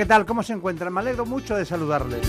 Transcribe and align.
¿Qué 0.00 0.06
tal? 0.06 0.24
¿Cómo 0.24 0.42
se 0.42 0.54
encuentran? 0.54 0.94
Me 0.94 1.00
alegro 1.00 1.26
mucho 1.26 1.54
de 1.54 1.66
saludarles. 1.66 2.26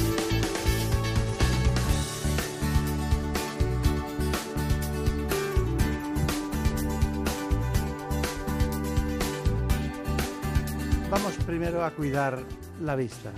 Vamos 11.10 11.34
primero 11.46 11.86
a 11.86 11.92
cuidar 11.92 12.40
la 12.82 12.98
vista. 12.98 13.32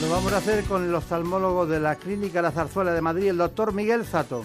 Lo 0.00 0.08
vamos 0.08 0.32
a 0.32 0.38
hacer 0.38 0.64
con 0.64 0.82
el 0.82 0.94
oftalmólogo 0.94 1.66
de 1.66 1.78
la 1.78 1.96
Clínica 1.96 2.40
La 2.40 2.52
Zarzuela 2.52 2.94
de 2.94 3.02
Madrid, 3.02 3.28
el 3.28 3.36
doctor 3.36 3.74
Miguel 3.74 4.06
Zato. 4.06 4.44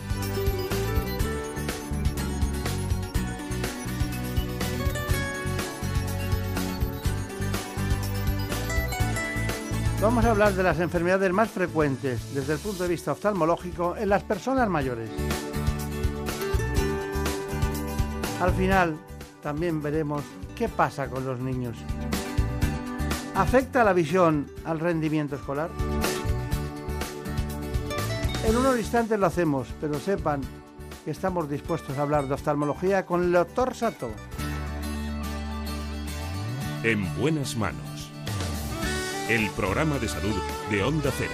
Vamos 10.15 10.27
a 10.27 10.31
hablar 10.31 10.53
de 10.53 10.63
las 10.63 10.79
enfermedades 10.79 11.33
más 11.33 11.49
frecuentes 11.49 12.33
desde 12.33 12.53
el 12.53 12.59
punto 12.59 12.83
de 12.83 12.89
vista 12.89 13.11
oftalmológico 13.11 13.97
en 13.97 14.07
las 14.07 14.23
personas 14.23 14.69
mayores. 14.69 15.09
Al 18.39 18.53
final 18.53 18.95
también 19.43 19.83
veremos 19.83 20.23
qué 20.55 20.69
pasa 20.69 21.09
con 21.09 21.25
los 21.25 21.41
niños. 21.41 21.75
¿Afecta 23.35 23.83
la 23.83 23.91
visión 23.91 24.49
al 24.63 24.79
rendimiento 24.79 25.35
escolar? 25.35 25.69
En 28.47 28.55
unos 28.55 28.79
instantes 28.79 29.19
lo 29.19 29.25
hacemos, 29.25 29.67
pero 29.81 29.99
sepan 29.99 30.39
que 31.03 31.11
estamos 31.11 31.49
dispuestos 31.49 31.97
a 31.97 32.03
hablar 32.03 32.25
de 32.25 32.35
oftalmología 32.35 33.05
con 33.05 33.21
el 33.21 33.33
doctor 33.33 33.75
Sato. 33.75 34.09
En 36.83 37.03
buenas 37.19 37.57
manos. 37.57 37.94
El 39.27 39.49
programa 39.51 39.97
de 39.97 40.07
salud 40.07 40.35
de 40.69 40.83
Onda 40.83 41.09
Cero. 41.17 41.31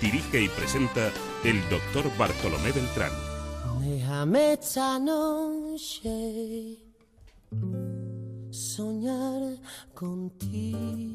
Dirige 0.00 0.42
y 0.42 0.48
presenta 0.48 1.12
el 1.44 1.60
doctor 1.70 2.10
Bartolomé 2.18 2.72
Beltrán. 2.72 3.12
Déjame 3.80 4.58
soñar 8.50 9.56
contigo. 9.94 11.14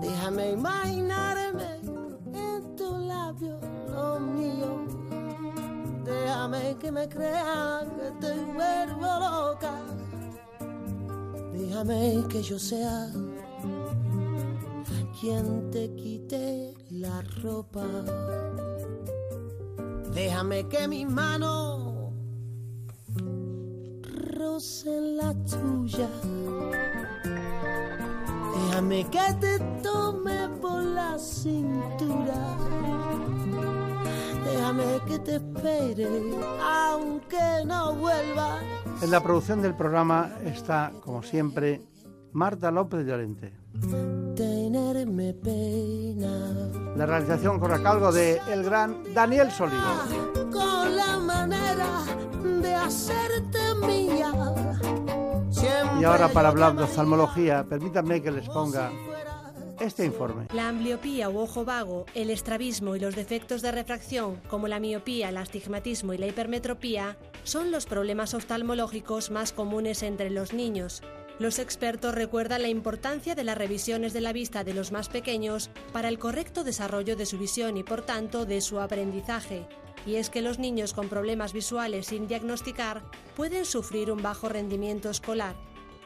Déjame 0.00 0.52
imaginarme 0.52 1.80
en 2.32 2.74
tu 2.74 2.96
labio 2.96 3.60
lo 3.90 4.18
mío. 4.18 4.86
Déjame 6.04 6.74
que 6.80 6.90
me 6.90 7.06
crea 7.06 7.86
que 7.96 8.26
te 8.26 8.34
vuelvo 8.44 9.52
loca. 9.60 9.97
Déjame 11.58 12.24
que 12.28 12.40
yo 12.42 12.58
sea 12.58 13.10
quien 15.20 15.70
te 15.70 15.92
quite 15.96 16.74
la 16.90 17.22
ropa. 17.42 17.84
Déjame 20.14 20.68
que 20.68 20.86
mi 20.86 21.04
mano 21.04 22.12
roce 24.36 25.00
la 25.16 25.34
tuya. 25.34 26.08
Déjame 28.54 29.04
que 29.10 29.34
te 29.40 29.58
tome 29.82 30.48
por 30.60 30.82
la 30.82 31.18
cintura. 31.18 32.56
Déjame 34.50 35.00
que 35.06 35.18
te 35.18 35.36
espere 35.36 36.08
aunque 36.62 37.64
no 37.66 37.94
vuelva. 37.94 38.58
En 39.02 39.10
la 39.10 39.22
producción 39.22 39.62
del 39.62 39.74
programa 39.74 40.30
está, 40.44 40.92
como 41.04 41.22
siempre, 41.22 41.82
Marta 42.32 42.70
López 42.70 43.06
Llorente. 43.06 43.52
Tenerme 44.34 45.34
pena. 45.34 46.68
La 46.96 47.06
realización 47.06 47.60
corre 47.60 47.76
a 47.76 47.82
cargo 47.82 48.10
de 48.10 48.40
el 48.50 48.64
gran 48.64 49.02
Daniel 49.14 49.50
Solido. 49.50 49.82
Con 50.50 50.96
la 50.96 51.18
manera 51.18 52.04
de 52.60 52.74
hacerte 52.74 53.58
mía. 53.86 54.32
Y 56.00 56.04
ahora 56.04 56.28
para 56.28 56.48
hablar 56.48 56.76
de 56.76 56.84
oftalmología, 56.84 57.64
permítanme 57.68 58.22
que 58.22 58.30
les 58.30 58.48
ponga 58.48 58.90
este 59.80 60.04
informe. 60.04 60.46
La 60.52 60.68
ambliopía 60.68 61.30
u 61.30 61.38
ojo 61.38 61.64
vago, 61.64 62.06
el 62.14 62.30
estrabismo 62.30 62.96
y 62.96 63.00
los 63.00 63.14
defectos 63.14 63.62
de 63.62 63.72
refracción, 63.72 64.40
como 64.48 64.68
la 64.68 64.80
miopía, 64.80 65.28
el 65.28 65.36
astigmatismo 65.36 66.14
y 66.14 66.18
la 66.18 66.26
hipermetropía, 66.26 67.16
son 67.44 67.70
los 67.70 67.86
problemas 67.86 68.34
oftalmológicos 68.34 69.30
más 69.30 69.52
comunes 69.52 70.02
entre 70.02 70.30
los 70.30 70.52
niños. 70.52 71.02
Los 71.38 71.60
expertos 71.60 72.14
recuerdan 72.16 72.62
la 72.62 72.68
importancia 72.68 73.36
de 73.36 73.44
las 73.44 73.56
revisiones 73.56 74.12
de 74.12 74.20
la 74.20 74.32
vista 74.32 74.64
de 74.64 74.74
los 74.74 74.90
más 74.90 75.08
pequeños 75.08 75.70
para 75.92 76.08
el 76.08 76.18
correcto 76.18 76.64
desarrollo 76.64 77.14
de 77.14 77.26
su 77.26 77.38
visión 77.38 77.76
y 77.76 77.84
por 77.84 78.02
tanto 78.02 78.44
de 78.44 78.60
su 78.60 78.80
aprendizaje. 78.80 79.66
Y 80.04 80.16
es 80.16 80.30
que 80.30 80.42
los 80.42 80.58
niños 80.58 80.94
con 80.94 81.08
problemas 81.08 81.52
visuales 81.52 82.06
sin 82.06 82.26
diagnosticar 82.26 83.02
pueden 83.36 83.64
sufrir 83.64 84.10
un 84.10 84.20
bajo 84.20 84.48
rendimiento 84.48 85.10
escolar. 85.10 85.54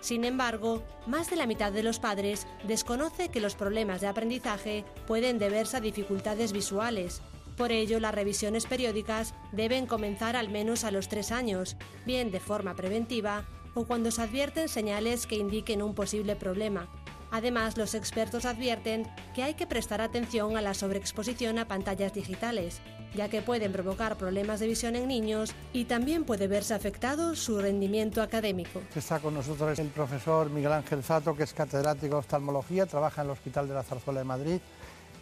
Sin 0.02 0.24
embargo, 0.24 0.82
más 1.06 1.30
de 1.30 1.36
la 1.36 1.46
mitad 1.46 1.70
de 1.70 1.84
los 1.84 2.00
padres 2.00 2.48
desconoce 2.66 3.28
que 3.28 3.40
los 3.40 3.54
problemas 3.54 4.00
de 4.00 4.08
aprendizaje 4.08 4.84
pueden 5.06 5.38
deberse 5.38 5.76
a 5.76 5.80
dificultades 5.80 6.52
visuales. 6.52 7.22
Por 7.56 7.70
ello, 7.70 8.00
las 8.00 8.12
revisiones 8.12 8.66
periódicas 8.66 9.32
deben 9.52 9.86
comenzar 9.86 10.34
al 10.34 10.48
menos 10.48 10.82
a 10.82 10.90
los 10.90 11.08
tres 11.08 11.30
años, 11.30 11.76
bien 12.04 12.32
de 12.32 12.40
forma 12.40 12.74
preventiva 12.74 13.46
o 13.74 13.86
cuando 13.86 14.10
se 14.10 14.22
advierten 14.22 14.68
señales 14.68 15.28
que 15.28 15.36
indiquen 15.36 15.82
un 15.82 15.94
posible 15.94 16.34
problema. 16.34 16.88
Además, 17.30 17.78
los 17.78 17.94
expertos 17.94 18.44
advierten 18.44 19.06
que 19.36 19.44
hay 19.44 19.54
que 19.54 19.68
prestar 19.68 20.00
atención 20.00 20.56
a 20.56 20.62
la 20.62 20.74
sobreexposición 20.74 21.60
a 21.60 21.68
pantallas 21.68 22.12
digitales, 22.12 22.82
ya 23.14 23.28
que 23.28 23.42
pueden 23.42 23.72
provocar 23.72 24.16
problemas 24.16 24.60
de 24.60 24.66
visión 24.66 24.96
en 24.96 25.08
niños 25.08 25.54
y 25.72 25.84
también 25.84 26.24
puede 26.24 26.46
verse 26.46 26.74
afectado 26.74 27.34
su 27.36 27.60
rendimiento 27.60 28.22
académico. 28.22 28.80
Está 28.94 29.20
con 29.20 29.34
nosotros 29.34 29.78
el 29.78 29.88
profesor 29.88 30.50
Miguel 30.50 30.72
Ángel 30.72 31.02
Zato, 31.02 31.36
que 31.36 31.44
es 31.44 31.52
catedrático 31.52 32.14
de 32.14 32.20
oftalmología, 32.20 32.86
trabaja 32.86 33.22
en 33.22 33.28
el 33.28 33.32
Hospital 33.32 33.68
de 33.68 33.74
la 33.74 33.82
Zarzuela 33.82 34.20
de 34.20 34.24
Madrid 34.24 34.60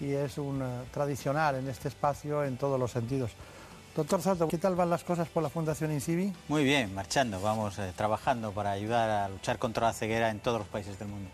y 0.01 0.13
es 0.13 0.39
un 0.39 0.63
uh, 0.63 0.85
tradicional 0.91 1.57
en 1.57 1.69
este 1.69 1.89
espacio 1.89 2.45
en 2.45 2.57
todos 2.57 2.79
los 2.79 2.91
sentidos. 2.91 3.33
Doctor 3.95 4.23
Sato, 4.23 4.47
¿qué 4.47 4.57
tal 4.57 4.77
van 4.77 4.89
las 4.89 5.03
cosas 5.03 5.29
por 5.29 5.43
la 5.43 5.51
Fundación 5.51 5.91
INCIBI? 5.91 6.33
Muy 6.49 6.63
bien, 6.63 6.95
marchando, 6.95 7.41
vamos 7.41 7.77
eh, 7.81 7.93
trabajando 7.97 8.53
para 8.53 8.71
ayudar 8.71 9.11
a 9.11 9.29
luchar 9.29 9.59
contra 9.59 9.89
la 9.89 9.93
ceguera 9.93 10.31
en 10.31 10.39
todos 10.39 10.61
los 10.61 10.69
países 10.69 10.97
del 10.99 11.09
mundo. 11.09 11.29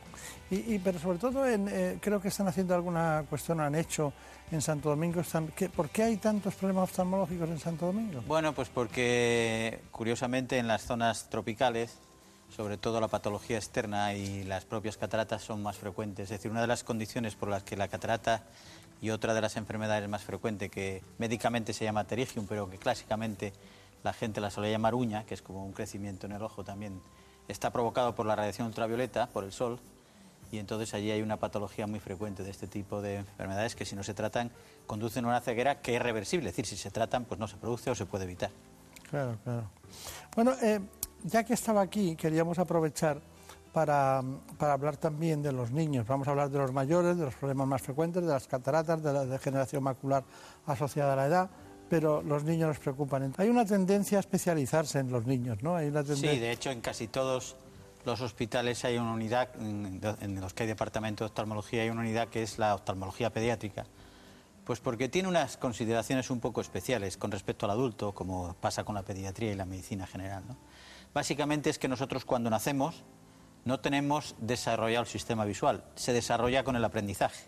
Y, 0.50 0.74
y 0.74 0.78
pero 0.78 0.98
sobre 0.98 1.18
todo 1.18 1.46
en, 1.46 1.68
eh, 1.68 1.98
creo 2.00 2.20
que 2.20 2.28
están 2.28 2.48
haciendo 2.48 2.74
alguna 2.74 3.24
cuestión, 3.28 3.60
han 3.60 3.74
hecho 3.74 4.12
en 4.50 4.62
Santo 4.62 4.90
Domingo. 4.90 5.20
Están, 5.20 5.48
¿qué, 5.48 5.68
¿Por 5.68 5.88
qué 5.90 6.04
hay 6.04 6.16
tantos 6.16 6.54
problemas 6.54 6.84
oftalmológicos 6.84 7.48
en 7.48 7.58
Santo 7.58 7.86
Domingo? 7.86 8.22
Bueno, 8.26 8.52
pues 8.52 8.68
porque 8.68 9.80
curiosamente 9.90 10.58
en 10.58 10.68
las 10.68 10.82
zonas 10.82 11.28
tropicales, 11.28 11.98
sobre 12.54 12.76
todo 12.76 13.00
la 13.00 13.08
patología 13.08 13.56
externa 13.56 14.14
y 14.14 14.44
las 14.44 14.64
propias 14.64 14.96
cataratas 14.96 15.42
son 15.42 15.62
más 15.62 15.76
frecuentes. 15.76 16.24
Es 16.24 16.30
decir, 16.30 16.50
una 16.50 16.60
de 16.60 16.68
las 16.68 16.84
condiciones 16.84 17.34
por 17.34 17.48
las 17.48 17.62
que 17.62 17.76
la 17.76 17.88
catarata 17.88 18.44
y 19.00 19.10
otra 19.10 19.34
de 19.34 19.40
las 19.40 19.56
enfermedades 19.56 20.08
más 20.08 20.22
frecuentes, 20.22 20.70
que 20.70 21.02
médicamente 21.18 21.72
se 21.72 21.84
llama 21.84 22.04
pterigium, 22.04 22.46
pero 22.46 22.70
que 22.70 22.78
clásicamente 22.78 23.52
la 24.02 24.12
gente 24.12 24.40
la 24.40 24.50
suele 24.50 24.70
llamar 24.70 24.94
uña, 24.94 25.24
que 25.24 25.34
es 25.34 25.42
como 25.42 25.64
un 25.64 25.72
crecimiento 25.72 26.26
en 26.26 26.32
el 26.32 26.42
ojo 26.42 26.64
también, 26.64 27.00
está 27.48 27.70
provocado 27.70 28.14
por 28.14 28.26
la 28.26 28.36
radiación 28.36 28.68
ultravioleta, 28.68 29.26
por 29.28 29.44
el 29.44 29.52
sol, 29.52 29.80
y 30.50 30.58
entonces 30.58 30.94
allí 30.94 31.10
hay 31.10 31.22
una 31.22 31.38
patología 31.38 31.86
muy 31.86 32.00
frecuente 32.00 32.42
de 32.42 32.50
este 32.50 32.66
tipo 32.66 33.02
de 33.02 33.16
enfermedades 33.16 33.74
que 33.74 33.84
si 33.84 33.96
no 33.96 34.02
se 34.02 34.14
tratan 34.14 34.50
conducen 34.86 35.24
a 35.24 35.28
una 35.28 35.40
ceguera 35.40 35.80
que 35.80 35.96
es 35.96 36.02
reversible, 36.02 36.48
es 36.48 36.56
decir, 36.56 36.66
si 36.66 36.76
se 36.76 36.90
tratan 36.90 37.24
pues 37.24 37.40
no 37.40 37.48
se 37.48 37.56
produce 37.56 37.90
o 37.90 37.94
se 37.94 38.06
puede 38.06 38.24
evitar. 38.24 38.50
Claro, 39.10 39.36
claro. 39.44 39.70
Bueno, 40.34 40.52
eh, 40.62 40.80
ya 41.24 41.44
que 41.44 41.54
estaba 41.54 41.80
aquí, 41.80 42.16
queríamos 42.16 42.58
aprovechar 42.58 43.20
para, 43.72 44.22
para 44.58 44.72
hablar 44.72 44.96
también 44.96 45.42
de 45.42 45.52
los 45.52 45.70
niños. 45.70 46.06
Vamos 46.06 46.26
a 46.28 46.30
hablar 46.30 46.50
de 46.50 46.58
los 46.58 46.72
mayores, 46.72 47.18
de 47.18 47.24
los 47.24 47.34
problemas 47.34 47.66
más 47.68 47.82
frecuentes, 47.82 48.22
de 48.22 48.28
las 48.28 48.46
cataratas, 48.46 49.02
de 49.02 49.12
la 49.12 49.26
degeneración 49.26 49.82
macular 49.82 50.24
asociada 50.66 51.12
a 51.12 51.16
la 51.16 51.26
edad, 51.26 51.50
pero 51.88 52.22
los 52.22 52.44
niños 52.44 52.68
nos 52.68 52.78
preocupan. 52.78 53.34
Hay 53.36 53.48
una 53.48 53.64
tendencia 53.64 54.18
a 54.18 54.20
especializarse 54.20 54.98
en 54.98 55.10
los 55.10 55.26
niños, 55.26 55.62
¿no? 55.62 55.76
Hay 55.76 55.88
una 55.88 56.02
Sí, 56.04 56.38
de 56.38 56.52
hecho 56.52 56.70
en 56.70 56.80
casi 56.80 57.06
todos 57.06 57.56
los 58.06 58.20
hospitales 58.20 58.84
hay 58.84 58.98
una 58.98 59.12
unidad, 59.12 59.48
en 59.58 60.40
los 60.40 60.54
que 60.54 60.62
hay 60.62 60.68
departamento 60.68 61.24
de 61.24 61.26
oftalmología, 61.26 61.82
hay 61.82 61.90
una 61.90 62.02
unidad 62.02 62.28
que 62.28 62.42
es 62.42 62.58
la 62.58 62.76
oftalmología 62.76 63.30
pediátrica. 63.30 63.84
Pues 64.64 64.80
porque 64.80 65.08
tiene 65.08 65.28
unas 65.28 65.56
consideraciones 65.56 66.30
un 66.30 66.40
poco 66.40 66.60
especiales 66.60 67.16
con 67.16 67.32
respecto 67.32 67.66
al 67.66 67.72
adulto, 67.72 68.12
como 68.12 68.54
pasa 68.54 68.84
con 68.84 68.94
la 68.94 69.02
pediatría 69.02 69.52
y 69.52 69.56
la 69.56 69.64
medicina 69.64 70.06
general. 70.06 70.44
Básicamente 71.12 71.68
es 71.68 71.78
que 71.78 71.88
nosotros 71.88 72.24
cuando 72.24 72.48
nacemos 72.48 73.02
no 73.64 73.80
tenemos 73.80 74.36
desarrollado 74.38 75.02
el 75.02 75.08
sistema 75.08 75.44
visual, 75.44 75.84
se 75.96 76.12
desarrolla 76.12 76.62
con 76.62 76.76
el 76.76 76.84
aprendizaje. 76.84 77.44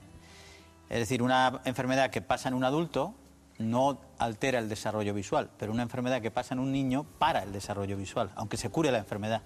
Es 0.88 0.98
decir, 0.98 1.22
una 1.22 1.60
enfermedad 1.66 2.10
que 2.10 2.20
pasa 2.20 2.48
en 2.48 2.54
un 2.54 2.64
adulto 2.64 3.14
no 3.58 3.98
altera 4.18 4.58
el 4.58 4.68
desarrollo 4.68 5.14
visual, 5.14 5.50
pero 5.56 5.70
una 5.70 5.82
enfermedad 5.82 6.20
que 6.20 6.32
pasa 6.32 6.54
en 6.54 6.60
un 6.60 6.72
niño 6.72 7.04
para 7.18 7.44
el 7.44 7.52
desarrollo 7.52 7.96
visual, 7.96 8.30
aunque 8.34 8.56
se 8.56 8.70
cure 8.70 8.90
la 8.90 8.98
enfermedad. 8.98 9.42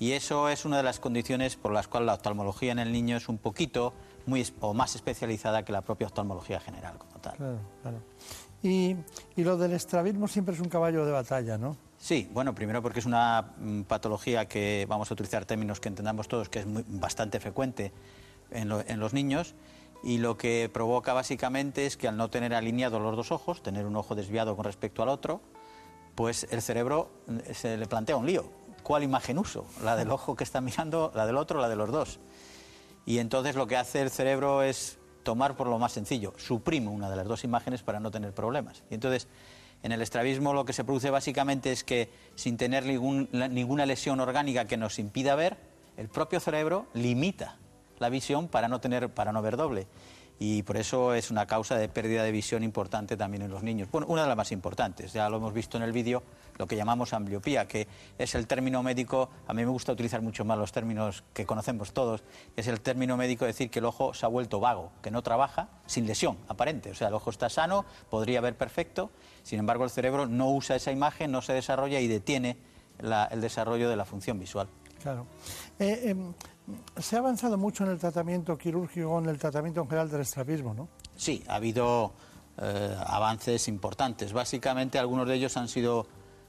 Y 0.00 0.12
eso 0.12 0.48
es 0.48 0.64
una 0.64 0.76
de 0.78 0.82
las 0.82 0.98
condiciones 1.00 1.56
por 1.56 1.72
las 1.72 1.86
cuales 1.88 2.06
la 2.06 2.14
oftalmología 2.14 2.72
en 2.72 2.78
el 2.80 2.90
niño 2.92 3.16
es 3.16 3.28
un 3.28 3.38
poquito 3.38 3.94
muy, 4.26 4.44
o 4.60 4.74
más 4.74 4.94
especializada 4.96 5.64
que 5.64 5.72
la 5.72 5.82
propia 5.82 6.06
oftalmología 6.08 6.58
general 6.60 6.98
como 6.98 7.18
tal. 7.20 7.36
Claro, 7.36 7.58
claro. 7.82 7.98
Y, 8.62 8.96
y 9.36 9.44
lo 9.44 9.56
del 9.56 9.72
estrabismo 9.72 10.26
siempre 10.26 10.54
es 10.54 10.60
un 10.60 10.68
caballo 10.68 11.04
de 11.04 11.12
batalla, 11.12 11.58
¿no? 11.58 11.76
Sí, 11.98 12.28
bueno, 12.32 12.54
primero 12.54 12.82
porque 12.82 12.98
es 12.98 13.06
una 13.06 13.52
mm, 13.58 13.82
patología 13.82 14.46
que 14.46 14.84
vamos 14.88 15.10
a 15.10 15.14
utilizar 15.14 15.44
términos 15.44 15.80
que 15.80 15.88
entendamos 15.88 16.28
todos, 16.28 16.48
que 16.48 16.60
es 16.60 16.66
muy- 16.66 16.84
bastante 16.88 17.38
frecuente 17.40 17.92
en, 18.50 18.68
lo- 18.68 18.80
en 18.86 18.98
los 19.00 19.12
niños 19.14 19.54
y 20.02 20.18
lo 20.18 20.36
que 20.36 20.70
provoca 20.72 21.12
básicamente 21.12 21.86
es 21.86 21.96
que 21.96 22.08
al 22.08 22.16
no 22.16 22.28
tener 22.30 22.52
alineados 22.54 23.00
los 23.00 23.16
dos 23.16 23.32
ojos, 23.32 23.62
tener 23.62 23.86
un 23.86 23.96
ojo 23.96 24.14
desviado 24.14 24.56
con 24.56 24.64
respecto 24.64 25.02
al 25.02 25.08
otro, 25.08 25.40
pues 26.14 26.46
el 26.50 26.60
cerebro 26.62 27.10
mm, 27.26 27.38
se 27.52 27.76
le 27.76 27.86
plantea 27.86 28.16
un 28.16 28.26
lío. 28.26 28.44
¿Cuál 28.84 29.02
imagen 29.02 29.38
uso? 29.38 29.66
¿La 29.82 29.96
del 29.96 30.10
ojo 30.12 30.36
que 30.36 30.44
está 30.44 30.60
mirando, 30.60 31.10
la 31.14 31.26
del 31.26 31.36
otro, 31.38 31.60
la 31.60 31.68
de 31.68 31.74
los 31.74 31.90
dos? 31.90 32.20
Y 33.06 33.18
entonces 33.18 33.56
lo 33.56 33.66
que 33.66 33.76
hace 33.76 34.00
el 34.02 34.10
cerebro 34.10 34.62
es 34.62 34.98
tomar 35.24 35.56
por 35.56 35.66
lo 35.68 35.78
más 35.78 35.92
sencillo, 35.92 36.34
suprime 36.36 36.88
una 36.88 37.08
de 37.10 37.16
las 37.16 37.26
dos 37.26 37.44
imágenes 37.44 37.82
para 37.82 37.98
no 37.98 38.10
tener 38.10 38.32
problemas. 38.34 38.82
Y 38.90 38.94
entonces, 38.94 39.26
en 39.82 39.92
el 39.92 40.02
estrabismo 40.02 40.52
lo 40.52 40.64
que 40.66 40.72
se 40.74 40.84
produce 40.84 41.10
básicamente 41.10 41.72
es 41.72 41.82
que 41.82 42.10
sin 42.34 42.56
tener 42.58 42.84
ningún- 42.84 43.28
la- 43.32 43.48
ninguna 43.48 43.86
lesión 43.86 44.20
orgánica 44.20 44.66
que 44.66 44.76
nos 44.76 44.98
impida 44.98 45.34
ver, 45.34 45.56
el 45.96 46.08
propio 46.08 46.40
cerebro 46.40 46.86
limita 46.92 47.56
la 47.98 48.10
visión 48.10 48.48
para 48.48 48.68
no 48.68 48.80
tener, 48.80 49.08
para 49.08 49.32
no 49.32 49.40
ver 49.40 49.56
doble. 49.56 49.86
Y 50.46 50.62
por 50.62 50.76
eso 50.76 51.14
es 51.14 51.30
una 51.30 51.46
causa 51.46 51.78
de 51.78 51.88
pérdida 51.88 52.22
de 52.22 52.30
visión 52.30 52.62
importante 52.62 53.16
también 53.16 53.44
en 53.44 53.50
los 53.50 53.62
niños. 53.62 53.88
Bueno, 53.90 54.06
una 54.08 54.24
de 54.24 54.28
las 54.28 54.36
más 54.36 54.52
importantes, 54.52 55.14
ya 55.14 55.26
lo 55.30 55.38
hemos 55.38 55.54
visto 55.54 55.78
en 55.78 55.82
el 55.82 55.90
vídeo, 55.90 56.22
lo 56.58 56.66
que 56.66 56.76
llamamos 56.76 57.14
ambliopía, 57.14 57.66
que 57.66 57.88
es 58.18 58.34
el 58.34 58.46
término 58.46 58.82
médico, 58.82 59.30
a 59.46 59.54
mí 59.54 59.64
me 59.64 59.70
gusta 59.70 59.92
utilizar 59.92 60.20
mucho 60.20 60.44
más 60.44 60.58
los 60.58 60.70
términos 60.70 61.24
que 61.32 61.46
conocemos 61.46 61.94
todos, 61.94 62.24
es 62.56 62.66
el 62.66 62.82
término 62.82 63.16
médico 63.16 63.46
de 63.46 63.52
decir 63.52 63.70
que 63.70 63.78
el 63.78 63.86
ojo 63.86 64.12
se 64.12 64.26
ha 64.26 64.28
vuelto 64.28 64.60
vago, 64.60 64.92
que 65.00 65.10
no 65.10 65.22
trabaja 65.22 65.70
sin 65.86 66.06
lesión 66.06 66.36
aparente. 66.46 66.90
O 66.90 66.94
sea, 66.94 67.08
el 67.08 67.14
ojo 67.14 67.30
está 67.30 67.48
sano, 67.48 67.86
podría 68.10 68.42
ver 68.42 68.54
perfecto, 68.54 69.10
sin 69.44 69.60
embargo 69.60 69.84
el 69.84 69.90
cerebro 69.90 70.26
no 70.26 70.50
usa 70.50 70.76
esa 70.76 70.92
imagen, 70.92 71.32
no 71.32 71.40
se 71.40 71.54
desarrolla 71.54 72.00
y 72.00 72.06
detiene 72.06 72.58
el 72.98 73.40
desarrollo 73.40 73.88
de 73.88 73.96
la 73.96 74.04
función 74.04 74.38
visual. 74.38 74.68
Claro. 75.02 75.26
Eh, 75.78 76.10
em, 76.10 76.34
se 76.96 77.16
ha 77.16 77.18
avanzado 77.18 77.58
mucho 77.58 77.84
en 77.84 77.90
el 77.90 77.98
tratamiento 77.98 78.56
quirúrgico, 78.56 79.18
en 79.18 79.26
el 79.26 79.38
tratamiento 79.38 79.82
en 79.82 79.88
general 79.88 80.10
del 80.10 80.22
estrabismo, 80.22 80.74
¿no? 80.74 80.88
Sí, 81.16 81.44
ha 81.48 81.56
habido 81.56 82.12
eh, 82.58 82.96
avances 83.06 83.68
importantes. 83.68 84.32
Básicamente 84.32 84.98
algunos 84.98 85.28
de 85.28 85.34
ellos 85.34 85.56
han 85.56 85.68
sido 85.68 86.06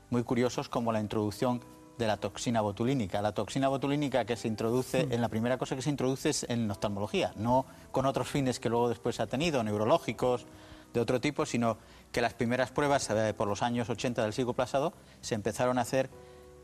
muy 0.10 0.24
curiosos, 0.24 0.70
como 0.70 0.92
la 0.92 1.02
introducción 1.02 1.62
de 1.98 2.08
la 2.08 2.18
toxina 2.18 2.62
botulínica. 2.62 3.22
La 3.22 3.34
toxina 3.34 3.68
botulínica 3.68 4.26
que 4.26 4.36
se 4.36 4.48
introduce, 4.48 5.08
en 5.10 5.22
la 5.22 5.30
primera 5.30 5.58
cosa 5.58 5.76
que 5.76 5.82
se 5.82 5.90
introduce 5.90 6.30
es 6.30 6.46
en 6.50 6.70
oftalmología, 6.70 7.34
no 7.38 7.66
con 7.92 8.06
otros 8.06 8.28
fines 8.28 8.60
que 8.60 8.70
luego 8.70 8.90
después 8.90 9.20
ha 9.20 9.28
tenido, 9.28 9.64
neurológicos, 9.64 10.46
de 10.94 11.02
otro 11.02 11.20
tipo, 11.20 11.46
sino 11.46 11.78
que 12.12 12.22
las 12.22 12.34
primeras 12.34 12.72
pruebas 12.72 13.10
eh, 13.10 13.34
por 13.36 13.48
los 13.48 13.62
años 13.62 13.90
80 13.90 14.24
del 14.24 14.34
siglo 14.34 14.54
pasado 14.54 14.94
se 15.22 15.36
empezaron 15.36 15.78
a 15.78 15.82
hacer 15.82 16.10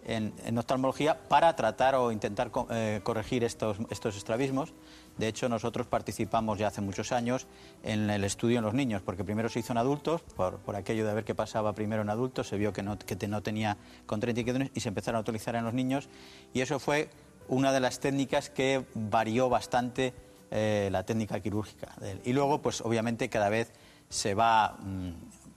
en, 0.05 0.33
en 0.45 0.57
oftalmología 0.57 1.17
para 1.27 1.55
tratar 1.55 1.95
o 1.95 2.11
intentar 2.11 2.51
eh, 2.69 3.01
corregir 3.03 3.43
estos, 3.43 3.77
estos 3.89 4.17
estrabismos. 4.17 4.73
De 5.17 5.27
hecho, 5.27 5.49
nosotros 5.49 5.87
participamos 5.87 6.57
ya 6.57 6.67
hace 6.67 6.81
muchos 6.81 7.11
años 7.11 7.45
en 7.83 8.09
el 8.09 8.23
estudio 8.23 8.59
en 8.59 8.63
los 8.63 8.73
niños, 8.73 9.01
porque 9.01 9.23
primero 9.23 9.49
se 9.49 9.59
hizo 9.59 9.73
en 9.73 9.77
adultos, 9.77 10.21
por, 10.35 10.59
aquello 10.75 11.05
de 11.05 11.13
ver 11.13 11.23
qué 11.25 11.35
pasaba 11.35 11.73
primero 11.73 12.01
en 12.01 12.09
adultos, 12.09 12.47
se 12.47 12.57
vio 12.57 12.71
que 12.73 12.81
no, 12.81 12.97
que 12.97 13.15
te- 13.15 13.27
no 13.27 13.43
tenía 13.43 13.77
contraindicaciones 14.05 14.71
y 14.73 14.79
se 14.79 14.89
empezaron 14.89 15.17
a 15.17 15.21
utilizar 15.21 15.55
en 15.55 15.65
los 15.65 15.73
niños. 15.73 16.09
Y 16.53 16.61
eso 16.61 16.79
fue 16.79 17.09
una 17.47 17.71
de 17.73 17.81
las 17.81 17.99
técnicas 17.99 18.49
que 18.49 18.85
varió 18.95 19.49
bastante 19.49 20.13
eh, 20.49 20.89
la 20.91 21.03
técnica 21.03 21.39
quirúrgica. 21.39 21.89
Y 22.23 22.33
luego, 22.33 22.61
pues 22.61 22.81
obviamente, 22.81 23.29
cada 23.29 23.49
vez 23.49 23.71
se 24.09 24.33
va 24.33 24.77
mm, 24.79 25.09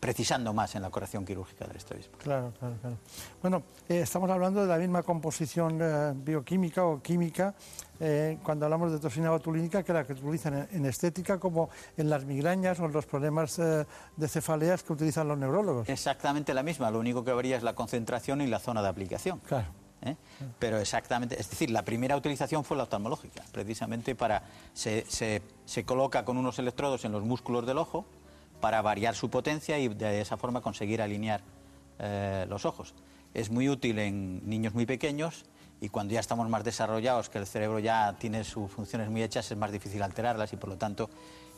precisando 0.08 0.52
más 0.52 0.74
en 0.74 0.82
la 0.82 0.90
corrección 0.90 1.24
quirúrgica 1.24 1.66
del 1.66 1.78
estrabismo. 1.78 2.18
Claro, 2.18 2.52
claro, 2.60 2.74
claro. 2.82 2.96
Bueno, 3.40 3.62
eh, 3.88 4.00
estamos 4.00 4.28
hablando 4.30 4.60
de 4.60 4.66
la 4.66 4.76
misma 4.76 5.02
composición 5.02 5.78
eh, 5.80 6.12
bioquímica 6.14 6.84
o 6.84 7.00
química 7.00 7.54
eh, 8.00 8.36
cuando 8.42 8.66
hablamos 8.66 8.92
de 8.92 8.98
toxina 8.98 9.30
botulínica 9.30 9.82
que 9.82 9.94
la 9.94 10.04
que 10.04 10.12
utilizan 10.12 10.58
en, 10.58 10.68
en 10.72 10.84
estética 10.84 11.38
como 11.40 11.70
en 11.96 12.10
las 12.10 12.26
migrañas 12.26 12.78
o 12.80 12.84
en 12.84 12.92
los 12.92 13.06
problemas 13.06 13.56
de 13.56 14.28
cefaleas 14.28 14.82
que 14.82 14.92
utilizan 14.92 15.26
los 15.26 15.38
neurólogos. 15.38 15.88
Exactamente 15.88 16.52
la 16.52 16.62
misma, 16.62 16.90
lo 16.90 16.98
único 16.98 17.24
que 17.24 17.32
varía 17.32 17.56
es 17.56 17.62
la 17.62 17.74
concentración 17.74 18.42
y 18.42 18.46
la 18.46 18.58
zona 18.58 18.82
de 18.82 18.88
aplicación. 18.88 19.38
Claro. 19.48 19.68
¿eh? 20.02 20.16
Pero 20.58 20.76
exactamente, 20.80 21.40
es 21.40 21.48
decir, 21.48 21.70
la 21.70 21.82
primera 21.82 22.14
utilización 22.14 22.62
fue 22.62 22.76
la 22.76 22.82
oftalmológica, 22.82 23.42
precisamente 23.52 24.14
para. 24.14 24.42
Se, 24.74 25.06
se- 25.08 25.40
se 25.64 25.84
coloca 25.84 26.26
con 26.26 26.36
unos 26.36 26.58
electrodos 26.58 27.06
en 27.06 27.12
los 27.12 27.24
músculos 27.24 27.64
del 27.66 27.78
ojo 27.78 28.04
para 28.64 28.80
variar 28.80 29.14
su 29.14 29.28
potencia 29.28 29.78
y 29.78 29.88
de 29.88 30.22
esa 30.22 30.38
forma 30.38 30.62
conseguir 30.62 31.02
alinear 31.02 31.42
eh, 31.98 32.46
los 32.48 32.64
ojos. 32.64 32.94
Es 33.34 33.50
muy 33.50 33.68
útil 33.68 33.98
en 33.98 34.40
niños 34.48 34.72
muy 34.72 34.86
pequeños 34.86 35.44
y 35.82 35.90
cuando 35.90 36.14
ya 36.14 36.20
estamos 36.20 36.48
más 36.48 36.64
desarrollados, 36.64 37.28
que 37.28 37.36
el 37.36 37.46
cerebro 37.46 37.78
ya 37.78 38.14
tiene 38.18 38.42
sus 38.42 38.70
funciones 38.72 39.10
muy 39.10 39.22
hechas, 39.22 39.50
es 39.50 39.58
más 39.58 39.70
difícil 39.70 40.02
alterarlas 40.02 40.50
y 40.54 40.56
por 40.56 40.70
lo 40.70 40.76
tanto 40.78 41.10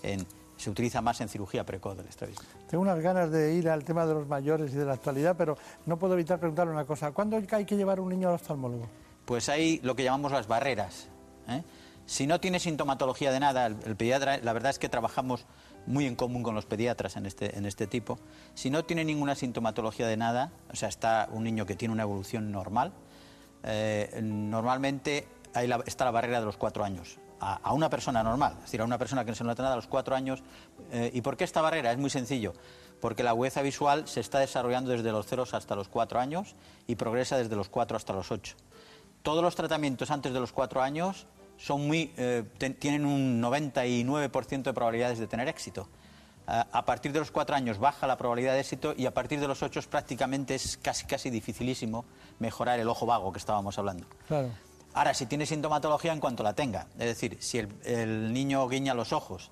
en- 0.02 0.26
se 0.56 0.68
utiliza 0.68 1.00
más 1.00 1.20
en 1.20 1.28
cirugía 1.28 1.64
precoz 1.64 1.96
del 1.96 2.08
estrabismo. 2.08 2.44
Tengo 2.68 2.82
unas 2.82 2.98
ganas 2.98 3.30
de 3.30 3.54
ir 3.54 3.68
al 3.68 3.84
tema 3.84 4.04
de 4.04 4.14
los 4.14 4.26
mayores 4.26 4.72
y 4.72 4.74
de 4.74 4.84
la 4.86 4.94
actualidad, 4.94 5.36
pero 5.38 5.56
no 5.84 5.96
puedo 5.98 6.14
evitar 6.14 6.40
preguntarle 6.40 6.72
una 6.72 6.86
cosa. 6.86 7.12
¿Cuándo 7.12 7.36
hay 7.52 7.64
que 7.64 7.76
llevar 7.76 8.00
un 8.00 8.08
niño 8.08 8.30
al 8.30 8.34
oftalmólogo? 8.34 8.88
Pues 9.26 9.48
hay 9.48 9.78
lo 9.84 9.94
que 9.94 10.02
llamamos 10.02 10.32
las 10.32 10.48
barreras. 10.48 11.06
¿eh? 11.48 11.62
Si 12.04 12.26
no 12.26 12.40
tiene 12.40 12.58
sintomatología 12.58 13.30
de 13.30 13.38
nada, 13.38 13.66
el, 13.66 13.76
el 13.84 13.94
pediatra, 13.94 14.38
la 14.38 14.52
verdad 14.52 14.70
es 14.70 14.80
que 14.80 14.88
trabajamos 14.88 15.44
muy 15.86 16.06
en 16.06 16.16
común 16.16 16.42
con 16.42 16.54
los 16.54 16.66
pediatras 16.66 17.16
en 17.16 17.26
este, 17.26 17.56
en 17.56 17.66
este 17.66 17.86
tipo. 17.86 18.18
Si 18.54 18.70
no 18.70 18.84
tiene 18.84 19.04
ninguna 19.04 19.34
sintomatología 19.34 20.06
de 20.06 20.16
nada, 20.16 20.52
o 20.70 20.76
sea, 20.76 20.88
está 20.88 21.28
un 21.32 21.44
niño 21.44 21.66
que 21.66 21.76
tiene 21.76 21.92
una 21.92 22.02
evolución 22.02 22.50
normal, 22.50 22.92
eh, 23.62 24.20
normalmente 24.22 25.28
está 25.86 26.04
la 26.04 26.10
barrera 26.10 26.40
de 26.40 26.46
los 26.46 26.56
cuatro 26.56 26.84
años. 26.84 27.18
A, 27.38 27.56
a 27.56 27.74
una 27.74 27.90
persona 27.90 28.22
normal, 28.22 28.54
es 28.56 28.62
decir, 28.62 28.80
a 28.80 28.84
una 28.84 28.96
persona 28.96 29.24
que 29.24 29.30
no 29.30 29.34
se 29.34 29.44
nota 29.44 29.62
nada 29.62 29.74
a 29.74 29.76
los 29.76 29.86
cuatro 29.86 30.16
años. 30.16 30.42
Eh, 30.90 31.10
¿Y 31.12 31.20
por 31.20 31.36
qué 31.36 31.44
esta 31.44 31.60
barrera? 31.60 31.92
Es 31.92 31.98
muy 31.98 32.08
sencillo. 32.08 32.54
Porque 33.00 33.22
la 33.22 33.30
agudeza 33.30 33.60
visual 33.60 34.08
se 34.08 34.20
está 34.20 34.38
desarrollando 34.38 34.90
desde 34.90 35.12
los 35.12 35.26
ceros 35.26 35.52
hasta 35.52 35.76
los 35.76 35.88
cuatro 35.88 36.18
años 36.18 36.54
y 36.86 36.94
progresa 36.94 37.36
desde 37.36 37.54
los 37.54 37.68
cuatro 37.68 37.98
hasta 37.98 38.14
los 38.14 38.32
ocho 38.32 38.56
todos 39.26 39.42
los 39.42 39.56
tratamientos 39.56 40.12
antes 40.12 40.32
de 40.32 40.38
los 40.38 40.52
cuatro 40.52 40.80
años 40.80 41.26
son 41.58 41.86
muy, 41.86 42.12
eh, 42.16 42.44
ten- 42.58 42.74
tienen 42.74 43.04
un 43.06 43.40
99% 43.40 44.70
de 44.70 44.74
probabilidades 44.74 45.18
de 45.18 45.26
tener 45.26 45.48
éxito. 45.48 45.88
A- 46.46 46.66
a 46.70 46.84
partir 46.84 47.12
de 47.12 47.18
los 47.18 47.30
cuatro 47.30 47.56
años 47.56 47.78
baja 47.78 48.06
la 48.06 48.16
probabilidad 48.16 48.54
de 48.54 48.60
éxito 48.60 48.94
y 48.96 49.06
a 49.06 49.12
partir 49.14 49.40
de 49.40 49.48
los 49.48 49.62
ocho 49.62 49.80
prácticamente 49.90 50.54
es 50.54 50.76
casi, 50.76 51.04
casi 51.06 51.28
dificilísimo 51.30 52.04
mejorar 52.38 52.78
el 52.78 52.88
ojo 52.88 53.04
vago 53.06 53.32
que 53.32 53.38
estábamos 53.38 53.78
hablando. 53.78 54.06
Claro. 54.28 54.50
Ahora, 54.94 55.12
si 55.12 55.26
tiene 55.26 55.44
sintomatología 55.44 56.12
en 56.12 56.20
cuanto 56.20 56.42
la 56.42 56.54
tenga, 56.54 56.86
es 56.98 57.06
decir, 57.06 57.36
si 57.40 57.58
el, 57.58 57.68
el 57.84 58.32
niño 58.32 58.66
guiña 58.68 58.94
los 58.94 59.12
ojos, 59.12 59.50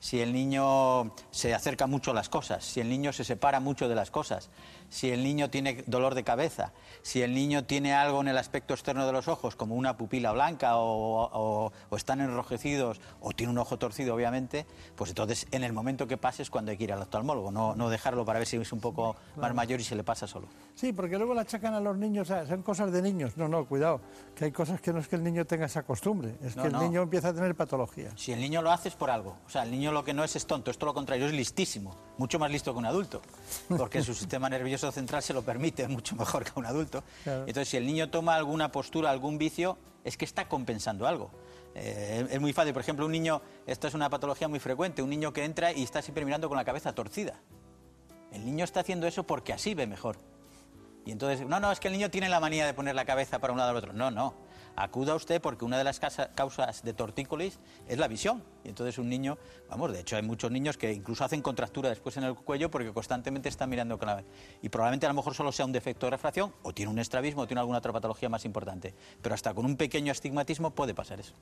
si 0.00 0.20
el 0.20 0.32
niño 0.32 1.14
se 1.30 1.54
acerca 1.54 1.86
mucho 1.86 2.10
a 2.10 2.14
las 2.14 2.28
cosas, 2.28 2.64
si 2.64 2.80
el 2.80 2.88
niño 2.88 3.12
se 3.12 3.22
separa 3.24 3.60
mucho 3.60 3.88
de 3.88 3.94
las 3.94 4.10
cosas, 4.10 4.50
si 4.92 5.10
el 5.10 5.24
niño 5.24 5.48
tiene 5.48 5.82
dolor 5.86 6.14
de 6.14 6.22
cabeza, 6.22 6.74
si 7.00 7.22
el 7.22 7.32
niño 7.32 7.64
tiene 7.64 7.94
algo 7.94 8.20
en 8.20 8.28
el 8.28 8.36
aspecto 8.36 8.74
externo 8.74 9.06
de 9.06 9.12
los 9.12 9.26
ojos, 9.26 9.56
como 9.56 9.74
una 9.74 9.96
pupila 9.96 10.32
blanca 10.32 10.76
o, 10.76 11.72
o, 11.90 11.96
están 11.96 12.20
enrojecidos 12.20 13.00
o 13.22 13.32
tiene 13.32 13.52
un 13.52 13.58
ojo 13.58 13.78
torcido, 13.78 14.14
obviamente, 14.14 14.66
pues 14.94 15.08
entonces 15.08 15.46
en 15.50 15.64
el 15.64 15.72
momento 15.72 16.06
que 16.06 16.18
pase 16.18 16.42
es 16.42 16.50
cuando 16.50 16.72
hay 16.72 16.76
que 16.76 16.84
ir 16.84 16.92
al 16.92 17.00
oftalmólogo, 17.00 17.50
no, 17.50 17.74
no 17.74 17.88
dejarlo 17.88 18.26
para 18.26 18.38
ver 18.40 18.46
si 18.46 18.58
es 18.58 18.70
un 18.70 18.80
poco 18.80 19.16
más 19.36 19.54
mayor 19.54 19.80
y 19.80 19.84
se 19.84 19.96
le 19.96 20.04
pasa 20.04 20.26
solo. 20.26 20.48
Sí, 20.74 20.92
porque 20.92 21.16
luego 21.16 21.32
la 21.32 21.40
achacan 21.40 21.72
a 21.72 21.80
los 21.80 21.96
niños, 21.96 22.28
son 22.28 22.62
cosas 22.62 22.92
de 22.92 23.00
niños. 23.00 23.38
No, 23.38 23.48
no, 23.48 23.64
cuidado, 23.64 24.02
que 24.34 24.44
hay 24.44 24.52
cosas 24.52 24.82
que 24.82 24.92
no 24.92 24.98
es 24.98 25.08
que 25.08 25.16
el 25.16 25.24
niño 25.24 25.46
tenga 25.46 25.64
esa 25.64 25.84
costumbre, 25.84 26.36
es 26.42 26.54
que 26.54 26.66
el 26.66 26.78
niño 26.78 27.00
empieza 27.00 27.28
a 27.28 27.34
tener 27.34 27.54
patología. 27.54 28.10
Si 28.16 28.30
el 28.32 28.40
niño 28.40 28.60
lo 28.60 28.70
hace 28.70 28.90
es 28.90 28.94
por 28.94 29.08
algo, 29.08 29.38
o 29.46 29.48
sea, 29.48 29.62
el 29.62 29.70
niño 29.70 29.90
lo 29.90 30.04
que 30.04 30.12
no 30.12 30.22
es 30.22 30.36
es 30.36 30.46
tonto, 30.46 30.70
es 30.70 30.76
todo 30.76 30.88
lo 30.88 30.94
contrario, 30.94 31.24
es 31.24 31.32
listísimo, 31.32 31.96
mucho 32.18 32.38
más 32.38 32.50
listo 32.50 32.74
que 32.74 32.78
un 32.78 32.84
adulto, 32.84 33.22
porque 33.78 34.02
su 34.02 34.12
sistema 34.22 34.50
nervioso 34.50 34.81
central 34.90 35.22
se 35.22 35.32
lo 35.32 35.42
permite 35.42 35.86
mucho 35.88 36.16
mejor 36.16 36.44
que 36.44 36.58
un 36.58 36.66
adulto. 36.66 37.04
Entonces, 37.24 37.68
si 37.68 37.76
el 37.76 37.86
niño 37.86 38.10
toma 38.10 38.34
alguna 38.34 38.72
postura, 38.72 39.10
algún 39.10 39.38
vicio, 39.38 39.78
es 40.02 40.16
que 40.16 40.24
está 40.24 40.48
compensando 40.48 41.06
algo. 41.06 41.30
Eh, 41.74 42.26
es 42.30 42.40
muy 42.40 42.52
fácil, 42.52 42.72
por 42.72 42.82
ejemplo, 42.82 43.06
un 43.06 43.12
niño, 43.12 43.40
esta 43.66 43.88
es 43.88 43.94
una 43.94 44.10
patología 44.10 44.48
muy 44.48 44.58
frecuente, 44.58 45.02
un 45.02 45.10
niño 45.10 45.32
que 45.32 45.44
entra 45.44 45.72
y 45.72 45.82
está 45.82 46.02
siempre 46.02 46.24
mirando 46.24 46.48
con 46.48 46.56
la 46.56 46.64
cabeza 46.64 46.94
torcida. 46.94 47.40
El 48.32 48.44
niño 48.44 48.64
está 48.64 48.80
haciendo 48.80 49.06
eso 49.06 49.24
porque 49.24 49.52
así 49.52 49.74
ve 49.74 49.86
mejor. 49.86 50.18
Y 51.04 51.10
entonces, 51.10 51.46
no, 51.46 51.60
no, 51.60 51.72
es 51.72 51.80
que 51.80 51.88
el 51.88 51.94
niño 51.94 52.10
tiene 52.10 52.28
la 52.28 52.40
manía 52.40 52.66
de 52.66 52.74
poner 52.74 52.94
la 52.94 53.04
cabeza 53.04 53.38
para 53.38 53.52
un 53.52 53.58
lado 53.58 53.72
o 53.74 53.78
otro. 53.78 53.92
No, 53.92 54.10
no. 54.10 54.34
Acuda 54.76 55.14
usted 55.14 55.40
porque 55.40 55.64
una 55.64 55.76
de 55.76 55.84
las 55.84 56.00
causas 56.34 56.82
de 56.82 56.92
tortícolis 56.94 57.58
es 57.88 57.98
la 57.98 58.08
visión. 58.08 58.42
Y 58.64 58.68
entonces 58.68 58.98
un 58.98 59.08
niño, 59.08 59.38
vamos, 59.68 59.92
de 59.92 60.00
hecho 60.00 60.16
hay 60.16 60.22
muchos 60.22 60.50
niños 60.50 60.76
que 60.76 60.92
incluso 60.92 61.24
hacen 61.24 61.42
contractura 61.42 61.90
después 61.90 62.16
en 62.16 62.24
el 62.24 62.34
cuello 62.34 62.70
porque 62.70 62.92
constantemente 62.92 63.48
están 63.48 63.68
mirando 63.68 63.98
con 63.98 64.08
la... 64.08 64.24
Y 64.62 64.68
probablemente 64.68 65.06
a 65.06 65.10
lo 65.10 65.14
mejor 65.14 65.34
solo 65.34 65.52
sea 65.52 65.66
un 65.66 65.72
defecto 65.72 66.06
de 66.06 66.10
refracción 66.10 66.52
o 66.62 66.72
tiene 66.72 66.90
un 66.90 66.98
estrabismo 66.98 67.42
o 67.42 67.46
tiene 67.46 67.60
alguna 67.60 67.78
otra 67.78 67.92
patología 67.92 68.28
más 68.28 68.44
importante. 68.44 68.94
Pero 69.20 69.34
hasta 69.34 69.52
con 69.52 69.66
un 69.66 69.76
pequeño 69.76 70.10
astigmatismo 70.10 70.70
puede 70.70 70.94
pasar 70.94 71.20
eso. 71.20 71.34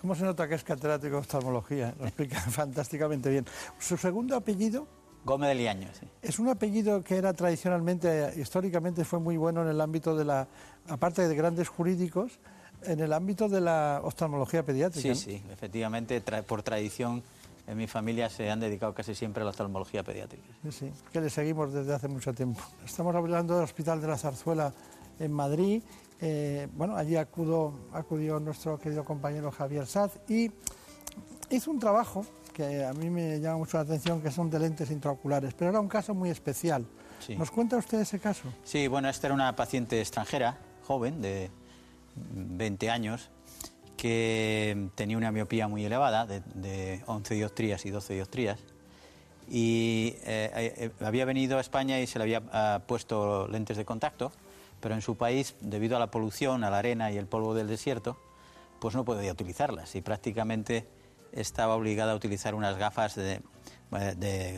¿Cómo 0.00 0.14
se 0.14 0.24
nota 0.24 0.46
que 0.46 0.54
es 0.54 0.62
catedrático 0.62 1.14
de 1.14 1.20
oftalmología? 1.20 1.94
Lo 1.98 2.06
explica 2.06 2.40
fantásticamente 2.50 3.30
bien. 3.30 3.46
¿Su 3.78 3.96
segundo 3.96 4.36
apellido? 4.36 4.86
Gómez 5.24 5.48
de 5.48 5.54
Liaño, 5.56 5.88
sí. 5.98 6.06
Es 6.22 6.38
un 6.38 6.48
apellido 6.48 7.02
que 7.02 7.16
era 7.16 7.32
tradicionalmente, 7.34 8.34
históricamente 8.36 9.04
fue 9.04 9.18
muy 9.18 9.36
bueno 9.36 9.62
en 9.62 9.68
el 9.68 9.80
ámbito 9.80 10.16
de 10.16 10.24
la, 10.24 10.46
aparte 10.88 11.26
de 11.26 11.34
grandes 11.34 11.68
jurídicos, 11.68 12.38
en 12.82 13.00
el 13.00 13.12
ámbito 13.12 13.48
de 13.48 13.60
la 13.60 14.00
oftalmología 14.02 14.64
pediátrica. 14.64 15.14
Sí, 15.14 15.32
sí, 15.32 15.42
efectivamente, 15.50 16.20
por 16.46 16.62
tradición 16.62 17.22
en 17.66 17.76
mi 17.76 17.86
familia 17.86 18.30
se 18.30 18.50
han 18.50 18.60
dedicado 18.60 18.94
casi 18.94 19.14
siempre 19.14 19.42
a 19.42 19.44
la 19.44 19.50
oftalmología 19.50 20.02
pediátrica. 20.02 20.46
Sí, 20.64 20.72
sí, 20.72 20.92
que 21.12 21.20
le 21.20 21.28
seguimos 21.28 21.72
desde 21.72 21.94
hace 21.94 22.08
mucho 22.08 22.32
tiempo. 22.32 22.60
Estamos 22.84 23.14
hablando 23.14 23.54
del 23.54 23.64
Hospital 23.64 24.00
de 24.00 24.06
la 24.06 24.16
Zarzuela 24.16 24.72
en 25.18 25.32
Madrid. 25.32 25.82
Eh, 26.20 26.66
bueno, 26.74 26.96
allí 26.96 27.16
acudo, 27.16 27.74
acudió 27.92 28.40
nuestro 28.40 28.78
querido 28.78 29.04
compañero 29.04 29.50
Javier 29.50 29.86
Saz 29.86 30.18
y 30.28 30.50
hizo 31.50 31.70
un 31.70 31.78
trabajo 31.78 32.24
que 32.52 32.84
a 32.84 32.92
mí 32.92 33.08
me 33.08 33.38
llama 33.38 33.58
mucho 33.58 33.76
la 33.76 33.84
atención, 33.84 34.20
que 34.20 34.32
son 34.32 34.50
de 34.50 34.58
lentes 34.58 34.90
intraoculares, 34.90 35.54
pero 35.54 35.70
era 35.70 35.78
un 35.78 35.88
caso 35.88 36.14
muy 36.14 36.30
especial. 36.30 36.84
¿Nos 37.36 37.50
cuenta 37.50 37.76
usted 37.76 38.00
ese 38.00 38.18
caso? 38.18 38.48
Sí, 38.64 38.88
bueno, 38.88 39.08
esta 39.08 39.26
era 39.28 39.34
una 39.34 39.54
paciente 39.54 40.00
extranjera, 40.00 40.58
joven, 40.86 41.20
de 41.20 41.50
20 42.30 42.90
años, 42.90 43.30
que 43.96 44.88
tenía 44.94 45.16
una 45.16 45.32
miopía 45.32 45.68
muy 45.68 45.84
elevada, 45.84 46.26
de, 46.26 47.02
11 47.06 47.34
dioptrías 47.34 47.84
y 47.86 47.90
12 47.90 48.14
dioptrías, 48.14 48.60
y 49.50 50.14
eh, 50.24 50.50
eh, 50.76 50.90
había 51.00 51.24
venido 51.24 51.58
a 51.58 51.60
España 51.60 52.00
y 52.00 52.06
se 52.06 52.18
le 52.18 52.24
había 52.24 52.42
ah, 52.52 52.82
puesto 52.86 53.48
lentes 53.48 53.76
de 53.76 53.84
contacto, 53.84 54.32
pero 54.80 54.94
en 54.94 55.02
su 55.02 55.16
país, 55.16 55.56
debido 55.60 55.96
a 55.96 55.98
la 55.98 56.10
polución, 56.10 56.64
a 56.64 56.70
la 56.70 56.78
arena 56.78 57.10
y 57.10 57.16
el 57.16 57.26
polvo 57.26 57.54
del 57.54 57.66
desierto, 57.66 58.18
pues 58.78 58.94
no 58.94 59.04
podía 59.04 59.32
utilizarlas 59.32 59.94
y 59.94 60.02
prácticamente 60.02 60.86
estaba 61.32 61.74
obligada 61.74 62.12
a 62.12 62.16
utilizar 62.16 62.54
unas 62.54 62.76
gafas 62.76 63.14
de, 63.14 63.40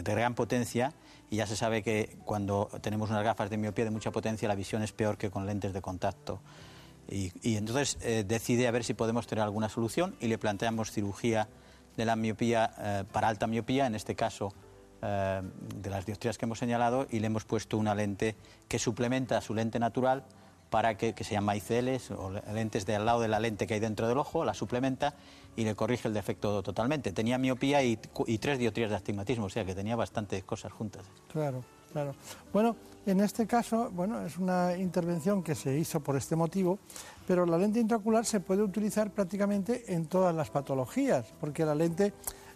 gran 0.04 0.34
potencia 0.34 0.92
y 1.30 1.36
ya 1.36 1.46
se 1.46 1.56
sabe 1.56 1.82
que 1.82 2.16
cuando 2.24 2.68
tenemos 2.80 3.10
unas 3.10 3.24
gafas 3.24 3.50
de 3.50 3.56
miopía 3.56 3.84
de 3.84 3.90
mucha 3.90 4.10
potencia 4.10 4.48
la 4.48 4.54
visión 4.54 4.82
es 4.82 4.92
peor 4.92 5.16
que 5.16 5.30
con 5.30 5.46
lentes 5.46 5.72
de 5.72 5.80
contacto. 5.80 6.40
Y, 7.10 7.56
entonces 7.56 7.98
eh, 8.02 8.24
decide 8.26 8.68
a 8.68 8.70
ver 8.70 8.84
si 8.84 8.94
podemos 8.94 9.26
tener 9.26 9.42
alguna 9.42 9.68
solución 9.68 10.14
y 10.20 10.28
le 10.28 10.38
planteamos 10.38 10.92
cirugía 10.92 11.48
de 11.96 12.04
la 12.04 12.16
miopía 12.16 12.72
eh, 12.78 13.04
para 13.10 13.28
alta 13.28 13.46
miopía, 13.46 13.86
en 13.86 13.94
este 13.94 14.14
caso 14.14 14.54
eh, 15.02 15.42
de 15.74 15.90
las 15.90 16.06
dioptrías 16.06 16.38
que 16.38 16.44
hemos 16.44 16.58
señalado, 16.58 17.06
y 17.10 17.18
le 17.18 17.26
hemos 17.26 17.44
puesto 17.44 17.78
una 17.78 17.94
lente 17.94 18.36
que 18.68 18.78
suplementa 18.78 19.40
su 19.40 19.54
lente 19.54 19.78
natural 19.78 20.24
para 20.70 20.96
que, 20.96 21.12
se 21.24 21.32
llama 21.32 21.56
ICLs 21.56 22.12
o 22.12 22.30
lentes 22.54 22.86
de 22.86 22.94
al 22.94 23.04
lado 23.04 23.20
de 23.20 23.28
la 23.28 23.40
lente 23.40 23.66
que 23.66 23.74
hay 23.74 23.80
dentro 23.80 24.06
del 24.06 24.18
ojo, 24.18 24.44
la 24.44 24.54
suplementa 24.54 25.14
y 25.56 25.64
le 25.64 25.74
corrige 25.74 26.06
el 26.06 26.14
defecto 26.14 26.62
totalmente. 26.62 27.12
Tenía 27.12 27.38
miopía 27.38 27.82
y, 27.82 27.96
tres 27.96 28.58
dioptrías 28.58 28.90
de 28.90 28.96
astigmatismo, 28.96 29.46
o 29.46 29.50
sea 29.50 29.64
que 29.64 29.74
tenía 29.74 29.96
bastantes 29.96 30.44
cosas 30.44 30.72
juntas. 30.72 31.04
Claro, 31.32 31.64
claro. 31.92 32.14
Bueno, 32.52 32.76
en 33.06 33.20
este 33.20 33.46
caso, 33.46 33.90
bueno, 33.90 34.24
es 34.24 34.38
una 34.38 34.76
intervención 34.76 35.42
que 35.42 35.54
se 35.54 35.76
hizo 35.78 36.00
por 36.00 36.16
este 36.16 36.36
motivo, 36.36 36.78
pero 37.26 37.46
la 37.46 37.58
lente 37.58 37.80
intraocular 37.80 38.24
se 38.24 38.40
puede 38.40 38.62
utilizar 38.62 39.10
prácticamente 39.10 39.92
en 39.94 40.06
todas 40.06 40.34
las 40.34 40.50
patologías, 40.50 41.26
porque 41.40 41.64
la 41.64 41.74
lente 41.74 42.12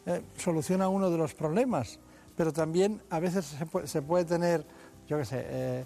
eh, 0.07 0.23
soluciona 0.37 0.89
uno 0.89 1.11
de 1.11 1.19
los 1.19 1.35
problemas, 1.35 1.99
pero 2.37 2.53
también 2.53 3.03
a 3.11 3.21
veces 3.21 3.57
se 3.85 4.03
puede, 4.03 4.25
tener, 4.25 4.67
yo 5.09 5.19
qué 5.19 5.25
sé, 5.25 5.43
eh, 5.47 5.85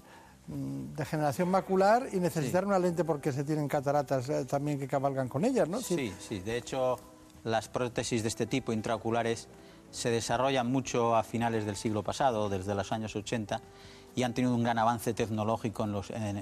Mm, 0.48 0.94
degeneración 0.96 1.50
macular 1.50 2.08
y 2.10 2.16
necesitar 2.20 2.64
una 2.64 2.78
lente 2.78 3.04
porque 3.04 3.32
se 3.32 3.44
tienen 3.44 3.68
cataratas 3.68 4.30
eh, 4.30 4.46
también 4.46 4.78
que 4.78 4.88
cabalgan 4.88 5.28
con 5.28 5.44
ellas, 5.44 5.68
¿no? 5.68 5.78
Sí, 5.82 6.10
sí. 6.18 6.40
De 6.40 6.56
hecho, 6.56 6.96
las 7.44 7.68
prótesis 7.68 8.22
de 8.22 8.28
este 8.28 8.46
tipo 8.46 8.72
intraoculares 8.72 9.46
se 9.90 10.10
desarrollan 10.10 10.70
mucho 10.70 11.16
a 11.16 11.22
finales 11.22 11.64
del 11.64 11.76
siglo 11.76 12.02
pasado, 12.02 12.48
desde 12.48 12.74
los 12.74 12.92
años 12.92 13.14
80, 13.14 13.60
y 14.14 14.22
han 14.22 14.34
tenido 14.34 14.54
un 14.54 14.62
gran 14.62 14.78
avance 14.78 15.14
tecnológico 15.14 15.86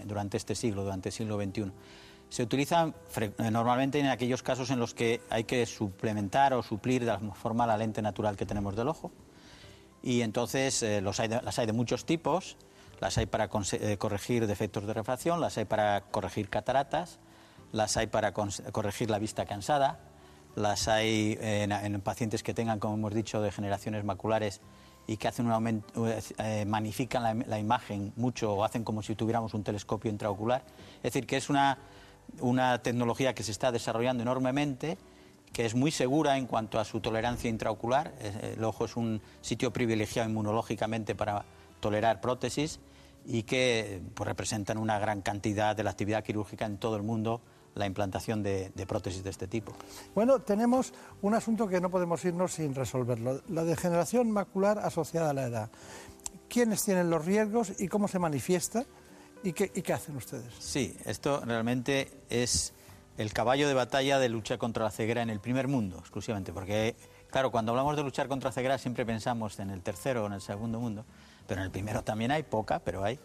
durante 0.04 0.36
este 0.36 0.54
siglo, 0.54 0.82
durante 0.82 1.10
el 1.10 1.12
siglo 1.12 1.36
XXI. 1.36 1.72
Se 2.28 2.42
utilizan 2.42 2.94
normalmente 3.38 4.00
en 4.00 4.06
aquellos 4.06 4.42
casos 4.42 4.70
en 4.70 4.80
los 4.80 4.94
que 4.94 5.20
hay 5.30 5.44
que 5.44 5.64
suplementar 5.66 6.54
o 6.54 6.62
suplir 6.62 7.04
de 7.04 7.12
alguna 7.12 7.34
forma 7.34 7.66
la 7.66 7.76
lente 7.76 8.02
natural 8.02 8.36
que 8.36 8.46
tenemos 8.46 8.74
del 8.74 8.88
ojo. 8.88 9.12
Y 10.02 10.22
entonces 10.22 10.82
eh, 10.82 11.00
las 11.00 11.18
hay 11.20 11.66
de 11.66 11.72
muchos 11.72 12.04
tipos 12.04 12.56
las 13.00 13.18
hay 13.18 13.26
para 13.26 13.48
eh, 13.72 13.96
corregir 13.98 14.46
defectos 14.46 14.86
de 14.86 14.94
refracción, 14.94 15.40
las 15.40 15.58
hay 15.58 15.64
para 15.64 16.02
corregir 16.02 16.48
cataratas, 16.48 17.18
las 17.72 17.96
hay 17.96 18.06
para 18.06 18.32
corregir 18.32 19.10
la 19.10 19.18
vista 19.18 19.44
cansada, 19.44 19.98
las 20.56 20.88
hay 20.88 21.38
en, 21.40 22.00
pacientes 22.00 22.42
que 22.42 22.54
tengan, 22.54 22.78
como 22.78 22.94
hemos 22.94 23.14
dicho, 23.14 23.40
degeneraciones 23.40 24.04
maculares 24.04 24.60
y 25.06 25.18
que 25.18 25.28
hacen 25.28 25.46
un 25.46 25.52
aumento, 25.52 25.86
eh, 26.08 26.64
magnifican 26.66 27.44
la, 27.46 27.58
imagen 27.58 28.12
mucho 28.16 28.52
o 28.52 28.64
hacen 28.64 28.82
como 28.82 29.02
si 29.02 29.14
tuviéramos 29.14 29.54
un 29.54 29.62
telescopio 29.62 30.10
intraocular. 30.10 30.62
Es 30.96 31.12
decir, 31.12 31.26
que 31.26 31.36
es 31.36 31.48
una, 31.48 31.78
una 32.40 32.82
tecnología 32.82 33.34
que 33.34 33.44
se 33.44 33.52
está 33.52 33.70
desarrollando 33.70 34.22
enormemente 34.22 34.98
que 35.52 35.64
es 35.64 35.74
muy 35.74 35.90
segura 35.90 36.36
en 36.36 36.46
cuanto 36.46 36.78
a 36.78 36.84
su 36.84 37.00
tolerancia 37.00 37.48
intraocular. 37.48 38.12
El 38.42 38.62
ojo 38.62 38.84
es 38.84 38.94
un 38.94 39.22
sitio 39.40 39.72
privilegiado 39.72 40.28
inmunológicamente 40.28 41.14
para 41.14 41.46
tolerar 41.80 42.20
prótesis 42.20 42.78
y 43.24 43.44
que 43.44 44.02
pues, 44.14 44.28
representan 44.28 44.76
una 44.76 44.98
gran 44.98 45.22
cantidad 45.22 45.74
de 45.74 45.82
la 45.82 45.90
actividad 45.90 46.22
quirúrgica 46.22 46.66
en 46.66 46.76
todo 46.76 46.96
el 46.96 47.02
mundo 47.02 47.40
la 47.76 47.86
implantación 47.86 48.42
de, 48.42 48.72
prótesis 48.88 49.22
de 49.22 49.30
este 49.30 49.46
tipo. 49.46 49.72
Bueno, 50.14 50.40
tenemos 50.40 50.92
un 51.22 51.34
asunto 51.34 51.68
que 51.68 51.80
no 51.80 51.90
podemos 51.90 52.24
irnos 52.24 52.54
sin 52.54 52.74
resolverlo, 52.74 53.42
la 53.48 53.64
degeneración 53.64 54.30
macular 54.30 54.78
asociada 54.78 55.30
a 55.30 55.34
la 55.34 55.44
edad. 55.44 55.70
¿Quiénes 56.48 56.82
tienen 56.82 57.10
los 57.10 57.24
riesgos 57.24 57.72
y 57.78 57.88
cómo 57.88 58.08
se 58.08 58.18
manifiesta 58.18 58.84
y 59.42 59.52
qué, 59.52 59.70
y 59.74 59.82
qué 59.82 59.92
hacen 59.92 60.16
ustedes? 60.16 60.54
Sí, 60.58 60.96
esto 61.04 61.42
realmente 61.44 62.10
es 62.30 62.72
el 63.18 63.32
caballo 63.32 63.68
de 63.68 63.74
batalla 63.74 64.18
de 64.18 64.28
lucha 64.28 64.58
contra 64.58 64.84
la 64.84 64.90
ceguera 64.90 65.22
en 65.22 65.30
el 65.30 65.40
primer 65.40 65.68
mundo, 65.68 65.98
exclusivamente, 65.98 66.52
porque, 66.52 66.96
claro, 67.30 67.50
cuando 67.50 67.72
hablamos 67.72 67.96
de 67.96 68.02
luchar 68.02 68.28
contra 68.28 68.48
la 68.50 68.52
ceguera 68.52 68.78
siempre 68.78 69.04
pensamos 69.04 69.58
en 69.58 69.70
el 69.70 69.82
tercero 69.82 70.24
o 70.24 70.26
en 70.26 70.32
el 70.32 70.40
segundo 70.40 70.80
mundo, 70.80 71.04
pero 71.46 71.60
en 71.60 71.66
el 71.66 71.70
primero 71.70 72.02
también 72.02 72.30
hay, 72.30 72.42
poca, 72.42 72.78
pero 72.78 73.04
hay. 73.04 73.18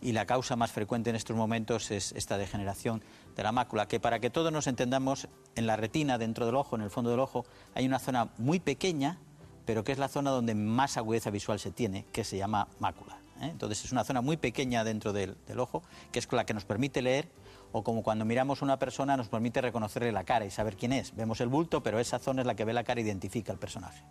Y 0.00 0.12
la 0.12 0.26
causa 0.26 0.56
más 0.56 0.72
frecuente 0.72 1.10
en 1.10 1.16
estos 1.16 1.36
momentos 1.36 1.92
es 1.92 2.10
esta 2.12 2.36
degeneración 2.36 3.02
de 3.36 3.42
la 3.42 3.52
mácula, 3.52 3.86
que 3.86 4.00
para 4.00 4.20
que 4.20 4.30
todos 4.30 4.52
nos 4.52 4.66
entendamos, 4.66 5.28
en 5.54 5.66
la 5.66 5.76
retina, 5.76 6.18
dentro 6.18 6.46
del 6.46 6.54
ojo, 6.56 6.76
en 6.76 6.82
el 6.82 6.90
fondo 6.90 7.10
del 7.10 7.20
ojo, 7.20 7.44
hay 7.74 7.86
una 7.86 7.98
zona 7.98 8.28
muy 8.38 8.60
pequeña, 8.60 9.18
pero 9.64 9.84
que 9.84 9.92
es 9.92 9.98
la 9.98 10.08
zona 10.08 10.30
donde 10.30 10.54
más 10.54 10.96
agudeza 10.96 11.30
visual 11.30 11.58
se 11.58 11.70
tiene, 11.70 12.06
que 12.12 12.24
se 12.24 12.36
llama 12.36 12.68
mácula. 12.78 13.18
¿eh? 13.40 13.48
Entonces 13.50 13.84
es 13.84 13.92
una 13.92 14.04
zona 14.04 14.20
muy 14.20 14.36
pequeña 14.36 14.84
dentro 14.84 15.12
del, 15.12 15.36
ojo, 15.58 15.82
que 16.10 16.18
es 16.18 16.32
la 16.32 16.44
que 16.44 16.54
nos 16.54 16.64
permite 16.64 17.02
leer, 17.02 17.28
o 17.72 17.82
como 17.82 18.02
cuando 18.02 18.24
miramos 18.24 18.60
a 18.60 18.64
una 18.64 18.78
persona 18.78 19.16
nos 19.16 19.28
permite 19.28 19.60
reconocerle 19.60 20.12
la 20.12 20.24
cara 20.24 20.44
y 20.44 20.50
saber 20.50 20.76
quién 20.76 20.92
es. 20.92 21.14
Vemos 21.16 21.40
el 21.40 21.48
bulto, 21.48 21.82
pero 21.82 21.98
esa 21.98 22.18
zona 22.18 22.42
es 22.42 22.46
la 22.46 22.54
que 22.54 22.64
ve 22.64 22.72
la 22.72 22.84
cara 22.84 23.00
e 23.00 23.04
identifica 23.04 23.52
al 23.52 23.58
personaje. 23.58 24.02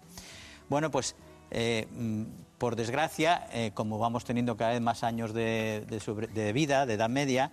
Bueno, 0.70 0.90
pues 0.90 1.16
Eh, 1.52 1.86
mm, 1.92 2.24
por 2.58 2.78
desgracia, 2.78 3.48
eh, 3.52 3.72
como 3.74 4.00
vamos 4.00 4.24
teniendo 4.24 4.56
cada 4.56 4.72
vez 4.72 4.82
más 4.82 5.04
años 5.04 5.34
de, 5.34 5.86
de 5.86 6.54
vida, 6.54 6.86
de 6.86 6.94
edad 6.94 7.10
media, 7.10 7.52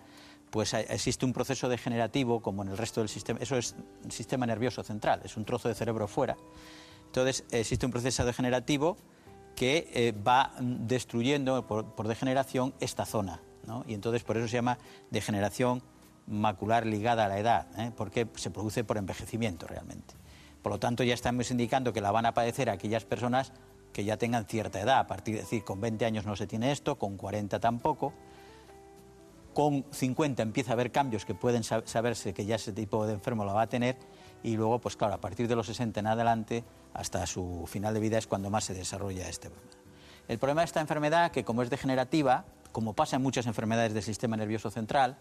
pues 0.51 0.75
eh, 0.75 0.87
existe 0.91 1.25
un 1.25 1.33
proceso 1.33 1.69
degenerativo 1.69 2.41
como 2.41 2.63
en 2.63 2.69
el 2.69 2.79
resto 2.79 3.01
del 3.01 3.09
sistema. 3.09 3.39
Eso 3.41 3.57
es 3.57 3.75
un 4.05 4.11
sistema 4.11 4.47
nervioso 4.47 4.83
central, 4.83 5.21
es 5.25 5.37
un 5.37 5.45
trozo 5.45 5.69
de 5.69 5.75
cerebro 5.75 6.09
fuera. 6.09 6.37
Entonces, 7.07 7.45
existe 7.51 7.87
un 7.87 7.93
proceso 7.93 8.25
degenerativo 8.25 8.97
que 9.57 9.91
eh, 9.93 10.13
va 10.13 10.53
destruyendo 10.61 11.67
por, 11.67 12.07
degeneración 12.07 12.75
esta 12.81 13.05
zona. 13.05 13.41
Y 13.87 13.93
entonces, 13.93 14.23
por 14.23 14.39
eso 14.39 14.49
se 14.49 14.55
llama 14.55 14.79
degeneración 15.11 15.83
macular 16.27 16.87
ligada 16.87 17.27
a 17.27 17.29
la 17.29 17.39
edad, 17.39 17.67
¿eh? 17.79 17.93
porque 17.95 18.27
se 18.37 18.51
produce 18.51 18.85
por 18.85 18.97
envejecimiento 18.97 19.67
realmente. 19.67 20.15
Por 20.63 20.73
lo 20.73 20.79
tanto, 20.79 21.03
ya 21.05 21.15
estamos 21.15 21.51
indicando 21.51 21.93
que 21.93 22.01
la 22.01 22.11
van 22.11 22.25
a 22.25 22.35
padecer 22.35 22.71
aquellas 22.71 23.05
personas 23.05 23.53
que 23.93 24.05
ya 24.05 24.17
tengan 24.17 24.47
cierta 24.47 24.81
edad, 24.81 25.01
a 25.01 25.07
partir 25.07 25.35
de 25.35 25.41
decir, 25.41 25.65
con 25.65 25.81
20 25.81 26.05
años 26.05 26.25
no 26.25 26.37
se 26.37 26.47
tiene 26.47 26.73
esto, 26.73 26.99
con 26.99 27.17
40 27.17 27.59
tampoco, 27.61 28.13
con 29.59 29.85
50 29.91 30.41
empieza 30.41 30.71
a 30.71 30.75
haber 30.75 30.93
cambios 30.93 31.25
que 31.25 31.35
pueden 31.35 31.63
sab- 31.65 31.85
saberse 31.85 32.33
que 32.33 32.47
ya 32.47 32.55
ese 32.55 32.73
tipo 32.73 33.05
de 33.09 33.15
enfermo 33.15 33.45
la 33.45 33.53
va 33.53 33.63
a 33.63 33.67
tener 33.67 33.97
y 34.45 34.57
luego, 34.57 34.79
pues 34.79 34.95
claro, 34.97 35.15
a 35.15 35.21
partir 35.21 35.49
de 35.49 35.57
los 35.57 35.67
60 35.67 35.99
en 35.99 36.07
adelante, 36.07 36.63
hasta 36.95 37.27
su 37.27 37.65
final 37.67 37.93
de 37.93 37.99
vida 37.99 38.19
es 38.19 38.29
cuando 38.29 38.51
más 38.51 38.63
se 38.63 38.73
desarrolla 38.73 39.29
este 39.29 39.51
problema. 39.51 39.73
El 40.29 40.39
problema 40.39 40.61
de 40.61 40.67
esta 40.67 40.81
enfermedad, 40.81 41.33
que 41.33 41.45
como 41.45 41.63
es 41.63 41.71
degenerativa, 41.71 42.45
como 42.71 42.93
pasa 42.93 43.17
en 43.17 43.23
muchas 43.23 43.49
enfermedades 43.49 43.95
del 43.95 44.05
sistema 44.05 44.37
nervioso 44.37 44.71
central, 44.71 45.19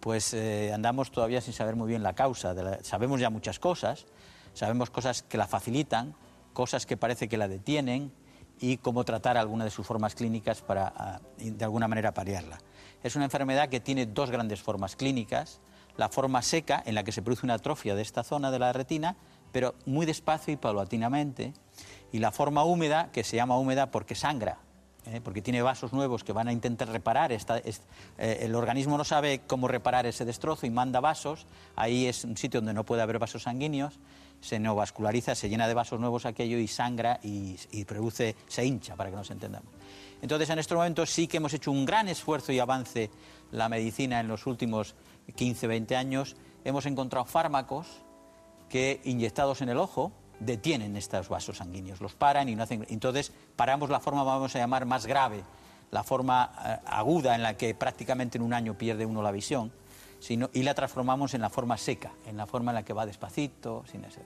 pues 0.00 0.32
eh, 0.32 0.72
andamos 0.72 1.10
todavía 1.10 1.42
sin 1.42 1.52
saber 1.52 1.76
muy 1.76 1.88
bien 1.88 2.02
la 2.02 2.14
causa. 2.14 2.54
sabemos 2.80 3.20
ya 3.20 3.28
muchas 3.28 3.58
cosas, 3.58 4.06
sabemos 4.54 4.88
cosas 4.88 5.22
que 5.24 5.36
la 5.36 5.46
facilitan, 5.46 6.14
cosas 6.54 6.86
que 6.86 6.96
parece 6.96 7.28
que 7.28 7.36
la 7.36 7.48
detienen 7.48 8.12
y 8.60 8.78
cómo 8.78 9.04
tratar 9.04 9.36
alguna 9.36 9.64
de 9.64 9.70
sus 9.70 9.86
formas 9.86 10.14
clínicas 10.14 10.62
para, 10.62 10.90
ah, 10.96 11.20
de 11.36 11.64
alguna 11.64 11.86
manera, 11.86 12.14
paliarla. 12.14 12.56
Es 13.02 13.16
una 13.16 13.24
enfermedad 13.26 13.68
que 13.68 13.80
tiene 13.80 14.06
dos 14.06 14.30
grandes 14.30 14.60
formas 14.60 14.96
clínicas. 14.96 15.60
La 15.96 16.08
forma 16.08 16.42
seca, 16.42 16.82
en 16.86 16.94
la 16.94 17.02
que 17.02 17.12
se 17.12 17.22
produce 17.22 17.44
una 17.46 17.54
atrofia 17.54 17.94
de 17.94 18.02
esta 18.02 18.22
zona 18.22 18.50
de 18.50 18.58
la 18.60 18.72
retina, 18.72 19.16
pero 19.52 19.74
muy 19.86 20.06
despacio 20.06 20.52
y 20.52 20.56
paulatinamente. 20.56 21.52
Y 22.12 22.18
la 22.18 22.30
forma 22.30 22.62
húmeda, 22.64 23.10
que 23.12 23.24
se 23.24 23.36
llama 23.36 23.58
húmeda 23.58 23.90
porque 23.90 24.14
sangra, 24.14 24.58
¿eh? 25.06 25.20
porque 25.22 25.42
tiene 25.42 25.60
vasos 25.62 25.92
nuevos 25.92 26.22
que 26.22 26.32
van 26.32 26.46
a 26.48 26.52
intentar 26.52 26.88
reparar. 26.88 27.32
Esta, 27.32 27.58
es- 27.58 27.82
eh, 28.18 28.38
el 28.42 28.54
organismo 28.54 28.96
no 28.96 29.04
sabe 29.04 29.40
cómo 29.46 29.66
reparar 29.68 30.06
ese 30.06 30.24
destrozo 30.24 30.66
y 30.66 30.70
manda 30.70 31.00
vasos. 31.00 31.46
Ahí 31.74 32.06
es 32.06 32.24
un 32.24 32.36
sitio 32.36 32.60
donde 32.60 32.74
no 32.74 32.84
puede 32.84 33.02
haber 33.02 33.18
vasos 33.18 33.42
sanguíneos. 33.42 33.98
Se 34.40 34.60
neovasculariza, 34.60 35.34
se 35.34 35.48
llena 35.48 35.66
de 35.66 35.74
vasos 35.74 35.98
nuevos 35.98 36.24
aquello 36.26 36.58
y 36.58 36.68
sangra 36.68 37.18
y, 37.24 37.56
y 37.72 37.84
produce, 37.84 38.36
se 38.46 38.64
hincha, 38.64 38.94
para 38.94 39.10
que 39.10 39.16
nos 39.16 39.30
entendamos. 39.32 39.68
Entonces, 40.22 40.50
en 40.50 40.58
estos 40.58 40.76
momentos 40.76 41.10
sí 41.10 41.28
que 41.28 41.36
hemos 41.36 41.54
hecho 41.54 41.70
un 41.70 41.84
gran 41.84 42.08
esfuerzo 42.08 42.52
y 42.52 42.58
avance 42.58 43.10
la 43.52 43.68
medicina 43.68 44.20
en 44.20 44.28
los 44.28 44.46
últimos 44.46 44.94
15, 45.34 45.66
20 45.66 45.96
años. 45.96 46.36
Hemos 46.64 46.86
encontrado 46.86 47.24
fármacos 47.24 47.86
que 48.68 49.00
inyectados 49.04 49.62
en 49.62 49.68
el 49.70 49.78
ojo 49.78 50.12
detienen 50.40 50.96
estos 50.96 51.28
vasos 51.28 51.58
sanguíneos, 51.58 52.00
los 52.00 52.14
paran 52.14 52.48
y 52.48 52.54
no 52.54 52.62
hacen. 52.62 52.86
Entonces 52.90 53.32
paramos 53.56 53.90
la 53.90 54.00
forma, 54.00 54.22
vamos 54.22 54.54
a 54.54 54.58
llamar, 54.58 54.86
más 54.86 55.06
grave, 55.06 55.42
la 55.90 56.02
forma 56.02 56.52
eh, 56.64 56.76
aguda 56.86 57.34
en 57.34 57.42
la 57.42 57.56
que 57.56 57.74
prácticamente 57.74 58.38
en 58.38 58.42
un 58.42 58.52
año 58.52 58.76
pierde 58.76 59.06
uno 59.06 59.22
la 59.22 59.32
visión, 59.32 59.72
y 60.52 60.62
la 60.62 60.74
transformamos 60.74 61.34
en 61.34 61.40
la 61.40 61.48
forma 61.48 61.76
seca, 61.76 62.10
en 62.26 62.36
la 62.36 62.46
forma 62.46 62.72
en 62.72 62.76
la 62.76 62.82
que 62.82 62.92
va 62.92 63.06
despacito, 63.06 63.84
sin 63.90 64.04
ese. 64.04 64.20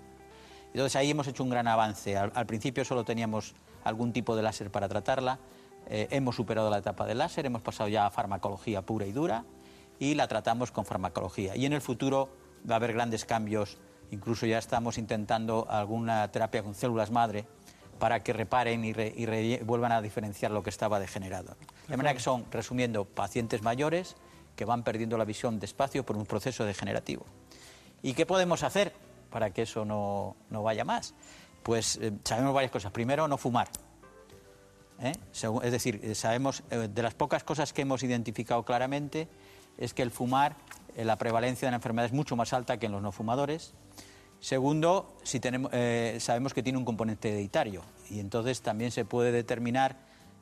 Entonces 0.68 0.96
ahí 0.96 1.10
hemos 1.10 1.26
hecho 1.26 1.42
un 1.42 1.50
gran 1.50 1.68
avance. 1.68 2.16
Al 2.16 2.46
principio 2.46 2.82
solo 2.86 3.04
teníamos 3.04 3.54
algún 3.84 4.10
tipo 4.10 4.34
de 4.34 4.42
láser 4.42 4.70
para 4.70 4.88
tratarla. 4.88 5.38
Eh, 5.88 6.08
hemos 6.10 6.36
superado 6.36 6.70
la 6.70 6.78
etapa 6.78 7.06
del 7.06 7.18
láser, 7.18 7.46
hemos 7.46 7.62
pasado 7.62 7.88
ya 7.88 8.06
a 8.06 8.10
farmacología 8.10 8.82
pura 8.82 9.06
y 9.06 9.12
dura 9.12 9.44
y 9.98 10.14
la 10.14 10.26
tratamos 10.28 10.70
con 10.70 10.84
farmacología. 10.84 11.56
Y 11.56 11.66
en 11.66 11.72
el 11.72 11.80
futuro 11.80 12.30
va 12.68 12.74
a 12.74 12.76
haber 12.76 12.92
grandes 12.92 13.24
cambios. 13.24 13.78
Incluso 14.10 14.46
ya 14.46 14.58
estamos 14.58 14.98
intentando 14.98 15.66
alguna 15.70 16.30
terapia 16.30 16.62
con 16.62 16.74
células 16.74 17.10
madre 17.10 17.46
para 17.98 18.20
que 18.22 18.32
reparen 18.32 18.84
y, 18.84 18.92
re- 18.92 19.12
y 19.16 19.26
re- 19.26 19.62
vuelvan 19.64 19.92
a 19.92 20.02
diferenciar 20.02 20.50
lo 20.50 20.62
que 20.62 20.70
estaba 20.70 20.98
degenerado. 21.00 21.56
De 21.88 21.96
manera 21.96 22.14
que 22.14 22.20
son, 22.20 22.44
resumiendo, 22.50 23.04
pacientes 23.04 23.62
mayores 23.62 24.16
que 24.56 24.64
van 24.64 24.82
perdiendo 24.82 25.16
la 25.16 25.24
visión 25.24 25.58
despacio 25.60 26.04
por 26.04 26.16
un 26.16 26.26
proceso 26.26 26.64
degenerativo. 26.64 27.24
¿Y 28.02 28.14
qué 28.14 28.26
podemos 28.26 28.64
hacer 28.64 28.92
para 29.30 29.50
que 29.50 29.62
eso 29.62 29.84
no, 29.84 30.36
no 30.50 30.62
vaya 30.62 30.84
más? 30.84 31.14
Pues 31.62 31.96
eh, 32.02 32.12
sabemos 32.24 32.52
varias 32.52 32.72
cosas. 32.72 32.92
Primero, 32.92 33.28
no 33.28 33.38
fumar. 33.38 33.68
¿Eh? 35.02 35.12
Es 35.62 35.72
decir, 35.72 36.00
eh, 36.02 36.14
sabemos, 36.14 36.62
eh, 36.70 36.88
de 36.92 37.02
las 37.02 37.14
pocas 37.14 37.44
cosas 37.44 37.72
que 37.72 37.82
hemos 37.82 38.02
identificado 38.02 38.64
claramente, 38.64 39.28
es 39.78 39.94
que 39.94 40.02
el 40.02 40.10
fumar, 40.10 40.56
la 40.96 41.16
prevalencia 41.16 41.66
de 41.66 41.72
la 41.72 41.76
enfermedad 41.76 42.06
es 42.06 42.12
mucho 42.12 42.36
más 42.36 42.52
alta 42.52 42.78
que 42.78 42.86
en 42.86 42.92
los 42.92 43.02
no 43.02 43.12
fumadores. 43.12 43.74
Segundo, 44.40 45.16
si 45.22 45.40
tenemos, 45.40 45.70
sabemos 46.18 46.52
que 46.52 46.62
tiene 46.62 46.78
un 46.78 46.84
componente 46.84 47.30
hereditario 47.30 47.82
y 48.10 48.20
entonces 48.20 48.60
también 48.60 48.90
se 48.90 49.04
puede 49.04 49.32
determinar 49.32 49.96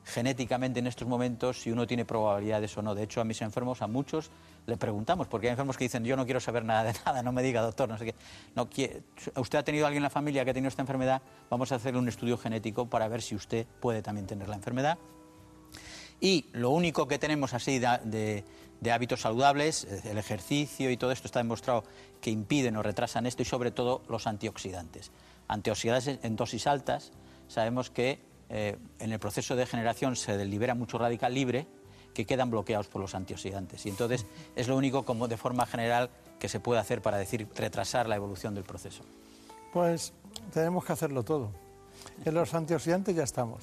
genéticamente 0.05 0.81
en 0.81 0.87
estos 0.87 1.07
momentos 1.07 1.61
si 1.61 1.71
uno 1.71 1.87
tiene 1.87 2.05
probabilidades 2.05 2.77
o 2.77 2.83
no. 2.83 2.95
De 2.95 3.03
hecho, 3.03 3.21
a 3.21 3.25
mis 3.25 3.41
enfermos, 3.43 3.83
a 3.83 3.87
muchos, 3.87 4.31
le 4.67 4.77
preguntamos, 4.77 5.27
porque 5.29 5.47
hay 5.47 5.53
enfermos 5.53 5.77
que 5.77 5.85
dicen, 5.85 6.05
yo 6.05 6.17
no 6.17 6.25
quiero 6.25 6.41
saber 6.41 6.65
nada 6.65 6.85
de 6.85 6.95
nada, 7.07 7.23
no 7.23 7.33
me 7.33 7.43
diga, 7.43 7.61
doctor, 7.63 7.89
no 7.89 7.99
sé 7.99 8.07
qué. 8.07 9.03
¿Usted 9.37 9.59
ha 9.59 9.63
tenido 9.63 9.87
alguien 9.87 9.99
en 10.01 10.05
la 10.05 10.11
familia 10.11 10.45
que 10.45 10.51
ha 10.51 10.55
tenido 10.55 10.69
esta 10.69 10.83
enfermedad? 10.83 11.23
Vamos 11.49 11.71
a 11.73 11.77
hacerle 11.77 11.99
un 12.01 12.09
estudio 12.09 12.37
genético 12.39 12.87
para 12.87 13.09
ver 13.09 13.23
si 13.23 13.35
usted 13.35 13.67
puede 13.81 14.03
también 14.03 14.27
tener 14.27 14.49
la 14.49 14.57
enfermedad. 14.57 14.99
Y 16.21 16.47
lo 16.53 16.71
único 16.71 17.09
que 17.09 17.19
tenemos 17.19 17.55
así 17.55 17.79
de, 17.79 18.45
de- 18.81 18.93
hábitos 18.93 19.21
saludables, 19.23 19.85
el 20.05 20.19
ejercicio 20.19 20.91
y 20.91 20.97
todo 20.97 21.13
esto 21.13 21.29
está 21.29 21.39
demostrado 21.41 21.85
que 22.21 22.31
impiden 22.31 22.77
o 22.77 22.83
retrasan 22.83 23.27
esto 23.27 23.43
y 23.43 23.47
sobre 23.47 23.71
todo 23.71 24.03
los 24.09 24.27
antioxidantes. 24.27 25.11
Antioxidantes 25.49 26.19
en 26.23 26.37
dosis 26.37 26.67
altas, 26.67 27.13
sabemos 27.49 27.91
que 27.91 28.19
eh, 28.51 28.77
en 28.99 29.13
el 29.13 29.19
proceso 29.19 29.55
de 29.55 29.61
degeneración 29.61 30.17
se 30.17 30.45
libera 30.45 30.75
mucho 30.75 30.99
radical 30.99 31.33
libre 31.33 31.67
que 32.13 32.27
quedan 32.27 32.51
bloqueados 32.51 32.89
por 32.89 33.01
los 33.01 33.15
antioxidantes. 33.15 33.87
Y 33.87 33.91
entonces 33.91 34.27
es 34.57 34.69
lo 34.69 34.77
único 34.77 35.05
como 35.05 35.29
de 35.29 35.37
forma 35.37 35.67
general 35.67 36.11
que 36.39 36.49
se 36.49 36.59
puede 36.59 36.81
hacer 36.81 37.01
para 37.01 37.19
decir 37.19 37.47
retrasar 37.55 38.09
la 38.09 38.17
evolución 38.17 38.55
del 38.55 38.65
proceso. 38.65 39.05
Pues 39.73 40.13
tenemos 40.53 40.85
que 40.85 40.93
hacerlo 40.93 41.23
todo. 41.23 41.53
En 42.25 42.35
los 42.35 42.53
antioxidantes 42.55 43.15
ya 43.15 43.23
estamos. 43.23 43.63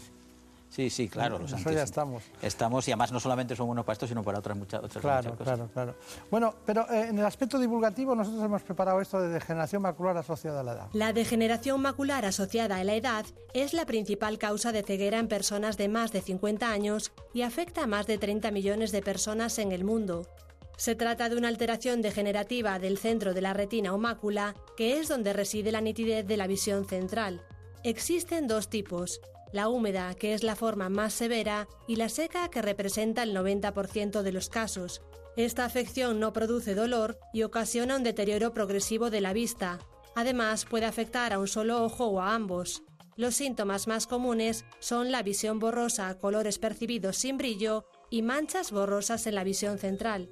Sí, 0.69 0.89
sí, 0.89 1.07
claro. 1.07 1.39
Los 1.39 1.53
Eso 1.53 1.57
anti- 1.69 1.75
ya 1.75 1.83
estamos. 1.83 2.23
Estamos 2.41 2.87
y 2.87 2.91
además 2.91 3.11
no 3.11 3.19
solamente 3.19 3.55
son 3.55 3.67
buenos 3.67 3.85
para 3.85 3.93
esto, 3.93 4.05
sino 4.07 4.21
para 4.23 4.39
otras 4.39 4.57
muchas, 4.57 4.83
otras 4.83 5.01
Claro, 5.01 5.31
muchas 5.31 5.37
cosas. 5.37 5.55
claro, 5.55 5.69
claro. 5.73 5.95
Bueno, 6.29 6.55
pero 6.65 6.89
eh, 6.91 7.07
en 7.09 7.17
el 7.17 7.25
aspecto 7.25 7.57
divulgativo 7.57 8.13
nosotros 8.15 8.43
hemos 8.43 8.61
preparado 8.63 8.99
esto 9.01 9.19
de 9.21 9.29
degeneración 9.29 9.81
macular 9.81 10.17
asociada 10.17 10.59
a 10.59 10.63
la 10.63 10.73
edad. 10.73 10.87
La 10.93 11.13
degeneración 11.13 11.81
macular 11.81 12.25
asociada 12.25 12.77
a 12.77 12.83
la 12.83 12.95
edad 12.95 13.25
es 13.53 13.73
la 13.73 13.85
principal 13.85 14.37
causa 14.37 14.71
de 14.71 14.83
ceguera 14.83 15.19
en 15.19 15.27
personas 15.29 15.77
de 15.77 15.87
más 15.87 16.11
de 16.11 16.21
50 16.21 16.69
años 16.69 17.11
y 17.33 17.41
afecta 17.43 17.83
a 17.83 17.87
más 17.87 18.05
de 18.05 18.17
30 18.17 18.51
millones 18.51 18.91
de 18.91 19.01
personas 19.01 19.57
en 19.59 19.71
el 19.71 19.83
mundo. 19.83 20.27
Se 20.75 20.93
trata 20.93 21.27
de 21.29 21.37
una 21.37 21.47
alteración 21.47 22.03
degenerativa 22.03 22.77
del 22.77 22.99
centro 22.99 23.33
de 23.33 23.41
la 23.41 23.53
retina 23.53 23.93
o 23.95 23.97
mácula, 23.97 24.53
que 24.75 24.99
es 24.99 25.07
donde 25.07 25.33
reside 25.33 25.71
la 25.71 25.81
nitidez 25.81 26.27
de 26.27 26.37
la 26.37 26.45
visión 26.45 26.85
central. 26.85 27.41
Existen 27.83 28.47
dos 28.47 28.69
tipos, 28.69 29.19
la 29.53 29.69
húmeda, 29.69 30.13
que 30.15 30.33
es 30.33 30.43
la 30.43 30.55
forma 30.55 30.89
más 30.89 31.13
severa, 31.13 31.67
y 31.87 31.95
la 31.95 32.09
seca, 32.09 32.49
que 32.49 32.61
representa 32.61 33.23
el 33.23 33.35
90% 33.35 34.21
de 34.21 34.31
los 34.31 34.49
casos. 34.49 35.01
Esta 35.35 35.65
afección 35.65 36.19
no 36.19 36.33
produce 36.33 36.75
dolor 36.75 37.19
y 37.33 37.43
ocasiona 37.43 37.95
un 37.95 38.03
deterioro 38.03 38.53
progresivo 38.53 39.09
de 39.09 39.21
la 39.21 39.33
vista. 39.33 39.79
Además, 40.15 40.65
puede 40.65 40.85
afectar 40.85 41.31
a 41.31 41.39
un 41.39 41.47
solo 41.47 41.83
ojo 41.83 42.07
o 42.07 42.21
a 42.21 42.33
ambos. 42.33 42.83
Los 43.15 43.35
síntomas 43.35 43.87
más 43.87 44.07
comunes 44.07 44.65
son 44.79 45.11
la 45.11 45.23
visión 45.23 45.59
borrosa, 45.59 46.17
colores 46.17 46.59
percibidos 46.59 47.17
sin 47.17 47.37
brillo 47.37 47.85
y 48.09 48.21
manchas 48.21 48.71
borrosas 48.71 49.27
en 49.27 49.35
la 49.35 49.43
visión 49.43 49.77
central. 49.79 50.29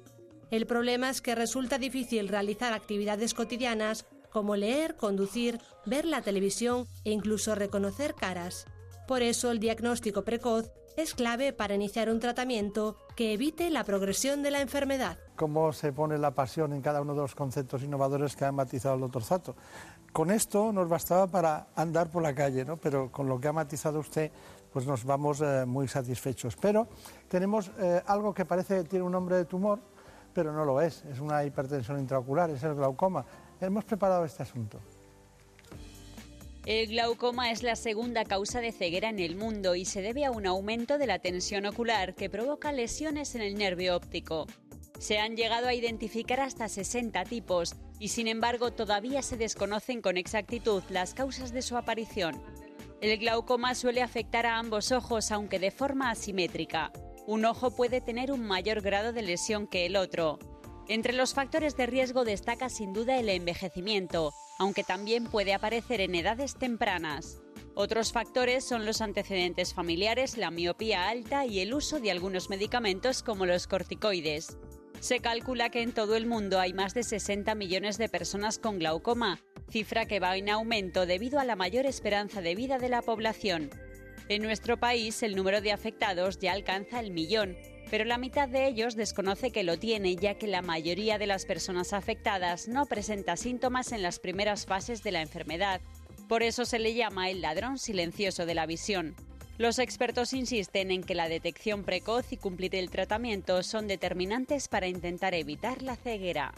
El 0.50 0.66
problema 0.66 1.10
es 1.10 1.20
que 1.20 1.34
resulta 1.34 1.78
difícil 1.78 2.28
realizar 2.28 2.72
actividades 2.72 3.34
cotidianas 3.34 4.06
como 4.30 4.54
leer, 4.54 4.96
conducir, 4.96 5.58
ver 5.84 6.04
la 6.04 6.22
televisión 6.22 6.86
e 7.04 7.10
incluso 7.10 7.54
reconocer 7.54 8.14
caras. 8.14 8.66
Por 9.06 9.22
eso 9.22 9.52
el 9.52 9.60
diagnóstico 9.60 10.22
precoz 10.22 10.72
es 10.96 11.14
clave 11.14 11.52
para 11.52 11.74
iniciar 11.74 12.08
un 12.08 12.18
tratamiento 12.18 12.96
que 13.14 13.34
evite 13.34 13.70
la 13.70 13.84
progresión 13.84 14.42
de 14.42 14.50
la 14.50 14.60
enfermedad. 14.60 15.18
Cómo 15.36 15.72
se 15.72 15.92
pone 15.92 16.18
la 16.18 16.32
pasión 16.32 16.72
en 16.72 16.80
cada 16.80 17.02
uno 17.02 17.14
de 17.14 17.20
los 17.20 17.34
conceptos 17.34 17.82
innovadores 17.82 18.34
que 18.34 18.46
ha 18.46 18.52
matizado 18.52 18.96
el 18.96 19.02
doctor 19.02 19.22
Zato. 19.22 19.56
Con 20.12 20.30
esto 20.30 20.72
nos 20.72 20.88
bastaba 20.88 21.26
para 21.26 21.68
andar 21.76 22.10
por 22.10 22.22
la 22.22 22.34
calle, 22.34 22.64
¿no? 22.64 22.78
pero 22.78 23.12
con 23.12 23.28
lo 23.28 23.38
que 23.38 23.46
ha 23.46 23.52
matizado 23.52 24.00
usted, 24.00 24.32
pues 24.72 24.86
nos 24.86 25.04
vamos 25.04 25.40
eh, 25.40 25.64
muy 25.66 25.86
satisfechos. 25.86 26.56
Pero 26.56 26.88
tenemos 27.28 27.70
eh, 27.78 28.02
algo 28.06 28.34
que 28.34 28.44
parece 28.44 28.82
tiene 28.84 29.04
un 29.04 29.12
nombre 29.12 29.36
de 29.36 29.44
tumor, 29.44 29.78
pero 30.32 30.52
no 30.52 30.64
lo 30.64 30.80
es. 30.80 31.04
Es 31.04 31.20
una 31.20 31.44
hipertensión 31.44 32.00
intraocular, 32.00 32.50
es 32.50 32.62
el 32.64 32.74
glaucoma. 32.74 33.24
Hemos 33.60 33.84
preparado 33.84 34.24
este 34.24 34.42
asunto. 34.42 34.80
El 36.66 36.88
glaucoma 36.88 37.52
es 37.52 37.62
la 37.62 37.76
segunda 37.76 38.24
causa 38.24 38.60
de 38.60 38.72
ceguera 38.72 39.08
en 39.08 39.20
el 39.20 39.36
mundo 39.36 39.76
y 39.76 39.84
se 39.84 40.02
debe 40.02 40.24
a 40.24 40.32
un 40.32 40.48
aumento 40.48 40.98
de 40.98 41.06
la 41.06 41.20
tensión 41.20 41.64
ocular 41.64 42.16
que 42.16 42.28
provoca 42.28 42.72
lesiones 42.72 43.36
en 43.36 43.42
el 43.42 43.54
nervio 43.54 43.94
óptico. 43.94 44.48
Se 44.98 45.20
han 45.20 45.36
llegado 45.36 45.68
a 45.68 45.74
identificar 45.74 46.40
hasta 46.40 46.68
60 46.68 47.22
tipos 47.26 47.76
y 48.00 48.08
sin 48.08 48.26
embargo 48.26 48.72
todavía 48.72 49.22
se 49.22 49.36
desconocen 49.36 50.02
con 50.02 50.16
exactitud 50.16 50.82
las 50.90 51.14
causas 51.14 51.52
de 51.52 51.62
su 51.62 51.76
aparición. 51.76 52.42
El 53.00 53.16
glaucoma 53.18 53.76
suele 53.76 54.02
afectar 54.02 54.44
a 54.44 54.58
ambos 54.58 54.90
ojos 54.90 55.30
aunque 55.30 55.60
de 55.60 55.70
forma 55.70 56.10
asimétrica. 56.10 56.90
Un 57.28 57.44
ojo 57.44 57.70
puede 57.70 58.00
tener 58.00 58.32
un 58.32 58.44
mayor 58.44 58.80
grado 58.80 59.12
de 59.12 59.22
lesión 59.22 59.68
que 59.68 59.86
el 59.86 59.94
otro. 59.94 60.40
Entre 60.88 61.12
los 61.12 61.34
factores 61.34 61.76
de 61.76 61.86
riesgo 61.86 62.24
destaca 62.24 62.68
sin 62.68 62.92
duda 62.92 63.18
el 63.18 63.28
envejecimiento, 63.28 64.32
aunque 64.58 64.84
también 64.84 65.24
puede 65.24 65.52
aparecer 65.52 66.00
en 66.00 66.14
edades 66.14 66.54
tempranas. 66.54 67.40
Otros 67.74 68.12
factores 68.12 68.64
son 68.64 68.86
los 68.86 69.00
antecedentes 69.00 69.74
familiares, 69.74 70.38
la 70.38 70.50
miopía 70.50 71.08
alta 71.08 71.44
y 71.44 71.60
el 71.60 71.74
uso 71.74 71.98
de 71.98 72.10
algunos 72.10 72.50
medicamentos 72.50 73.22
como 73.22 73.46
los 73.46 73.66
corticoides. 73.66 74.56
Se 75.00 75.20
calcula 75.20 75.70
que 75.70 75.82
en 75.82 75.92
todo 75.92 76.16
el 76.16 76.26
mundo 76.26 76.60
hay 76.60 76.72
más 76.72 76.94
de 76.94 77.02
60 77.02 77.54
millones 77.54 77.98
de 77.98 78.08
personas 78.08 78.58
con 78.58 78.78
glaucoma, 78.78 79.40
cifra 79.68 80.06
que 80.06 80.20
va 80.20 80.36
en 80.36 80.48
aumento 80.48 81.04
debido 81.04 81.38
a 81.38 81.44
la 81.44 81.56
mayor 81.56 81.84
esperanza 81.84 82.40
de 82.40 82.54
vida 82.54 82.78
de 82.78 82.88
la 82.88 83.02
población. 83.02 83.70
En 84.28 84.42
nuestro 84.42 84.78
país 84.78 85.22
el 85.22 85.36
número 85.36 85.60
de 85.60 85.72
afectados 85.72 86.38
ya 86.38 86.52
alcanza 86.52 87.00
el 87.00 87.10
millón, 87.10 87.56
pero 87.90 88.04
la 88.04 88.18
mitad 88.18 88.48
de 88.48 88.66
ellos 88.66 88.96
desconoce 88.96 89.50
que 89.50 89.62
lo 89.62 89.78
tiene 89.78 90.16
ya 90.16 90.34
que 90.34 90.46
la 90.46 90.62
mayoría 90.62 91.18
de 91.18 91.26
las 91.26 91.46
personas 91.46 91.92
afectadas 91.92 92.68
no 92.68 92.86
presenta 92.86 93.36
síntomas 93.36 93.92
en 93.92 94.02
las 94.02 94.18
primeras 94.18 94.66
fases 94.66 95.02
de 95.02 95.12
la 95.12 95.22
enfermedad. 95.22 95.80
Por 96.28 96.42
eso 96.42 96.64
se 96.64 96.78
le 96.78 96.94
llama 96.94 97.30
el 97.30 97.40
ladrón 97.40 97.78
silencioso 97.78 98.46
de 98.46 98.54
la 98.54 98.66
visión. 98.66 99.14
Los 99.58 99.78
expertos 99.78 100.32
insisten 100.32 100.90
en 100.90 101.02
que 101.02 101.14
la 101.14 101.28
detección 101.28 101.84
precoz 101.84 102.32
y 102.32 102.36
cumplir 102.36 102.74
el 102.74 102.90
tratamiento 102.90 103.62
son 103.62 103.86
determinantes 103.86 104.68
para 104.68 104.86
intentar 104.86 105.34
evitar 105.34 105.82
la 105.82 105.96
ceguera. 105.96 106.52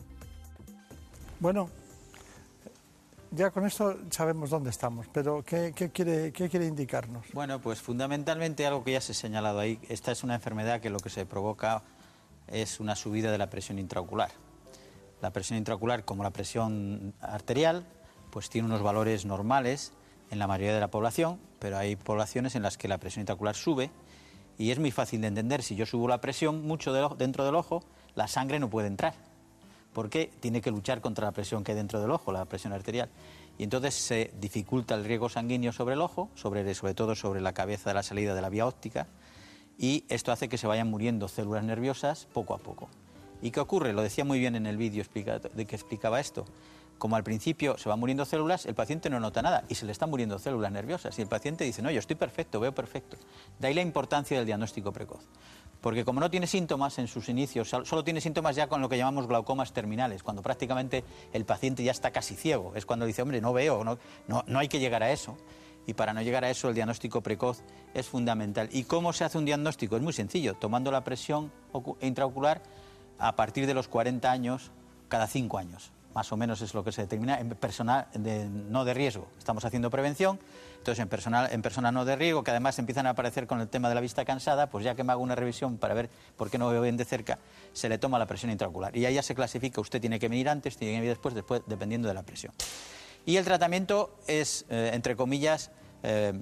Bueno, 1.39 1.71
ya 3.31 3.51
con 3.51 3.67
esto 3.67 3.97
sabemos 4.11 4.51
dónde 4.51 4.71
estamos, 4.71 5.07
pero 5.13 5.43
¿qué, 5.43 5.73
quiere, 5.73 6.33
qué 6.33 6.49
quiere 6.49 6.67
indicarnos? 6.67 7.27
Bueno, 7.33 7.61
pues 7.61 7.81
fundamentalmente 7.81 8.67
algo 8.67 8.85
que 8.85 8.93
ya 8.93 9.01
se 9.01 9.13
ha 9.13 9.15
señalado 9.15 9.61
ahí, 9.61 9.79
esta 9.89 10.13
es 10.13 10.25
una 10.25 10.35
enfermedad 10.35 10.81
que 10.81 10.91
lo 10.91 10.99
que 10.99 11.11
se 11.11 11.27
provoca 11.27 11.83
es 12.47 12.81
una 12.81 12.97
subida 12.97 13.31
de 13.31 13.39
la 13.39 13.51
presión 13.51 13.79
intraocular. 13.79 14.31
La 15.21 15.33
presión 15.33 15.59
intraocular, 15.59 16.05
como 16.05 16.23
la 16.23 16.31
presión 16.31 17.15
arterial, 17.21 17.85
pues 18.31 18.49
tiene 18.49 18.67
unos 18.67 18.83
valores 18.83 19.25
normales 19.25 19.93
en 20.31 20.39
la 20.39 20.47
mayoría 20.47 20.75
de 20.75 20.81
la 20.81 20.91
población, 20.91 21.39
pero 21.59 21.77
hay 21.77 21.97
poblaciones 21.97 22.55
en 22.55 22.63
las 22.63 22.79
que 22.79 22.89
la 22.89 22.99
presión 22.99 23.23
intraocular 23.23 23.57
sube 23.57 23.91
y 24.59 24.71
es 24.71 24.79
muy 24.79 24.91
fácil 24.91 25.21
de 25.21 25.29
entender. 25.29 25.63
Si 25.63 25.77
yo 25.77 25.87
subo 25.87 26.09
la 26.09 26.21
presión 26.21 26.63
mucho 26.63 26.93
dentro 27.15 27.45
del 27.45 27.57
ojo, 27.57 27.83
la 28.15 28.29
sangre 28.29 28.59
no 28.59 28.71
puede 28.71 28.89
entrar 28.89 29.28
porque 29.93 30.31
tiene 30.41 30.61
que 30.61 30.71
luchar 30.71 31.01
contra 31.01 31.27
la 31.27 31.33
presión 31.33 31.65
que 31.65 31.73
hay 31.73 31.77
dentro 31.77 32.01
del 32.01 32.11
ojo, 32.11 32.33
la 32.33 32.45
presión 32.45 32.73
arterial. 32.73 33.09
Y 33.59 33.65
entonces 33.65 33.95
se 33.95 34.33
dificulta 34.41 34.95
el 34.95 35.05
riego 35.05 35.29
sanguíneo 35.29 35.73
sobre 35.73 35.95
el 35.95 36.01
ojo, 36.01 36.31
sobre, 36.35 36.75
sobre 36.75 36.95
todo 36.95 37.15
sobre 37.15 37.41
la 37.41 37.53
cabeza 37.53 37.91
de 37.91 37.95
la 37.95 38.03
salida 38.03 38.35
de 38.35 38.43
la 38.43 38.49
vía 38.49 38.67
óptica, 38.67 39.07
y 39.79 40.05
esto 40.09 40.33
hace 40.33 40.49
que 40.49 40.59
se 40.59 40.67
vayan 40.67 40.89
muriendo 40.89 41.29
células 41.29 41.65
nerviosas 41.65 42.27
poco 42.33 42.55
a 42.55 42.59
poco. 42.59 42.89
¿Y 43.41 43.53
qué 43.53 43.61
ocurre? 43.61 43.93
Lo 43.93 44.03
decía 44.03 44.25
muy 44.25 44.41
bien 44.41 44.57
en 44.57 44.67
el 44.67 44.77
vídeo 44.77 45.05
de 45.55 45.67
que 45.67 45.77
explicaba 45.77 46.19
esto. 46.19 46.45
Como 46.99 47.15
al 47.15 47.23
principio 47.23 47.79
se 47.79 47.89
van 47.89 48.01
muriendo 48.01 48.25
células, 48.25 48.67
el 48.67 48.75
paciente 48.75 49.09
no 49.09 49.21
nota 49.21 49.41
nada 49.41 49.63
y 49.69 49.77
se 49.77 49.87
le 49.87 49.93
están 49.93 50.11
muriendo 50.11 50.37
células 50.41 50.73
nerviosas. 50.73 51.17
Y 51.21 51.23
el 51.23 51.29
paciente 51.29 51.63
dice, 51.63 51.81
no, 51.81 51.93
yo 51.93 52.01
estoy 52.01 52.17
perfecto, 52.17 52.59
veo 52.59 52.75
perfecto. 52.75 53.17
De 53.61 53.69
ahí 53.69 53.75
la 53.75 53.83
importancia 53.83 54.37
del 54.37 54.47
diagnóstico 54.47 54.93
precoz. 54.93 55.21
Porque 55.81 56.05
como 56.05 56.21
no 56.21 56.31
tiene 56.31 56.47
síntomas 56.47 56.99
en 56.99 57.07
sus 57.07 57.29
inicios, 57.29 57.69
solo 57.69 58.03
tiene 58.03 58.21
síntomas 58.21 58.57
ya 58.57 58.67
con 58.67 58.81
lo 58.81 58.89
que 58.89 58.99
llamamos 58.99 59.29
glaucomas 59.29 59.73
terminales, 59.73 60.23
cuando 60.23 60.43
prácticamente 60.43 61.05
el 61.33 61.45
paciente 61.45 61.85
ya 61.85 61.93
está 61.93 62.11
casi 62.11 62.35
ciego. 62.35 62.73
Es 62.75 62.85
cuando 62.85 63.07
dice, 63.07 63.23
hombre, 63.23 63.41
no 63.41 63.53
veo, 63.53 63.85
no, 63.85 63.99
no, 64.27 64.59
hay 64.59 64.69
que 64.69 64.81
llegar 64.81 65.03
a 65.03 65.13
eso. 65.13 65.37
Y 65.87 65.95
para 65.95 66.13
no 66.13 66.21
llegar 66.21 66.45
a 66.45 66.51
eso, 66.51 66.69
el 66.69 66.75
diagnóstico 66.75 67.23
precoz 67.23 67.63
es 67.95 68.07
fundamental. 68.07 68.69
¿Y 68.73 68.85
cómo 68.85 69.13
se 69.13 69.25
hace 69.25 69.39
un 69.39 69.45
diagnóstico? 69.45 69.97
Es 69.97 70.03
muy 70.03 70.13
sencillo, 70.13 70.55
tomando 70.55 70.91
la 70.91 71.05
presión 71.05 71.51
intraocular 72.01 72.63
a 73.19 73.37
partir 73.37 73.67
de 73.67 73.75
los 73.75 73.89
40 73.89 74.31
años 74.31 74.71
cada 75.09 75.27
5 75.27 75.59
años 75.59 75.93
más 76.19 76.33
o 76.33 76.37
menos 76.37 76.61
es 76.63 76.75
lo 76.75 76.83
que 76.83 76.91
se 76.91 77.03
determina 77.03 77.39
en 77.39 77.51
personal 77.51 78.09
no 78.71 78.85
de 78.85 78.93
riesgo. 78.93 79.29
Estamos 79.39 79.65
haciendo 79.65 79.89
prevención, 79.89 80.41
entonces 80.89 81.03
en 81.03 81.09
personal 81.11 81.49
en 81.53 81.61
persona 81.61 81.93
no 81.93 82.07
de 82.07 82.17
riesgo, 82.17 82.43
que 82.43 82.51
además 82.51 82.79
empiezan 82.79 83.07
a 83.07 83.11
aparecer 83.11 83.47
con 83.47 83.61
el 83.61 83.69
tema 83.69 83.91
de 83.91 83.95
la 83.95 84.01
vista 84.01 84.25
cansada, 84.25 84.71
pues 84.71 84.85
ya 84.85 84.95
que 84.95 85.05
me 85.05 85.13
hago 85.13 85.23
una 85.23 85.35
revisión 85.35 85.77
para 85.77 85.93
ver 85.93 86.09
por 86.35 86.51
qué 86.51 86.57
no 86.57 86.67
veo 86.71 86.81
bien 86.81 86.97
de 86.97 87.05
cerca, 87.05 87.39
se 87.75 87.91
le 87.91 87.99
toma 87.99 88.19
la 88.19 88.25
presión 88.25 88.51
intraocular. 88.51 88.97
Y 88.97 89.05
ahí 89.05 89.15
ya 89.15 89.23
se 89.23 89.35
clasifica, 89.35 89.83
usted 89.83 90.01
tiene 90.01 90.19
que 90.19 90.29
venir 90.29 90.49
antes, 90.49 90.79
tiene 90.79 90.95
que 90.95 91.01
venir 91.01 91.11
después, 91.11 91.35
después 91.35 91.61
dependiendo 91.67 92.09
de 92.09 92.15
la 92.15 92.23
presión. 92.23 92.55
Y 93.27 93.37
el 93.37 93.45
tratamiento 93.45 94.17
es, 94.27 94.65
eh, 94.71 94.93
entre 94.95 95.15
comillas, 95.15 95.71
eh, 96.03 96.33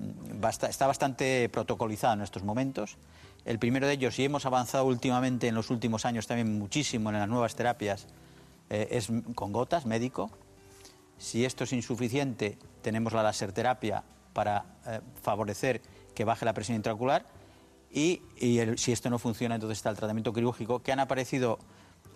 está 0.68 0.87
bastante 0.87 1.48
protocolizado 1.48 2.14
en 2.14 2.20
estos 2.20 2.44
momentos. 2.44 2.98
El 3.44 3.59
primero 3.59 3.88
de 3.88 3.94
ellos, 3.94 4.16
y 4.20 4.24
hemos 4.24 4.46
avanzado 4.46 4.85
últimamente 4.85 5.48
en 5.48 5.56
los 5.56 5.70
últimos 5.70 6.04
años 6.04 6.28
también 6.28 6.56
muchísimo 6.56 7.11
en 7.11 7.18
las 7.18 7.28
nuevas 7.28 7.56
terapias, 7.56 8.06
eh, 8.70 8.87
es 8.92 9.09
con 9.35 9.52
gotas, 9.52 9.87
médico. 9.87 10.30
Si 11.18 11.44
esto 11.44 11.64
es 11.64 11.72
insuficiente, 11.72 12.59
tenemos 12.82 13.12
la 13.12 13.24
laserterapia 13.24 14.04
para 14.37 14.66
eh, 14.87 15.01
favorecer 15.22 15.81
que 16.14 16.27
baje 16.27 16.44
la 16.44 16.53
presión 16.53 16.77
intraocular. 16.77 17.25
Y, 17.90 18.20
si 18.77 18.92
esto 18.92 19.09
no 19.09 19.18
funciona, 19.18 19.55
entonces 19.55 19.79
está 19.79 19.88
el 19.88 19.96
tratamiento 19.96 20.35
quirúrgico, 20.35 20.83
que 20.83 20.92
han 20.92 21.01
aparecido, 21.01 21.59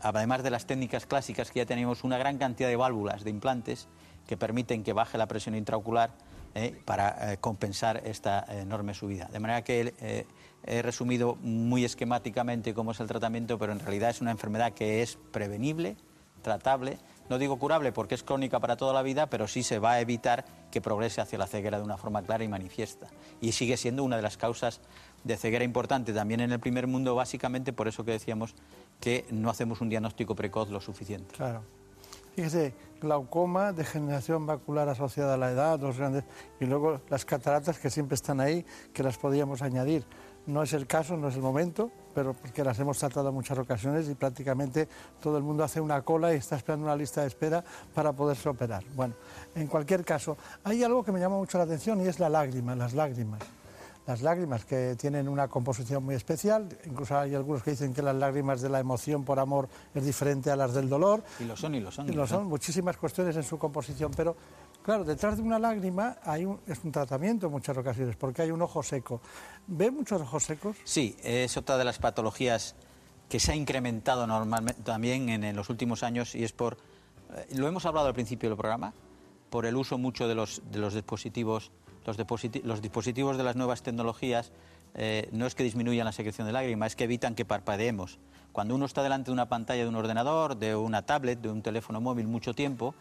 además 0.02 0.42
de 0.42 0.50
las 0.50 0.66
técnicas 0.66 1.06
clásicas, 1.06 1.50
que 1.50 1.60
ya 1.60 1.64
tenemos 1.64 2.04
una 2.04 2.18
gran 2.18 2.36
cantidad 2.36 2.68
de 2.68 2.76
válvulas, 2.76 3.24
de 3.24 3.30
implantes, 3.30 3.88
que 4.26 4.36
permiten 4.36 4.84
que 4.84 4.92
baje 4.92 5.16
la 5.16 5.28
presión 5.28 5.54
intraocular 5.54 6.10
eh, 6.54 6.78
para 6.84 7.38
compensar 7.38 8.02
esta 8.04 8.44
enorme 8.50 8.92
subida. 8.92 9.28
De 9.32 9.40
manera 9.40 9.64
que 9.64 10.26
he 10.66 10.82
resumido 10.82 11.36
muy 11.36 11.86
esquemáticamente 11.86 12.74
cómo 12.74 12.90
es 12.90 13.00
el 13.00 13.06
tratamiento, 13.06 13.58
pero 13.58 13.72
en 13.72 13.80
realidad 13.80 14.10
es 14.10 14.20
una 14.20 14.32
enfermedad 14.32 14.74
que 14.74 15.00
es 15.00 15.16
prevenible, 15.32 15.96
tratable, 16.40 16.98
no 17.28 17.38
digo 17.38 17.58
curable 17.58 17.92
porque 17.92 18.14
es 18.14 18.22
crónica 18.22 18.58
para 18.58 18.76
toda 18.76 18.92
la 18.92 19.02
vida, 19.02 19.28
pero 19.28 19.46
sí 19.46 19.62
se 19.62 19.78
va 19.78 19.92
a 19.92 20.00
evitar 20.00 20.44
que 20.70 20.80
progrese 20.80 21.20
hacia 21.20 21.38
la 21.38 21.46
ceguera 21.46 21.78
de 21.78 21.84
una 21.84 21.96
forma 21.96 22.22
clara 22.22 22.42
y 22.42 22.48
manifiesta. 22.48 23.06
Y 23.40 23.52
sigue 23.52 23.76
siendo 23.76 24.02
una 24.02 24.16
de 24.16 24.22
las 24.22 24.36
causas 24.36 24.80
de 25.24 25.36
ceguera 25.36 25.64
importante 25.64 26.12
también 26.12 26.40
en 26.40 26.52
el 26.52 26.60
primer 26.60 26.86
mundo, 26.86 27.14
básicamente 27.14 27.72
por 27.72 27.88
eso 27.88 28.04
que 28.04 28.12
decíamos 28.12 28.54
que 29.00 29.26
no 29.30 29.50
hacemos 29.50 29.80
un 29.80 29.88
diagnóstico 29.88 30.34
precoz 30.34 30.70
lo 30.70 30.80
suficiente. 30.80 31.34
Claro. 31.36 31.62
Fíjese, 32.34 32.74
glaucoma, 33.00 33.72
degeneración 33.72 34.42
macular 34.42 34.88
asociada 34.88 35.34
a 35.34 35.36
la 35.36 35.50
edad, 35.50 35.80
los 35.80 35.98
grandes, 35.98 36.24
y 36.60 36.64
luego 36.64 37.00
las 37.10 37.24
cataratas 37.24 37.78
que 37.78 37.90
siempre 37.90 38.14
están 38.14 38.40
ahí, 38.40 38.64
que 38.92 39.02
las 39.02 39.18
podíamos 39.18 39.62
añadir. 39.62 40.04
No 40.46 40.62
es 40.62 40.72
el 40.72 40.86
caso, 40.86 41.16
no 41.16 41.28
es 41.28 41.34
el 41.34 41.42
momento, 41.42 41.90
pero 42.14 42.34
porque 42.34 42.64
las 42.64 42.78
hemos 42.78 42.98
tratado 42.98 43.28
en 43.28 43.34
muchas 43.34 43.58
ocasiones 43.58 44.08
y 44.08 44.14
prácticamente 44.14 44.88
todo 45.20 45.36
el 45.36 45.42
mundo 45.42 45.64
hace 45.64 45.80
una 45.80 46.02
cola 46.02 46.32
y 46.32 46.36
está 46.36 46.56
esperando 46.56 46.86
una 46.86 46.96
lista 46.96 47.22
de 47.22 47.28
espera 47.28 47.64
para 47.94 48.12
poderse 48.12 48.48
operar. 48.48 48.82
Bueno, 48.94 49.14
en 49.54 49.66
cualquier 49.66 50.04
caso, 50.04 50.36
hay 50.64 50.82
algo 50.82 51.04
que 51.04 51.12
me 51.12 51.20
llama 51.20 51.36
mucho 51.36 51.58
la 51.58 51.64
atención 51.64 52.00
y 52.00 52.08
es 52.08 52.18
la 52.18 52.28
lágrima, 52.28 52.74
las 52.74 52.94
lágrimas. 52.94 53.40
Las 54.06 54.22
lágrimas 54.22 54.64
que 54.64 54.96
tienen 54.96 55.28
una 55.28 55.46
composición 55.46 56.02
muy 56.02 56.14
especial, 56.14 56.68
incluso 56.84 57.16
hay 57.16 57.34
algunos 57.34 57.62
que 57.62 57.72
dicen 57.72 57.92
que 57.92 58.02
las 58.02 58.16
lágrimas 58.16 58.60
de 58.60 58.68
la 58.68 58.80
emoción 58.80 59.24
por 59.24 59.38
amor 59.38 59.68
es 59.94 60.04
diferente 60.04 60.50
a 60.50 60.56
las 60.56 60.74
del 60.74 60.88
dolor. 60.88 61.22
Y 61.38 61.44
lo 61.44 61.56
son, 61.56 61.74
y 61.74 61.80
lo 61.80 61.92
son. 61.92 62.08
Y 62.08 62.12
lo 62.12 62.26
son, 62.26 62.46
muchísimas 62.46 62.96
cuestiones 62.96 63.36
en 63.36 63.44
su 63.44 63.58
composición, 63.58 64.10
pero 64.16 64.34
Claro, 64.82 65.04
detrás 65.04 65.36
de 65.36 65.42
una 65.42 65.58
lágrima 65.58 66.16
hay 66.22 66.46
es 66.66 66.82
un 66.84 66.92
tratamiento 66.92 67.46
en 67.46 67.52
muchas 67.52 67.76
ocasiones, 67.76 68.16
porque 68.16 68.42
hay 68.42 68.50
un 68.50 68.62
ojo 68.62 68.82
seco. 68.82 69.20
¿Ve 69.66 69.90
muchos 69.90 70.22
ojos 70.22 70.44
secos? 70.44 70.76
Sí, 70.84 71.16
es 71.22 71.56
otra 71.56 71.76
de 71.76 71.84
las 71.84 71.98
patologías 71.98 72.74
que 73.28 73.38
se 73.38 73.52
ha 73.52 73.56
incrementado 73.56 74.26
normalmente 74.26 74.82
también 74.82 75.28
en, 75.28 75.54
los 75.54 75.70
últimos 75.70 76.02
años 76.02 76.34
y 76.34 76.44
es 76.44 76.52
por, 76.52 76.78
eh, 77.36 77.46
lo 77.54 77.68
hemos 77.68 77.86
hablado 77.86 78.08
al 78.08 78.14
principio 78.14 78.48
del 78.48 78.58
programa, 78.58 78.92
por 79.50 79.66
el 79.66 79.76
uso 79.76 79.98
mucho 79.98 80.26
de 80.26 80.34
los, 80.34 80.62
de 80.70 80.78
los 80.78 80.94
dispositivos, 80.94 81.70
los, 82.06 82.16
los 82.64 82.82
dispositivos 82.82 83.36
de 83.36 83.44
las 83.44 83.56
nuevas 83.56 83.82
tecnologías 83.82 84.50
eh, 84.94 85.28
no 85.32 85.46
es 85.46 85.54
que 85.54 85.62
disminuyan 85.62 86.04
la 86.04 86.12
secreción 86.12 86.46
de 86.46 86.52
lágrima, 86.52 86.86
es 86.86 86.96
que 86.96 87.04
evitan 87.04 87.34
que 87.34 87.44
parpadeemos. 87.44 88.18
Cuando 88.52 88.74
uno 88.74 88.86
está 88.86 89.02
delante 89.02 89.26
de 89.26 89.32
una 89.32 89.48
pantalla 89.48 89.82
de 89.82 89.88
un 89.88 89.94
ordenador, 89.94 90.56
de 90.56 90.74
una 90.74 91.02
tablet, 91.06 91.40
de 91.40 91.50
un 91.50 91.62
teléfono 91.62 92.00
móvil 92.00 92.26
mucho 92.26 92.54
tiempo, 92.54 92.94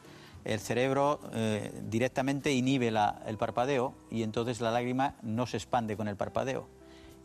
el 0.45 0.59
cerebro 0.59 1.19
eh, 1.33 1.71
directamente 1.89 2.53
inhibe 2.53 2.87
el 2.87 3.37
parpadeo 3.37 3.93
y 4.09 4.23
entonces 4.23 4.61
la 4.61 4.71
lágrima 4.71 5.15
no 5.21 5.45
se 5.45 5.57
expande 5.57 5.97
con 5.97 6.07
el 6.07 6.15
parpadeo. 6.15 6.67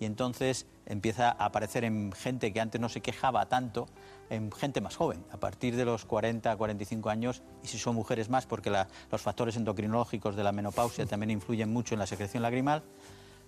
y 0.00 0.07
entonces 0.07 0.66
empieza 0.87 1.29
a 1.29 1.46
aparecer 1.46 1.85
en 1.85 2.12
gente 2.12 2.53
que 2.53 2.61
antes 2.61 2.81
no 2.81 2.88
se 2.88 3.00
quejaba 3.00 3.46
tanto, 3.46 3.87
en 4.31 4.50
gente 4.53 4.81
más 4.81 4.96
joven, 4.96 5.24
a 5.31 5.37
partir 5.37 5.77
de 5.77 5.85
los 5.85 6.05
40, 6.05 6.57
45 6.57 7.11
años, 7.11 7.42
y 7.62 7.68
si 7.68 7.79
son 7.79 7.94
mujeres 7.94 8.29
más, 8.29 8.46
porque 8.46 8.70
los 8.70 9.22
factores 9.22 9.57
endocrinológicos 9.57 10.37
de 10.37 10.42
la 10.42 10.53
menopausia 10.53 11.07
también 11.07 11.31
influyen 11.31 11.72
mucho 11.72 11.94
en 11.94 12.00
la 12.00 12.07
secreción 12.07 12.42
lagrimal, 12.42 12.83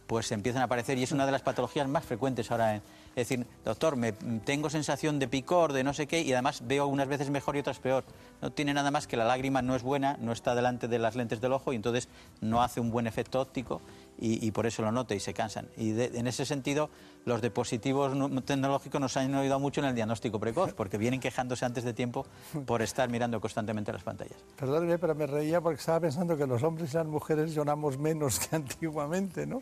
pues 0.06 0.30
empiezan 0.32 0.62
a 0.62 0.66
aparecer 0.66 0.98
y 0.98 1.02
es 1.02 1.12
una 1.12 1.26
de 1.26 1.32
las 1.32 1.42
patologías 1.42 1.88
más 1.88 2.04
frecuentes 2.04 2.50
ahora. 2.50 2.76
En, 2.76 2.82
es 3.16 3.30
decir, 3.30 3.46
doctor, 3.64 3.96
me, 3.96 4.12
tengo 4.12 4.68
sensación 4.68 5.18
de 5.18 5.26
picor, 5.26 5.72
de 5.72 5.82
no 5.82 5.94
sé 5.94 6.06
qué, 6.06 6.20
y 6.20 6.34
además 6.34 6.60
veo 6.66 6.86
unas 6.86 7.08
veces 7.08 7.30
mejor 7.30 7.56
y 7.56 7.60
otras 7.60 7.78
peor. 7.78 8.04
No 8.42 8.52
tiene 8.52 8.74
nada 8.74 8.90
más 8.90 9.06
que 9.06 9.16
la 9.16 9.24
lágrima 9.24 9.62
no 9.62 9.74
es 9.74 9.82
buena, 9.82 10.18
no 10.20 10.32
está 10.32 10.54
delante 10.54 10.86
de 10.86 10.98
las 10.98 11.16
lentes 11.16 11.40
del 11.40 11.54
ojo 11.54 11.72
y 11.72 11.76
entonces 11.76 12.10
no 12.42 12.62
hace 12.62 12.78
un 12.78 12.90
buen 12.90 13.06
efecto 13.06 13.40
óptico 13.40 13.80
y, 14.18 14.50
por 14.52 14.66
eso 14.66 14.82
lo 14.82 14.92
nota 14.92 15.14
y 15.14 15.20
se 15.20 15.34
cansan. 15.34 15.68
Y 15.76 16.00
en 16.00 16.26
ese 16.26 16.46
sentido, 16.46 16.88
los 17.26 17.42
dispositivos 17.42 18.12
tecnológicos 18.44 19.00
nos 19.00 19.16
han 19.16 19.34
ayudado 19.34 19.60
mucho 19.60 19.80
en 19.80 19.88
el 19.88 19.94
diagnóstico 19.94 20.40
precoz, 20.40 20.72
porque 20.76 20.96
vienen 20.96 21.20
quejándose 21.20 21.64
antes 21.64 21.84
de 21.84 21.92
tiempo 21.92 22.26
por 22.64 22.80
estar 22.82 23.10
mirando 23.10 23.40
constantemente 23.40 23.92
las 23.92 24.02
pantallas. 24.02 24.38
Perdóneme, 24.56 24.98
pero 24.98 25.14
me 25.14 25.26
reía 25.26 25.60
porque 25.60 25.80
estaba 25.80 26.00
pensando 26.00 26.36
que 26.36 26.46
los 26.46 26.62
hombres 26.62 26.94
y 26.94 26.96
las 26.96 27.06
mujeres 27.06 27.54
lloramos 27.54 27.98
menos 27.98 28.38
que 28.38 28.56
antiguamente, 28.56 29.46
¿no? 29.46 29.58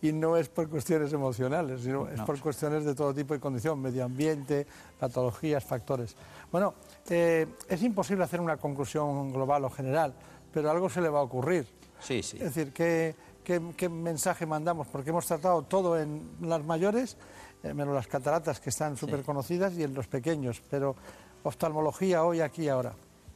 Y, 0.00 0.12
no 0.12 0.36
es 0.36 0.48
por 0.48 0.68
cuestiones 0.68 1.12
emocionales, 1.12 1.82
sino 1.82 2.06
es 2.08 2.20
por 2.20 2.38
cuestiones 2.38 2.84
de 2.84 2.94
todo 2.94 3.12
tipo 3.12 3.34
de 3.34 3.40
condición, 3.40 3.80
medio 3.80 4.04
ambiente, 4.04 4.66
patologías, 4.98 5.64
factores. 5.64 6.16
Bueno, 6.50 6.74
eh, 7.08 7.46
es 7.68 7.82
imposible 7.82 8.24
hacer 8.24 8.40
una 8.40 8.56
conclusión 8.56 9.32
global 9.32 9.64
o 9.64 9.70
general, 9.70 10.14
pero 10.52 10.70
algo 10.70 10.88
se 10.88 11.00
le 11.00 11.08
va 11.08 11.20
a 11.20 11.22
ocurrir. 11.22 11.66
Sí, 12.02 12.22
sí. 12.22 12.36
Es 12.36 12.54
decir, 12.54 12.72
¿qué, 12.72 13.14
qué, 13.44 13.88
mensaje 13.88 14.46
mandamos? 14.46 14.86
Porque 14.88 15.10
hemos 15.10 15.26
tratado 15.26 15.62
todo 15.62 15.98
en 15.98 16.30
las 16.40 16.64
mayores, 16.64 17.16
eh, 17.62 17.74
menos 17.74 17.94
las 17.94 18.06
cataratas 18.06 18.60
que 18.60 18.70
están 18.70 18.96
súper 18.96 19.22
conocidas, 19.22 19.74
y 19.74 19.82
en 19.82 19.94
los 19.94 20.06
pequeños, 20.06 20.62
pero 20.70 20.96
oftalmología 21.42 22.24
hoy, 22.24 22.40
aquí, 22.40 22.68
ahora. 22.68 22.94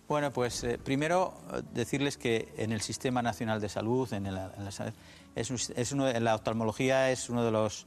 Bueno, 0.09 0.31
pues 0.31 0.63
eh, 0.63 0.79
primero 0.79 1.35
eh, 1.53 1.63
decirles 1.73 2.17
que 2.17 2.53
en 2.57 2.73
el 2.73 2.81
Sistema 2.81 3.23
Nacional 3.23 3.61
de 3.61 3.69
Salud, 3.69 4.13
en, 4.13 4.33
la, 4.33 4.53
es, 5.35 5.51
es 5.71 5.93
uno, 5.93 6.13
la 6.13 6.35
oftalmología 6.35 7.11
es 7.11 7.29
uno 7.29 7.45
de 7.45 7.51
los 7.51 7.87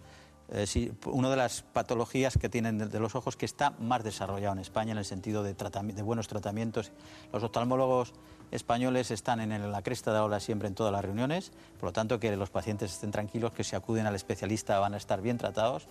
una 1.05 1.29
de 1.29 1.35
las 1.35 1.61
patologías 1.61 2.35
que 2.35 2.49
tienen 2.49 2.89
de, 2.89 2.99
los 2.99 3.13
ojos 3.13 3.35
que 3.35 3.45
está 3.45 3.69
más 3.79 4.03
desarrollado 4.03 4.53
en 4.53 4.59
España 4.59 4.93
en 4.93 4.97
el 4.97 5.05
sentido 5.05 5.43
de, 5.43 5.53
de 5.53 6.01
buenos 6.01 6.27
tratamientos. 6.27 6.91
Los 7.31 7.43
oftalmólogos 7.43 8.13
españoles 8.51 9.12
están 9.12 9.39
en 9.39 9.71
la 9.71 9.81
cresta 9.81 10.13
de 10.13 10.19
ola 10.19 10.39
siempre 10.39 10.67
en 10.67 10.75
todas 10.75 10.91
las 10.91 11.03
reuniones, 11.03 11.51
por 11.79 11.89
lo 11.89 11.93
tanto 11.93 12.19
que 12.19 12.35
los 12.35 12.49
pacientes 12.49 12.91
estén 12.91 13.12
tranquilos, 13.12 13.51
que 13.51 13.63
si 13.63 13.75
acuden 13.75 14.05
al 14.05 14.15
especialista 14.15 14.79
van 14.79 14.93
a 14.93 14.97
estar 14.97 15.21
bien 15.21 15.38
tratados 15.38 15.88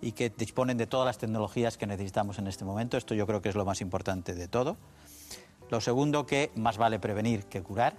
y 0.00 0.12
que 0.12 0.30
disponen 0.30 0.76
de 0.76 0.86
todas 0.86 1.06
las 1.06 1.18
tecnologías 1.18 1.76
que 1.76 1.86
necesitamos 1.86 2.38
en 2.38 2.46
este 2.46 2.64
momento. 2.64 2.96
Esto 2.96 3.14
yo 3.14 3.26
creo 3.26 3.40
que 3.42 3.48
es 3.48 3.54
lo 3.54 3.64
más 3.64 3.80
importante 3.80 4.34
de 4.34 4.48
todo. 4.48 4.76
Lo 5.70 5.80
segundo, 5.80 6.26
que 6.26 6.50
más 6.54 6.78
vale 6.78 6.98
prevenir 6.98 7.44
que 7.44 7.62
curar 7.62 7.94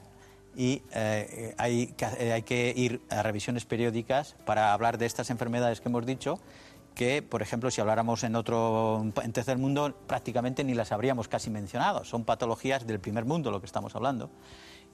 y 0.56 0.82
eh, 0.94 1.54
hay, 1.58 1.88
que, 1.88 2.06
hay 2.06 2.42
que 2.42 2.74
ir 2.76 3.02
a 3.10 3.22
revisiones 3.22 3.66
periódicas 3.66 4.36
para 4.46 4.74
hablar 4.74 4.98
de 4.98 5.06
estas 5.06 5.30
enfermedades 5.30 5.82
que 5.82 5.90
hemos 5.90 6.06
dicho 6.06 6.40
que, 6.98 7.22
por 7.22 7.44
ejemplo, 7.44 7.70
si 7.70 7.80
habláramos 7.80 8.24
en 8.24 8.36
otro, 8.36 9.06
en 9.24 9.32
tercer 9.32 9.60
mundo, 9.60 9.96
prácticamente 10.08 10.64
ni 10.64 10.74
las 10.74 10.92
habríamos 10.92 11.28
casi 11.28 11.52
mencionado. 11.52 12.04
Son 12.04 12.26
patologías 12.26 12.88
del 12.88 13.00
primer 13.00 13.24
mundo 13.24 13.52
lo 13.52 13.60
que 13.60 13.68
estamos 13.68 13.96
hablando. 13.96 14.32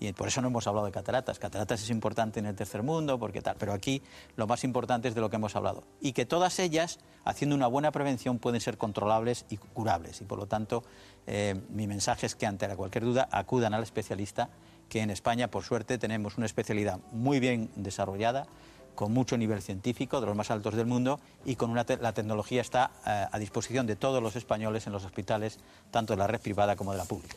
Y 0.02 0.12
por 0.12 0.28
eso 0.28 0.42
no 0.42 0.50
hemos 0.50 0.68
hablado 0.68 0.86
de 0.86 0.92
cataratas. 0.92 1.40
Cataratas 1.40 1.82
es 1.82 1.90
importante 1.90 2.42
en 2.42 2.46
el 2.46 2.56
tercer 2.56 2.84
mundo, 2.84 3.18
porque 3.18 3.42
tal. 3.42 3.56
Pero 3.58 3.72
aquí 3.72 4.04
lo 4.36 4.48
más 4.48 4.66
importante 4.66 5.08
es 5.08 5.16
de 5.16 5.22
lo 5.22 5.30
que 5.30 5.38
hemos 5.38 5.56
hablado. 5.56 5.86
Y 6.02 6.12
que 6.12 6.26
todas 6.26 6.60
ellas, 6.60 7.00
haciendo 7.24 7.56
una 7.56 7.68
buena 7.68 7.92
prevención, 7.94 8.38
pueden 8.38 8.60
ser 8.60 8.78
controlables 8.78 9.46
y 9.50 9.56
curables. 9.56 10.20
Y 10.20 10.26
por 10.26 10.40
lo 10.40 10.46
tanto, 10.46 10.84
eh, 11.26 11.56
mi 11.70 11.88
mensaje 11.88 12.26
es 12.26 12.36
que 12.36 12.46
ante 12.46 12.68
cualquier 12.76 13.06
duda 13.06 13.30
acudan 13.32 13.74
al 13.74 13.84
especialista, 13.84 14.50
que 14.90 15.00
en 15.00 15.10
España, 15.10 15.50
por 15.50 15.64
suerte, 15.64 15.98
tenemos 15.98 16.36
una 16.36 16.48
especialidad 16.48 17.00
muy 17.14 17.40
bien 17.40 17.72
desarrollada 17.78 18.46
con 18.96 19.12
mucho 19.12 19.38
nivel 19.38 19.62
científico, 19.62 20.20
de 20.22 20.28
los 20.28 20.36
más 20.36 20.52
altos 20.52 20.76
del 20.76 20.86
mundo, 20.86 21.20
y 21.46 21.56
con 21.56 21.74
la 21.76 21.86
tecnología 21.86 22.62
está 22.62 22.92
eh, 23.06 23.26
a 23.32 23.40
disposición 23.40 23.88
de 23.88 23.96
todos 23.96 24.22
los 24.22 24.36
españoles 24.36 24.88
en 24.88 24.94
los 24.94 25.06
hospitales, 25.06 25.60
tanto 25.92 26.14
de 26.14 26.18
la 26.18 26.28
red 26.28 26.42
privada 26.42 26.76
como 26.76 26.92
de 26.92 26.98
la 26.98 27.06
pública. 27.06 27.36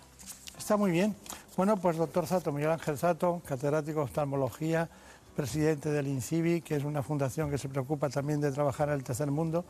Está 0.58 0.76
muy 0.76 0.90
bien. 0.90 1.14
Bueno, 1.56 1.76
pues 1.76 1.96
doctor 1.96 2.26
Zato, 2.26 2.52
Miguel 2.52 2.70
Ángel 2.70 2.98
Zato, 2.98 3.40
catedrático 3.46 4.00
de 4.00 4.04
oftalmología, 4.04 4.88
presidente 5.36 5.90
del 5.90 6.06
INCIBI, 6.06 6.62
que 6.62 6.76
es 6.76 6.84
una 6.84 7.02
fundación 7.02 7.50
que 7.50 7.58
se 7.58 7.68
preocupa 7.68 8.08
también 8.08 8.40
de 8.40 8.50
trabajar 8.50 8.88
en 8.88 8.94
el 8.94 9.04
tercer 9.04 9.30
mundo 9.30 9.64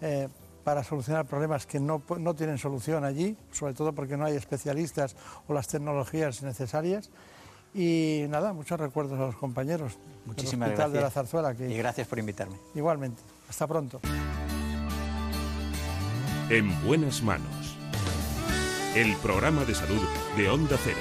eh, 0.00 0.28
para 0.64 0.84
solucionar 0.84 1.26
problemas 1.26 1.64
que 1.64 1.80
no, 1.80 2.02
no 2.18 2.34
tienen 2.34 2.58
solución 2.58 3.04
allí, 3.04 3.36
sobre 3.52 3.74
todo 3.74 3.92
porque 3.92 4.16
no 4.16 4.24
hay 4.24 4.36
especialistas 4.36 5.16
o 5.48 5.54
las 5.54 5.68
tecnologías 5.68 6.42
necesarias. 6.42 7.10
Y 7.74 8.26
nada, 8.28 8.52
muchos 8.52 8.78
recuerdos 8.78 9.18
a 9.18 9.26
los 9.26 9.36
compañeros. 9.36 9.98
Muchísimas 10.26 10.68
gracias. 10.70 10.92
de 10.92 11.00
la 11.00 11.10
Zarzuela. 11.10 11.54
Y 11.58 11.76
gracias 11.76 12.06
por 12.06 12.18
invitarme. 12.18 12.56
Igualmente. 12.74 13.22
Hasta 13.48 13.66
pronto. 13.66 14.00
En 16.50 16.84
buenas 16.84 17.22
manos. 17.22 17.76
El 18.94 19.16
programa 19.16 19.64
de 19.64 19.74
salud 19.74 20.02
de 20.36 20.50
Onda 20.50 20.76
Cero. 20.82 20.98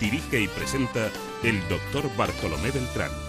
Dirige 0.00 0.40
y 0.40 0.48
presenta 0.48 1.08
el 1.44 1.60
doctor 1.68 2.04
Bartolomé 2.16 2.70
Beltrán. 2.72 3.27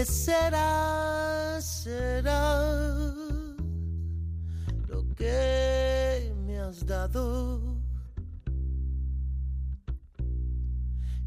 ¿Qué 0.00 0.06
será, 0.06 1.58
será 1.60 2.58
lo 4.88 5.06
que 5.14 6.32
me 6.46 6.58
has 6.58 6.86
dado? 6.86 7.60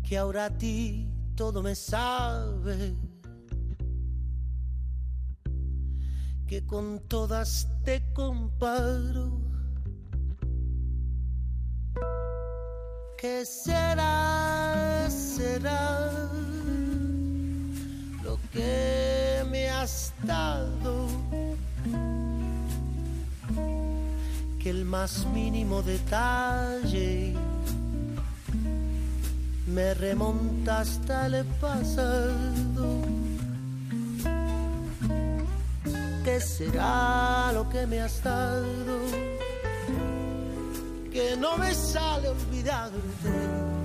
Que 0.01 0.17
ahora 0.17 0.45
a 0.45 0.57
ti 0.57 1.07
todo 1.36 1.62
me 1.62 1.75
sabe. 1.75 2.95
Que 6.47 6.65
con 6.65 6.99
todas 7.07 7.67
te 7.83 8.12
comparo. 8.13 9.39
¿Qué 13.19 13.45
será, 13.45 15.07
será? 15.12 16.42
Que 18.54 19.44
me 19.50 19.70
has 19.70 20.13
dado, 20.24 21.08
que 24.60 24.70
el 24.70 24.86
más 24.86 25.26
mínimo 25.34 25.82
detalle 25.82 27.34
me 29.68 29.94
remonta 29.96 30.82
hasta 30.82 31.26
el 31.26 31.46
pasado. 31.60 33.02
¿Qué 36.24 36.39
será 36.39 37.52
lo 37.54 37.68
que 37.70 37.88
me 37.88 38.02
has 38.02 38.24
dado? 38.24 39.00
Que 41.12 41.36
no 41.38 41.58
me 41.58 41.74
sale 41.74 42.30
olvidarte 42.30 43.83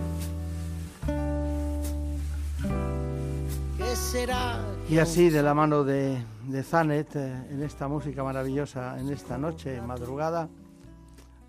Y 4.88 4.99
así, 4.99 5.29
de 5.29 5.42
la 5.42 5.53
mano 5.53 5.85
de, 5.85 6.25
de 6.47 6.62
Zanet, 6.62 7.14
eh, 7.16 7.47
en 7.51 7.62
esta 7.62 7.88
música 7.88 8.25
maravillosa, 8.25 8.99
en 8.99 9.11
esta 9.11 9.37
noche, 9.37 9.83
madrugada, 9.83 10.49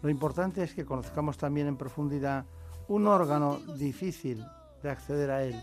lo 0.01 0.09
importante 0.09 0.63
es 0.63 0.73
que 0.73 0.85
conozcamos 0.85 1.37
también 1.37 1.67
en 1.67 1.77
profundidad 1.77 2.43
un 2.89 3.07
órgano 3.07 3.59
difícil 3.77 4.45
de 4.83 4.89
acceder 4.89 5.31
a 5.31 5.43
él. 5.43 5.55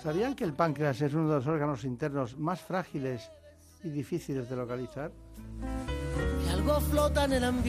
¿Sabían 0.00 0.36
que 0.36 0.44
el 0.44 0.52
páncreas 0.52 1.00
es 1.00 1.12
uno 1.12 1.28
de 1.28 1.34
los 1.36 1.46
órganos 1.48 1.82
internos 1.82 2.38
más 2.38 2.60
frágiles 2.60 3.28
y 3.82 3.88
difíciles 3.88 4.48
de 4.48 4.54
localizar? 4.54 5.10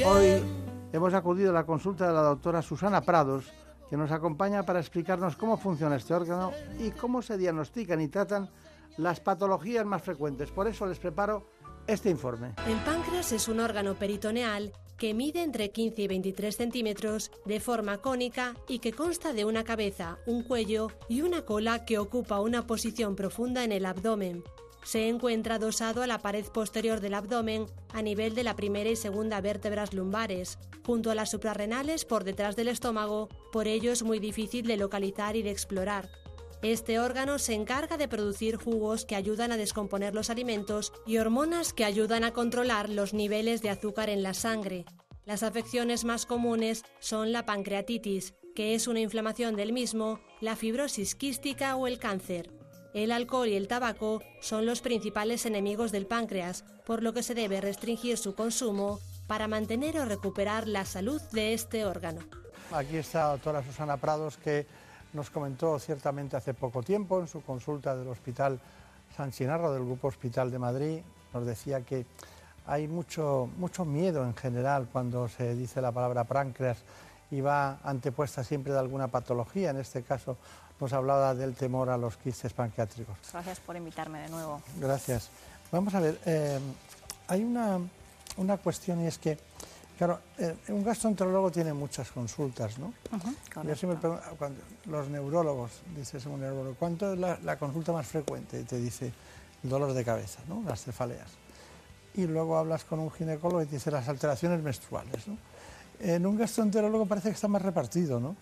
Hoy 0.06 0.44
hemos 0.92 1.14
acudido 1.16 1.50
a 1.50 1.54
la 1.54 1.66
consulta 1.66 2.08
de 2.08 2.14
la 2.14 2.22
doctora 2.22 2.62
Susana 2.62 3.02
Prados, 3.02 3.52
que 3.94 3.98
nos 3.98 4.12
acompaña 4.12 4.64
para 4.64 4.80
explicarnos 4.80 5.36
cómo 5.36 5.56
funciona 5.56 5.98
este 5.98 6.16
órgano 6.16 6.52
y 6.80 6.90
cómo 6.90 7.22
se 7.22 7.38
diagnostican 7.38 8.02
y 8.02 8.08
tratan 8.08 8.50
las 8.98 9.20
patologías 9.20 9.86
más 9.86 10.02
frecuentes. 10.02 10.50
Por 10.50 10.68
eso 10.68 10.88
les 10.88 10.98
preparo 10.98 11.46
este 11.86 12.10
informe. 12.10 12.56
El 12.68 12.78
páncreas 12.78 13.32
es 13.34 13.48
un 13.48 13.60
órgano 13.60 13.94
peritoneal 13.94 14.74
que 14.98 15.14
mide 15.14 15.44
entre 15.44 15.70
15 15.70 16.02
y 16.02 16.08
23 16.08 16.58
centímetros 16.58 17.30
de 17.46 17.60
forma 17.60 18.00
cónica 18.00 18.56
y 18.68 18.80
que 18.80 18.94
consta 18.94 19.32
de 19.32 19.46
una 19.46 19.64
cabeza, 19.64 20.18
un 20.26 20.42
cuello 20.42 20.88
y 21.08 21.22
una 21.22 21.46
cola 21.46 21.86
que 21.86 22.00
ocupa 22.00 22.42
una 22.42 22.66
posición 22.66 23.16
profunda 23.16 23.64
en 23.64 23.72
el 23.72 23.86
abdomen. 23.86 24.44
Se 24.84 25.08
encuentra 25.08 25.56
adosado 25.56 26.04
a 26.04 26.08
la 26.08 26.20
pared 26.20 26.46
posterior 26.46 27.00
del 27.00 27.14
abdomen 27.14 27.66
a 27.94 28.02
nivel 28.02 28.36
de 28.36 28.44
la 28.44 28.56
primera 28.56 28.90
y 28.90 28.96
segunda 28.96 29.42
vértebras 29.42 29.94
lumbares, 29.94 30.60
junto 30.86 31.12
a 31.12 31.16
las 31.16 31.32
suprarrenales 31.32 32.06
por 32.06 32.24
detrás 32.24 32.56
del 32.56 32.68
estómago, 32.68 33.30
por 33.52 33.68
ello 33.68 33.92
es 33.92 34.04
muy 34.04 34.20
difícil 34.20 34.68
de 34.68 34.78
localizar 34.78 35.36
y 35.36 35.42
de 35.42 35.52
explorar. 35.52 36.10
Este 36.62 36.98
órgano 36.98 37.40
se 37.40 37.54
encarga 37.54 37.98
de 37.98 38.08
producir 38.08 38.56
jugos 38.56 39.06
que 39.06 39.18
ayudan 39.18 39.52
a 39.52 39.58
descomponer 39.58 40.16
los 40.16 40.30
alimentos 40.30 40.94
y 41.06 41.18
hormonas 41.18 41.74
que 41.74 41.84
ayudan 41.84 42.24
a 42.24 42.32
controlar 42.32 42.90
los 42.90 43.14
niveles 43.14 43.62
de 43.62 43.70
azúcar 43.70 44.10
en 44.10 44.24
la 44.24 44.34
sangre. 44.34 44.86
Las 45.26 45.44
afecciones 45.44 46.06
más 46.06 46.26
comunes 46.26 46.84
son 47.00 47.34
la 47.34 47.46
pancreatitis, 47.46 48.34
que 48.56 48.76
es 48.76 48.88
una 48.88 49.02
inflamación 49.02 49.56
del 49.56 49.74
mismo, 49.74 50.22
la 50.40 50.56
fibrosis 50.56 51.16
quística 51.16 51.76
o 51.76 51.88
el 51.88 52.00
cáncer. 52.00 52.63
El 52.94 53.12
alcohol 53.12 53.48
y 53.48 53.56
el 53.56 53.68
tabaco 53.68 54.22
son 54.40 54.66
los 54.66 54.82
principales 54.82 55.46
enemigos 55.46 55.92
del 55.92 56.06
páncreas, 56.06 56.64
por 56.86 57.02
lo 57.02 57.14
que 57.14 57.24
se 57.24 57.34
debe 57.34 57.60
restringir 57.60 58.18
su 58.18 58.36
consumo 58.36 59.00
para 59.26 59.48
mantener 59.48 59.98
o 60.00 60.06
recuperar 60.06 60.68
la 60.68 60.86
salud 60.86 61.22
de 61.32 61.54
este 61.54 61.86
órgano. 61.86 62.22
Aquí 62.72 62.98
está 62.98 63.20
la 63.20 63.32
doctora 63.32 63.64
Susana 63.64 63.98
Prados 63.98 64.38
que 64.38 64.68
nos 65.14 65.30
comentó 65.30 65.80
ciertamente 65.80 66.38
hace 66.38 66.54
poco 66.54 66.84
tiempo 66.84 67.20
en 67.20 67.28
su 67.28 67.42
consulta 67.42 67.96
del 67.96 68.08
Hospital 68.08 68.60
San 69.16 69.32
Chinarro 69.32 69.74
del 69.74 69.86
Grupo 69.86 70.08
Hospital 70.08 70.52
de 70.52 70.60
Madrid, 70.60 71.00
nos 71.34 71.46
decía 71.46 71.82
que 71.82 72.06
hay 72.66 72.88
mucho, 72.88 73.50
mucho 73.58 73.86
miedo 73.86 74.24
en 74.24 74.36
general 74.36 74.88
cuando 74.92 75.28
se 75.28 75.56
dice 75.56 75.82
la 75.82 75.92
palabra 75.92 76.24
páncreas 76.24 76.78
y 77.30 77.42
va 77.42 77.80
antepuesta 77.84 78.44
siempre 78.44 78.74
de 78.74 78.80
alguna 78.80 79.08
patología. 79.08 79.72
En 79.72 79.78
este 79.78 80.04
caso 80.04 80.38
nos 80.84 80.94
hablaba 80.94 81.34
del 81.34 81.54
temor 81.56 81.90
a 81.90 81.98
los 81.98 82.18
quistes 82.18 82.54
pancreáticos. 82.54 83.18
Gracias 83.32 83.60
por 83.62 83.76
invitarme 83.76 84.20
de 84.20 84.30
nuevo. 84.30 84.62
Gracias. 84.80 85.30
Vamos 85.72 85.96
a 85.96 86.00
ver, 86.00 86.20
eh, 86.26 86.60
hay 87.28 87.44
una, 87.44 87.80
una 88.38 88.58
cuestión 88.58 89.02
y 89.02 89.08
es 89.08 89.18
que 89.18 89.38
Claro, 89.98 90.20
eh, 90.40 90.56
un 90.70 90.84
gastroenterólogo 90.84 91.52
tiene 91.52 91.72
muchas 91.72 92.10
consultas, 92.10 92.80
¿no? 92.80 92.94
Yo 93.64 93.76
siempre 93.76 94.00
pregunto, 94.00 94.24
cuando, 94.40 94.60
los 94.86 95.08
neurólogos, 95.08 95.72
dices 95.96 96.26
un 96.26 96.42
neurólogo, 96.42 96.76
¿cuánto 96.80 97.14
es 97.14 97.20
la, 97.20 97.58
consulta 97.58 97.92
más 97.94 98.08
frecuente? 98.08 98.60
Y 98.60 98.64
te 98.64 98.80
dice 98.80 99.14
el 99.64 99.70
dolor 99.70 99.94
de 99.94 100.04
cabeza, 100.04 100.40
¿no? 100.48 100.64
Las 100.66 100.84
cefaleas. 100.84 101.30
Y 102.16 102.26
luego 102.26 102.58
hablas 102.58 102.84
con 102.84 103.00
un 103.00 103.12
ginecólogo 103.12 103.62
y 103.62 103.66
te 103.68 103.76
dice 103.76 103.92
las 103.92 104.10
alteraciones 104.10 104.64
menstruales, 104.64 105.28
¿no? 105.28 105.38
En 106.00 106.26
un 106.26 106.38
gastroenterólogo 106.38 107.06
parece 107.06 107.30
que 107.30 107.36
está 107.36 107.48
más 107.48 107.62
repartido, 107.62 108.20
¿no? 108.20 108.36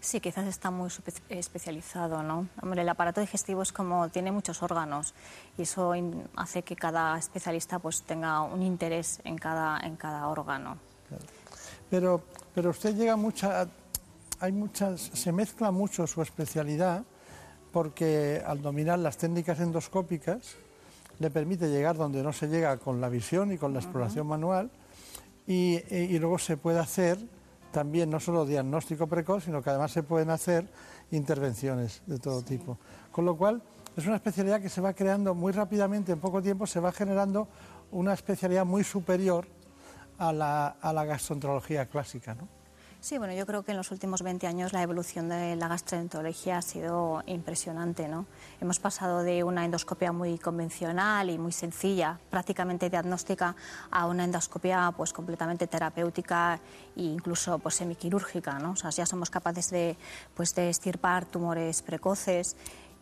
Sí, 0.00 0.20
quizás 0.20 0.46
está 0.46 0.70
muy 0.70 0.90
especializado, 1.28 2.22
¿no? 2.22 2.46
Hombre, 2.62 2.82
el 2.82 2.88
aparato 2.88 3.20
digestivo 3.20 3.62
es 3.62 3.72
como 3.72 4.08
tiene 4.10 4.30
muchos 4.30 4.62
órganos 4.62 5.12
y 5.56 5.62
eso 5.62 5.92
hace 6.36 6.62
que 6.62 6.76
cada 6.76 7.18
especialista 7.18 7.80
pues 7.80 8.02
tenga 8.02 8.42
un 8.42 8.62
interés 8.62 9.20
en 9.24 9.36
cada, 9.36 9.80
en 9.80 9.96
cada 9.96 10.28
órgano. 10.28 10.78
Pero, 11.90 12.22
pero 12.54 12.70
usted 12.70 12.94
llega 12.94 13.16
mucha, 13.16 13.66
hay 14.38 14.52
muchas, 14.52 15.00
se 15.00 15.32
mezcla 15.32 15.72
mucho 15.72 16.06
su 16.06 16.22
especialidad 16.22 17.02
porque 17.72 18.42
al 18.46 18.62
dominar 18.62 19.00
las 19.00 19.16
técnicas 19.16 19.58
endoscópicas 19.58 20.56
le 21.18 21.30
permite 21.30 21.68
llegar 21.68 21.96
donde 21.96 22.22
no 22.22 22.32
se 22.32 22.46
llega 22.46 22.76
con 22.76 23.00
la 23.00 23.08
visión 23.08 23.52
y 23.52 23.58
con 23.58 23.72
la 23.72 23.80
exploración 23.80 24.28
manual 24.28 24.70
y, 25.46 25.82
y, 25.92 26.18
luego 26.18 26.38
se 26.38 26.56
puede 26.56 26.78
hacer 26.78 27.18
también 27.70 28.10
no 28.10 28.20
solo 28.20 28.44
diagnóstico 28.44 29.06
precoz, 29.06 29.44
sino 29.44 29.62
que 29.62 29.70
además 29.70 29.92
se 29.92 30.02
pueden 30.02 30.30
hacer 30.30 30.68
intervenciones 31.10 32.02
de 32.06 32.18
todo 32.18 32.42
tipo. 32.42 32.78
Con 33.10 33.24
lo 33.24 33.36
cual 33.36 33.62
es 33.96 34.06
una 34.06 34.16
especialidad 34.16 34.60
que 34.60 34.68
se 34.68 34.80
va 34.80 34.92
creando 34.92 35.34
muy 35.34 35.52
rápidamente, 35.52 36.12
en 36.12 36.20
poco 36.20 36.42
tiempo 36.42 36.66
se 36.66 36.80
va 36.80 36.92
generando 36.92 37.48
una 37.90 38.12
especialidad 38.12 38.64
muy 38.64 38.84
superior 38.84 39.46
a 40.18 40.32
la, 40.32 40.68
a 40.68 40.92
la 40.92 41.04
gastroenterología 41.04 41.86
clásica, 41.86 42.34
¿no? 42.34 42.57
Sí, 43.08 43.16
bueno, 43.16 43.32
yo 43.32 43.46
creo 43.46 43.62
que 43.62 43.70
en 43.70 43.78
los 43.78 43.90
últimos 43.90 44.20
20 44.20 44.46
años 44.46 44.74
la 44.74 44.82
evolución 44.82 45.30
de 45.30 45.56
la 45.56 45.66
gastroenterología 45.66 46.58
ha 46.58 46.60
sido 46.60 47.22
impresionante, 47.24 48.06
¿no? 48.06 48.26
Hemos 48.60 48.80
pasado 48.80 49.22
de 49.22 49.42
una 49.44 49.64
endoscopia 49.64 50.12
muy 50.12 50.36
convencional 50.36 51.30
y 51.30 51.38
muy 51.38 51.52
sencilla, 51.52 52.20
prácticamente 52.28 52.90
diagnóstica, 52.90 53.56
a 53.90 54.04
una 54.04 54.24
endoscopia 54.24 54.92
pues 54.94 55.14
completamente 55.14 55.66
terapéutica 55.66 56.60
e 56.96 57.04
incluso 57.04 57.58
pues 57.58 57.76
semiquirúrgica, 57.76 58.58
¿no? 58.58 58.72
O 58.72 58.76
sea, 58.76 58.90
ya 58.90 59.06
somos 59.06 59.30
capaces 59.30 59.70
de 59.70 59.96
pues 60.34 60.54
de 60.54 60.68
estirpar 60.68 61.24
tumores 61.24 61.80
precoces 61.80 62.56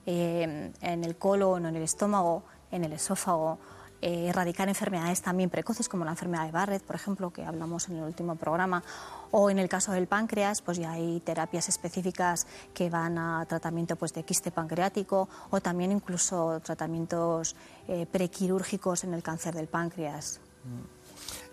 eh, 0.07 0.71
en 0.83 1.03
el 1.03 1.17
colon, 1.17 1.67
en 1.67 1.75
el 1.75 1.83
estómago, 1.83 2.45
en 2.71 2.85
el 2.85 2.93
esófago 2.93 3.59
eh, 4.07 4.29
erradicar 4.29 4.69
enfermedades 4.69 5.21
también 5.21 5.51
precoces 5.51 5.89
como 5.89 6.05
la 6.05 6.13
enfermedad 6.13 6.47
de 6.47 6.53
Barrett, 6.53 6.85
por 6.85 6.95
ejemplo, 6.95 7.33
que 7.33 7.45
hablamos 7.45 7.89
en 7.89 7.97
el 7.97 8.05
último 8.05 8.37
programa, 8.37 8.85
o 9.33 9.51
en 9.51 9.59
el 9.59 9.69
caso 9.69 9.91
del 9.91 10.07
páncreas, 10.07 10.63
pues 10.63 10.79
ya 10.79 10.93
hay 10.93 11.19
terapias 11.19 11.69
específicas 11.69 12.47
que 12.73 12.89
van 12.89 13.19
a 13.19 13.45
tratamiento 13.49 13.97
pues, 13.97 14.13
de 14.13 14.23
quiste 14.23 14.53
pancreático 14.53 15.29
o 15.51 15.61
también 15.61 15.91
incluso 15.91 16.61
tratamientos 16.61 17.57
eh, 17.89 18.07
prequirúrgicos 18.07 19.03
en 19.03 19.13
el 19.13 19.25
cáncer 19.25 19.57
del 19.57 19.67
páncreas. 19.67 20.39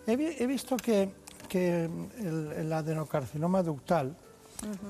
Mm. 0.05 0.11
He, 0.11 0.45
visto 0.45 0.77
que, 0.77 1.09
el, 2.19 2.71
adenocarcinoma 2.71 3.63
ductal 3.63 4.15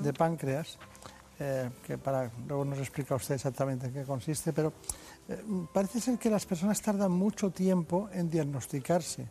de 0.02 0.12
páncreas, 0.12 0.78
eh, 1.40 1.70
que 1.86 1.96
para 1.96 2.30
luego 2.46 2.66
nos 2.66 2.78
explica 2.78 3.14
usted 3.14 3.36
exactamente 3.36 3.86
en 3.86 3.94
qué 3.94 4.04
consiste, 4.04 4.52
pero 4.52 4.74
parece 5.72 6.00
ser 6.00 6.18
que 6.18 6.30
las 6.30 6.44
personas 6.46 6.80
tardan 6.82 7.12
mucho 7.12 7.50
tiempo 7.50 8.08
en 8.12 8.28
diagnosticarse. 8.28 9.26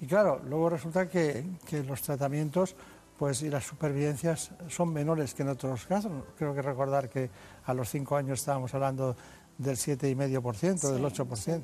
Y 0.00 0.06
claro, 0.06 0.40
luego 0.46 0.70
resulta 0.70 1.08
que, 1.08 1.44
los 1.86 2.02
tratamientos 2.02 2.76
pues, 3.18 3.42
y 3.42 3.48
las 3.48 3.64
supervivencias 3.64 4.50
son 4.68 4.92
menores 4.92 5.34
que 5.34 5.42
en 5.42 5.50
otros 5.50 5.86
casos. 5.86 6.12
Creo 6.36 6.54
que 6.54 6.62
recordar 6.62 7.08
que 7.08 7.30
a 7.64 7.74
los 7.74 7.88
cinco 7.88 8.16
años 8.16 8.40
estábamos 8.40 8.74
hablando 8.74 9.16
del 9.56 9.76
7,5%, 9.76 10.92
del 10.92 11.04
8%. 11.04 11.62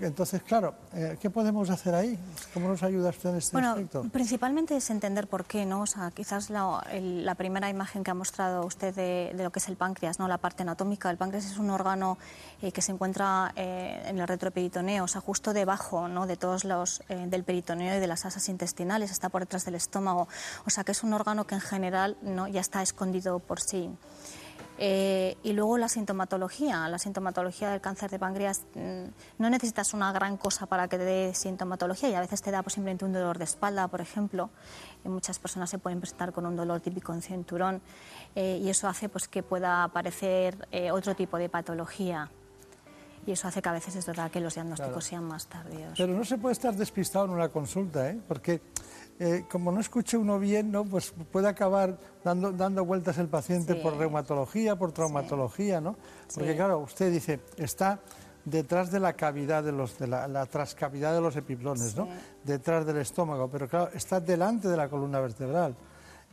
Entonces, 0.00 0.42
claro, 0.42 0.74
eh, 0.94 1.18
¿qué 1.20 1.28
podemos 1.28 1.68
hacer 1.68 1.94
ahí? 1.94 2.18
¿Cómo 2.54 2.68
nos 2.68 2.82
ayuda 2.82 3.10
usted 3.10 3.30
en 3.30 3.36
este 3.36 3.52
bueno, 3.52 3.76
Principalmente 4.10 4.76
es 4.76 4.88
entender 4.90 5.28
por 5.28 5.44
qué, 5.44 5.66
¿no? 5.66 5.82
O 5.82 5.86
sea, 5.86 6.10
quizás 6.10 6.50
la, 6.50 7.34
primera 7.36 7.68
imagen 7.68 8.02
que 8.02 8.10
ha 8.10 8.14
mostrado 8.14 8.64
usted 8.64 8.94
de, 8.94 9.32
lo 9.34 9.50
que 9.50 9.58
es 9.58 9.68
el 9.68 9.76
páncreas, 9.76 10.18
¿no? 10.18 10.26
La 10.28 10.38
parte 10.38 10.62
anatómica. 10.62 11.10
El 11.10 11.18
páncreas 11.18 11.44
es 11.44 11.58
un 11.58 11.70
órgano 11.70 12.18
eh, 12.62 12.72
que 12.72 12.82
se 12.82 12.92
encuentra 12.92 13.52
eh, 13.56 14.02
en 14.06 14.18
el 14.18 14.26
retroperitoneo, 14.26 15.04
o 15.04 15.08
sea, 15.08 15.20
justo 15.20 15.52
debajo, 15.52 16.08
¿no? 16.08 16.26
De 16.26 16.36
todos 16.36 16.64
los, 16.64 17.02
del 17.08 17.44
peritoneo 17.44 17.96
y 17.96 18.00
de 18.00 18.06
las 18.06 18.24
asas 18.24 18.48
intestinales, 18.48 19.10
está 19.10 19.28
por 19.28 19.42
detrás 19.42 19.64
del 19.64 19.74
estómago. 19.74 20.28
O 20.66 20.70
sea, 20.70 20.84
que 20.84 20.92
es 20.92 21.02
un 21.02 21.12
órgano 21.12 21.46
que 21.46 21.54
en 21.54 21.60
general, 21.60 22.16
¿no? 22.22 22.48
Ya 22.48 22.60
está 22.60 22.82
escondido 22.82 23.38
por 23.38 23.60
sí. 23.60 23.90
Eh, 24.82 25.36
y 25.42 25.52
luego 25.52 25.76
la 25.76 25.90
sintomatología. 25.90 26.88
La 26.88 26.98
sintomatología 26.98 27.70
del 27.70 27.82
cáncer 27.82 28.10
de 28.10 28.18
páncreas 28.18 28.62
mm, 28.74 29.04
no 29.36 29.50
necesitas 29.50 29.92
una 29.92 30.10
gran 30.10 30.38
cosa 30.38 30.64
para 30.64 30.88
que 30.88 30.96
te 30.96 31.04
dé 31.04 31.34
sintomatología 31.34 32.08
y 32.08 32.14
a 32.14 32.20
veces 32.20 32.40
te 32.40 32.50
da 32.50 32.62
pues, 32.62 32.74
simplemente 32.74 33.04
un 33.04 33.12
dolor 33.12 33.36
de 33.36 33.44
espalda, 33.44 33.88
por 33.88 34.00
ejemplo. 34.00 34.48
Y 35.04 35.10
muchas 35.10 35.38
personas 35.38 35.68
se 35.68 35.76
pueden 35.76 36.00
presentar 36.00 36.32
con 36.32 36.46
un 36.46 36.56
dolor 36.56 36.80
típico 36.80 37.12
en 37.12 37.20
cinturón 37.20 37.82
eh, 38.34 38.58
y 38.62 38.70
eso 38.70 38.88
hace 38.88 39.10
pues, 39.10 39.28
que 39.28 39.42
pueda 39.42 39.84
aparecer 39.84 40.66
eh, 40.72 40.90
otro 40.90 41.14
tipo 41.14 41.36
de 41.36 41.50
patología. 41.50 42.30
Y 43.26 43.32
eso 43.32 43.48
hace 43.48 43.60
que 43.60 43.68
a 43.68 43.72
veces 43.72 43.94
es 43.96 44.06
verdad 44.06 44.30
que 44.30 44.40
los 44.40 44.54
diagnósticos 44.54 45.04
sean 45.04 45.24
más 45.24 45.46
tardíos. 45.46 45.92
Pero 45.98 46.14
no 46.14 46.24
se 46.24 46.38
puede 46.38 46.54
estar 46.54 46.74
despistado 46.74 47.26
en 47.26 47.32
una 47.32 47.50
consulta, 47.50 48.08
¿eh? 48.08 48.18
porque 48.26 48.62
eh, 49.22 49.44
como 49.50 49.70
no 49.70 49.80
escuche 49.80 50.16
uno 50.16 50.38
bien, 50.38 50.72
¿no? 50.72 50.82
pues 50.86 51.12
puede 51.30 51.46
acabar 51.46 51.98
dando, 52.24 52.52
dando 52.52 52.86
vueltas 52.86 53.18
el 53.18 53.28
paciente 53.28 53.74
por 53.74 53.98
reumatología, 53.98 54.76
por 54.76 54.92
traumatología, 54.92 55.78
¿no? 55.78 55.96
Porque 56.34 56.56
claro, 56.56 56.78
usted 56.78 57.12
dice, 57.12 57.38
está 57.58 58.00
detrás 58.46 58.90
de 58.90 58.98
la 58.98 59.12
cavidad 59.12 59.62
de 59.62 59.72
los, 59.72 59.98
de 59.98 60.06
la, 60.06 60.46
trascavidad 60.46 61.12
de 61.12 61.20
los 61.20 61.36
epiplones, 61.36 61.94
¿no? 61.94 62.08
Detrás 62.44 62.86
del 62.86 62.96
estómago, 62.96 63.50
pero 63.50 63.68
claro, 63.68 63.90
está 63.92 64.20
delante 64.20 64.68
de 64.68 64.76
la 64.78 64.88
columna 64.88 65.20
vertebral. 65.20 65.76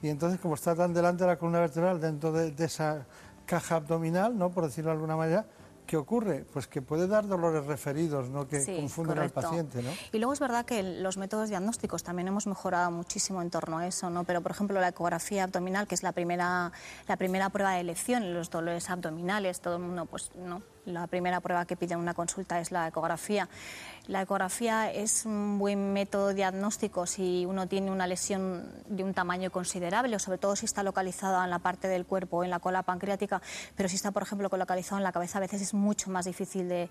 Y 0.01 0.07
entonces, 0.07 0.39
como 0.39 0.55
está 0.55 0.73
tan 0.73 0.93
delante 0.93 1.25
de 1.25 1.31
la 1.31 1.37
columna 1.37 1.59
vertebral, 1.59 1.99
dentro 1.99 2.31
de, 2.31 2.51
de 2.51 2.65
esa 2.65 3.05
caja 3.45 3.75
abdominal, 3.75 4.37
¿no? 4.37 4.49
Por 4.49 4.63
decirlo 4.63 4.91
de 4.91 4.95
alguna 4.95 5.17
manera, 5.17 5.45
¿Qué 5.87 5.95
ocurre? 5.95 6.45
Pues 6.51 6.67
que 6.67 6.81
puede 6.81 7.07
dar 7.07 7.25
dolores 7.27 7.65
referidos, 7.65 8.29
¿no? 8.29 8.45
que 8.45 8.63
confunden 8.63 9.19
al 9.19 9.29
paciente. 9.29 9.81
¿no? 9.81 9.89
Y 10.11 10.17
luego 10.17 10.33
es 10.33 10.39
verdad 10.41 10.65
que 10.65 10.83
los 10.83 11.15
métodos 11.15 11.47
diagnósticos 11.47 12.03
también 12.03 12.27
hemos 12.27 12.45
mejorado 12.45 12.91
muchísimo 12.91 13.41
en 13.41 13.49
torno 13.49 13.77
a 13.77 13.87
eso, 13.87 14.09
¿no? 14.09 14.25
pero 14.25 14.41
por 14.41 14.51
ejemplo 14.51 14.79
la 14.81 14.89
ecografía 14.89 15.45
abdominal, 15.45 15.87
que 15.87 15.95
es 15.95 16.03
la 16.03 16.11
primera, 16.11 16.73
la 17.07 17.15
primera 17.15 17.49
prueba 17.49 17.71
de 17.71 17.79
elección 17.79 18.23
en 18.23 18.33
los 18.33 18.49
dolores 18.49 18.89
abdominales, 18.89 19.61
todo 19.61 19.77
el 19.77 19.83
mundo 19.83 20.05
pues, 20.05 20.29
¿no? 20.35 20.61
La 20.87 21.05
primera 21.07 21.39
prueba 21.41 21.65
que 21.65 21.75
pide 21.75 21.95
una 21.95 22.13
consulta 22.13 22.59
es 22.59 22.71
la 22.71 22.87
ecografía. 22.87 23.47
La 24.07 24.21
ecografía 24.21 24.91
es 24.91 25.25
un 25.25 25.59
buen 25.59 25.91
método 25.91 26.33
diagnóstico 26.33 27.05
si 27.05 27.45
uno 27.45 27.67
tiene 27.67 27.91
una 27.91 28.07
lesión 28.07 28.63
de 28.87 29.03
un 29.03 29.13
tamaño 29.13 29.51
considerable, 29.51 30.15
o 30.15 30.19
sobre 30.19 30.37
todo 30.37 30.55
si 30.55 30.65
está 30.65 30.81
localizada 30.81 31.43
en 31.43 31.49
la 31.49 31.59
parte 31.59 31.89
del 31.89 32.05
cuerpo, 32.05 32.43
en 32.43 32.49
la 32.49 32.59
cola 32.59 32.83
pancreática, 32.83 33.41
pero 33.75 33.89
si 33.89 33.95
está, 33.95 34.11
por 34.11 34.23
ejemplo, 34.23 34.49
localizado 34.57 34.97
en 34.97 35.03
la 35.03 35.11
cabeza, 35.11 35.39
a 35.39 35.41
veces 35.41 35.61
es 35.61 35.73
mucho 35.73 36.09
más 36.09 36.25
difícil 36.25 36.69
de, 36.69 36.89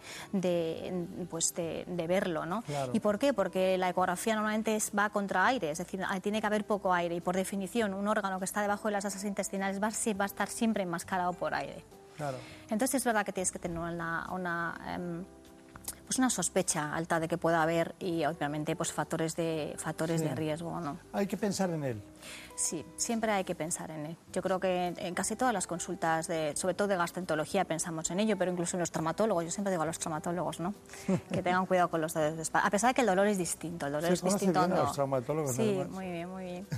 pues 1.30 1.54
de, 1.54 2.04
verlo. 2.06 2.44
¿no? 2.44 2.62
¿Y 2.92 3.00
por 3.00 3.18
qué? 3.18 3.32
Porque 3.32 3.78
la 3.78 3.88
ecografía 3.88 4.34
normalmente 4.34 4.78
va 4.96 5.08
contra 5.08 5.46
aire, 5.46 5.70
es 5.70 5.78
decir, 5.78 6.02
tiene 6.22 6.40
que 6.40 6.46
haber 6.46 6.66
poco 6.66 6.92
aire 6.92 7.14
y, 7.14 7.20
por 7.20 7.34
definición, 7.34 7.94
un 7.94 8.06
órgano 8.08 8.38
que 8.38 8.44
está 8.44 8.60
debajo 8.60 8.88
de 8.88 8.92
las 8.92 9.04
asas 9.06 9.24
intestinales 9.24 9.82
va, 9.82 9.88
va 9.88 10.24
a 10.24 10.26
estar 10.26 10.48
siempre 10.48 10.82
enmascarado 10.82 11.32
por 11.32 11.54
aire. 11.54 11.82
Entonces 12.70 12.96
es 12.96 13.04
verdad 13.04 13.24
que 13.24 13.32
tienes 13.32 13.52
que 13.52 13.58
tener 13.58 13.78
una, 13.78 14.74
em, 14.88 15.24
pues 16.06 16.18
una 16.18 16.30
sospecha 16.30 16.94
alta 16.94 17.18
de 17.18 17.28
que 17.28 17.36
pueda 17.36 17.62
haber 17.62 17.94
y 17.98 18.24
obviamente 18.24 18.76
pues 18.76 18.92
factores 18.92 19.34
de 19.34 19.74
factores 19.76 20.20
de 20.20 20.34
riesgo 20.34 20.80
no 20.80 20.98
hay 21.12 21.26
que 21.26 21.36
pensar 21.36 21.70
en 21.70 21.82
él. 21.82 22.02
Sí 22.54 22.84
siempre 22.96 23.32
hay 23.32 23.44
que 23.44 23.54
pensar 23.54 23.90
en 23.90 24.06
él. 24.06 24.16
Yo 24.32 24.40
creo 24.40 24.60
que 24.60 24.94
en 24.96 25.14
casi 25.14 25.36
todas 25.36 25.52
las 25.52 25.66
consultas 25.66 26.28
de 26.28 26.52
sobre 26.56 26.74
todo 26.74 26.88
de 26.88 26.96
gastroenterología 26.96 27.64
pensamos 27.64 28.10
en 28.10 28.20
ello 28.20 28.36
pero 28.38 28.52
incluso 28.52 28.76
en 28.76 28.80
los 28.80 28.90
traumatólogos 28.90 29.44
yo 29.44 29.50
siempre 29.50 29.72
digo 29.72 29.82
a 29.82 29.86
los 29.86 29.98
traumatólogos 29.98 30.60
no 30.60 30.74
que 31.32 31.42
tengan 31.42 31.66
cuidado 31.66 31.90
con 31.90 32.00
los 32.00 32.14
dolores 32.14 32.36
de 32.36 32.42
espalda. 32.42 32.68
A 32.68 32.70
pesar 32.70 32.90
de 32.90 32.94
que 32.94 33.00
el 33.00 33.06
dolor 33.08 33.26
es 33.26 33.38
distinto 33.38 33.86
el 33.86 33.92
dolor 33.92 34.12
es 34.12 34.22
distinto 34.22 34.60
a 34.60 34.68
los 34.68 34.92
traumatólogos 34.92 35.56
sí 35.56 35.82
muy 35.90 36.10
bien 36.10 36.28
muy 36.28 36.44
bien. 36.44 36.66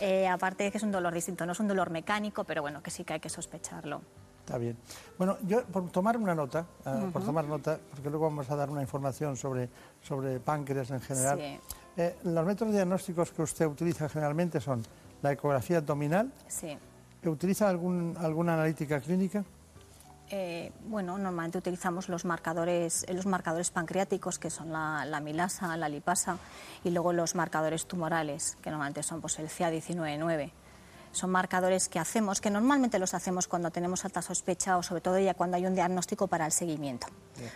Eh, 0.00 0.26
aparte 0.28 0.64
de 0.64 0.70
que 0.70 0.78
es 0.78 0.84
un 0.84 0.92
dolor 0.92 1.12
distinto 1.12 1.44
no 1.44 1.52
es 1.52 1.60
un 1.60 1.68
dolor 1.68 1.90
mecánico 1.90 2.44
pero 2.44 2.62
bueno 2.62 2.82
que 2.82 2.90
sí 2.90 3.04
que 3.04 3.14
hay 3.14 3.20
que 3.20 3.28
sospecharlo 3.28 4.02
Está 4.50 4.58
bien. 4.58 4.76
Bueno, 5.16 5.38
yo 5.46 5.64
por 5.64 5.88
tomar 5.92 6.16
una 6.16 6.34
nota, 6.34 6.66
ah, 6.84 7.06
por 7.12 7.24
tomar 7.24 7.44
nota, 7.44 7.78
porque 7.88 8.10
luego 8.10 8.24
vamos 8.24 8.50
a 8.50 8.56
dar 8.56 8.68
una 8.68 8.82
información 8.82 9.36
sobre, 9.36 9.68
sobre 10.02 10.40
páncreas 10.40 10.90
en 10.90 11.00
general. 11.00 11.60
Eh, 11.96 12.16
los 12.24 12.44
métodos 12.44 12.74
diagnósticos 12.74 13.30
que 13.30 13.42
usted 13.42 13.66
utiliza 13.66 14.08
generalmente 14.08 14.60
son 14.60 14.82
la 15.22 15.30
ecografía 15.30 15.78
abdominal. 15.78 16.32
Sí. 16.48 16.76
¿Utiliza 17.24 17.68
algún, 17.68 18.16
alguna 18.18 18.54
analítica 18.54 18.98
clínica? 19.00 19.44
Eh, 20.30 20.72
bueno, 20.88 21.16
normalmente 21.16 21.58
utilizamos 21.58 22.08
los 22.08 22.24
marcadores, 22.24 23.06
los 23.08 23.26
marcadores 23.26 23.70
pancreáticos, 23.70 24.40
que 24.40 24.50
son 24.50 24.72
la, 24.72 25.04
la, 25.04 25.20
milasa, 25.20 25.76
la 25.76 25.88
lipasa, 25.88 26.38
y 26.82 26.90
luego 26.90 27.12
los 27.12 27.36
marcadores 27.36 27.86
tumorales, 27.86 28.58
que 28.60 28.70
normalmente 28.70 29.04
son 29.04 29.20
pues, 29.20 29.38
el 29.38 29.48
CA199 29.48 30.50
son 31.12 31.30
marcadores 31.30 31.88
que 31.88 31.98
hacemos, 31.98 32.40
que 32.40 32.50
normalmente 32.50 32.98
los 32.98 33.14
hacemos 33.14 33.48
cuando 33.48 33.70
tenemos 33.70 34.04
alta 34.04 34.22
sospecha 34.22 34.76
o 34.76 34.82
sobre 34.82 35.00
todo 35.00 35.18
ya 35.18 35.34
cuando 35.34 35.56
hay 35.56 35.66
un 35.66 35.74
diagnóstico 35.74 36.26
para 36.26 36.46
el 36.46 36.52
seguimiento. 36.52 37.06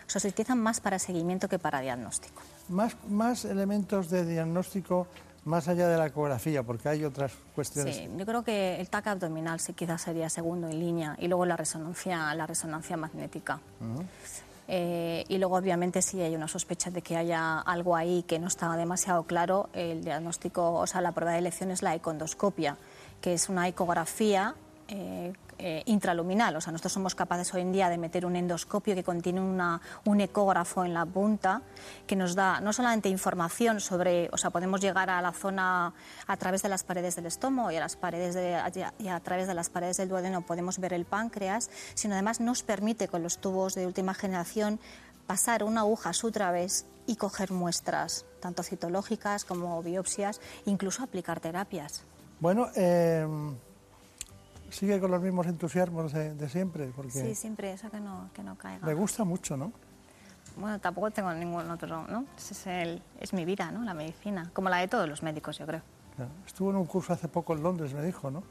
se 0.07 0.29
utilizan 0.29 0.59
más 0.59 0.81
para 0.81 0.99
seguimiento 0.99 1.49
que 1.49 1.59
para 1.59 1.81
diagnóstico. 1.81 2.43
Más, 2.69 2.97
más 3.09 3.45
elementos 3.45 4.11
de 4.11 4.25
diagnóstico 4.25 5.07
más 5.45 5.69
allá 5.69 5.89
de 5.89 5.99
la 5.99 6.07
ecografía, 6.07 6.63
porque 6.63 6.89
hay 6.89 7.05
otras 7.05 7.33
cuestiones. 7.55 7.97
Sí, 7.97 8.09
yo 8.17 8.25
creo 8.25 8.43
que 8.43 8.81
el 8.81 8.89
TAC 8.89 9.09
abdominal 9.09 9.61
sí, 9.61 9.75
quizás 9.75 10.03
sería 10.03 10.31
segundo 10.31 10.69
en 10.69 10.81
línea 10.81 11.17
y 11.19 11.29
luego 11.29 11.45
la 11.45 11.57
resonancia, 11.57 12.35
la 12.35 12.47
resonancia 12.47 12.97
magnética. 12.97 13.61
Eh, 14.67 15.25
y 15.29 15.37
luego, 15.37 15.57
obviamente, 15.57 16.01
si 16.01 16.23
hay 16.23 16.35
una 16.35 16.49
sospecha 16.49 16.91
de 16.91 17.03
que 17.03 17.17
haya 17.17 17.61
algo 17.61 17.95
ahí 17.95 18.23
que 18.23 18.39
no 18.39 18.49
está 18.49 18.75
demasiado 18.77 19.25
claro, 19.25 19.69
el 19.75 20.03
diagnóstico, 20.03 20.73
o 20.73 20.87
sea, 20.87 21.03
la 21.03 21.13
prueba 21.13 21.33
de 21.33 21.39
elección 21.39 21.71
es 21.71 21.83
la 21.83 21.95
econdoscopia 21.95 22.79
que 23.21 23.35
es 23.35 23.49
una 23.49 23.69
ecografía 23.69 24.55
eh, 24.89 25.33
eh, 25.59 25.83
intraluminal. 25.87 26.57
O 26.57 26.61
sea, 26.61 26.73
nosotros 26.73 26.93
somos 26.93 27.15
capaces 27.15 27.55
hoy 27.55 27.63
en 27.63 27.73
día 27.73 27.89
de 27.89 27.97
meter 27.97 28.27
un 28.27 28.35
endoscopio 28.35 28.95
que 28.95 29.05
contiene 29.05 29.41
una, 29.41 29.81
un 30.05 30.21
ecógrafo 30.21 30.85
en 30.85 30.93
la 30.93 31.07
punta 31.07 31.63
que 32.09 32.17
nos 32.17 32.35
da 32.35 32.61
no 32.61 32.73
solamente 32.73 33.09
información 33.09 33.81
sobre, 33.81 34.29
o 34.33 34.37
sea, 34.37 34.51
podemos 34.51 34.81
llegar 34.81 35.11
a 35.11 35.23
la 35.23 35.33
zona 35.33 35.95
a 36.27 36.37
través 36.37 36.63
de 36.63 36.69
las 36.69 36.83
paredes 36.83 37.15
del 37.15 37.27
estómago 37.27 37.71
y 37.71 37.77
a, 37.77 37.81
las 37.81 37.95
paredes 37.95 38.35
de, 38.35 38.61
y 38.99 39.09
a 39.09 39.21
través 39.21 39.47
de 39.47 39.55
las 39.55 39.71
paredes 39.71 39.97
del 39.97 40.09
duodeno 40.09 40.43
podemos 40.43 40.81
ver 40.81 40.93
el 40.93 41.05
páncreas, 41.05 41.71
sino 41.95 42.15
además 42.15 42.41
nos 42.41 42.65
permite 42.65 43.07
con 43.07 43.23
los 43.23 43.39
tubos 43.39 43.75
de 43.75 43.87
última 43.87 44.13
generación 44.13 44.81
pasar 45.27 45.63
una 45.63 45.83
aguja 45.83 46.11
a 46.11 46.15
su 46.15 46.33
través 46.33 46.85
y 47.07 47.15
coger 47.15 47.53
muestras, 47.53 48.27
tanto 48.41 48.65
citológicas 48.65 49.45
como 49.45 49.81
biopsias, 49.83 50.41
incluso 50.67 51.05
aplicar 51.05 51.39
terapias. 51.39 52.05
Bueno, 52.45 52.69
eh, 52.77 53.27
sigue 54.69 55.01
con 55.01 55.11
los 55.11 55.23
mismos 55.23 55.47
entusiasmos 55.47 56.13
de, 56.13 56.49
siempre. 56.51 56.93
Porque 56.95 57.11
sí, 57.11 57.35
siempre, 57.35 57.73
eso 57.73 57.91
que 57.91 58.01
no, 58.01 58.29
que 58.35 58.43
no 58.43 58.59
caiga. 58.59 58.87
Me 58.87 58.93
gusta 58.93 59.25
mucho, 59.25 59.57
¿no? 59.57 59.73
Bueno, 60.59 60.79
tampoco 60.79 61.11
tengo 61.11 61.33
ningún 61.33 61.71
otro, 61.71 62.07
¿no? 62.07 62.27
Es, 62.37 62.67
el, 62.67 63.03
es 63.19 63.33
mi 63.33 63.47
vida, 63.47 63.71
¿no? 63.71 63.83
La 63.83 63.95
medicina, 63.95 64.51
como 64.53 64.69
la 64.69 64.77
de 64.77 64.89
todos 64.89 65.09
los 65.09 65.23
médicos, 65.23 65.57
yo 65.57 65.65
creo. 65.65 65.81
Estuvo 66.47 66.69
en 66.69 66.77
un 66.77 66.85
curso 66.85 67.15
hace 67.15 67.29
poco 67.29 67.55
en 67.55 67.63
Londres, 67.63 67.95
me 67.95 68.05
dijo, 68.05 68.31
¿no? 68.31 68.43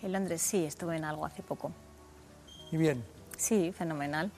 En 0.00 0.12
Londres 0.12 0.40
sí, 0.40 0.64
estuve 0.64 0.96
en 0.96 1.04
algo 1.04 1.26
hace 1.26 1.42
poco. 1.42 1.72
¿Y 2.72 2.78
bien? 2.78 3.04
Sí, 3.36 3.70
fenomenal. 3.70 4.32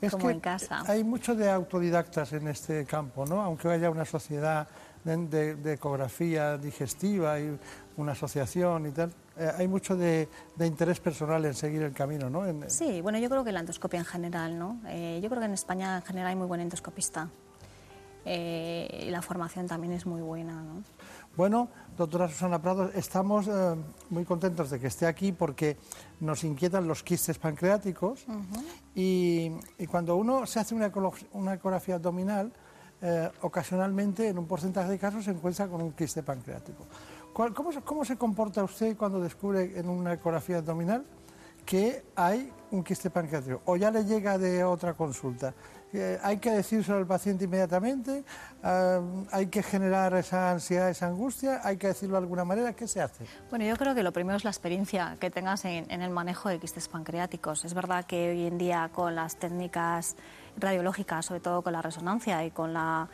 Es 0.00 0.10
como 0.10 0.30
en 0.30 0.40
casa. 0.40 0.82
Hay 0.88 1.04
mucho 1.04 1.36
de 1.36 1.48
autodidactas 1.48 2.32
en 2.32 2.48
este 2.48 2.86
campo, 2.86 3.24
¿no? 3.24 3.40
Aunque 3.40 3.68
haya 3.68 3.88
una 3.88 4.04
sociedad 4.04 4.66
de, 5.04 5.56
de 5.56 5.72
ecografía 5.72 6.58
digestiva 6.58 7.38
y 7.38 7.58
una 8.00 8.12
asociación 8.12 8.86
y 8.86 8.90
tal. 8.90 9.12
Eh, 9.36 9.50
hay 9.56 9.68
mucho 9.68 9.96
de, 9.96 10.28
interés 10.58 11.00
personal 11.00 11.44
en 11.44 11.54
seguir 11.54 11.82
el 11.82 11.92
camino, 11.92 12.28
¿no? 12.28 12.42
Sí, 12.68 13.00
bueno, 13.00 13.18
yo 13.18 13.28
creo 13.30 13.44
que 13.44 13.52
la 13.52 13.60
endoscopia 13.60 13.98
en 13.98 14.04
general, 14.04 14.58
¿no? 14.58 14.80
Eh, 14.86 15.20
yo 15.22 15.28
creo 15.28 15.40
que 15.40 15.46
en 15.46 15.54
España 15.54 15.96
en 15.96 16.02
general 16.02 16.28
hay 16.28 16.36
muy 16.36 16.46
buen 16.46 16.60
endoscopista. 16.60 17.28
Eh, 18.26 19.06
y 19.06 19.10
la 19.10 19.22
formación 19.22 19.66
también 19.66 19.94
es 19.94 20.04
muy 20.04 20.20
buena, 20.20 20.62
¿no? 20.62 20.82
Bueno, 21.36 21.70
doctora 21.96 22.28
Susana 22.28 22.60
Prado, 22.60 22.90
estamos 22.92 23.48
muy 24.10 24.24
contentos 24.26 24.68
de 24.68 24.78
que 24.78 24.88
esté 24.88 25.06
aquí 25.06 25.32
porque 25.32 25.78
nos 26.18 26.44
inquietan 26.44 26.86
los 26.86 27.02
quistes 27.02 27.38
pancreáticos 27.38 28.26
y, 28.94 29.52
cuando 29.90 30.16
uno 30.16 30.44
se 30.44 30.60
hace 30.60 30.74
una, 30.74 30.92
una 31.32 31.54
ecografía 31.54 31.94
abdominal, 31.94 32.52
ocasionalmente, 33.40 34.28
en 34.28 34.38
un 34.38 34.46
porcentaje 34.46 34.90
de 34.90 34.98
casos, 34.98 35.24
se 35.24 35.30
encuentra 35.30 35.68
con 35.68 35.80
un 35.80 35.92
quiste 35.92 36.22
pancreático. 36.22 36.84
¿Cómo, 37.48 38.04
se 38.04 38.16
comporta 38.16 38.62
usted 38.62 38.96
cuando 38.98 39.18
descubre 39.18 39.78
en 39.78 39.88
una 39.88 40.12
ecografía 40.12 40.58
abdominal 40.58 41.06
que 41.64 42.04
hay 42.14 42.52
un 42.70 42.84
quiste 42.84 43.08
pancreático 43.08 43.62
o 43.64 43.76
ya 43.76 43.90
le 43.90 44.04
llega 44.04 44.36
de 44.36 44.62
otra 44.62 44.92
consulta? 44.92 45.54
Eh, 45.94 46.18
¿Hay 46.22 46.36
que 46.36 46.50
decírselo 46.50 46.98
al 46.98 47.06
paciente 47.06 47.46
inmediatamente? 47.46 48.24
Ah, 48.62 49.00
¿Hay 49.32 49.46
que 49.46 49.62
generar 49.62 50.14
esa 50.14 50.50
ansiedad, 50.50 50.90
esa 50.90 51.06
angustia? 51.06 51.62
¿Hay 51.64 51.78
que 51.78 51.86
decirlo 51.86 52.16
de 52.16 52.24
alguna 52.24 52.44
manera? 52.44 52.74
¿Qué 52.74 52.86
se 52.86 53.00
hace? 53.00 53.24
Bueno, 53.48 53.64
yo 53.64 53.74
creo 53.76 53.94
que 53.94 54.02
lo 54.02 54.12
primero 54.12 54.36
es 54.36 54.44
la 54.44 54.50
experiencia 54.50 55.16
que 55.18 55.30
tengas 55.30 55.64
en, 55.64 55.90
en 55.90 56.02
el 56.02 56.10
manejo 56.10 56.50
de 56.50 56.58
quistes 56.58 56.88
pancreáticos. 56.88 57.64
Es 57.64 57.72
verdad 57.72 58.04
que 58.04 58.32
hoy 58.32 58.46
en 58.46 58.58
día 58.58 58.90
con 58.92 59.14
las 59.14 59.36
técnicas 59.36 60.14
radiológicas, 60.58 61.24
sobre 61.24 61.40
todo 61.40 61.62
con 61.62 61.72
la 61.72 61.80
resonancia 61.80 62.44
y 62.44 62.50
con 62.50 62.74
la 62.74 63.08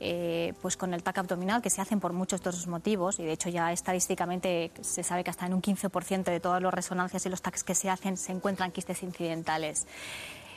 eh, 0.00 0.54
pues 0.60 0.76
con 0.76 0.92
el 0.94 1.02
TAC 1.02 1.18
abdominal, 1.18 1.62
que 1.62 1.70
se 1.70 1.80
hacen 1.80 2.00
por 2.00 2.12
muchos 2.12 2.42
de 2.42 2.50
esos 2.50 2.66
motivos, 2.66 3.18
y 3.18 3.24
de 3.24 3.32
hecho 3.32 3.48
ya 3.48 3.72
estadísticamente 3.72 4.70
se 4.80 5.02
sabe 5.02 5.24
que 5.24 5.30
hasta 5.30 5.46
en 5.46 5.54
un 5.54 5.62
15% 5.62 6.24
de 6.24 6.40
todas 6.40 6.62
las 6.62 6.72
resonancias 6.72 7.24
y 7.26 7.28
los 7.28 7.42
TACs 7.42 7.64
que 7.64 7.74
se 7.74 7.90
hacen 7.90 8.16
se 8.16 8.32
encuentran 8.32 8.72
quistes 8.72 9.02
incidentales. 9.02 9.86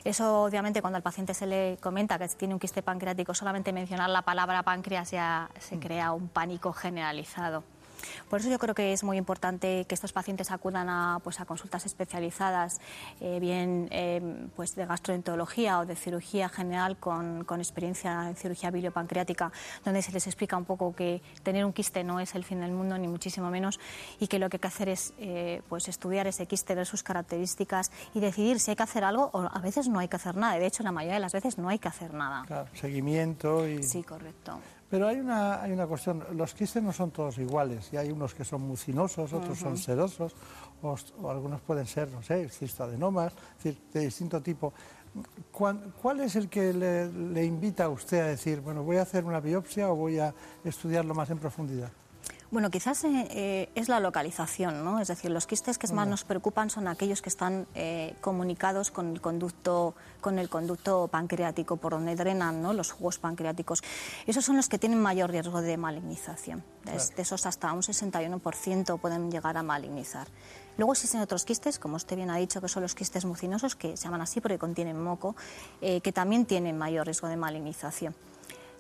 Eso, 0.04 0.44
obviamente, 0.44 0.82
cuando 0.82 0.98
al 0.98 1.04
paciente 1.04 1.34
se 1.34 1.46
le 1.46 1.78
comenta 1.82 2.18
que 2.18 2.28
tiene 2.30 2.54
un 2.54 2.60
quiste 2.60 2.82
pancreático, 2.82 3.34
solamente 3.34 3.74
mencionar 3.74 4.10
la 4.10 4.22
palabra 4.22 4.64
páncreas 4.64 5.12
ya 5.12 5.50
se 5.60 5.76
mm. 5.76 5.80
crea 5.80 6.12
un 6.14 6.30
pánico 6.30 6.72
generalizado. 6.72 7.64
Por 8.30 8.40
eso 8.40 8.50
yo 8.50 8.60
creo 8.60 8.76
que 8.76 8.94
es 8.94 9.04
muy 9.04 9.18
importante 9.18 9.86
que 9.86 9.96
estos 9.96 10.14
pacientes 10.14 10.52
acudan 10.52 10.90
a, 10.90 11.20
pues, 11.24 11.40
a 11.40 11.46
consultas 11.46 11.86
especializadas, 11.86 12.80
eh, 13.22 13.40
bien 13.40 13.88
eh, 13.92 14.22
pues 14.56 14.76
de 14.76 14.86
gastroenterología 14.86 15.80
o 15.80 15.86
de 15.86 15.96
cirugía 15.96 16.50
general 16.50 16.98
con, 16.98 17.44
con, 17.44 17.60
experiencia 17.60 18.30
en 18.30 18.36
cirugía 18.36 18.72
biliopancreática, 18.72 19.52
donde 19.84 20.02
se 20.02 20.12
les 20.12 20.28
explica 20.28 20.58
un 20.58 20.66
poco 20.66 20.96
que 20.96 21.22
tener 21.44 21.66
un 21.66 21.74
quiste 21.74 22.04
no 22.04 22.20
es 22.20 22.36
el 22.36 22.44
fin 22.44 22.62
del 22.62 22.72
mundo, 22.72 22.98
ni 22.98 23.08
muchísimo 23.08 23.50
menos, 23.50 23.80
y 24.20 24.28
que 24.28 24.40
lo 24.40 24.50
que 24.50 24.58
hay 24.58 24.62
que 24.62 24.68
hacer 24.68 24.90
es 24.90 25.14
eh, 25.20 25.62
pues 25.70 25.88
estudiar 25.88 26.28
ese 26.28 26.46
quiste, 26.46 26.76
ver 26.76 26.86
sus 26.86 27.04
características 27.04 27.92
y 28.14 28.20
decidir 28.20 28.60
si 28.60 28.72
hay 28.72 28.78
que 28.78 28.84
hacer 28.84 29.04
algo 29.04 29.30
o 29.34 29.50
a 29.52 29.60
veces 29.60 29.88
no 29.88 30.00
hay 30.00 30.08
que 30.08 30.16
hacer 30.16 30.36
nada. 30.36 30.58
De 30.58 30.66
hecho, 30.66 30.84
la 30.84 30.92
mayoría 30.92 31.16
de 31.16 31.22
las 31.22 31.34
veces 31.34 31.58
no 31.58 31.70
hay 31.70 31.80
que 31.80 31.88
hacer 31.88 32.14
nada. 32.14 32.44
Claro, 32.48 32.68
seguimiento 32.74 33.68
y... 33.68 33.84
Sí, 33.84 34.04
correcto. 34.04 34.60
Pero 34.90 35.08
hay 35.08 35.20
una, 35.20 35.62
hay 35.62 35.72
una 35.72 35.86
cuestión, 35.86 36.24
los 36.34 36.54
quistes 36.56 36.82
no 36.82 36.92
son 36.92 37.12
todos 37.12 37.38
iguales, 37.38 37.94
y 37.94 37.98
hay 37.98 38.12
unos 38.12 38.34
que 38.34 38.44
son 38.44 38.62
mucinosos, 38.62 39.32
otros 39.34 39.58
son 39.60 39.78
sedosos, 39.78 40.34
o, 40.82 41.30
algunos 41.30 41.62
pueden 41.62 41.86
ser, 41.86 42.10
no 42.10 42.24
sé, 42.24 42.42
decir, 43.58 43.78
de 43.94 44.00
distinto 44.02 44.42
tipo. 44.42 44.74
¿Cuál, 45.52 46.20
es 46.22 46.36
el 46.36 46.50
que 46.50 46.74
le, 46.74 47.46
invita 47.46 47.86
a 47.86 47.90
usted 47.90 48.20
a 48.20 48.28
decir, 48.28 48.62
bueno, 48.62 48.84
voy 48.84 48.98
a 48.98 49.04
hacer 49.04 49.26
una 49.26 49.40
biopsia 49.40 49.92
o 49.92 49.96
voy 49.96 50.20
a 50.20 50.34
estudiarlo 50.64 51.14
más 51.14 51.30
en 51.30 51.38
profundidad? 51.38 51.92
Bueno, 52.52 52.72
quizás 52.72 53.04
eh, 53.04 53.28
eh, 53.30 53.70
es 53.76 53.90
la 53.90 54.00
localización, 54.00 54.84
¿no? 54.84 55.00
Es 55.00 55.08
decir, 55.08 55.30
los 55.30 55.46
quistes 55.46 55.78
que 55.78 55.88
más 55.94 56.08
nos 56.08 56.24
preocupan 56.24 56.72
son 56.72 56.88
aquellos 56.88 57.22
que 57.22 57.30
están 57.30 57.68
eh, 57.76 58.16
comunicados 58.22 58.90
con 58.90 59.12
el 59.12 59.22
conducto 59.22 59.94
con 60.20 60.40
el 60.40 60.50
conducto 60.50 61.08
pancreático 61.08 61.78
por 61.78 61.92
donde 61.94 62.16
drenan 62.16 62.62
¿no? 62.64 62.74
los 62.74 62.92
jugos 62.92 63.20
pancreáticos. 63.20 63.84
Esos 64.26 64.44
son 64.44 64.58
los 64.58 64.68
que 64.68 64.80
tienen 64.80 65.00
mayor 65.00 65.30
riesgo 65.30 65.62
de 65.62 65.78
malignización. 65.78 66.64
De 66.84 67.22
esos 67.22 67.46
hasta 67.46 67.72
un 67.72 67.82
61% 67.82 69.00
pueden 69.00 69.32
llegar 69.32 69.56
a 69.56 69.64
malignizar. 69.64 70.28
Luego 70.78 70.94
existen 70.94 71.22
otros 71.22 71.46
quistes, 71.46 71.78
como 71.78 71.98
usted 71.98 72.16
bien 72.16 72.32
ha 72.32 72.38
dicho, 72.38 72.60
que 72.62 72.68
son 72.68 72.82
los 72.82 72.96
quistes 72.96 73.26
mucinosos, 73.26 73.76
que 73.76 73.96
se 73.96 74.06
llaman 74.06 74.22
así 74.22 74.42
porque 74.42 74.58
contienen 74.58 75.02
moco, 75.02 75.36
que 75.80 76.12
también 76.12 76.46
tienen 76.46 76.78
mayor 76.78 77.06
riesgo 77.06 77.28
de 77.28 77.38
malignización. 77.38 78.16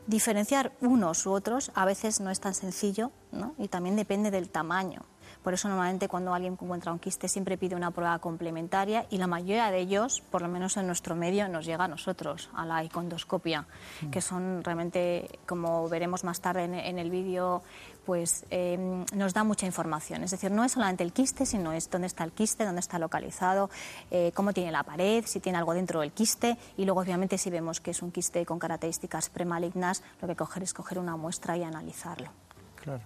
Diferenciar 0.09 0.71
unos 0.81 1.27
u 1.27 1.31
otros 1.33 1.71
a 1.75 1.85
veces 1.85 2.19
no 2.19 2.31
es 2.31 2.39
tan 2.39 2.55
sencillo 2.55 3.11
¿no? 3.31 3.53
y 3.59 3.67
también 3.67 3.95
depende 3.95 4.31
del 4.31 4.49
tamaño. 4.49 5.03
Por 5.43 5.53
eso 5.53 5.67
normalmente 5.67 6.07
cuando 6.07 6.33
alguien 6.33 6.53
encuentra 6.53 6.91
un 6.91 6.97
quiste 6.97 7.27
siempre 7.27 7.59
pide 7.59 7.75
una 7.75 7.91
prueba 7.91 8.17
complementaria 8.17 9.05
y 9.11 9.19
la 9.19 9.27
mayoría 9.27 9.69
de 9.69 9.77
ellos, 9.77 10.23
por 10.31 10.41
lo 10.41 10.47
menos 10.47 10.77
en 10.77 10.87
nuestro 10.87 11.15
medio, 11.15 11.47
nos 11.47 11.63
llega 11.67 11.83
a 11.83 11.87
nosotros, 11.87 12.49
a 12.55 12.65
la 12.65 12.83
icondoscopia, 12.83 13.67
mm. 14.01 14.09
que 14.09 14.19
son 14.19 14.63
realmente, 14.63 15.39
como 15.45 15.87
veremos 15.89 16.23
más 16.23 16.41
tarde 16.41 16.63
en 16.63 16.97
el 16.97 17.11
vídeo, 17.11 17.61
pues 18.09 18.43
em, 18.49 19.05
nos 19.13 19.35
da 19.35 19.43
mucha 19.43 19.67
información. 19.67 20.23
Es 20.23 20.31
decir, 20.31 20.49
no 20.49 20.63
es 20.63 20.71
solamente 20.71 21.03
el 21.03 21.13
quiste, 21.13 21.45
sino 21.45 21.73
es 21.73 21.91
dónde 21.91 22.07
está 22.07 22.23
el 22.23 22.31
quiste, 22.31 22.65
dónde 22.65 22.79
está 22.79 22.97
localizado, 22.97 23.69
eh, 24.09 24.31
cómo 24.33 24.51
tiene 24.51 24.71
la 24.71 24.81
pared, 24.81 25.23
si 25.27 25.39
tiene 25.39 25.59
algo 25.59 25.75
dentro 25.75 25.99
del 25.99 26.11
quiste 26.11 26.57
y 26.75 26.85
luego 26.85 27.01
obviamente 27.01 27.37
si 27.37 27.51
vemos 27.51 27.79
que 27.79 27.91
es 27.91 28.01
un 28.01 28.09
quiste 28.09 28.47
con 28.47 28.57
características 28.57 29.29
premalignas, 29.29 30.01
lo 30.23 30.27
que 30.27 30.35
coger 30.35 30.63
es 30.63 30.73
coger 30.73 30.97
una 30.97 31.17
muestra 31.17 31.55
y 31.55 31.61
analizarlo. 31.61 32.31
Claro. 32.77 33.03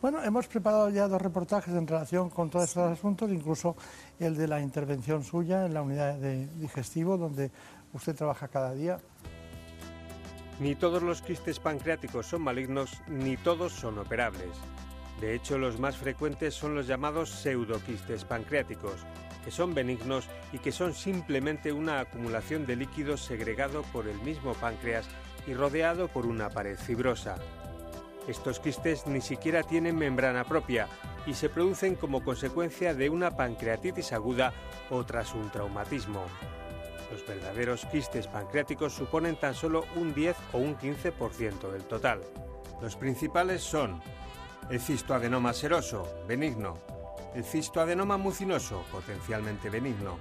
Bueno, 0.00 0.24
hemos 0.24 0.46
preparado 0.46 0.88
ya 0.88 1.06
dos 1.06 1.20
reportajes 1.20 1.74
en 1.74 1.86
relación 1.86 2.30
con 2.30 2.48
todos 2.48 2.64
estos 2.64 2.90
asuntos, 2.90 3.30
incluso 3.30 3.76
el 4.18 4.38
de 4.38 4.48
la 4.48 4.62
intervención 4.62 5.22
suya 5.22 5.66
en 5.66 5.74
la 5.74 5.82
unidad 5.82 6.14
de 6.14 6.46
digestivo, 6.56 7.18
donde 7.18 7.50
usted 7.92 8.16
trabaja 8.16 8.48
cada 8.48 8.72
día. 8.72 9.00
Ni 10.60 10.74
todos 10.74 11.02
los 11.02 11.22
quistes 11.22 11.58
pancreáticos 11.58 12.26
son 12.26 12.42
malignos, 12.42 13.00
ni 13.08 13.38
todos 13.38 13.72
son 13.72 13.98
operables. 13.98 14.50
De 15.18 15.34
hecho, 15.34 15.56
los 15.56 15.80
más 15.80 15.96
frecuentes 15.96 16.54
son 16.54 16.74
los 16.74 16.86
llamados 16.86 17.30
pseudoquistes 17.30 18.26
pancreáticos, 18.26 19.06
que 19.42 19.50
son 19.50 19.74
benignos 19.74 20.28
y 20.52 20.58
que 20.58 20.70
son 20.70 20.92
simplemente 20.92 21.72
una 21.72 22.00
acumulación 22.00 22.66
de 22.66 22.76
líquido 22.76 23.16
segregado 23.16 23.82
por 23.84 24.06
el 24.06 24.20
mismo 24.20 24.52
páncreas 24.52 25.08
y 25.46 25.54
rodeado 25.54 26.08
por 26.08 26.26
una 26.26 26.50
pared 26.50 26.76
fibrosa. 26.76 27.36
Estos 28.28 28.60
quistes 28.60 29.06
ni 29.06 29.22
siquiera 29.22 29.62
tienen 29.62 29.96
membrana 29.96 30.44
propia 30.44 30.88
y 31.26 31.32
se 31.32 31.48
producen 31.48 31.94
como 31.94 32.22
consecuencia 32.22 32.92
de 32.92 33.08
una 33.08 33.30
pancreatitis 33.34 34.12
aguda 34.12 34.52
o 34.90 35.04
tras 35.04 35.34
un 35.34 35.50
traumatismo. 35.50 36.26
Los 37.10 37.26
verdaderos 37.26 37.86
quistes 37.86 38.26
pancreáticos 38.26 38.92
suponen 38.92 39.36
tan 39.36 39.54
solo 39.54 39.84
un 39.96 40.14
10 40.14 40.36
o 40.52 40.58
un 40.58 40.76
15% 40.76 41.70
del 41.70 41.84
total. 41.84 42.20
Los 42.80 42.96
principales 42.96 43.62
son 43.62 44.00
el 44.70 44.80
cistoadenoma 44.80 45.52
seroso, 45.52 46.06
benigno, 46.28 46.74
el 47.34 47.44
cistoadenoma 47.44 48.16
mucinoso, 48.16 48.84
potencialmente 48.92 49.70
benigno, 49.70 50.18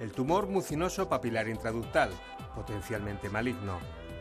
el 0.00 0.12
tumor 0.12 0.46
mucinoso 0.46 1.08
papilar 1.08 1.48
intraductal, 1.48 2.10
potencialmente 2.54 3.28
maligno, 3.28 3.78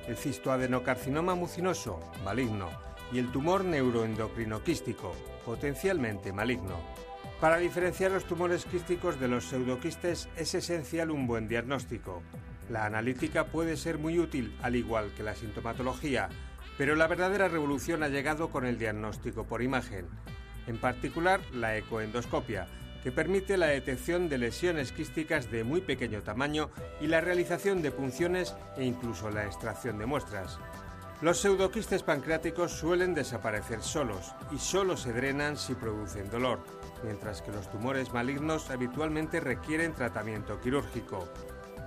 el 0.08 0.18
cistoadenocarcinoma 0.18 1.36
mucinoso, 1.36 2.00
maligno, 2.24 2.70
y 3.12 3.20
el 3.20 3.32
tumor 3.32 3.64
neuroendocrino 3.64 4.64
quístico, 4.64 5.14
potencialmente 5.46 6.34
maligno. 6.34 6.76
Para 7.40 7.58
diferenciar 7.58 8.10
los 8.12 8.26
tumores 8.26 8.66
quísticos 8.66 9.20
de 9.20 9.28
los 9.28 9.46
pseudoquistes 9.46 10.28
es 10.38 10.56
esencial 10.56 11.12
un 11.12 11.28
buen 11.28 11.48
diagnóstico. 11.48 12.24
La 12.68 12.86
analítica 12.86 13.46
puede 13.46 13.78
ser 13.78 14.00
muy 14.00 14.18
útil, 14.18 14.58
al 14.64 14.76
igual 14.76 15.12
que 15.16 15.22
la 15.22 15.36
sintomatología, 15.36 16.30
pero 16.80 16.96
la 16.96 17.06
verdadera 17.06 17.48
revolución 17.48 18.02
ha 18.02 18.08
llegado 18.08 18.50
con 18.50 18.66
el 18.66 18.80
diagnóstico 18.80 19.44
por 19.44 19.62
imagen, 19.62 20.08
en 20.66 20.80
particular 20.80 21.40
la 21.54 21.78
ecoendoscopia, 21.78 22.68
que 23.04 23.12
permite 23.12 23.56
la 23.56 23.68
detección 23.68 24.30
de 24.30 24.40
lesiones 24.40 24.92
quísticas 24.92 25.52
de 25.52 25.64
muy 25.64 25.82
pequeño 25.82 26.24
tamaño 26.24 26.72
y 27.00 27.06
la 27.06 27.22
realización 27.22 27.84
de 27.84 27.92
punciones 27.92 28.56
e 28.78 28.84
incluso 28.84 29.30
la 29.30 29.46
extracción 29.46 30.00
de 30.00 30.08
muestras. 30.08 30.58
Los 31.22 31.40
pseudoquistes 31.40 32.02
pancreáticos 32.02 32.72
suelen 32.72 33.14
desaparecer 33.14 33.84
solos 33.84 34.34
y 34.52 34.58
solo 34.58 34.98
se 34.98 35.14
drenan 35.14 35.56
si 35.56 35.76
producen 35.76 36.32
dolor 36.32 36.77
mientras 37.04 37.42
que 37.42 37.52
los 37.52 37.70
tumores 37.70 38.14
malignos 38.14 38.70
habitualmente 38.70 39.40
requieren 39.40 39.94
tratamiento 39.94 40.60
quirúrgico. 40.60 41.28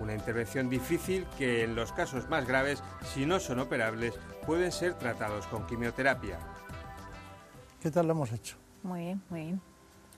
Una 0.01 0.15
intervención 0.15 0.69
difícil 0.71 1.27
que 1.37 1.63
en 1.65 1.75
los 1.75 1.93
casos 1.93 2.29
más 2.29 2.47
graves, 2.47 2.83
si 3.05 3.27
no 3.27 3.39
son 3.39 3.59
operables, 3.61 4.15
pueden 4.47 4.73
ser 4.73 4.95
tratados 4.95 5.47
con 5.47 5.67
quimioterapia. 5.67 6.39
¿Qué 7.81 7.91
tal 7.91 8.07
lo 8.07 8.13
hemos 8.13 8.33
hecho? 8.33 8.57
Muy 8.83 9.01
bien, 9.01 9.23
muy 9.29 9.41
bien. 9.41 9.61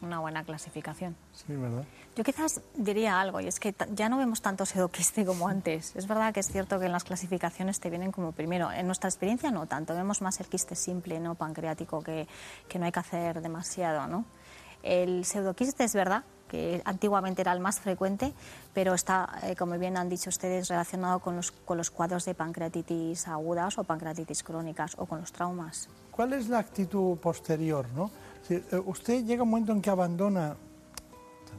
Una 0.01 0.19
buena 0.19 0.43
clasificación. 0.45 1.17
Sí, 1.33 1.55
¿verdad? 1.55 1.85
Yo 2.17 2.25
quizás 2.25 2.61
diría 2.75 3.21
algo, 3.21 3.41
y 3.41 3.47
es 3.47 3.61
que 3.61 3.75
ya 3.93 4.09
no 4.09 4.19
vemos 4.19 4.43
tanto 4.43 4.67
pseudoquiste 4.67 5.25
como 5.25 5.47
antes. 5.49 5.95
Es 5.95 6.09
verdad 6.09 6.35
que 6.35 6.41
es 6.41 6.51
cierto 6.51 6.81
que 6.81 6.87
en 6.87 6.93
las 6.93 7.05
clasificaciones 7.05 7.79
te 7.79 7.89
vienen 7.89 8.11
como 8.11 8.33
primero. 8.33 8.73
En 8.73 8.87
nuestra 8.87 9.09
experiencia 9.09 9.53
no 9.53 9.67
tanto, 9.67 9.95
vemos 9.95 10.21
más 10.21 10.41
el 10.41 10.47
quiste 10.47 10.75
simple, 10.75 11.21
no 11.21 11.37
pancreático, 11.37 12.03
que, 12.03 12.27
que 12.69 12.79
no 12.81 12.87
hay 12.87 12.93
que 12.93 13.01
hacer 13.01 13.41
demasiado, 13.41 14.09
¿no? 14.09 14.25
El 14.83 15.25
pseudoquiste 15.25 15.85
es 15.85 15.95
verdad 15.95 16.25
que 16.49 16.83
antiguamente 16.85 17.41
era 17.41 17.53
el 17.53 17.61
más 17.61 17.81
frecuente, 17.81 18.35
pero 18.75 18.93
está, 18.93 19.39
eh, 19.43 19.57
como 19.57 19.79
bien 19.79 19.97
han 19.97 20.11
dicho 20.11 20.29
ustedes, 20.29 20.69
relacionado 20.69 21.21
con 21.21 21.37
los, 21.37 21.51
con 21.51 21.79
los 21.79 21.91
cuadros 21.91 22.27
de 22.27 22.35
pancreatitis 22.35 23.27
agudas 23.27 23.79
o 23.79 23.85
pancreatitis 23.85 24.43
crónicas 24.43 24.95
o 24.99 25.07
con 25.07 25.21
los 25.21 25.33
traumas. 25.33 25.89
¿Cuál 26.11 26.35
es 26.35 26.49
la 26.49 26.59
actitud 26.59 27.17
posterior? 27.17 27.87
¿no? 27.97 28.11
Eh, 28.51 28.63
usted 28.85 29.25
llega 29.25 29.45
un 29.45 29.51
momento 29.51 29.73
en 29.73 29.81
que 29.81 29.89
abandona, 29.89 30.55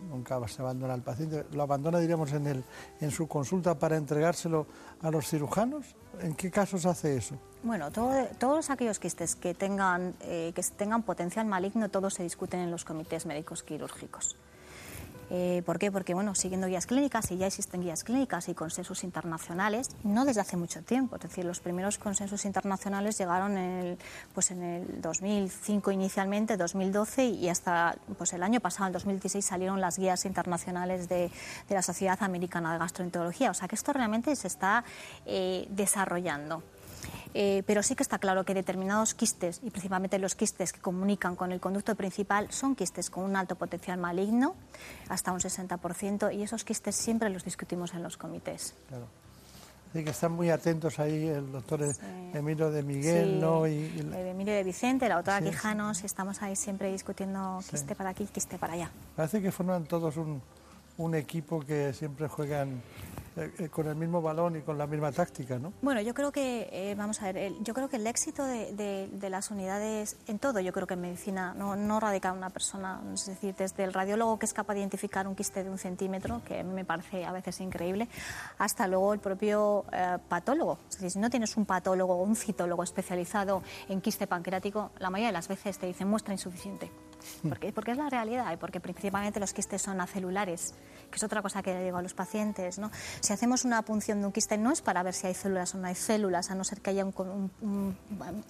nunca 0.09 0.45
se 0.47 0.61
abandona 0.61 0.93
al 0.93 1.01
paciente, 1.01 1.45
lo 1.51 1.63
abandona, 1.63 1.99
diríamos, 1.99 2.31
en, 2.33 2.47
el, 2.47 2.63
en 3.01 3.11
su 3.11 3.27
consulta 3.27 3.77
para 3.77 3.97
entregárselo 3.97 4.67
a 5.01 5.11
los 5.11 5.27
cirujanos. 5.27 5.95
¿En 6.21 6.35
qué 6.35 6.51
casos 6.51 6.85
hace 6.85 7.17
eso? 7.17 7.35
Bueno, 7.63 7.89
todos 7.91 8.69
aquellos 8.69 8.99
quistes 8.99 9.35
que 9.35 9.53
tengan, 9.53 10.13
eh, 10.21 10.51
que 10.53 10.61
tengan 10.75 11.03
potencial 11.03 11.45
maligno, 11.45 11.89
todos 11.89 12.13
se 12.13 12.23
discuten 12.23 12.59
en 12.59 12.71
los 12.71 12.85
comités 12.85 13.25
médicos 13.25 13.63
quirúrgicos. 13.63 14.35
Eh, 15.35 15.63
¿Por 15.65 15.79
qué? 15.79 15.91
Porque, 15.91 16.13
bueno, 16.13 16.35
siguiendo 16.35 16.67
guías 16.67 16.85
clínicas, 16.85 17.31
y 17.31 17.37
ya 17.37 17.47
existen 17.47 17.81
guías 17.81 18.03
clínicas 18.03 18.49
y 18.49 18.53
consensos 18.53 19.03
internacionales, 19.03 19.89
no 20.03 20.25
desde 20.25 20.41
hace 20.41 20.57
mucho 20.57 20.83
tiempo. 20.83 21.15
Es 21.15 21.23
decir, 21.23 21.43
los 21.43 21.59
primeros 21.59 21.97
consensos 21.97 22.45
internacionales 22.45 23.17
llegaron 23.17 23.57
en 23.57 23.79
el, 23.79 23.97
pues 24.35 24.51
en 24.51 24.61
el 24.61 25.01
2005 25.01 25.89
inicialmente, 25.89 26.55
2012, 26.55 27.25
y 27.25 27.49
hasta 27.49 27.95
pues 28.15 28.33
el 28.33 28.43
año 28.43 28.59
pasado, 28.59 28.85
en 28.85 28.93
2016, 28.93 29.43
salieron 29.43 29.81
las 29.81 29.97
guías 29.97 30.23
internacionales 30.25 31.09
de, 31.09 31.31
de, 31.67 31.75
la 31.75 31.81
Sociedad 31.81 32.21
Americana 32.21 32.71
de 32.71 32.77
Gastroenterología. 32.77 33.49
O 33.49 33.55
sea 33.55 33.67
que 33.67 33.73
esto 33.73 33.91
realmente 33.91 34.35
se 34.35 34.45
está 34.47 34.83
eh, 35.25 35.65
desarrollando. 35.71 36.61
Eh, 37.33 37.63
pero 37.65 37.83
sí 37.83 37.95
que 37.95 38.03
está 38.03 38.19
claro 38.19 38.43
que 38.45 38.53
determinados 38.53 39.13
quistes, 39.13 39.59
y 39.63 39.69
principalmente 39.69 40.19
los 40.19 40.35
quistes 40.35 40.73
que 40.73 40.79
comunican 40.79 41.35
con 41.35 41.51
el 41.51 41.59
conducto 41.59 41.95
principal, 41.95 42.51
son 42.51 42.75
quistes 42.75 43.09
con 43.09 43.23
un 43.23 43.35
alto 43.35 43.55
potencial 43.55 43.97
maligno, 43.97 44.55
hasta 45.09 45.31
un 45.31 45.39
60%, 45.39 46.33
y 46.33 46.43
esos 46.43 46.63
quistes 46.63 46.95
siempre 46.95 47.29
los 47.29 47.43
discutimos 47.43 47.93
en 47.93 48.03
los 48.03 48.17
comités. 48.17 48.75
Claro. 48.87 49.07
Así 49.93 50.03
que 50.03 50.09
están 50.09 50.31
muy 50.31 50.49
atentos 50.49 50.97
ahí 50.97 51.27
el 51.27 51.51
doctor 51.51 51.81
Emilio 52.33 52.71
de 52.71 52.81
Miguel, 52.81 53.39
¿no? 53.39 53.67
Y, 53.67 53.91
Emilio 54.15 54.55
de 54.55 54.63
Vicente, 54.63 55.07
la 55.07 55.17
doctora 55.17 55.39
Quijanos, 55.39 56.03
estamos 56.03 56.41
ahí 56.41 56.55
siempre 56.55 56.91
discutiendo 56.91 57.59
quiste 57.69 57.93
para 57.93 58.09
aquí, 58.09 58.25
quiste 58.25 58.57
para 58.57 58.73
allá. 58.73 58.89
Parece 59.15 59.39
que 59.39 59.51
forman 59.51 59.83
todos 59.83 60.17
un, 60.17 60.41
un 60.97 61.13
equipo 61.13 61.59
que 61.59 61.93
siempre 61.93 62.27
juegan 62.27 62.81
eh, 63.35 63.51
eh, 63.57 63.69
con 63.69 63.87
el 63.87 63.95
mismo 63.95 64.21
balón 64.21 64.57
y 64.57 64.61
con 64.61 64.77
la 64.77 64.85
misma 64.85 65.11
táctica, 65.11 65.57
¿no? 65.57 65.73
Bueno, 65.81 66.01
yo 66.01 66.13
creo 66.13 66.31
que, 66.31 66.69
eh, 66.71 66.93
vamos 66.95 67.21
a 67.21 67.31
ver, 67.31 67.53
yo 67.61 67.73
creo 67.73 67.89
que 67.89 67.95
el 67.95 68.05
éxito 68.05 68.45
de, 68.45 69.07
las 69.29 69.49
unidades, 69.49 70.17
en 70.27 70.37
todo, 70.37 70.59
yo 70.59 70.71
creo 70.71 70.85
que 70.85 70.93
en 70.93 71.01
medicina 71.01 71.55
no, 71.55 71.75
no 71.75 71.99
radica 71.99 72.31
una 72.31 72.51
persona, 72.51 73.01
es 73.13 73.25
decir, 73.25 73.55
desde 73.55 73.83
el 73.83 73.93
radiólogo 73.93 74.37
que 74.37 74.45
es 74.45 74.53
capaz 74.53 74.75
de 74.75 74.81
identificar 74.81 75.27
un 75.27 75.35
quiste 75.35 75.63
de 75.63 75.69
un 75.71 75.79
centímetro, 75.79 76.41
que 76.45 76.63
me 76.63 76.85
parece 76.85 77.25
a 77.25 77.31
veces 77.31 77.59
increíble, 77.61 78.07
hasta 78.59 78.87
luego 78.87 79.13
el 79.13 79.19
propio 79.19 79.85
patólogo. 80.29 80.77
Es 80.89 80.97
decir, 80.97 81.11
si 81.11 81.19
no 81.19 81.29
tienes 81.29 81.57
un 81.57 81.65
patólogo 81.65 82.15
o 82.15 82.23
un 82.23 82.35
citólogo 82.35 82.83
especializado 82.83 83.63
en 83.89 84.01
quiste 84.01 84.27
pancreático, 84.27 84.91
la 84.99 85.09
mayoría 85.09 85.29
de 85.29 85.33
las 85.33 85.47
veces 85.47 85.79
te 85.79 85.87
dicen 85.87 86.07
muestra 86.07 86.33
insuficiente. 86.33 86.91
Porque, 87.73 87.91
es 87.91 87.97
la 87.97 88.09
realidad 88.09 88.51
y 88.53 88.57
porque 88.57 88.79
principalmente 88.79 89.39
los 89.39 89.53
quistes 89.53 89.81
son 89.81 89.99
acelulares, 90.01 90.73
que 91.09 91.17
es 91.17 91.23
otra 91.23 91.41
cosa 91.41 91.61
que 91.61 91.77
digo 91.83 91.97
a 91.97 92.01
los 92.01 92.13
pacientes. 92.13 92.79
¿no? 92.79 92.91
Si 93.19 93.33
hacemos 93.33 93.65
una 93.65 93.81
punción 93.83 94.21
de 94.21 94.27
un 94.27 94.31
quiste 94.31 94.57
no 94.57 94.71
es 94.71 94.81
para 94.81 95.03
ver 95.03 95.13
si 95.13 95.27
hay 95.27 95.33
células 95.33 95.73
o 95.75 95.77
no 95.77 95.87
hay 95.87 95.95
células, 95.95 96.51
a 96.51 96.55
no 96.55 96.63
ser 96.63 96.81
que 96.81 96.91
haya 96.91 97.05
un, 97.05 97.13
un, 97.61 97.97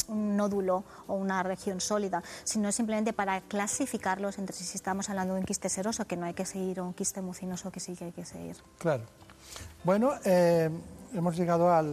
un 0.07 0.37
nódulo 0.37 0.83
o 1.07 1.15
una 1.15 1.43
región 1.43 1.81
sólida, 1.81 2.23
sino 2.43 2.69
es 2.69 2.75
simplemente 2.75 3.13
para 3.13 3.41
clasificarlos 3.41 4.37
entre 4.37 4.55
si 4.55 4.75
estamos 4.75 5.09
hablando 5.09 5.33
de 5.33 5.41
un 5.41 5.45
quiste 5.45 5.69
seroso, 5.69 6.05
que 6.05 6.17
no 6.17 6.25
hay 6.25 6.33
que 6.33 6.45
seguir, 6.45 6.79
o 6.79 6.85
un 6.85 6.93
quiste 6.93 7.21
mucinoso, 7.21 7.71
que 7.71 7.79
sí 7.79 7.95
que 7.95 8.05
hay 8.05 8.11
que 8.11 8.25
seguir. 8.25 8.57
Claro. 8.77 9.03
Bueno, 9.83 10.13
eh, 10.23 10.69
hemos 11.13 11.35
llegado 11.35 11.71
a 11.71 11.83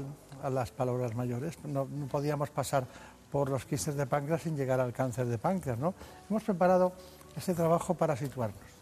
las 0.51 0.71
palabras 0.71 1.15
mayores. 1.15 1.59
No 1.65 1.87
podíamos 2.11 2.51
pasar 2.51 2.87
por 3.31 3.51
los 3.51 3.65
quistes 3.65 3.95
de 3.95 4.07
páncreas 4.07 4.43
sin 4.43 4.57
llegar 4.57 4.81
al 4.81 4.93
cáncer 4.93 5.27
de 5.27 5.39
páncreas. 5.39 5.79
¿no? 5.79 5.95
Hemos 6.29 6.43
preparado 6.43 6.93
este 7.37 7.55
trabajo 7.55 7.95
para 7.95 8.17
situarnos. 8.17 8.81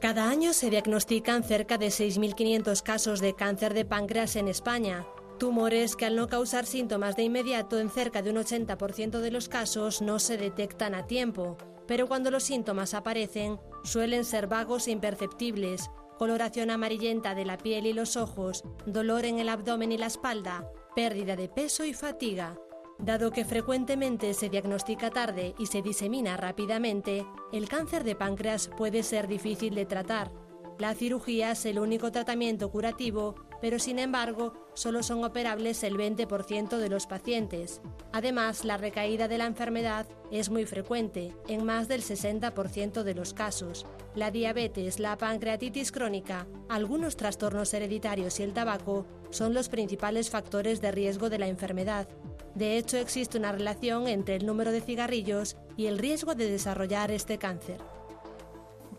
Cada 0.00 0.28
año 0.28 0.52
se 0.52 0.68
diagnostican 0.68 1.44
cerca 1.44 1.78
de 1.78 1.86
6.500 1.86 2.82
casos 2.82 3.20
de 3.20 3.34
cáncer 3.34 3.72
de 3.72 3.84
páncreas 3.84 4.34
en 4.34 4.48
España. 4.48 5.06
Tumores 5.38 5.94
que 5.94 6.06
al 6.06 6.16
no 6.16 6.26
causar 6.28 6.66
síntomas 6.66 7.14
de 7.14 7.22
inmediato 7.22 7.78
en 7.78 7.88
cerca 7.88 8.20
de 8.20 8.30
un 8.30 8.36
80% 8.36 9.20
de 9.20 9.30
los 9.30 9.48
casos 9.48 10.02
no 10.02 10.18
se 10.18 10.36
detectan 10.36 10.94
a 10.94 11.06
tiempo, 11.06 11.56
pero 11.86 12.08
cuando 12.08 12.30
los 12.30 12.42
síntomas 12.42 12.94
aparecen 12.94 13.60
suelen 13.84 14.24
ser 14.24 14.48
vagos 14.48 14.88
e 14.88 14.90
imperceptibles, 14.90 15.88
coloración 16.18 16.70
amarillenta 16.70 17.34
de 17.34 17.44
la 17.44 17.58
piel 17.58 17.86
y 17.86 17.92
los 17.92 18.16
ojos, 18.16 18.64
dolor 18.86 19.24
en 19.24 19.38
el 19.38 19.48
abdomen 19.48 19.92
y 19.92 19.98
la 19.98 20.06
espalda, 20.06 20.68
pérdida 20.94 21.36
de 21.36 21.48
peso 21.48 21.84
y 21.84 21.94
fatiga. 21.94 22.56
Dado 23.02 23.32
que 23.32 23.44
frecuentemente 23.44 24.32
se 24.32 24.48
diagnostica 24.48 25.10
tarde 25.10 25.56
y 25.58 25.66
se 25.66 25.82
disemina 25.82 26.36
rápidamente, 26.36 27.26
el 27.52 27.68
cáncer 27.68 28.04
de 28.04 28.14
páncreas 28.14 28.68
puede 28.68 29.02
ser 29.02 29.26
difícil 29.26 29.74
de 29.74 29.86
tratar. 29.86 30.30
La 30.78 30.94
cirugía 30.94 31.50
es 31.50 31.66
el 31.66 31.80
único 31.80 32.12
tratamiento 32.12 32.70
curativo, 32.70 33.34
pero 33.60 33.80
sin 33.80 33.98
embargo 33.98 34.52
solo 34.74 35.02
son 35.02 35.24
operables 35.24 35.82
el 35.82 35.96
20% 35.96 36.78
de 36.78 36.88
los 36.88 37.06
pacientes. 37.06 37.80
Además, 38.12 38.64
la 38.64 38.76
recaída 38.76 39.26
de 39.26 39.38
la 39.38 39.46
enfermedad 39.46 40.06
es 40.30 40.48
muy 40.48 40.64
frecuente, 40.64 41.34
en 41.48 41.64
más 41.64 41.88
del 41.88 42.02
60% 42.02 43.02
de 43.02 43.14
los 43.14 43.34
casos. 43.34 43.84
La 44.14 44.30
diabetes, 44.30 45.00
la 45.00 45.18
pancreatitis 45.18 45.90
crónica, 45.90 46.46
algunos 46.68 47.16
trastornos 47.16 47.74
hereditarios 47.74 48.38
y 48.38 48.44
el 48.44 48.52
tabaco 48.52 49.06
son 49.30 49.54
los 49.54 49.68
principales 49.68 50.30
factores 50.30 50.80
de 50.80 50.92
riesgo 50.92 51.30
de 51.30 51.38
la 51.38 51.48
enfermedad. 51.48 52.08
De 52.54 52.76
hecho, 52.76 52.98
existe 52.98 53.38
una 53.38 53.52
relación 53.52 54.06
entre 54.06 54.36
el 54.36 54.46
número 54.46 54.72
de 54.72 54.80
cigarrillos 54.80 55.56
y 55.76 55.86
el 55.86 55.98
riesgo 55.98 56.34
de 56.34 56.50
desarrollar 56.50 57.10
este 57.10 57.38
cáncer. 57.38 57.78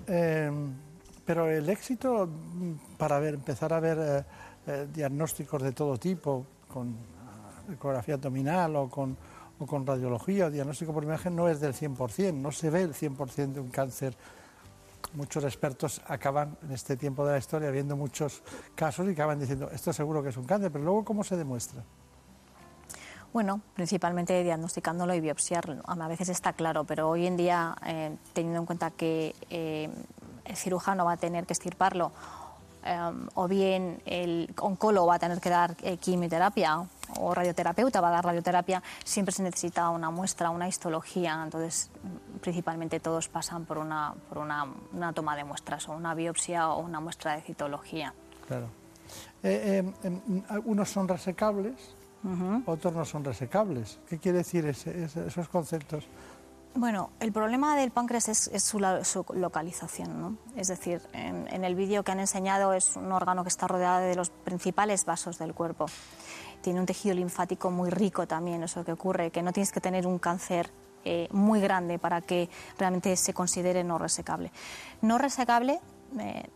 Eh, 0.07 0.51
pero 1.25 1.49
el 1.49 1.69
éxito 1.69 2.29
para 2.97 3.25
empezar 3.27 3.73
a 3.73 3.79
ver 3.79 3.97
eh, 3.99 4.23
eh, 4.67 4.87
diagnósticos 4.93 5.61
de 5.61 5.71
todo 5.71 5.97
tipo, 5.97 6.45
con 6.67 6.89
uh, 6.89 7.71
ecografía 7.71 8.15
abdominal 8.15 8.75
o 8.75 8.89
con, 8.89 9.15
o 9.59 9.65
con 9.65 9.85
radiología 9.85 10.47
o 10.47 10.51
diagnóstico 10.51 10.93
por 10.93 11.03
imagen, 11.03 11.35
no 11.35 11.47
es 11.47 11.59
del 11.59 11.73
100%, 11.73 12.33
no 12.33 12.51
se 12.51 12.69
ve 12.69 12.81
el 12.81 12.93
100% 12.93 13.53
de 13.53 13.59
un 13.59 13.69
cáncer. 13.69 14.15
Muchos 15.13 15.43
expertos 15.43 16.01
acaban 16.07 16.57
en 16.63 16.71
este 16.71 16.97
tiempo 16.97 17.25
de 17.25 17.33
la 17.33 17.37
historia 17.37 17.69
viendo 17.69 17.95
muchos 17.95 18.41
casos 18.73 19.07
y 19.07 19.11
acaban 19.11 19.39
diciendo, 19.39 19.69
esto 19.71 19.93
seguro 19.93 20.23
que 20.23 20.29
es 20.29 20.37
un 20.37 20.45
cáncer, 20.45 20.71
pero 20.71 20.83
luego 20.83 21.05
¿cómo 21.05 21.23
se 21.23 21.37
demuestra? 21.37 21.83
Bueno, 23.33 23.61
principalmente 23.73 24.43
diagnosticándolo 24.43 25.15
y 25.15 25.19
biopsiarlo. 25.19 25.81
A 25.87 26.07
veces 26.07 26.29
está 26.29 26.53
claro, 26.53 26.83
pero 26.83 27.09
hoy 27.09 27.25
en 27.25 27.35
día, 27.35 27.75
eh, 27.83 28.15
teniendo 28.33 28.59
en 28.59 28.65
cuenta 28.67 28.91
que 28.91 29.35
eh, 29.49 29.89
el 30.45 30.55
cirujano 30.55 31.03
va 31.05 31.13
a 31.13 31.17
tener 31.17 31.47
que 31.47 31.53
estirparlo, 31.53 32.11
eh, 32.85 33.11
o 33.33 33.47
bien 33.47 34.01
el 34.05 34.53
oncólogo 34.59 35.07
va 35.07 35.15
a 35.15 35.19
tener 35.19 35.39
que 35.39 35.49
dar 35.49 35.75
eh, 35.81 35.97
quimioterapia 35.97 36.85
o 37.19 37.33
radioterapeuta 37.33 38.01
va 38.01 38.09
a 38.09 38.11
dar 38.11 38.25
radioterapia, 38.25 38.83
siempre 39.03 39.33
se 39.33 39.41
necesita 39.41 39.89
una 39.89 40.11
muestra, 40.11 40.51
una 40.51 40.67
histología. 40.67 41.41
Entonces, 41.43 41.89
principalmente 42.39 42.99
todos 42.99 43.29
pasan 43.29 43.65
por 43.65 43.79
una, 43.79 44.13
por 44.29 44.37
una, 44.37 44.67
una 44.91 45.11
toma 45.11 45.35
de 45.35 45.43
muestras, 45.43 45.89
o 45.89 45.93
una 45.93 46.13
biopsia 46.13 46.69
o 46.69 46.81
una 46.81 46.99
muestra 46.99 47.35
de 47.35 47.41
citología. 47.41 48.13
Claro. 48.47 48.67
Eh, 49.41 49.91
unos 50.65 50.89
son 50.89 51.07
resecables, 51.07 51.95
Otros 52.65 52.93
no 52.93 53.05
son 53.05 53.23
resecables. 53.23 53.99
¿Qué 54.07 54.17
quiere 54.17 54.39
decir 54.39 54.65
ese, 54.65 55.03
ese, 55.03 55.27
esos 55.27 55.49
conceptos? 55.49 56.07
Bueno, 56.75 57.11
el 57.19 57.31
problema 57.31 57.75
del 57.75 57.91
páncreas 57.91 58.29
es, 58.29 58.47
es 58.47 58.63
su, 58.63 58.79
su, 59.03 59.25
localización, 59.33 60.19
¿no? 60.19 60.37
Es 60.55 60.69
decir, 60.69 61.01
en, 61.13 61.47
en 61.53 61.63
el 61.63 61.75
vídeo 61.75 62.03
que 62.03 62.11
han 62.11 62.19
enseñado 62.19 62.73
es 62.73 62.95
un 62.95 63.11
órgano 63.11 63.43
que 63.43 63.49
está 63.49 63.67
rodeado 63.67 64.01
de 64.01 64.15
los 64.15 64.31
principales 64.31 65.05
vasos 65.05 65.37
del 65.37 65.53
cuerpo. 65.53 65.85
Tiene 66.61 66.79
un 66.79 66.85
tejido 66.85 67.13
linfático 67.13 67.69
muy 67.69 67.91
rico 67.91 68.25
también, 68.25 68.63
eso 68.63 68.83
que 68.83 68.93
ocurre, 68.93 69.29
que 69.29 69.43
no 69.43 69.53
tienes 69.53 69.71
que 69.71 69.81
tener 69.81 70.07
un 70.07 70.17
cáncer 70.17 70.71
eh, 71.05 71.27
muy 71.31 71.59
grande 71.59 71.99
para 71.99 72.21
que 72.21 72.49
realmente 72.79 73.15
se 73.17 73.33
considere 73.33 73.83
no 73.83 73.97
resecable. 73.97 74.51
No 75.01 75.17
resecable 75.17 75.81
eh, 76.19 76.49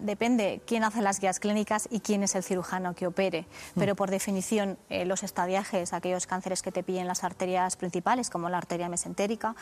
depende 0.00 0.60
quién 0.66 0.84
hace 0.84 1.02
las 1.02 1.20
guías 1.20 1.40
clínicas 1.40 1.88
y 1.90 2.00
quién 2.00 2.22
es 2.22 2.34
el 2.34 2.42
cirujano 2.42 2.94
que 2.94 3.06
opere. 3.06 3.46
Pero 3.74 3.94
por 3.94 4.10
definición, 4.10 4.78
eh, 4.88 5.04
los 5.04 5.22
estadiajes, 5.22 5.92
aquellos 5.92 6.26
cánceres 6.26 6.62
que 6.62 6.72
te 6.72 6.82
pillen 6.82 7.06
las 7.06 7.24
arterias 7.24 7.76
principales, 7.76 8.30
como 8.30 8.48
la 8.48 8.58
arteria 8.58 8.88
mesentérica, 8.88 9.54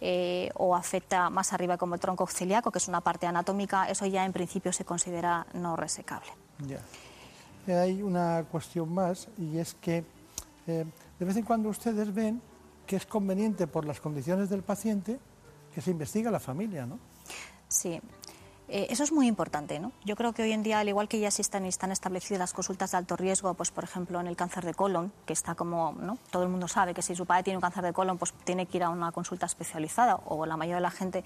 eh, 0.00 0.50
o 0.54 0.74
afecta 0.74 1.30
más 1.30 1.52
arriba 1.52 1.76
como 1.76 1.94
el 1.94 2.00
tronco 2.00 2.26
ciliaco, 2.26 2.70
que 2.70 2.78
es 2.78 2.88
una 2.88 3.00
parte 3.00 3.26
anatómica, 3.26 3.88
eso 3.88 4.06
ya 4.06 4.24
en 4.24 4.32
principio 4.32 4.72
se 4.72 4.84
considera 4.84 5.46
no 5.54 5.76
resecable. 5.76 6.30
Ya. 6.66 6.80
Hay 7.82 8.02
una 8.02 8.44
cuestión 8.50 8.92
más 8.92 9.28
y 9.38 9.58
es 9.58 9.74
que 9.74 10.04
de 10.66 11.24
vez 11.24 11.36
en 11.36 11.44
cuando 11.44 11.68
ustedes 11.68 12.12
ven 12.14 12.40
que 12.86 12.96
es 12.96 13.06
conveniente 13.06 13.66
por 13.66 13.84
las 13.84 14.00
condiciones 14.00 14.50
del 14.50 14.62
paciente 14.62 15.20
que 15.74 15.80
se 15.80 15.90
investiga 15.90 16.30
la 16.30 16.40
familia, 16.40 16.86
¿no? 16.86 16.98
Sí, 17.68 18.00
eh, 18.72 18.86
eso 18.90 19.02
es 19.02 19.10
muy 19.10 19.26
importante, 19.26 19.80
¿no? 19.80 19.90
Yo 20.04 20.14
creo 20.14 20.32
que 20.32 20.42
hoy 20.42 20.52
en 20.52 20.62
día, 20.62 20.78
al 20.78 20.88
igual 20.88 21.08
que 21.08 21.18
ya 21.18 21.28
existen 21.28 21.66
y 21.66 21.68
están 21.68 21.90
establecidas 21.90 22.38
las 22.38 22.52
consultas 22.52 22.92
de 22.92 22.98
alto 22.98 23.16
riesgo, 23.16 23.52
pues 23.54 23.70
por 23.70 23.82
ejemplo 23.82 24.20
en 24.20 24.28
el 24.28 24.36
cáncer 24.36 24.64
de 24.64 24.74
colon, 24.74 25.12
que 25.26 25.32
está 25.32 25.56
como, 25.56 25.92
¿no? 25.92 26.18
Todo 26.30 26.44
el 26.44 26.48
mundo 26.48 26.68
sabe 26.68 26.94
que 26.94 27.02
si 27.02 27.16
su 27.16 27.26
padre 27.26 27.42
tiene 27.42 27.56
un 27.56 27.62
cáncer 27.62 27.82
de 27.82 27.92
colon, 27.92 28.16
pues 28.16 28.32
tiene 28.44 28.66
que 28.66 28.78
ir 28.78 28.84
a 28.84 28.90
una 28.90 29.10
consulta 29.10 29.46
especializada, 29.46 30.20
o 30.24 30.46
la 30.46 30.56
mayoría 30.56 30.76
de 30.76 30.82
la 30.82 30.90
gente. 30.90 31.24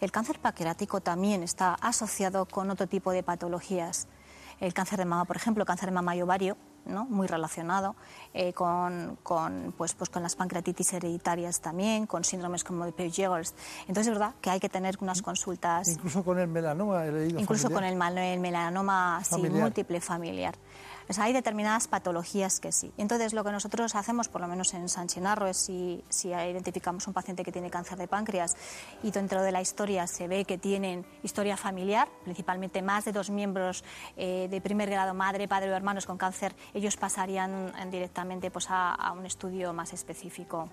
El 0.00 0.12
cáncer 0.12 0.38
pancreático 0.38 1.00
también 1.00 1.42
está 1.42 1.74
asociado 1.74 2.46
con 2.46 2.70
otro 2.70 2.86
tipo 2.86 3.10
de 3.10 3.22
patologías. 3.22 4.06
El 4.60 4.72
cáncer 4.74 4.98
de 4.98 5.04
mama, 5.04 5.24
por 5.24 5.36
ejemplo, 5.36 5.64
cáncer 5.64 5.88
de 5.88 5.94
mama 5.94 6.16
y 6.16 6.22
ovario, 6.22 6.56
¿no? 6.86 7.04
muy 7.06 7.26
relacionado 7.26 7.96
eh, 8.32 8.52
con, 8.52 9.18
con, 9.22 9.74
pues, 9.76 9.94
pues 9.94 10.10
con 10.10 10.22
las 10.22 10.36
pancreatitis 10.36 10.92
hereditarias 10.92 11.60
también, 11.60 12.06
con 12.06 12.24
síndromes 12.24 12.64
como 12.64 12.84
de 12.84 12.92
Peutz-Jeghers. 12.92 13.54
Entonces 13.88 14.08
es 14.08 14.18
verdad 14.18 14.34
que 14.40 14.50
hay 14.50 14.60
que 14.60 14.68
tener 14.68 14.98
unas 15.00 15.22
consultas... 15.22 15.88
Incluso 15.88 16.24
con 16.24 16.38
el 16.38 16.48
melanoma, 16.48 17.04
he 17.06 17.12
leído 17.12 17.40
Incluso 17.40 17.68
familiar. 17.70 17.98
con 17.98 18.18
el, 18.18 18.32
el 18.34 18.40
melanoma 18.40 19.22
sí, 19.24 19.40
múltiple 19.48 20.00
familiar. 20.00 20.54
Sea, 21.12 21.24
hay 21.24 21.32
determinadas 21.32 21.86
patologías 21.88 22.60
que 22.60 22.72
sí. 22.72 22.92
Entonces, 22.96 23.34
lo 23.34 23.44
que 23.44 23.52
nosotros 23.52 23.94
hacemos, 23.94 24.28
por 24.28 24.40
lo 24.40 24.48
menos 24.48 24.72
en 24.74 24.88
San 24.88 25.06
Chinarro, 25.06 25.46
es 25.46 25.58
si, 25.58 26.02
si 26.08 26.28
identificamos 26.28 27.06
un 27.06 27.12
paciente 27.12 27.44
que 27.44 27.52
tiene 27.52 27.70
cáncer 27.70 27.98
de 27.98 28.08
páncreas 28.08 28.56
y 29.02 29.10
dentro 29.10 29.42
de 29.42 29.52
la 29.52 29.60
historia 29.60 30.06
se 30.06 30.28
ve 30.28 30.44
que 30.44 30.58
tienen 30.58 31.04
historia 31.22 31.56
familiar, 31.56 32.08
principalmente 32.24 32.80
más 32.82 33.04
de 33.04 33.12
dos 33.12 33.30
miembros 33.30 33.84
eh, 34.16 34.48
de 34.50 34.60
primer 34.60 34.90
grado, 34.90 35.14
madre, 35.14 35.46
padre 35.48 35.70
o 35.70 35.74
hermanos 35.74 36.06
con 36.06 36.16
cáncer, 36.16 36.54
ellos 36.72 36.96
pasarían 36.96 37.72
directamente 37.90 38.50
pues, 38.50 38.70
a, 38.70 38.94
a 38.94 39.12
un 39.12 39.26
estudio 39.26 39.72
más 39.72 39.92
específico. 39.92 40.70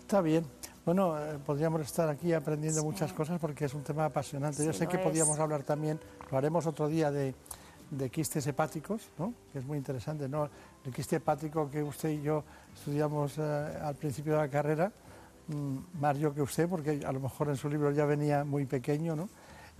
Está 0.00 0.20
bien. 0.20 0.46
Bueno, 0.84 1.18
eh, 1.18 1.38
podríamos 1.44 1.80
estar 1.80 2.08
aquí 2.08 2.32
aprendiendo 2.32 2.80
sí. 2.80 2.86
muchas 2.86 3.12
cosas 3.12 3.40
porque 3.40 3.64
es 3.64 3.74
un 3.74 3.82
tema 3.82 4.04
apasionante. 4.04 4.58
Sí, 4.58 4.66
Yo 4.66 4.72
sé 4.72 4.86
que 4.86 4.98
es. 4.98 5.02
podríamos 5.02 5.36
hablar 5.40 5.64
también, 5.64 6.00
lo 6.30 6.38
haremos 6.38 6.64
otro 6.66 6.86
día, 6.86 7.10
de 7.10 7.34
de 7.90 8.10
quistes 8.10 8.46
hepáticos, 8.46 9.10
¿no? 9.18 9.32
que 9.52 9.58
es 9.58 9.64
muy 9.64 9.78
interesante. 9.78 10.28
¿no? 10.28 10.48
El 10.84 10.92
quiste 10.92 11.16
hepático 11.16 11.70
que 11.70 11.82
usted 11.82 12.10
y 12.10 12.22
yo 12.22 12.44
estudiamos 12.74 13.38
eh, 13.38 13.42
al 13.82 13.94
principio 13.94 14.34
de 14.34 14.38
la 14.38 14.48
carrera, 14.48 14.92
mmm, 15.48 15.78
más 16.00 16.18
yo 16.18 16.34
que 16.34 16.42
usted, 16.42 16.68
porque 16.68 17.00
a 17.04 17.12
lo 17.12 17.20
mejor 17.20 17.48
en 17.48 17.56
su 17.56 17.68
libro 17.68 17.90
ya 17.90 18.04
venía 18.04 18.44
muy 18.44 18.66
pequeño, 18.66 19.16
¿no? 19.16 19.28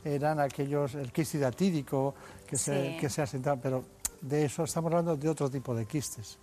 eran 0.05 0.39
aquellos, 0.39 0.95
el 0.95 1.13
quiste 1.13 1.39
datídico 1.39 2.15
que, 2.47 2.57
sí. 2.57 2.65
se, 2.65 2.97
que 3.01 3.11
se 3.11 3.23
asentaba, 3.23 3.61
pero 3.61 3.85
de 4.21 4.45
eso 4.45 4.65
estamos 4.65 4.93
hablando 4.93 5.17
de 5.17 5.29
otro 5.29 5.51
tipo 5.51 5.75
de 5.75 5.87
quistes. 5.87 6.39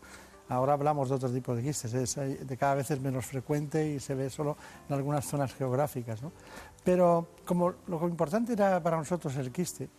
Ahora 0.49 0.73
hablamos 0.73 1.09
de 1.09 1.15
otro 1.15 1.29
tipo 1.29 1.55
de 1.55 1.63
quistes, 1.63 1.93
es, 1.93 2.15
de 2.15 2.57
cada 2.57 2.75
vez 2.75 2.91
es 2.91 2.99
menos 2.99 3.25
frecuente 3.25 3.87
y 3.87 3.99
se 3.99 4.13
ve 4.13 4.29
solo 4.29 4.57
en 4.89 4.95
algunas 4.95 5.25
zonas 5.25 5.53
geográficas. 5.53 6.21
¿no? 6.21 6.31
Pero 6.83 7.29
como 7.45 7.73
lo 7.87 8.07
importante 8.07 8.53
era 8.53 8.81
para 8.83 8.97
nosotros 8.97 9.35
el 9.37 9.51
quiste, 9.51 9.89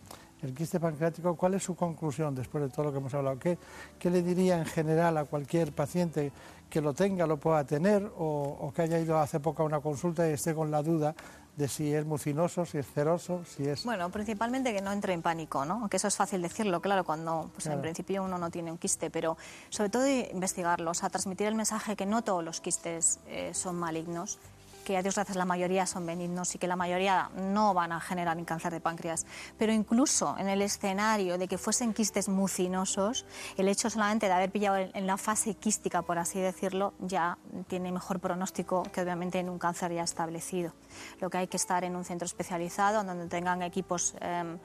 el 0.45 0.55
quiste 0.55 0.79
pancreático, 0.81 1.35
¿cuál 1.37 1.55
es 1.55 1.63
su 1.63 1.75
conclusión 1.75 2.35
después 2.35 2.63
de 2.65 2.71
todo 2.71 2.87
lo 2.87 2.93
que 2.93 2.99
hemos 2.99 3.15
hablado? 3.15 3.39
¿Qué, 3.39 3.59
qué 3.99 4.11
le 4.11 4.23
diría 4.23 4.59
en 4.59 4.67
general 4.67 5.17
a 5.17 5.25
cualquier 5.25 5.73
paciente 5.73 6.33
que 6.71 6.81
lo 6.81 6.93
tenga, 6.93 7.27
lo 7.27 7.37
pueda 7.39 7.65
tener 7.65 8.05
o, 8.17 8.59
o 8.61 8.73
que 8.73 8.83
haya 8.83 8.99
ido 8.99 9.19
hace 9.19 9.41
poco 9.41 9.63
a 9.63 9.67
una 9.67 9.81
consulta 9.81 10.29
y 10.29 10.33
esté 10.33 10.55
con 10.55 10.71
la 10.71 10.83
duda 10.83 11.15
de 11.57 11.69
si 11.69 11.95
es 11.95 12.05
mucinoso, 12.05 12.65
si 12.67 12.79
es 12.79 12.87
ceroso, 12.93 13.45
si 13.45 13.69
es... 13.69 13.85
Bueno, 13.85 14.11
principalmente 14.11 14.73
que 14.75 14.83
no 14.83 14.91
entre 14.91 15.13
en 15.13 15.23
pánico, 15.23 15.65
¿no? 15.65 15.75
Aunque 15.75 15.99
eso 15.99 16.09
es 16.09 16.17
fácil 16.17 16.43
decirlo, 16.43 16.81
claro, 16.81 17.05
cuando 17.05 17.49
pues, 17.53 17.65
Claro. 17.65 17.79
en 17.79 17.83
principio 17.83 18.25
uno 18.25 18.39
no 18.39 18.51
tiene 18.51 18.73
un 18.73 18.79
quiste, 18.79 19.09
pero 19.09 19.37
sobre 19.71 19.89
todo 19.89 20.05
investigarlo, 20.09 20.91
o 20.91 20.95
sea, 20.95 21.11
transmitir 21.11 21.47
el 21.47 21.55
mensaje 21.55 21.95
que 21.95 22.07
no 22.07 22.23
todos 22.23 22.43
los 22.43 22.61
quistes 22.61 23.21
eh, 23.29 23.53
son 23.55 23.77
malignos, 23.77 24.41
que 24.85 24.97
a 24.97 25.03
Dios 25.03 25.15
gracias 25.15 25.37
la 25.37 25.45
mayoría 25.45 25.87
son 25.87 26.07
benignos 26.07 26.55
y 26.55 26.59
que 26.59 26.67
la 26.67 26.77
mayoría 26.77 27.31
no 27.37 27.75
van 27.75 27.93
a 27.93 28.01
generar 28.01 28.37
ni 28.37 28.45
cáncer 28.45 28.73
de 28.73 28.81
páncreas. 28.81 29.27
Pero 29.59 29.73
incluso 29.73 30.37
en 30.39 30.49
el 30.49 30.63
escenario 30.63 31.39
de 31.39 31.49
que 31.49 31.59
fuesen 31.59 31.95
quistes 31.95 32.29
mucinosos, 32.29 33.27
el 33.57 33.69
hecho 33.69 33.91
solamente 33.91 34.27
de 34.27 34.33
haber 34.33 34.51
pillado 34.51 34.77
en 34.77 35.05
en 35.05 35.07
la 35.07 35.19
fase 35.19 35.55
quística, 35.55 36.01
por 36.03 36.19
así 36.19 36.41
decirlo, 36.41 36.95
ya 36.99 37.37
tiene 37.69 37.93
mejor 37.93 38.21
pronóstico 38.21 38.85
que 38.85 39.03
obviamente 39.03 39.39
en 39.39 39.51
un 39.51 39.59
cáncer 39.59 39.93
ya 39.93 40.03
establecido. 40.03 40.73
Lo 41.21 41.29
que 41.29 41.39
hay 41.39 41.47
que 41.47 41.59
estar 41.59 41.85
en 41.85 41.95
un 41.95 42.05
centro 42.05 42.25
especializado 42.25 43.05
donde 43.05 43.27
tengan 43.27 43.63
equipos 43.63 44.15
em, 44.21 44.59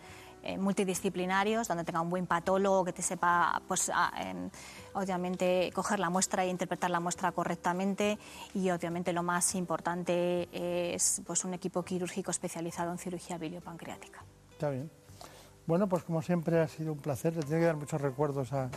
eh, 0.43 0.57
multidisciplinarios, 0.57 1.67
donde 1.67 1.83
tenga 1.83 2.01
un 2.01 2.09
buen 2.09 2.25
patólogo 2.27 2.85
que 2.85 2.93
te 2.93 3.01
sepa, 3.01 3.61
pues, 3.67 3.91
a- 3.93 4.11
em, 4.21 4.49
obviamente, 4.93 5.71
coger 5.73 5.99
la 5.99 6.09
muestra 6.09 6.43
e 6.43 6.47
interpretar 6.49 6.89
la 6.89 6.99
muestra 6.99 7.31
correctamente. 7.31 8.17
Y 8.53 8.69
obviamente 8.71 9.13
lo 9.13 9.23
más 9.23 9.55
importante 9.55 10.47
es 10.51 11.21
pues, 11.25 11.45
un 11.45 11.53
equipo 11.53 11.83
quirúrgico 11.83 12.31
especializado 12.31 12.91
en 12.91 12.97
cirugía 12.97 13.37
biliopancreática. 13.37 14.23
Está 14.51 14.69
bien. 14.69 14.89
Bueno, 15.65 15.87
pues 15.87 16.03
como 16.03 16.21
siempre 16.21 16.59
ha 16.59 16.67
sido 16.67 16.93
un 16.93 16.99
placer. 16.99 17.35
Le 17.35 17.43
tiene 17.43 17.59
que 17.59 17.65
dar 17.67 17.75
muchos 17.77 18.01
recuerdos 18.01 18.51
a, 18.53 18.69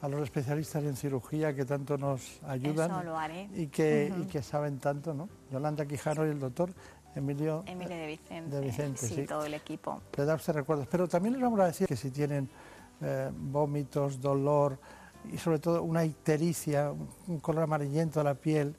a 0.00 0.08
los 0.08 0.22
especialistas 0.22 0.82
en 0.84 0.96
cirugía 0.96 1.54
que 1.54 1.64
tanto 1.64 1.98
nos 1.98 2.40
ayudan 2.44 2.90
Eso 2.90 3.02
lo 3.02 3.18
haré. 3.18 3.48
y 3.54 3.66
que, 3.66 4.12
y 4.16 4.24
que 4.26 4.42
saben 4.42 4.78
tanto, 4.78 5.12
¿no? 5.12 5.28
Yolanda 5.52 5.84
Quijano 5.84 6.24
y 6.26 6.30
el 6.30 6.38
doctor 6.40 6.72
Emilio 7.14 7.64
Emilio 7.66 7.96
de 7.96 8.06
Vicente, 8.06 8.56
de 8.56 8.60
Vicente, 8.60 9.06
sí, 9.06 9.14
sí. 9.14 9.26
todo 9.26 9.44
el 9.44 9.54
equipo. 9.54 10.00
le 10.16 10.24
da 10.24 10.34
usted 10.34 10.52
recuerdos. 10.52 10.86
Pero 10.90 11.08
también 11.08 11.32
les 11.34 11.42
vamos 11.42 11.58
a 11.60 11.66
decir 11.66 11.86
que 11.86 11.96
si 11.96 12.10
tienen 12.10 12.48
eh, 13.00 13.30
vómitos, 13.32 14.20
dolor 14.20 14.78
y 15.32 15.38
sobre 15.38 15.58
todo 15.58 15.82
una 15.82 16.04
ictericia, 16.04 16.92
un, 17.26 17.40
color 17.40 17.64
amarillento 17.64 18.20
a 18.20 18.24
la 18.24 18.34
piel, 18.34 18.74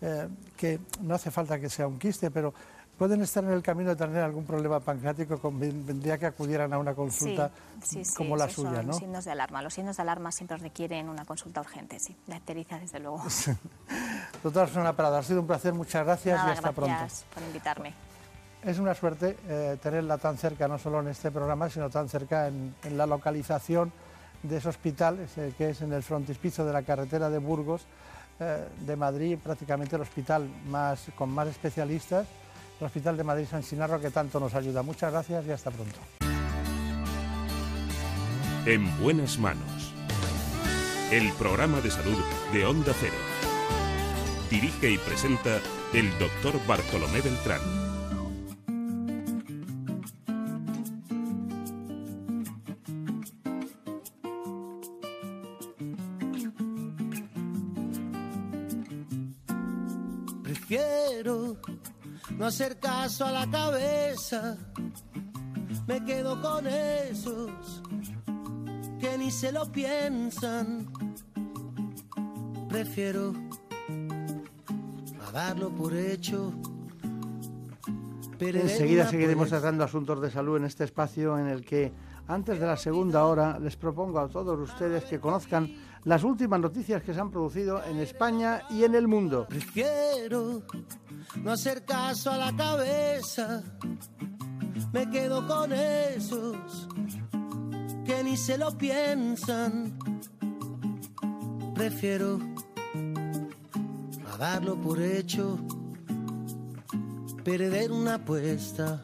eh, 0.00 0.28
que 0.56 0.80
no 1.00 1.14
hace 1.14 1.30
falta 1.30 1.60
que 1.60 1.68
sea 1.68 1.86
un 1.86 1.98
quiste, 1.98 2.30
pero 2.30 2.54
pueden 3.02 3.20
estar 3.20 3.42
en 3.42 3.50
el 3.50 3.64
camino 3.64 3.90
de 3.90 3.96
tener 3.96 4.22
algún 4.22 4.44
problema 4.44 4.78
pancreático, 4.78 5.36
convendría 5.40 6.18
que 6.18 6.26
acudieran 6.26 6.72
a 6.72 6.78
una 6.78 6.94
consulta 6.94 7.50
Sí, 7.82 8.04
sí, 8.04 8.14
como 8.14 8.36
la 8.36 8.44
esos 8.44 8.64
suya, 8.64 8.76
son 8.76 8.86
¿no? 8.86 8.92
signos 8.92 9.24
de 9.24 9.32
alarma. 9.32 9.60
Los 9.60 9.74
signos 9.74 9.96
de 9.96 10.02
alarma 10.02 10.30
siempre 10.30 10.56
requieren 10.56 11.08
una 11.08 11.24
consulta 11.24 11.62
urgente, 11.62 11.98
sí. 11.98 12.16
La 12.28 12.36
ictericia, 12.36 12.78
desde 12.78 13.00
luego. 13.00 13.20
Doctora 14.44 14.68
Susana 14.68 14.92
Prada, 14.92 15.18
ha 15.18 15.22
sido 15.24 15.40
un 15.40 15.48
placer, 15.48 15.74
muchas 15.74 16.04
gracias 16.04 16.36
Nada, 16.38 16.50
y 16.50 16.52
hasta 16.52 16.70
pronto. 16.70 16.94
gracias 16.96 17.24
por 17.34 17.42
invitarme. 17.42 17.92
Es 18.62 18.78
una 18.78 18.94
suerte 18.94 19.36
eh, 19.48 19.76
tenerla 19.82 20.16
tan 20.18 20.38
cerca, 20.38 20.68
no 20.68 20.78
solo 20.78 21.00
en 21.00 21.08
este 21.08 21.32
programa, 21.32 21.68
sino 21.68 21.90
tan 21.90 22.08
cerca 22.08 22.46
en, 22.46 22.72
en 22.84 22.96
la 22.96 23.06
localización 23.06 23.92
de 24.44 24.58
ese 24.58 24.68
hospital, 24.68 25.18
ese 25.18 25.52
que 25.58 25.70
es 25.70 25.82
en 25.82 25.92
el 25.92 26.04
frontispicio 26.04 26.64
de 26.64 26.72
la 26.72 26.82
carretera 26.84 27.28
de 27.28 27.38
Burgos, 27.38 27.84
eh, 28.38 28.68
de 28.86 28.94
Madrid, 28.94 29.38
prácticamente 29.42 29.96
el 29.96 30.02
hospital 30.02 30.48
más, 30.68 31.06
con 31.16 31.30
más 31.30 31.48
especialistas, 31.48 32.28
Hospital 32.84 33.16
de 33.16 33.24
Madrid 33.24 33.46
San 33.50 33.62
Sinarro, 33.62 34.00
que 34.00 34.10
tanto 34.10 34.40
nos 34.40 34.54
ayuda. 34.54 34.82
Muchas 34.82 35.12
gracias 35.12 35.46
y 35.46 35.50
hasta 35.50 35.70
pronto. 35.70 35.98
En 38.66 39.00
buenas 39.00 39.38
manos. 39.38 39.94
El 41.10 41.32
programa 41.32 41.80
de 41.80 41.90
salud 41.90 42.18
de 42.52 42.64
Onda 42.64 42.92
Cero. 42.98 43.12
Dirige 44.50 44.90
y 44.90 44.98
presenta 44.98 45.60
el 45.92 46.10
doctor 46.18 46.54
Bartolomé 46.66 47.20
Beltrán. 47.20 47.81
No 62.42 62.48
hacer 62.48 62.80
caso 62.80 63.24
a 63.24 63.30
la 63.30 63.48
cabeza. 63.48 64.56
Me 65.86 66.04
quedo 66.04 66.42
con 66.42 66.66
esos 66.66 67.80
que 68.98 69.16
ni 69.16 69.30
se 69.30 69.52
lo 69.52 69.70
piensan. 69.70 70.88
Prefiero 72.68 73.32
a 75.24 75.30
darlo 75.30 75.70
por 75.70 75.94
hecho. 75.94 76.52
perder 78.40 78.62
Enseguida 78.62 79.08
seguiremos 79.08 79.48
tratando 79.48 79.84
asuntos 79.84 80.20
de 80.20 80.28
salud 80.28 80.56
en 80.56 80.64
este 80.64 80.82
espacio 80.82 81.38
en 81.38 81.46
el 81.46 81.64
que, 81.64 81.92
antes 82.26 82.58
de 82.58 82.66
la 82.66 82.76
segunda 82.76 83.24
hora, 83.24 83.56
les 83.60 83.76
propongo 83.76 84.18
a 84.18 84.28
todos 84.28 84.58
ustedes 84.58 85.04
que 85.04 85.20
conozcan 85.20 85.72
las 86.04 86.24
últimas 86.24 86.60
noticias 86.60 87.02
que 87.02 87.14
se 87.14 87.20
han 87.20 87.30
producido 87.30 87.82
en 87.84 87.98
España 88.00 88.62
y 88.70 88.84
en 88.84 88.94
el 88.94 89.06
mundo. 89.06 89.46
Prefiero 89.48 90.62
no 91.36 91.52
hacer 91.52 91.84
caso 91.84 92.30
a 92.30 92.36
la 92.36 92.56
cabeza. 92.56 93.62
Me 94.92 95.08
quedo 95.10 95.46
con 95.46 95.72
esos 95.72 96.88
que 98.04 98.22
ni 98.24 98.36
se 98.36 98.58
lo 98.58 98.76
piensan. 98.76 99.96
Prefiero 101.74 102.38
a 104.32 104.36
darlo 104.36 104.76
por 104.80 105.00
hecho, 105.00 105.58
perder 107.44 107.92
una 107.92 108.14
apuesta. 108.14 109.02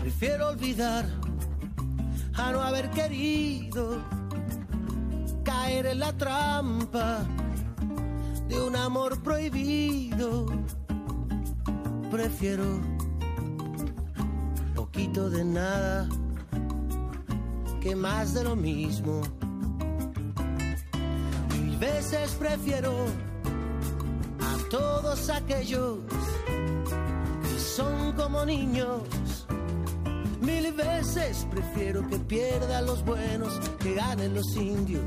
Prefiero 0.00 0.48
olvidar 0.48 1.06
a 2.34 2.52
no 2.52 2.60
haber 2.60 2.90
querido 2.90 4.02
caer 5.46 5.86
en 5.86 6.00
la 6.00 6.12
trampa 6.12 7.24
de 8.48 8.60
un 8.60 8.74
amor 8.74 9.22
prohibido. 9.22 10.46
Prefiero 12.10 12.64
poquito 14.74 15.30
de 15.30 15.44
nada 15.44 16.08
que 17.80 17.94
más 17.94 18.34
de 18.34 18.42
lo 18.42 18.56
mismo. 18.56 19.20
Mil 21.60 21.76
veces 21.78 22.32
prefiero 22.40 22.92
a 24.40 24.68
todos 24.68 25.30
aquellos 25.30 25.98
que 27.42 27.58
son 27.60 28.12
como 28.12 28.44
niños. 28.44 29.02
Mil 30.46 30.72
veces 30.74 31.44
prefiero 31.50 32.06
que 32.06 32.20
pierdan 32.20 32.86
los 32.86 33.04
buenos, 33.04 33.58
que 33.80 33.94
ganen 33.94 34.32
los 34.32 34.54
indios. 34.54 35.02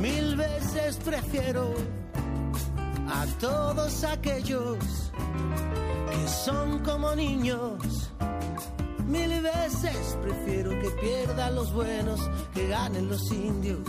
Mil 0.00 0.34
veces 0.34 0.96
prefiero 0.96 1.72
a 3.08 3.24
todos 3.38 4.02
aquellos 4.02 4.78
que 6.10 6.28
son 6.28 6.80
como 6.80 7.14
niños. 7.14 8.10
Mil 9.06 9.42
veces 9.42 10.18
prefiero 10.20 10.70
que 10.80 10.90
pierdan 11.00 11.54
los 11.54 11.72
buenos, 11.72 12.20
que 12.52 12.66
ganen 12.66 13.08
los 13.08 13.30
indios. 13.30 13.88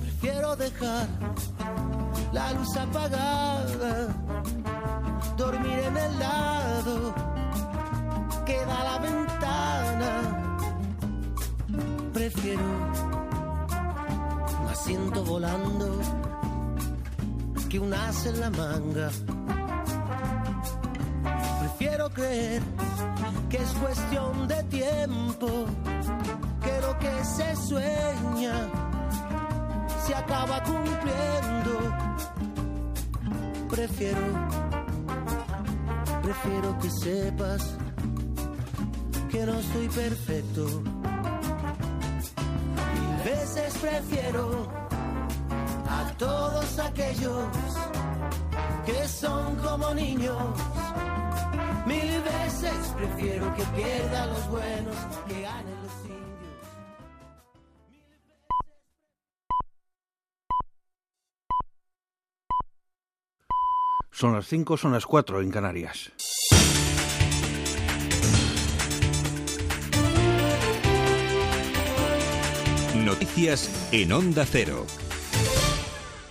Prefiero 0.00 0.54
dejar 0.54 1.08
la 2.32 2.52
luz 2.52 2.76
apagada, 2.76 4.14
dormir 5.36 5.78
en 5.80 5.96
el 5.96 6.18
lado 6.20 7.34
que 8.44 8.56
da 8.66 8.84
la 8.84 8.98
ventana. 8.98 10.10
Prefiero 12.12 12.62
un 14.60 14.68
asiento 14.68 15.24
volando 15.24 16.00
que 17.68 17.78
un 17.78 17.92
as 17.92 18.26
en 18.26 18.40
la 18.40 18.50
manga. 18.50 19.10
Prefiero 21.60 22.10
creer 22.10 22.62
que 23.48 23.56
es 23.56 23.72
cuestión 23.74 24.48
de 24.48 24.62
tiempo, 24.64 25.48
que 26.62 26.80
lo 26.80 26.98
que 26.98 27.24
se 27.24 27.56
sueña 27.56 28.68
se 30.06 30.14
acaba 30.14 30.62
cumpliendo. 30.62 31.72
Prefiero, 33.68 34.20
prefiero 36.22 36.78
que 36.78 36.90
sepas 36.90 37.76
que 39.34 39.44
no 39.46 39.58
estoy 39.58 39.88
perfecto. 39.88 40.64
Mil 42.94 43.24
veces 43.24 43.74
prefiero 43.78 44.68
a 45.88 46.12
todos 46.16 46.78
aquellos 46.78 47.44
que 48.86 49.08
son 49.08 49.56
como 49.56 49.92
niños. 49.92 50.38
Mil 51.84 52.22
veces 52.22 52.94
prefiero 52.96 53.52
que 53.56 53.64
pierdan 53.76 54.28
los 54.28 54.48
buenos 54.50 54.96
que 55.26 55.42
ganen 55.42 55.82
los 55.82 55.96
indios. 56.04 56.68
Son 64.12 64.32
las 64.32 64.46
5, 64.46 64.76
son 64.76 64.92
las 64.92 65.04
4 65.04 65.40
en 65.40 65.50
Canarias. 65.50 66.12
Noticias 73.14 73.70
en 73.92 74.10
Onda 74.10 74.44
Cero. 74.44 74.84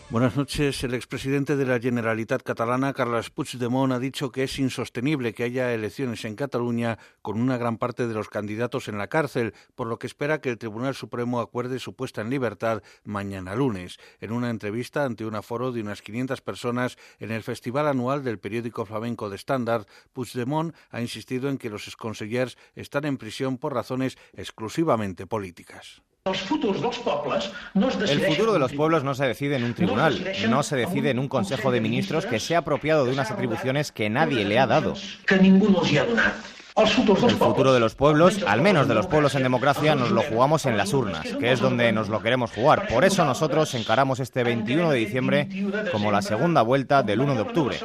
Buenas 0.09 0.35
noches. 0.35 0.83
El 0.83 0.93
expresidente 0.93 1.55
de 1.55 1.65
la 1.65 1.79
Generalitat 1.79 2.43
catalana, 2.43 2.91
Carles 2.91 3.29
Puigdemont, 3.29 3.93
ha 3.93 3.99
dicho 3.99 4.33
que 4.33 4.43
es 4.43 4.59
insostenible 4.59 5.33
que 5.33 5.43
haya 5.43 5.73
elecciones 5.73 6.25
en 6.25 6.35
Cataluña 6.35 6.99
con 7.21 7.39
una 7.39 7.57
gran 7.57 7.77
parte 7.77 8.05
de 8.05 8.13
los 8.13 8.27
candidatos 8.27 8.89
en 8.89 8.97
la 8.97 9.07
cárcel, 9.07 9.53
por 9.75 9.87
lo 9.87 9.97
que 9.97 10.07
espera 10.07 10.41
que 10.41 10.49
el 10.49 10.57
Tribunal 10.57 10.93
Supremo 10.93 11.39
acuerde 11.39 11.79
su 11.79 11.95
puesta 11.95 12.19
en 12.19 12.29
libertad 12.29 12.83
mañana 13.05 13.55
lunes. 13.55 13.97
En 14.19 14.33
una 14.33 14.49
entrevista 14.49 15.05
ante 15.05 15.25
un 15.25 15.35
aforo 15.35 15.71
de 15.71 15.79
unas 15.79 16.01
500 16.01 16.41
personas 16.41 16.97
en 17.19 17.31
el 17.31 17.43
Festival 17.43 17.87
Anual 17.87 18.25
del 18.25 18.39
periódico 18.39 18.85
flamenco 18.85 19.29
de 19.29 19.37
Standard, 19.37 19.87
Puigdemont 20.11 20.75
ha 20.91 20.99
insistido 20.99 21.47
en 21.47 21.57
que 21.57 21.69
los 21.69 21.87
exconsellers 21.87 22.57
están 22.75 23.05
en 23.05 23.17
prisión 23.17 23.57
por 23.57 23.73
razones 23.73 24.17
exclusivamente 24.33 25.25
políticas. 25.25 26.03
El 26.25 28.21
futuro 28.21 28.53
de 28.53 28.59
los 28.59 28.71
pueblos 28.71 29.03
no 29.03 29.13
se 29.13 29.25
decide 29.27 29.57
en 29.57 29.65
un 29.65 29.73
tribunal, 29.73 30.25
no 30.47 30.63
se 30.63 30.77
decide 30.77 31.09
en 31.09 31.19
un 31.19 31.27
Consejo 31.27 31.69
de 31.69 31.81
Ministros 31.81 32.25
que 32.25 32.39
se 32.39 32.55
ha 32.55 32.59
apropiado 32.59 33.03
de 33.03 33.11
unas 33.11 33.29
atribuciones 33.29 33.91
que 33.91 34.09
nadie 34.09 34.45
le 34.45 34.57
ha 34.57 34.65
dado. 34.65 34.93
El 36.77 37.35
futuro 37.35 37.73
de 37.73 37.79
los 37.81 37.95
pueblos, 37.95 38.41
al 38.47 38.61
menos 38.61 38.87
de 38.87 38.93
los 38.93 39.07
pueblos 39.07 39.35
en 39.35 39.43
democracia, 39.43 39.95
nos 39.95 40.11
lo 40.11 40.21
jugamos 40.21 40.65
en 40.65 40.77
las 40.77 40.93
urnas, 40.93 41.27
que 41.27 41.51
es 41.51 41.59
donde 41.59 41.91
nos 41.91 42.07
lo 42.07 42.21
queremos 42.21 42.53
jugar. 42.53 42.87
Por 42.87 43.03
eso 43.03 43.25
nosotros 43.25 43.73
encaramos 43.73 44.21
este 44.21 44.45
21 44.45 44.91
de 44.91 44.97
diciembre 44.97 45.49
como 45.91 46.09
la 46.09 46.21
segunda 46.21 46.61
vuelta 46.61 47.03
del 47.03 47.19
1 47.19 47.35
de 47.35 47.41
octubre. 47.41 47.77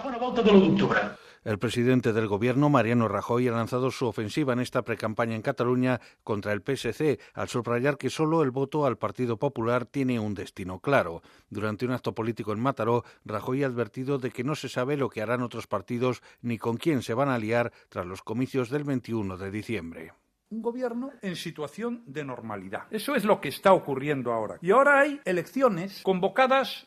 El 1.44 1.58
presidente 1.58 2.12
del 2.12 2.26
Gobierno, 2.26 2.68
Mariano 2.68 3.08
Rajoy, 3.08 3.48
ha 3.48 3.52
lanzado 3.52 3.90
su 3.90 4.06
ofensiva 4.06 4.52
en 4.52 4.60
esta 4.60 4.82
precampaña 4.82 5.34
en 5.34 5.42
Cataluña 5.42 6.00
contra 6.24 6.52
el 6.52 6.62
PSC, 6.62 7.20
al 7.34 7.48
subrayar 7.48 7.96
que 7.96 8.10
solo 8.10 8.42
el 8.42 8.50
voto 8.50 8.86
al 8.86 8.98
Partido 8.98 9.38
Popular 9.38 9.86
tiene 9.86 10.18
un 10.18 10.34
destino 10.34 10.80
claro. 10.80 11.22
Durante 11.48 11.86
un 11.86 11.92
acto 11.92 12.14
político 12.14 12.52
en 12.52 12.60
Mataró, 12.60 13.04
Rajoy 13.24 13.62
ha 13.62 13.66
advertido 13.66 14.18
de 14.18 14.30
que 14.30 14.44
no 14.44 14.54
se 14.54 14.68
sabe 14.68 14.96
lo 14.96 15.08
que 15.08 15.22
harán 15.22 15.42
otros 15.42 15.66
partidos 15.66 16.22
ni 16.42 16.58
con 16.58 16.76
quién 16.76 17.02
se 17.02 17.14
van 17.14 17.28
a 17.28 17.38
liar 17.38 17.72
tras 17.88 18.06
los 18.06 18.22
comicios 18.22 18.70
del 18.70 18.84
21 18.84 19.36
de 19.36 19.50
diciembre 19.50 20.12
un 20.50 20.62
gobierno 20.62 21.12
en 21.20 21.36
situación 21.36 22.02
de 22.06 22.24
normalidad. 22.24 22.84
Eso 22.90 23.14
es 23.14 23.24
lo 23.24 23.40
que 23.40 23.48
está 23.48 23.72
ocurriendo 23.72 24.32
ahora. 24.32 24.58
Y 24.62 24.70
ahora 24.70 25.00
hay 25.00 25.20
elecciones 25.24 26.02
convocadas 26.02 26.86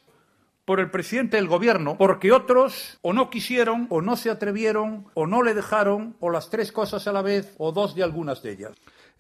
por 0.72 0.80
el 0.80 0.90
presidente 0.90 1.36
del 1.36 1.50
gobierno 1.50 1.98
porque 1.98 2.32
otros 2.32 2.98
o 3.02 3.12
no 3.12 3.30
quisieron 3.30 3.88
o 3.90 4.02
no 4.02 4.16
se 4.16 4.30
atrevieron 4.30 5.06
o 5.16 5.28
no 5.28 5.44
le 5.44 5.54
dejaron 5.54 6.16
o 6.22 6.30
las 6.30 6.50
tres 6.50 6.72
cosas 6.72 7.10
a 7.10 7.12
la 7.12 7.22
vez 7.22 7.56
o 7.58 7.74
dos 7.74 7.94
de 7.94 8.04
algunas 8.04 8.42
de 8.42 8.52
ellas. 8.54 8.72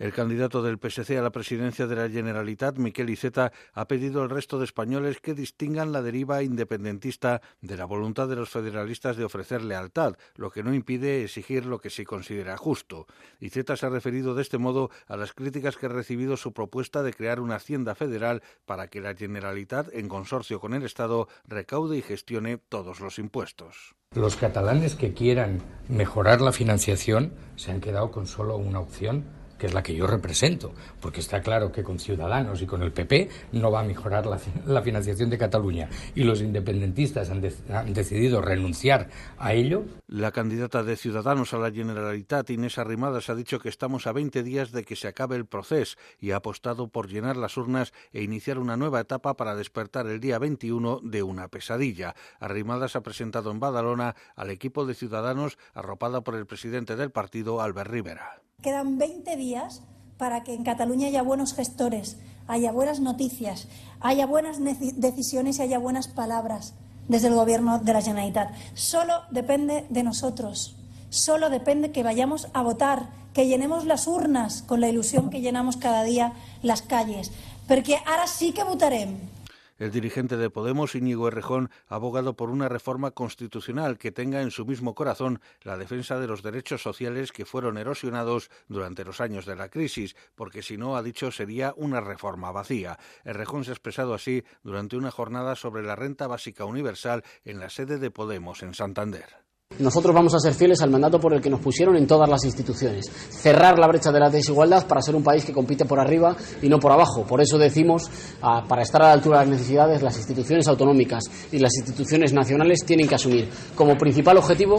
El 0.02 0.14
candidato 0.14 0.64
del 0.64 0.80
PSC 0.80 1.12
a 1.20 1.22
la 1.22 1.30
presidencia 1.30 1.86
de 1.86 1.95
la 1.95 2.10
Generalitat, 2.10 2.80
Miquel 2.80 3.12
Iceta, 3.12 3.52
ha 3.72 3.88
pedido 3.88 4.24
al 4.24 4.32
resto 4.32 4.58
de 4.58 4.66
españoles 4.66 5.20
que 5.22 5.36
distingan 5.36 5.91
la 5.91 6.02
deriva 6.02 6.41
independentista 6.41 7.43
de 7.62 7.78
la 7.78 7.86
voluntad 7.86 8.28
de 8.28 8.36
los 8.36 8.49
federalistas 8.49 9.16
de 9.16 9.26
ofrecer 9.26 9.62
lealtad, 9.62 10.16
lo 10.34 10.49
que 10.49 10.64
no 10.64 10.74
impide 10.74 11.24
exigir 11.24 11.68
lo 11.68 11.80
que 11.80 11.91
se 11.91 12.04
considera 12.04 12.58
justo. 12.58 13.06
Iceta 13.39 13.78
se 13.78 13.86
ha 13.86 13.89
referido 13.89 14.34
de 14.34 14.41
este 14.41 14.58
modo 14.58 14.89
a 15.06 15.18
las 15.18 15.34
críticas 15.34 15.78
que 15.78 15.86
ha 15.86 15.89
recibido 15.89 16.36
su 16.36 16.52
propuesta 16.52 17.04
de 17.04 17.14
crear 17.14 17.39
una 17.39 17.58
hacienda 17.58 17.93
federal 17.93 18.41
para 18.66 18.88
que 18.88 19.02
la 19.02 19.14
Generalitat, 19.14 19.93
en 19.93 20.08
consorcio 20.08 20.60
con 20.60 20.74
el 20.74 20.82
Estado, 20.82 21.28
recaude 21.45 21.95
y 21.97 22.02
gestione 22.02 22.58
todos 22.58 23.02
los 23.02 23.20
impuestos. 23.20 23.93
Los 24.16 24.36
catalanes 24.36 24.95
que 24.95 25.14
quieran 25.14 25.62
mejorar 25.89 26.41
la 26.41 26.54
financiación 26.54 27.34
se 27.56 27.70
han 27.70 27.82
quedado 27.82 28.10
con 28.10 28.26
solo 28.26 28.58
una 28.58 28.80
opción 28.80 29.39
que 29.62 29.68
es 29.68 29.76
la 29.76 29.84
que 29.84 29.93
yo 29.93 30.07
represento, 30.07 30.74
porque 30.99 31.20
está 31.20 31.39
claro 31.41 31.72
que 31.72 31.84
con 31.84 31.99
Ciudadanos 31.99 32.64
y 32.64 32.66
con 32.66 32.82
el 32.82 32.91
PP 32.91 33.30
no 33.51 33.70
va 33.70 33.82
a 33.82 33.84
mejorar 33.84 34.26
la, 34.66 34.82
financiación 34.82 35.30
de 35.30 35.38
Cataluña 35.38 35.88
y 36.16 36.24
los 36.24 36.41
independentistas 36.41 37.30
han, 37.30 37.47
han, 37.72 37.93
decidido 37.93 38.41
renunciar 38.41 39.09
a 39.38 39.53
ello. 39.53 39.84
La 40.07 40.32
candidata 40.32 40.82
de 40.82 40.97
Ciudadanos 40.97 41.53
a 41.53 41.59
la 41.59 41.70
Generalitat, 41.70 42.49
Inés 42.49 42.80
Arrimadas, 42.80 43.30
ha 43.30 43.36
dicho 43.36 43.59
que 43.59 43.70
estamos 43.70 44.07
a 44.07 44.14
20 44.14 44.41
días 44.41 44.72
de 44.72 44.84
que 44.84 44.95
se 44.95 45.07
acabe 45.07 45.36
el 45.36 45.45
proceso 45.45 45.95
y 46.20 46.32
ha 46.32 46.38
apostado 46.38 46.88
por 46.88 47.07
llenar 47.07 47.38
las 47.38 47.55
urnas 47.55 47.93
e 48.14 48.24
iniciar 48.24 48.57
una 48.57 48.78
nueva 48.78 49.01
etapa 49.01 49.38
para 49.38 49.55
despertar 49.55 50.07
el 50.07 50.20
día 50.20 50.39
21 50.39 51.01
de 51.03 51.22
una 51.22 51.49
pesadilla. 51.49 52.16
Arrimadas 52.39 52.95
ha 52.95 53.03
presentado 53.03 53.51
en 53.51 53.59
Badalona 53.59 54.16
al 54.36 54.49
equipo 54.49 54.88
de 54.88 54.95
Ciudadanos 54.95 55.59
arropada 55.76 56.22
por 56.22 56.34
el 56.34 56.47
presidente 56.47 56.95
del 56.95 57.12
partido, 57.12 57.62
Albert 57.62 57.91
Rivera. 57.91 58.41
Quedan 58.62 58.99
20 58.99 59.36
días 59.38 59.82
para 60.18 60.43
que 60.43 60.53
en 60.53 60.64
Cataluña 60.64 61.07
haya 61.07 61.24
buenos 61.24 61.55
gestores, 61.55 62.18
haya 62.47 62.72
buenas 62.72 62.99
noticias, 62.99 63.68
haya 63.99 64.28
buenas 64.28 64.57
decisiones 64.62 65.57
y 65.57 65.64
haya 65.64 65.80
buenas 65.80 66.07
palabras 66.07 66.76
desde 67.07 67.30
el 67.30 67.34
Gobierno 67.34 67.80
de 67.80 67.93
la 67.93 68.03
Generalitat. 68.03 68.53
Solo 68.76 69.14
depende 69.32 69.88
de 69.89 70.03
nosotros, 70.03 70.76
solo 71.09 71.49
depende 71.49 71.91
que 71.91 72.03
vayamos 72.03 72.49
a 72.53 72.62
votar, 72.62 73.09
que 73.34 73.47
llenemos 73.47 73.86
las 73.86 74.05
urnas 74.05 74.62
con 74.62 74.80
la 74.80 74.89
ilusión 74.89 75.32
que 75.32 75.41
llenamos 75.41 75.78
cada 75.78 76.03
día 76.03 76.34
las 76.62 76.84
calles, 76.84 77.32
porque 77.68 77.97
ahora 78.05 78.28
sí 78.28 78.51
que 78.51 78.64
votaremos. 78.64 79.41
El 79.82 79.89
dirigente 79.89 80.38
de 80.38 80.51
Podemos, 80.51 80.93
Íñigo 80.93 81.27
Errejón, 81.27 81.71
ha 81.88 81.95
abogado 81.95 82.36
por 82.36 82.51
una 82.51 82.69
reforma 82.69 83.09
constitucional 83.09 83.97
que 83.97 84.11
tenga 84.11 84.43
en 84.43 84.51
su 84.51 84.63
mismo 84.63 84.93
corazón 84.93 85.41
la 85.63 85.75
defensa 85.75 86.19
de 86.19 86.27
los 86.27 86.43
derechos 86.43 86.84
sociales 86.84 87.32
que 87.32 87.45
fueron 87.45 87.79
erosionados 87.79 88.51
durante 88.67 89.03
los 89.03 89.21
años 89.21 89.47
de 89.47 89.55
la 89.55 89.69
crisis, 89.69 90.15
porque 90.36 90.61
si 90.61 90.77
no, 90.77 90.95
ha 90.95 91.01
dicho, 91.01 91.32
sería 91.32 91.73
una 91.77 91.99
reforma 91.99 92.51
vacía. 92.51 92.99
Errejón 93.23 93.63
se 93.63 93.71
ha 93.71 93.73
expresado 93.73 94.13
así 94.13 94.43
durante 94.61 94.97
una 94.97 95.09
jornada 95.09 95.55
sobre 95.55 95.82
la 95.82 95.95
renta 95.95 96.27
básica 96.27 96.63
universal 96.65 97.23
en 97.43 97.59
la 97.59 97.71
sede 97.71 97.97
de 97.97 98.11
Podemos 98.11 98.61
en 98.61 98.75
Santander. 98.75 99.41
Nosotros 99.80 100.13
vamos 100.13 100.36
a 100.36 100.39
ser 100.39 100.53
fieles 100.53 100.82
al 100.82 100.91
mandato 100.91 101.17
por 101.17 101.34
el 101.34 101.41
que 101.41 101.49
nos 101.49 101.61
pusieron 101.61 101.95
en 101.95 102.05
todas 102.05 102.30
las 102.30 102.43
instituciones. 102.43 103.05
Cerrar 103.30 103.80
la 103.80 103.88
brecha 103.88 104.11
de 104.11 104.19
la 104.19 104.30
desigualdad 104.30 104.86
para 104.86 105.01
ser 105.01 105.15
un 105.15 105.24
país 105.24 105.45
que 105.45 105.53
compite 105.53 105.86
por 105.86 105.99
arriba 105.99 106.36
y 106.61 106.67
no 106.67 106.78
por 106.78 106.91
abajo. 106.91 107.24
Por 107.24 107.41
eso 107.41 107.57
decimos, 107.57 108.09
ah, 108.41 108.63
para 108.67 108.82
estar 108.82 109.01
a 109.01 109.05
la 109.07 109.13
altura 109.13 109.39
de 109.39 109.45
las 109.45 109.59
necesidades, 109.59 110.01
las 110.01 110.17
instituciones 110.17 110.67
autonómicas 110.67 111.24
y 111.51 111.59
las 111.59 111.72
instituciones 111.78 112.34
nacionales 112.34 112.84
tienen 112.86 113.07
que 113.07 113.15
asumir 113.15 113.49
como 113.74 113.97
principal 113.97 114.38
objetivo 114.38 114.76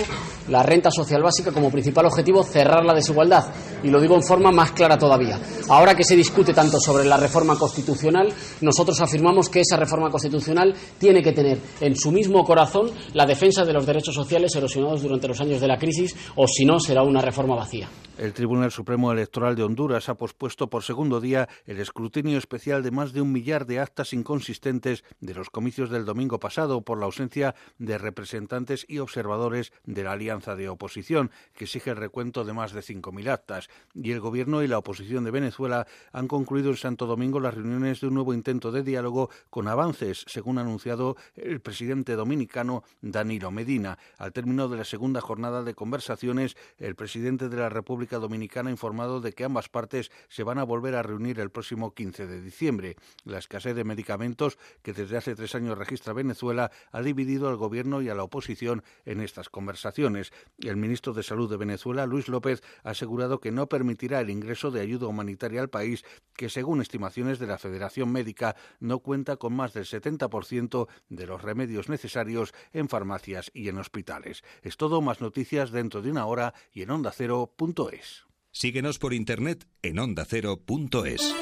la 0.49 0.63
renta 0.63 0.91
social 0.91 1.23
básica, 1.23 1.53
como 1.53 1.71
principal 1.71 2.07
objetivo 2.07 2.45
cerrar 2.45 2.85
la 2.85 2.95
desigualdad. 2.95 3.47
Y 3.83 3.89
lo 3.89 4.01
digo 4.01 4.15
en 4.15 4.23
forma 4.23 4.53
más 4.53 4.73
clara 4.73 4.99
todavía. 4.99 5.41
Ahora 5.69 5.95
que 5.95 6.05
se 6.05 6.17
discute 6.17 6.53
tanto 6.53 6.79
sobre 6.79 7.05
la 7.05 7.17
reforma 7.17 7.57
constitucional, 7.57 8.33
nosotros 8.61 9.01
afirmamos 9.01 9.49
que 9.49 9.61
esa 9.61 9.77
reforma 9.77 10.11
constitucional 10.11 10.75
tiene 10.99 11.23
que 11.23 11.33
tener 11.33 11.59
en 11.81 11.97
su 11.97 12.13
mismo 12.13 12.45
corazón 12.45 12.91
la 13.15 13.27
defensa 13.27 13.65
de 13.65 13.73
los 13.73 13.87
derechos 13.87 14.15
sociales 14.15 14.55
erosionados 14.55 14.82
durante 14.83 15.29
los 15.29 15.41
años 15.41 15.61
de 15.61 15.69
la 15.69 15.79
crisis 15.79 16.15
o 16.37 16.47
si 16.47 16.65
no 16.65 16.79
será 16.81 17.03
una 17.03 17.21
reforma 17.21 17.55
vacía. 17.55 17.89
El 18.19 18.35
Tribunal 18.35 18.71
Supremo 18.71 19.11
Electoral 19.11 19.57
de 19.57 19.63
Honduras 19.63 20.11
ha 20.11 20.15
pospuesto 20.15 20.69
por 20.69 20.83
segundo 20.83 21.19
día 21.19 21.49
el 21.65 21.81
escrutinio 21.81 22.37
especial 22.37 22.83
de 22.83 22.91
más 22.91 23.15
de 23.15 23.23
un 23.23 23.33
millar 23.33 23.65
de 23.65 23.81
actas 23.81 24.13
inconsistentes 24.13 25.03
de 25.21 25.35
los 25.35 25.49
comicios 25.49 25.89
del 25.89 26.05
domingo 26.05 26.39
pasado 26.39 26.83
por 26.83 26.99
la 26.99 27.07
ausencia 27.07 27.55
de 27.79 27.97
representantes 27.97 28.85
y 28.87 28.99
observadores 28.99 29.73
de 29.87 30.05
la 30.05 30.13
alianza 30.13 30.55
de 30.57 30.69
oposición, 30.69 31.31
que 31.55 31.65
exige 31.65 31.91
el 31.91 31.97
recuento 31.97 32.45
de 32.45 32.53
más 32.53 32.73
de 32.73 32.83
5.000 32.83 33.29
actas. 33.31 33.69
Y 33.95 34.13
el 34.13 34.21
Gobierno 34.21 34.63
y 34.63 34.69
la 34.69 34.79
oposición 34.79 35.25
de 35.25 35.31
Venezuela 35.31 35.87
han 36.13 36.29
concluido 36.29 36.71
en 36.71 36.77
Santo 36.77 37.07
Domingo 37.07 37.41
las 37.41 37.55
reuniones 37.55 38.03
de 38.03 38.09
un 38.09 38.15
nuevo 38.15 38.35
intento 38.35 38.71
de 38.71 38.83
diálogo 38.83 39.31
con 39.49 39.69
avances, 39.69 40.25
según 40.29 40.59
ha 40.59 40.61
anunciado 40.61 41.17
el 41.35 41.61
presidente 41.61 42.15
dominicano 42.15 42.85
Danilo 43.01 43.51
Medina. 43.51 43.99
Al 44.19 44.33
término 44.33 44.69
de 44.73 44.79
la 44.79 44.85
segunda 44.85 45.21
jornada 45.21 45.63
de 45.63 45.75
conversaciones, 45.75 46.57
el 46.79 46.97
presidente 46.97 47.49
de 47.49 47.57
la 47.57 47.69
República 47.69 48.19
Dominicana 48.19 48.71
ha 48.71 48.73
informado 48.73 49.21
de 49.21 49.33
que 49.33 49.45
ambas 49.45 49.69
partes 49.69 50.11
se 50.29 50.43
van 50.43 50.59
a 50.59 50.65
volver 50.65 50.97
a 50.97 51.03
reunir 51.03 51.39
el 51.39 51.51
próximo 51.51 51.95
15 51.95 52.27
de 52.27 52.41
diciembre. 52.41 52.97
La 53.25 53.39
escasez 53.39 53.77
de 53.77 53.85
medicamentos 53.85 54.59
que 54.83 54.93
desde 54.93 55.17
hace 55.17 55.37
tres 55.37 55.55
años 55.55 55.79
registra 55.79 56.13
Venezuela 56.13 56.71
ha 56.91 57.03
dividido 57.03 57.49
al 57.49 57.57
gobierno 57.57 58.03
y 58.03 58.09
a 58.09 58.15
la 58.15 58.25
oposición 58.25 58.83
en 59.05 59.21
estas 59.21 59.49
conversaciones. 59.49 60.33
El 60.59 60.77
ministro 60.77 61.13
de 61.13 61.23
Salud 61.23 61.49
de 61.49 61.57
Venezuela, 61.57 62.07
Luis 62.07 62.29
López, 62.29 62.63
ha 62.83 62.91
asegurado 62.91 63.41
que 63.41 63.53
no 63.53 63.69
permitirá 63.69 64.21
el 64.21 64.31
ingreso 64.31 64.71
de 64.71 64.81
ayuda 64.81 65.07
humanitaria 65.07 65.61
al 65.61 65.71
país 65.71 66.05
que, 66.35 66.49
según 66.49 66.81
estimaciones 66.81 67.39
de 67.39 67.47
la 67.47 67.59
Federación 67.59 68.11
Médica, 68.11 68.57
no 68.81 69.01
cuenta 69.01 69.37
con 69.37 69.55
más 69.55 69.75
del 69.75 69.85
70% 69.85 70.89
de 71.09 71.27
los 71.27 71.43
remedios 71.43 71.89
necesarios 71.89 72.55
en 72.73 72.89
farmacias 72.89 73.51
y 73.55 73.69
en 73.69 73.79
hospitales. 73.79 74.43
Es 74.63 74.77
todo, 74.77 75.01
más 75.01 75.21
noticias 75.21 75.71
dentro 75.73 76.03
de 76.03 76.11
una 76.11 76.27
hora 76.27 76.55
y 76.73 76.83
en 76.83 76.91
ondacero.es. 76.91 78.25
Síguenos 78.53 78.99
por 78.99 79.13
internet 79.13 79.67
en 79.83 79.99
ondacero.es. 79.99 81.35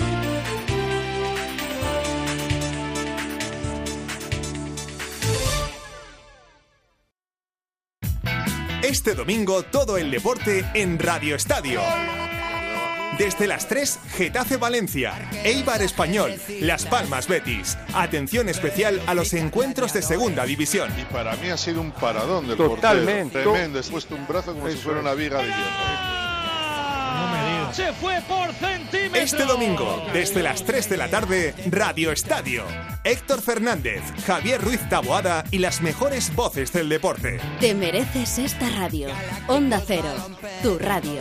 Este 8.82 9.14
domingo 9.14 9.62
todo 9.62 9.98
el 9.98 10.10
deporte 10.10 10.64
en 10.74 10.98
Radio 10.98 11.36
Estadio. 11.36 11.80
Desde 13.20 13.46
las 13.46 13.68
3, 13.68 13.98
Getafe 14.16 14.56
Valencia, 14.56 15.28
Eibar 15.44 15.82
Español, 15.82 16.40
Las 16.60 16.86
Palmas 16.86 17.28
Betis. 17.28 17.76
Atención 17.92 18.48
especial 18.48 18.98
a 19.06 19.12
los 19.12 19.34
encuentros 19.34 19.92
de 19.92 20.00
Segunda 20.00 20.46
División. 20.46 20.90
Y 20.98 21.04
para 21.04 21.36
mí 21.36 21.50
ha 21.50 21.58
sido 21.58 21.82
un 21.82 21.92
paradón 21.92 22.48
del 22.48 22.56
Totalmente. 22.56 23.42
portero. 23.42 23.52
Tremendo, 23.52 23.78
ha 23.78 23.82
puesto 23.82 24.14
un 24.14 24.26
brazo 24.26 24.54
como 24.54 24.70
si 24.70 24.76
fuera 24.78 25.00
una 25.00 25.12
viga 25.12 25.36
de 25.36 25.48
hierro. 25.48 25.60
Se 27.74 27.92
fue 27.92 28.22
por 28.26 28.54
centímetros. 28.54 29.22
Este 29.22 29.44
domingo, 29.44 30.02
desde 30.14 30.42
las 30.42 30.64
3 30.64 30.88
de 30.88 30.96
la 30.96 31.08
tarde, 31.08 31.54
Radio 31.66 32.12
Estadio. 32.12 32.64
Héctor 33.04 33.42
Fernández, 33.42 34.00
Javier 34.26 34.62
Ruiz 34.62 34.80
Taboada 34.88 35.44
y 35.50 35.58
las 35.58 35.82
mejores 35.82 36.34
voces 36.34 36.72
del 36.72 36.88
deporte. 36.88 37.38
Te 37.60 37.74
mereces 37.74 38.38
esta 38.38 38.70
radio. 38.70 39.08
Onda 39.46 39.78
Cero, 39.86 40.14
tu 40.62 40.78
radio. 40.78 41.20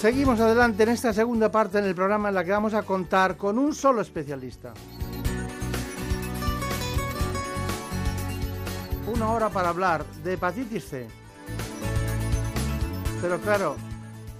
Seguimos 0.00 0.38
adelante 0.38 0.82
en 0.82 0.90
esta 0.90 1.12
segunda 1.14 1.50
parte 1.50 1.80
del 1.80 1.94
programa 1.94 2.28
en 2.28 2.34
la 2.34 2.44
que 2.44 2.50
vamos 2.50 2.74
a 2.74 2.82
contar 2.82 3.36
con 3.36 3.58
un 3.58 3.74
solo 3.74 4.02
especialista. 4.02 4.74
Una 9.06 9.30
hora 9.30 9.48
para 9.48 9.70
hablar 9.70 10.04
de 10.22 10.34
hepatitis 10.34 10.84
C. 10.84 11.06
Pero 13.22 13.40
claro, 13.40 13.76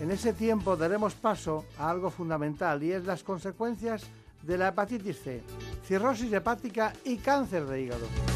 en 0.01 0.11
ese 0.11 0.35
tiempo 0.35 0.77
daremos 0.77 1.15
paso 1.15 1.65
a 1.79 1.89
algo 1.89 2.11
fundamental 2.11 2.83
y 2.83 2.93
es 2.93 3.05
las 3.05 3.23
consecuencias 3.23 4.05
de 4.43 4.59
la 4.59 4.69
hepatitis 4.69 5.23
C, 5.23 5.43
cirrosis 5.87 6.33
hepática 6.33 6.93
y 7.05 7.17
cáncer 7.17 7.65
de 7.65 7.83
hígado. 7.83 8.34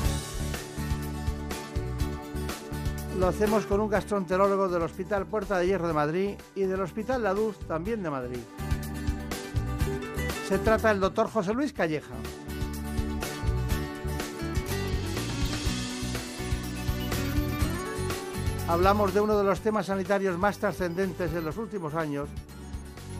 Lo 3.18 3.26
hacemos 3.26 3.66
con 3.66 3.80
un 3.80 3.88
gastroenterólogo 3.88 4.68
del 4.68 4.82
Hospital 4.82 5.26
Puerta 5.26 5.58
de 5.58 5.66
Hierro 5.66 5.88
de 5.88 5.92
Madrid 5.92 6.30
y 6.54 6.62
del 6.62 6.80
Hospital 6.80 7.24
La 7.24 7.32
Luz 7.32 7.58
también 7.66 8.00
de 8.00 8.10
Madrid. 8.10 8.38
Se 10.48 10.58
trata 10.58 10.90
del 10.90 11.00
doctor 11.00 11.28
José 11.28 11.52
Luis 11.52 11.72
Calleja. 11.72 12.14
Hablamos 18.68 19.12
de 19.12 19.20
uno 19.20 19.36
de 19.36 19.42
los 19.42 19.60
temas 19.62 19.86
sanitarios 19.86 20.38
más 20.38 20.58
trascendentes 20.58 21.32
en 21.32 21.44
los 21.44 21.56
últimos 21.56 21.94
años, 21.94 22.28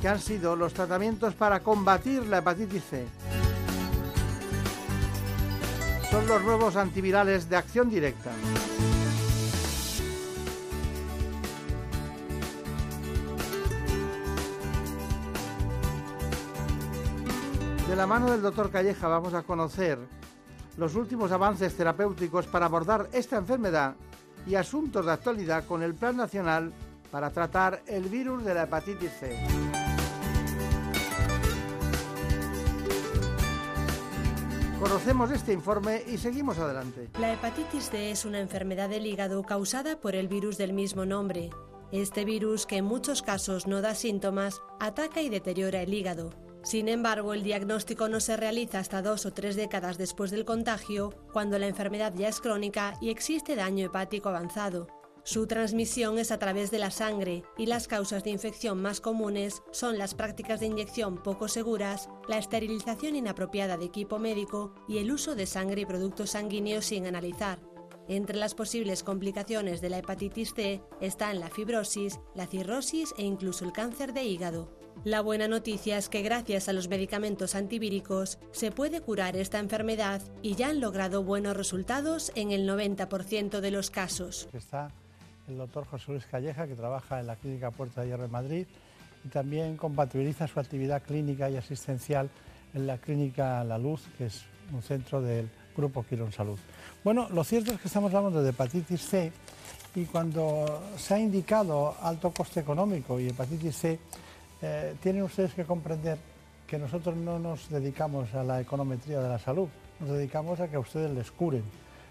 que 0.01 0.07
han 0.07 0.21
sido 0.21 0.55
los 0.55 0.75
tratamientos 0.75 1.35
para 1.35 1.61
combatir 1.65 2.25
la 2.27 2.39
hepatitis 2.39 2.85
C. 2.85 3.07
Son 6.09 6.25
los 6.29 6.41
nuevos 6.45 6.77
antivirales 6.77 7.51
de 7.51 7.57
acción 7.57 7.91
directa. 7.91 8.31
De 17.89 17.97
la 17.97 18.07
mano 18.07 18.31
del 18.31 18.43
doctor 18.43 18.71
Calleja 18.71 19.09
vamos 19.09 19.33
a 19.33 19.43
conocer 19.43 19.99
los 20.77 20.95
últimos 20.95 21.33
avances 21.33 21.75
terapéuticos 21.75 22.47
para 22.47 22.67
abordar 22.67 23.09
esta 23.13 23.39
enfermedad 23.39 23.95
y 24.47 24.57
asuntos 24.57 25.07
de 25.07 25.13
actualidad 25.13 25.65
con 25.65 25.83
el 25.83 25.95
Plan 25.95 26.15
Nacional 26.15 26.71
para 27.11 27.31
tratar 27.31 27.83
el 27.87 28.05
virus 28.05 28.45
de 28.45 28.53
la 28.53 28.65
hepatitis 28.65 29.11
C. 29.19 29.39
Conocemos 34.79 35.31
este 35.31 35.55
informe 35.55 36.03
y 36.07 36.19
seguimos 36.19 36.59
adelante. 36.59 37.09
La 37.19 37.33
hepatitis 37.33 37.89
C 37.89 38.11
es 38.11 38.27
una 38.27 38.39
enfermedad 38.39 38.91
del 38.91 39.07
hígado 39.07 39.43
causada 39.45 39.99
por 39.99 40.15
el 40.15 40.29
virus 40.29 40.59
del 40.59 40.75
mismo 40.75 41.07
nombre. 41.07 41.49
Este 41.91 42.27
virus, 42.27 42.67
que 42.67 42.77
en 42.77 42.85
muchos 42.85 43.23
casos 43.23 43.67
no 43.67 43.81
da 43.81 43.95
síntomas, 43.95 44.61
ataca 44.79 45.23
y 45.23 45.31
deteriora 45.31 45.81
el 45.81 45.95
hígado. 45.95 46.48
Sin 46.69 46.89
embargo, 46.89 47.33
el 47.33 47.45
diagnóstico 47.45 48.11
no 48.11 48.21
se 48.21 48.37
realiza 48.37 48.79
hasta 48.79 49.01
dos 49.01 49.25
o 49.25 49.33
tres 49.33 49.57
décadas 49.57 49.97
después 49.97 50.31
del 50.31 50.45
contagio, 50.45 51.15
cuando 51.33 51.59
la 51.59 51.67
enfermedad 51.67 52.13
ya 52.15 52.29
es 52.29 52.43
crónica 52.43 52.99
y 53.01 53.09
existe 53.09 53.57
daño 53.57 53.87
hepático 53.87 54.29
avanzado. 54.29 54.87
Su 55.25 55.47
transmisión 55.47 56.19
es 56.19 56.31
a 56.31 56.39
través 56.39 56.71
de 56.71 56.79
la 56.79 56.91
sangre 56.91 57.43
y 57.57 57.65
las 57.65 57.89
causas 57.89 58.23
de 58.23 58.33
infección 58.33 58.83
más 58.83 59.01
comunes 59.01 59.63
son 59.73 59.97
las 59.97 60.15
prácticas 60.15 60.61
de 60.61 60.67
inyección 60.67 61.23
poco 61.23 61.49
seguras, 61.49 62.11
la 62.29 62.37
esterilización 62.37 63.17
inapropiada 63.17 63.79
de 63.79 63.87
equipo 63.87 64.19
médico 64.19 64.75
y 64.87 64.99
el 64.99 65.11
uso 65.11 65.35
de 65.35 65.47
sangre 65.47 65.81
y 65.81 65.87
productos 65.87 66.33
sanguíneos 66.33 66.85
sin 66.85 67.07
analizar. 67.07 67.61
Entre 68.09 68.37
las 68.37 68.55
posibles 68.55 69.03
complicaciones 69.03 69.81
de 69.81 69.89
la 69.89 70.01
hepatitis 70.01 70.53
C 70.53 70.83
están 71.01 71.41
la 71.41 71.49
fibrosis, 71.49 72.21
la 72.35 72.47
cirrosis 72.47 73.15
e 73.17 73.23
incluso 73.23 73.65
el 73.65 73.73
cáncer 73.73 74.13
de 74.13 74.25
hígado. 74.25 74.78
La 75.05 75.21
buena 75.21 75.47
noticia 75.47 75.97
es 75.97 76.09
que 76.09 76.23
gracias 76.23 76.69
a 76.69 76.73
los 76.73 76.89
medicamentos 76.89 77.55
antivíricos 77.55 78.39
se 78.51 78.73
puede 78.73 79.01
curar 79.01 79.37
esta 79.37 79.61
enfermedad 79.61 80.21
y 80.43 80.57
ya 80.57 80.71
han 80.71 80.81
logrado 80.81 81.23
buenos 81.23 81.57
resultados 81.57 82.33
en 82.35 82.51
el 82.51 82.69
90% 82.69 83.61
de 83.61 83.71
los 83.71 83.91
casos. 83.91 84.49
Está 84.53 84.91
el 85.49 85.57
doctor 85.57 85.87
José 85.87 86.13
Luis 86.13 86.27
Calleja, 86.27 86.67
que 86.67 86.75
trabaja 86.75 87.21
en 87.21 87.29
la 87.29 87.37
Clínica 87.37 87.71
Puerta 87.71 88.01
de 88.01 88.09
Hierro 88.09 88.25
de 88.25 88.29
Madrid 88.29 88.67
y 89.25 89.29
también 89.29 89.77
compatibiliza 89.77 90.49
su 90.49 90.59
actividad 90.59 91.03
clínica 91.03 91.49
y 91.49 91.57
asistencial 91.57 92.29
en 92.75 92.87
la 92.87 92.99
Clínica 92.99 93.63
La 93.65 93.79
Luz, 93.79 94.03
que 94.19 94.27
es 94.27 94.45
un 94.73 94.83
centro 94.83 95.23
del 95.23 95.49
Grupo 95.77 96.05
Quirón 96.05 96.33
Salud. 96.33 96.59
Bueno, 97.05 97.29
lo 97.31 97.45
cierto 97.45 97.73
es 97.73 97.81
que 97.81 97.87
estamos 97.87 98.13
hablando 98.13 98.43
de 98.43 98.51
hepatitis 98.51 99.01
C 99.01 99.33
y 99.95 100.05
cuando 100.07 100.83
se 100.97 101.15
ha 101.15 101.19
indicado 101.19 101.95
alto 102.03 102.33
coste 102.33 102.61
económico 102.61 103.19
y 103.21 103.29
hepatitis 103.29 103.77
C, 103.77 104.01
eh, 104.61 104.95
tienen 105.03 105.23
ustedes 105.23 105.55
que 105.55 105.65
comprender 105.65 106.19
que 106.67 106.79
nosotros 106.79 107.17
no 107.17 107.39
nos 107.39 107.69
dedicamos 107.69 108.35
a 108.35 108.43
la 108.43 108.61
econometría 108.61 109.21
de 109.21 109.29
la 109.29 109.39
salud, 109.39 109.69
nos 110.01 110.11
dedicamos 110.11 110.61
a 110.61 110.69
que 110.69 110.77
ustedes 110.77 111.11
les 111.11 111.31
curen. 111.31 111.65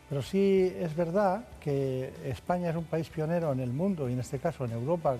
Pero 0.09 0.21
sí 0.21 0.73
es 0.79 0.95
verdad 0.95 1.45
que 1.59 2.13
España 2.25 2.69
es 2.69 2.75
un 2.75 2.85
país 2.85 3.09
pionero 3.09 3.51
en 3.51 3.59
el 3.59 3.71
mundo 3.71 4.09
y 4.09 4.13
en 4.13 4.19
este 4.19 4.39
caso 4.39 4.63
en 4.65 4.71
Europa, 4.71 5.17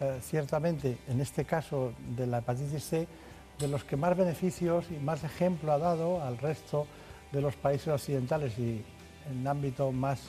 eh, 0.00 0.18
ciertamente 0.22 0.98
en 1.08 1.20
este 1.20 1.44
caso 1.44 1.92
de 2.16 2.26
la 2.26 2.38
hepatitis 2.38 2.84
C, 2.84 3.08
de 3.58 3.68
los 3.68 3.82
que 3.84 3.96
más 3.96 4.16
beneficios 4.16 4.84
y 4.90 5.02
más 5.02 5.24
ejemplo 5.24 5.72
ha 5.72 5.78
dado 5.78 6.22
al 6.22 6.38
resto 6.38 6.86
de 7.32 7.40
los 7.40 7.56
países 7.56 7.88
occidentales 7.88 8.58
y 8.58 8.84
en 9.30 9.46
ámbito 9.46 9.90
más 9.90 10.20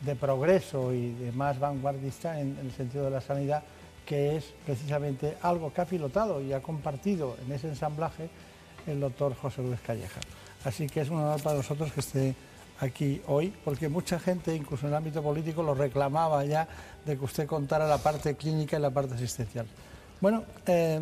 de 0.00 0.14
progreso 0.14 0.94
y 0.94 1.12
de 1.14 1.32
más 1.32 1.58
vanguardista 1.58 2.40
en 2.40 2.56
el 2.58 2.70
sentido 2.72 3.04
de 3.04 3.10
la 3.10 3.20
sanidad 3.20 3.62
que 4.08 4.38
es 4.38 4.54
precisamente 4.64 5.36
algo 5.42 5.70
que 5.70 5.82
ha 5.82 5.84
pilotado 5.84 6.40
y 6.40 6.54
ha 6.54 6.62
compartido 6.62 7.36
en 7.44 7.52
ese 7.52 7.68
ensamblaje 7.68 8.30
el 8.86 9.00
doctor 9.00 9.34
José 9.36 9.60
Luis 9.60 9.80
Calleja. 9.80 10.20
Así 10.64 10.86
que 10.86 11.02
es 11.02 11.10
un 11.10 11.18
honor 11.18 11.42
para 11.42 11.56
nosotros 11.56 11.92
que 11.92 12.00
esté 12.00 12.34
aquí 12.80 13.20
hoy, 13.26 13.52
porque 13.62 13.90
mucha 13.90 14.18
gente, 14.18 14.56
incluso 14.56 14.86
en 14.86 14.92
el 14.92 14.96
ámbito 14.96 15.22
político, 15.22 15.62
lo 15.62 15.74
reclamaba 15.74 16.42
ya 16.46 16.66
de 17.04 17.18
que 17.18 17.24
usted 17.24 17.46
contara 17.46 17.86
la 17.86 17.98
parte 17.98 18.34
clínica 18.34 18.78
y 18.78 18.80
la 18.80 18.90
parte 18.90 19.14
asistencial. 19.14 19.66
Bueno, 20.22 20.44
eh, 20.66 21.00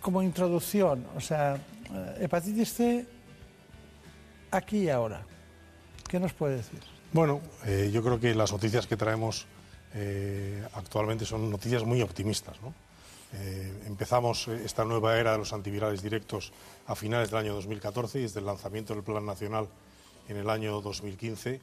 como 0.00 0.20
introducción, 0.20 1.06
o 1.16 1.20
sea, 1.20 1.54
eh, 1.54 2.16
hepatitis 2.22 2.74
C 2.74 3.06
aquí 4.50 4.78
y 4.78 4.88
ahora. 4.88 5.22
¿Qué 6.08 6.18
nos 6.18 6.32
puede 6.32 6.56
decir? 6.56 6.80
Bueno, 7.12 7.40
eh, 7.64 7.90
yo 7.92 8.02
creo 8.02 8.18
que 8.18 8.34
las 8.34 8.50
noticias 8.50 8.88
que 8.88 8.96
traemos 8.96 9.46
actualmente 10.72 11.24
son 11.24 11.50
noticias 11.50 11.84
muy 11.84 12.02
optimistas. 12.02 12.56
empezamos 13.86 14.48
esta 14.48 14.84
nueva 14.84 15.18
era 15.18 15.32
de 15.32 15.38
los 15.38 15.52
antivirales 15.52 16.02
directos 16.02 16.52
a 16.86 16.94
finales 16.94 17.30
del 17.30 17.38
año 17.38 17.54
2014 17.54 18.18
y 18.18 18.22
desde 18.22 18.40
el 18.40 18.46
lanzamiento 18.46 18.94
del 18.94 19.04
Plan 19.04 19.24
Nacional 19.24 19.68
en 20.28 20.36
el 20.36 20.50
año 20.50 20.80
2015 20.80 21.60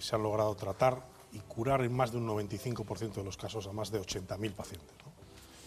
se 0.00 0.14
han 0.16 0.22
logrado 0.22 0.54
tratar 0.54 1.02
y 1.32 1.40
curar 1.40 1.82
en 1.82 1.94
más 1.94 2.12
de 2.12 2.18
un 2.18 2.26
95% 2.26 3.14
de 3.14 3.24
los 3.24 3.36
casos 3.36 3.66
a 3.66 3.72
más 3.72 3.90
de 3.90 4.00
80.000 4.00 4.52
pacientes. 4.52 4.96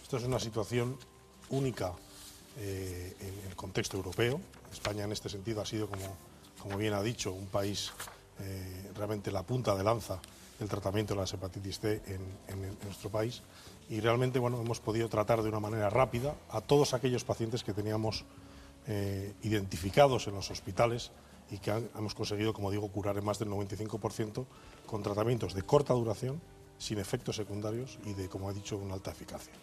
Esto 0.01 0.17
es 0.17 0.23
una 0.23 0.39
situación 0.39 0.97
única 1.49 1.93
eh, 2.57 3.15
en 3.19 3.49
el 3.49 3.55
contexto 3.55 3.97
europeo. 3.97 4.41
España 4.71 5.03
en 5.03 5.11
este 5.11 5.29
sentido 5.29 5.61
ha 5.61 5.65
sido, 5.65 5.87
como, 5.87 6.15
como 6.61 6.77
bien 6.77 6.93
ha 6.93 7.03
dicho, 7.03 7.31
un 7.31 7.47
país 7.47 7.91
eh, 8.39 8.91
realmente 8.95 9.31
la 9.31 9.43
punta 9.43 9.75
de 9.75 9.83
lanza 9.83 10.19
del 10.59 10.67
tratamiento 10.67 11.13
de 11.15 11.21
la 11.21 11.25
hepatitis 11.25 11.79
C 11.79 12.01
en, 12.07 12.77
nuestro 12.83 13.09
país 13.09 13.41
y 13.89 13.99
realmente 14.01 14.39
bueno, 14.39 14.61
hemos 14.61 14.79
podido 14.79 15.07
tratar 15.09 15.41
de 15.41 15.49
una 15.49 15.59
manera 15.59 15.89
rápida 15.89 16.35
a 16.49 16.61
todos 16.61 16.93
aquellos 16.93 17.23
pacientes 17.23 17.63
que 17.63 17.73
teníamos 17.73 18.25
eh, 18.87 19.33
identificados 19.43 20.27
en 20.27 20.35
los 20.35 20.51
hospitales 20.51 21.11
y 21.51 21.57
que 21.57 21.71
hemos 21.97 22.13
conseguido, 22.13 22.53
como 22.53 22.69
digo, 22.69 22.87
curar 22.89 23.17
en 23.17 23.25
más 23.25 23.39
del 23.39 23.49
95% 23.49 24.45
con 24.85 25.01
tratamientos 25.01 25.53
de 25.53 25.63
corta 25.63 25.93
duración, 25.93 26.39
sin 26.77 26.99
efectos 26.99 27.37
secundarios 27.37 27.97
y 28.05 28.13
de, 28.13 28.29
como 28.29 28.51
he 28.51 28.53
dicho, 28.53 28.77
una 28.77 28.93
alta 28.93 29.11
eficacia. 29.11 29.53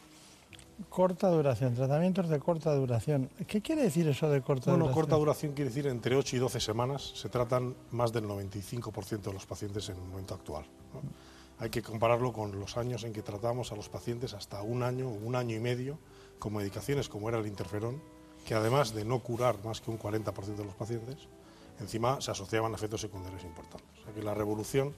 Corta 0.91 1.31
duración, 1.31 1.74
tratamientos 1.74 2.29
de 2.29 2.39
corta 2.39 2.74
duración. 2.74 3.31
¿Qué 3.47 3.62
quiere 3.62 3.83
decir 3.83 4.07
eso 4.09 4.29
de 4.29 4.43
corta 4.43 4.70
duración? 4.70 4.81
Bueno, 4.81 4.95
corta 4.95 5.16
duración 5.16 5.53
quiere 5.53 5.70
decir 5.70 5.87
entre 5.87 6.14
8 6.16 6.37
y 6.37 6.39
12 6.39 6.61
semanas. 6.61 7.12
Se 7.14 7.31
tratan 7.31 7.74
más 7.93 8.12
del 8.12 8.24
95% 8.24 9.20
de 9.22 9.33
los 9.33 9.47
pacientes 9.47 9.89
en 9.89 9.97
el 9.97 10.03
momento 10.03 10.35
actual. 10.35 10.66
Hay 11.59 11.70
que 11.70 11.83
compararlo 11.83 12.31
con 12.35 12.61
los 12.61 12.77
años 12.77 13.05
en 13.05 13.14
que 13.14 13.22
tratamos 13.22 13.72
a 13.72 13.77
los 13.77 13.89
pacientes 13.89 14.35
hasta 14.35 14.61
un 14.61 14.83
año 14.83 15.09
o 15.09 15.14
un 15.14 15.35
año 15.35 15.57
y 15.57 15.61
medio 15.61 15.99
con 16.39 16.53
medicaciones 16.53 17.09
como 17.09 17.31
era 17.31 17.39
el 17.39 17.47
interferón, 17.47 18.03
que 18.45 18.55
además 18.55 18.93
de 18.93 19.07
no 19.07 19.20
curar 19.20 19.57
más 19.64 19.81
que 19.81 19.91
un 19.91 19.99
40% 19.99 20.57
de 20.57 20.64
los 20.64 20.74
pacientes, 20.74 21.16
encima 21.81 22.20
se 22.20 22.33
asociaban 22.33 22.72
a 22.72 22.77
efectos 22.77 23.01
secundarios 23.01 23.45
importantes. 23.45 23.89
O 24.01 24.05
sea 24.05 24.12
que 24.12 24.22
la 24.22 24.35
revolución 24.35 24.93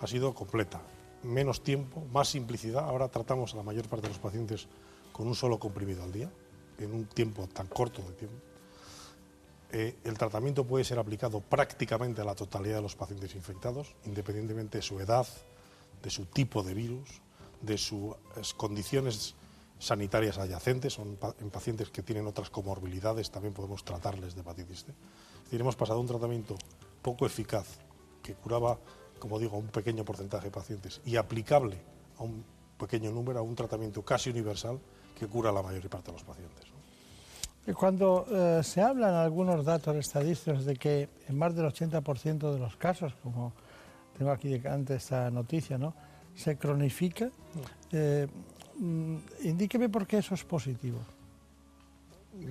ha 0.00 0.08
sido 0.08 0.34
completa. 0.34 0.80
Menos 1.22 1.62
tiempo, 1.62 2.02
más 2.12 2.28
simplicidad. 2.28 2.84
Ahora 2.84 3.08
tratamos 3.08 3.54
a 3.54 3.58
la 3.58 3.62
mayor 3.62 3.86
parte 3.86 4.08
de 4.08 4.14
los 4.14 4.18
pacientes 4.18 4.66
con 5.12 5.26
un 5.26 5.34
solo 5.34 5.58
comprimido 5.58 6.02
al 6.02 6.12
día, 6.12 6.30
en 6.78 6.94
un 6.94 7.06
tiempo 7.06 7.46
tan 7.46 7.66
corto 7.66 8.02
de 8.02 8.12
tiempo. 8.12 8.36
Eh, 9.72 9.96
el 10.04 10.18
tratamiento 10.18 10.64
puede 10.64 10.84
ser 10.84 10.98
aplicado 10.98 11.40
prácticamente 11.40 12.20
a 12.20 12.24
la 12.24 12.34
totalidad 12.34 12.76
de 12.76 12.82
los 12.82 12.96
pacientes 12.96 13.34
infectados, 13.34 13.94
independientemente 14.04 14.78
de 14.78 14.82
su 14.82 14.98
edad, 14.98 15.26
de 16.02 16.10
su 16.10 16.26
tipo 16.26 16.62
de 16.62 16.74
virus, 16.74 17.08
de 17.60 17.78
sus 17.78 18.16
condiciones 18.56 19.34
sanitarias 19.78 20.38
adyacentes, 20.38 20.94
son 20.94 21.18
en 21.40 21.50
pacientes 21.50 21.90
que 21.90 22.02
tienen 22.02 22.26
otras 22.26 22.50
comorbilidades 22.50 23.30
también 23.30 23.54
podemos 23.54 23.84
tratarles 23.84 24.34
de 24.34 24.42
hepatitis 24.42 24.84
C. 24.84 24.92
Es 24.92 25.44
decir, 25.44 25.60
hemos 25.60 25.76
pasado 25.76 26.00
un 26.00 26.06
tratamiento 26.06 26.56
poco 27.00 27.24
eficaz 27.24 27.66
que 28.22 28.34
curaba, 28.34 28.78
como 29.18 29.38
digo, 29.38 29.56
a 29.56 29.58
un 29.58 29.68
pequeño 29.68 30.04
porcentaje 30.04 30.46
de 30.46 30.50
pacientes 30.50 31.00
y 31.04 31.16
aplicable 31.16 31.78
a 32.18 32.24
un 32.24 32.44
pequeño 32.78 33.10
número, 33.10 33.38
a 33.38 33.42
un 33.42 33.54
tratamiento 33.54 34.02
casi 34.02 34.30
universal 34.30 34.78
que 35.20 35.28
cura 35.28 35.52
la 35.52 35.60
mayor 35.60 35.86
parte 35.90 36.06
de 36.06 36.12
los 36.14 36.24
pacientes. 36.24 36.64
Cuando 37.74 38.24
eh, 38.30 38.62
se 38.64 38.80
hablan 38.80 39.14
algunos 39.14 39.62
datos 39.66 39.94
estadísticos 39.94 40.64
de 40.64 40.76
que 40.76 41.10
en 41.28 41.36
más 41.36 41.54
del 41.54 41.66
80% 41.66 42.52
de 42.54 42.58
los 42.58 42.74
casos, 42.76 43.12
como 43.22 43.52
tengo 44.16 44.30
aquí 44.30 44.48
de 44.48 44.96
esta 44.96 45.30
noticia, 45.30 45.76
¿no? 45.76 45.92
se 46.34 46.56
cronifica, 46.56 47.30
eh, 47.92 48.26
mm, 48.78 49.16
indíqueme 49.44 49.90
por 49.90 50.06
qué 50.06 50.18
eso 50.18 50.34
es 50.34 50.42
positivo. 50.42 50.98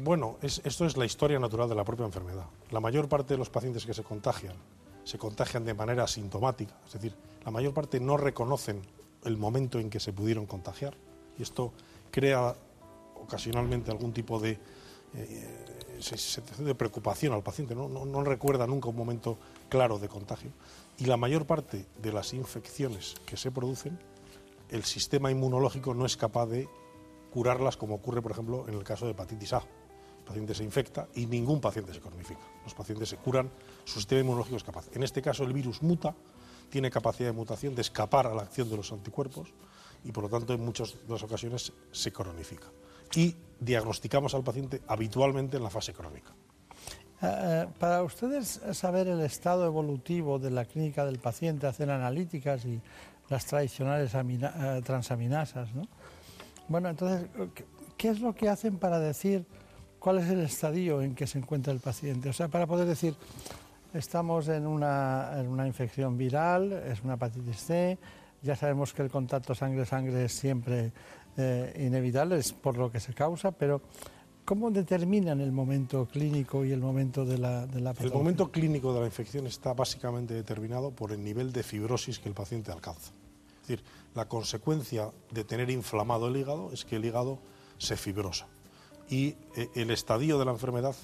Bueno, 0.03 0.37
esto 0.41 0.85
es 0.85 0.95
la 0.95 1.05
historia 1.05 1.39
natural 1.39 1.67
de 1.67 1.75
la 1.75 1.83
propia 1.83 2.05
enfermedad. 2.05 2.45
La 2.69 2.79
mayor 2.79 3.09
parte 3.09 3.33
de 3.33 3.39
los 3.39 3.49
pacientes 3.49 3.85
que 3.85 3.93
se 3.95 4.03
contagian 4.03 4.53
se 5.03 5.17
contagian 5.17 5.65
de 5.65 5.73
manera 5.73 6.03
asintomática, 6.03 6.75
es 6.85 6.93
decir, 6.93 7.15
la 7.43 7.49
mayor 7.49 7.73
parte 7.73 7.99
no 7.99 8.15
reconocen 8.15 8.81
el 9.23 9.37
momento 9.37 9.79
en 9.79 9.89
que 9.89 9.99
se 9.99 10.13
pudieron 10.13 10.45
contagiar 10.45 10.93
y 11.39 11.41
esto 11.41 11.73
crea 12.11 12.55
ocasionalmente 13.15 13.91
algún 13.91 14.13
tipo 14.13 14.39
de, 14.39 14.59
eh, 15.13 15.65
de 16.57 16.75
preocupación 16.75 17.33
al 17.33 17.43
paciente, 17.43 17.75
¿no? 17.75 17.87
No, 17.87 18.23
recuerda 18.23 18.65
nunca 18.67 18.89
un 18.89 18.95
momento 18.95 19.37
claro 19.69 19.99
de 19.99 20.07
contagio. 20.07 20.51
Y 20.97 21.05
la 21.05 21.17
mayor 21.17 21.45
parte 21.45 21.85
de 22.01 22.11
las 22.11 22.33
infecciones 22.33 23.15
que 23.25 23.37
se 23.37 23.51
producen, 23.51 23.99
el 24.69 24.83
sistema 24.83 25.31
inmunológico 25.31 25.93
no 25.93 26.05
es 26.05 26.17
capaz 26.17 26.47
de 26.47 26.67
curarlas 27.31 27.77
como 27.77 27.95
ocurre, 27.95 28.21
por 28.21 28.31
ejemplo, 28.31 28.65
en 28.67 28.75
el 28.75 28.83
caso 28.83 29.05
de 29.05 29.11
hepatitis 29.11 29.53
A. 29.53 29.57
El 29.57 30.25
paciente 30.25 30.53
se 30.53 30.63
infecta 30.63 31.07
y 31.15 31.25
ningún 31.25 31.59
paciente 31.59 31.93
se 31.93 31.99
cronifica. 31.99 32.41
Los 32.63 32.73
pacientes 32.73 33.09
se 33.09 33.17
curan, 33.17 33.49
su 33.85 33.99
sistema 33.99 34.21
inmunológico 34.21 34.57
es 34.57 34.63
capaz. 34.63 34.87
En 34.93 35.03
este 35.03 35.21
caso 35.21 35.43
el 35.43 35.53
virus 35.53 35.81
muta, 35.81 36.15
tiene 36.69 36.91
capacidad 36.91 37.29
de 37.29 37.33
mutación 37.33 37.75
de 37.75 37.81
escapar 37.81 38.27
a 38.27 38.33
la 38.33 38.43
acción 38.43 38.69
de 38.69 38.77
los 38.77 38.91
anticuerpos 38.91 39.53
y 40.03 40.11
por 40.11 40.23
lo 40.23 40.29
tanto 40.29 40.53
en 40.53 40.63
muchas 40.63 40.95
de 41.05 41.13
las 41.13 41.23
ocasiones 41.23 41.71
se 41.91 42.11
cronifica. 42.11 42.67
Y 43.15 43.35
diagnosticamos 43.59 44.33
al 44.35 44.43
paciente 44.43 44.81
habitualmente 44.87 45.57
en 45.57 45.63
la 45.63 45.69
fase 45.69 45.93
crónica. 45.93 46.33
Eh, 47.21 47.25
eh, 47.25 47.67
para 47.77 48.03
ustedes 48.03 48.61
saber 48.71 49.07
el 49.07 49.19
estado 49.21 49.65
evolutivo 49.65 50.39
de 50.39 50.51
la 50.51 50.65
clínica 50.65 51.05
del 51.05 51.19
paciente, 51.19 51.67
hacen 51.67 51.89
analíticas 51.89 52.63
y 52.65 52.81
las 53.29 53.45
tradicionales 53.45 54.13
eh, 54.15 54.81
transaminasas, 54.83 55.73
¿no? 55.75 55.83
Bueno, 56.67 56.89
entonces, 56.89 57.27
¿qué 57.97 58.09
es 58.09 58.21
lo 58.21 58.33
que 58.33 58.47
hacen 58.47 58.77
para 58.77 58.99
decir 58.99 59.45
cuál 59.99 60.19
es 60.19 60.29
el 60.29 60.39
estadio 60.41 61.01
en 61.01 61.15
que 61.15 61.27
se 61.27 61.39
encuentra 61.39 61.73
el 61.73 61.79
paciente? 61.79 62.29
O 62.29 62.33
sea, 62.33 62.47
para 62.47 62.67
poder 62.67 62.87
decir, 62.87 63.15
estamos 63.93 64.47
en 64.47 64.67
una, 64.67 65.31
en 65.37 65.47
una 65.47 65.67
infección 65.67 66.17
viral, 66.17 66.71
es 66.71 67.03
una 67.03 67.15
hepatitis 67.15 67.57
C, 67.57 67.97
ya 68.41 68.55
sabemos 68.55 68.93
que 68.93 69.01
el 69.01 69.09
contacto 69.09 69.53
sangre-sangre 69.53 70.25
es 70.25 70.33
siempre 70.33 70.91
eh, 71.37 71.85
inevitable, 71.85 72.37
es 72.37 72.53
por 72.53 72.77
lo 72.77 72.91
que 72.91 72.99
se 72.99 73.13
causa, 73.13 73.51
pero 73.51 73.81
¿cómo 74.45 74.71
determinan 74.71 75.41
el 75.41 75.51
momento 75.51 76.07
clínico 76.07 76.65
y 76.65 76.71
el 76.71 76.79
momento 76.79 77.25
de 77.25 77.37
la, 77.37 77.65
de 77.65 77.81
la 77.81 77.91
El 77.99 78.11
momento 78.11 78.51
clínico 78.51 78.93
de 78.93 79.01
la 79.01 79.05
infección 79.05 79.47
está 79.47 79.73
básicamente 79.73 80.33
determinado 80.33 80.91
por 80.91 81.11
el 81.11 81.23
nivel 81.23 81.51
de 81.51 81.63
fibrosis 81.63 82.19
que 82.19 82.29
el 82.29 82.35
paciente 82.35 82.71
alcanza. 82.71 83.11
Es 83.61 83.67
decir, 83.67 83.83
la 84.15 84.27
consecuencia 84.27 85.11
de 85.31 85.43
tener 85.43 85.69
inflamado 85.69 86.27
el 86.27 86.37
hígado 86.37 86.71
es 86.73 86.85
que 86.85 86.95
el 86.95 87.05
hígado 87.05 87.39
se 87.77 87.95
fibrosa. 87.95 88.47
Y 89.09 89.35
eh, 89.55 89.69
el 89.75 89.91
estadio 89.91 90.39
de 90.39 90.45
la 90.45 90.51
enfermedad, 90.51 90.95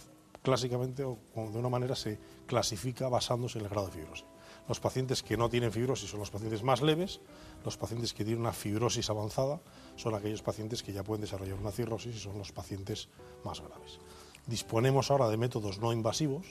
clásicamente 0.45 1.03
o 1.03 1.17
de 1.35 1.57
una 1.57 1.69
manera, 1.69 1.95
se 1.95 2.19
clasifica 2.45 3.09
basándose 3.09 3.57
en 3.57 3.65
el 3.65 3.71
grado 3.71 3.87
de 3.87 3.93
fibrosis. 3.93 4.25
Los 4.69 4.79
pacientes 4.79 5.23
que 5.23 5.37
no 5.37 5.49
tienen 5.49 5.71
fibrosis 5.71 6.09
son 6.09 6.19
los 6.19 6.29
pacientes 6.29 6.63
más 6.63 6.81
leves, 6.81 7.19
los 7.63 7.77
pacientes 7.77 8.13
que 8.13 8.23
tienen 8.23 8.41
una 8.41 8.53
fibrosis 8.53 9.09
avanzada 9.09 9.59
son 9.95 10.13
aquellos 10.13 10.43
pacientes 10.43 10.83
que 10.83 10.93
ya 10.93 11.03
pueden 11.03 11.21
desarrollar 11.21 11.57
una 11.59 11.71
cirrosis 11.71 12.15
y 12.15 12.19
son 12.19 12.37
los 12.37 12.51
pacientes 12.51 13.09
más 13.43 13.59
graves. 13.59 13.99
Disponemos 14.45 15.09
ahora 15.09 15.29
de 15.29 15.37
métodos 15.37 15.79
no 15.79 15.91
invasivos, 15.91 16.45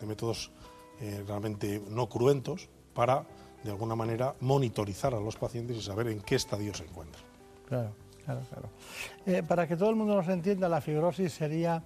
de 0.00 0.06
métodos 0.06 0.52
eh, 1.00 1.24
realmente 1.26 1.82
no 1.88 2.08
cruentos, 2.08 2.68
para 2.94 3.26
de 3.64 3.70
alguna 3.70 3.96
manera 3.96 4.34
monitorizar 4.40 5.14
a 5.14 5.20
los 5.20 5.36
pacientes 5.36 5.76
y 5.76 5.82
saber 5.82 6.08
en 6.08 6.20
qué 6.20 6.36
estadio 6.36 6.72
se 6.72 6.84
encuentran. 6.84 7.24
Claro, 7.66 7.94
claro, 8.24 8.40
claro. 8.48 8.68
Eh, 9.26 9.42
para 9.42 9.66
que 9.66 9.76
todo 9.76 9.90
el 9.90 9.96
mundo 9.96 10.14
nos 10.14 10.28
entienda, 10.28 10.68
la 10.68 10.80
fibrosis 10.80 11.32
sería 11.32 11.82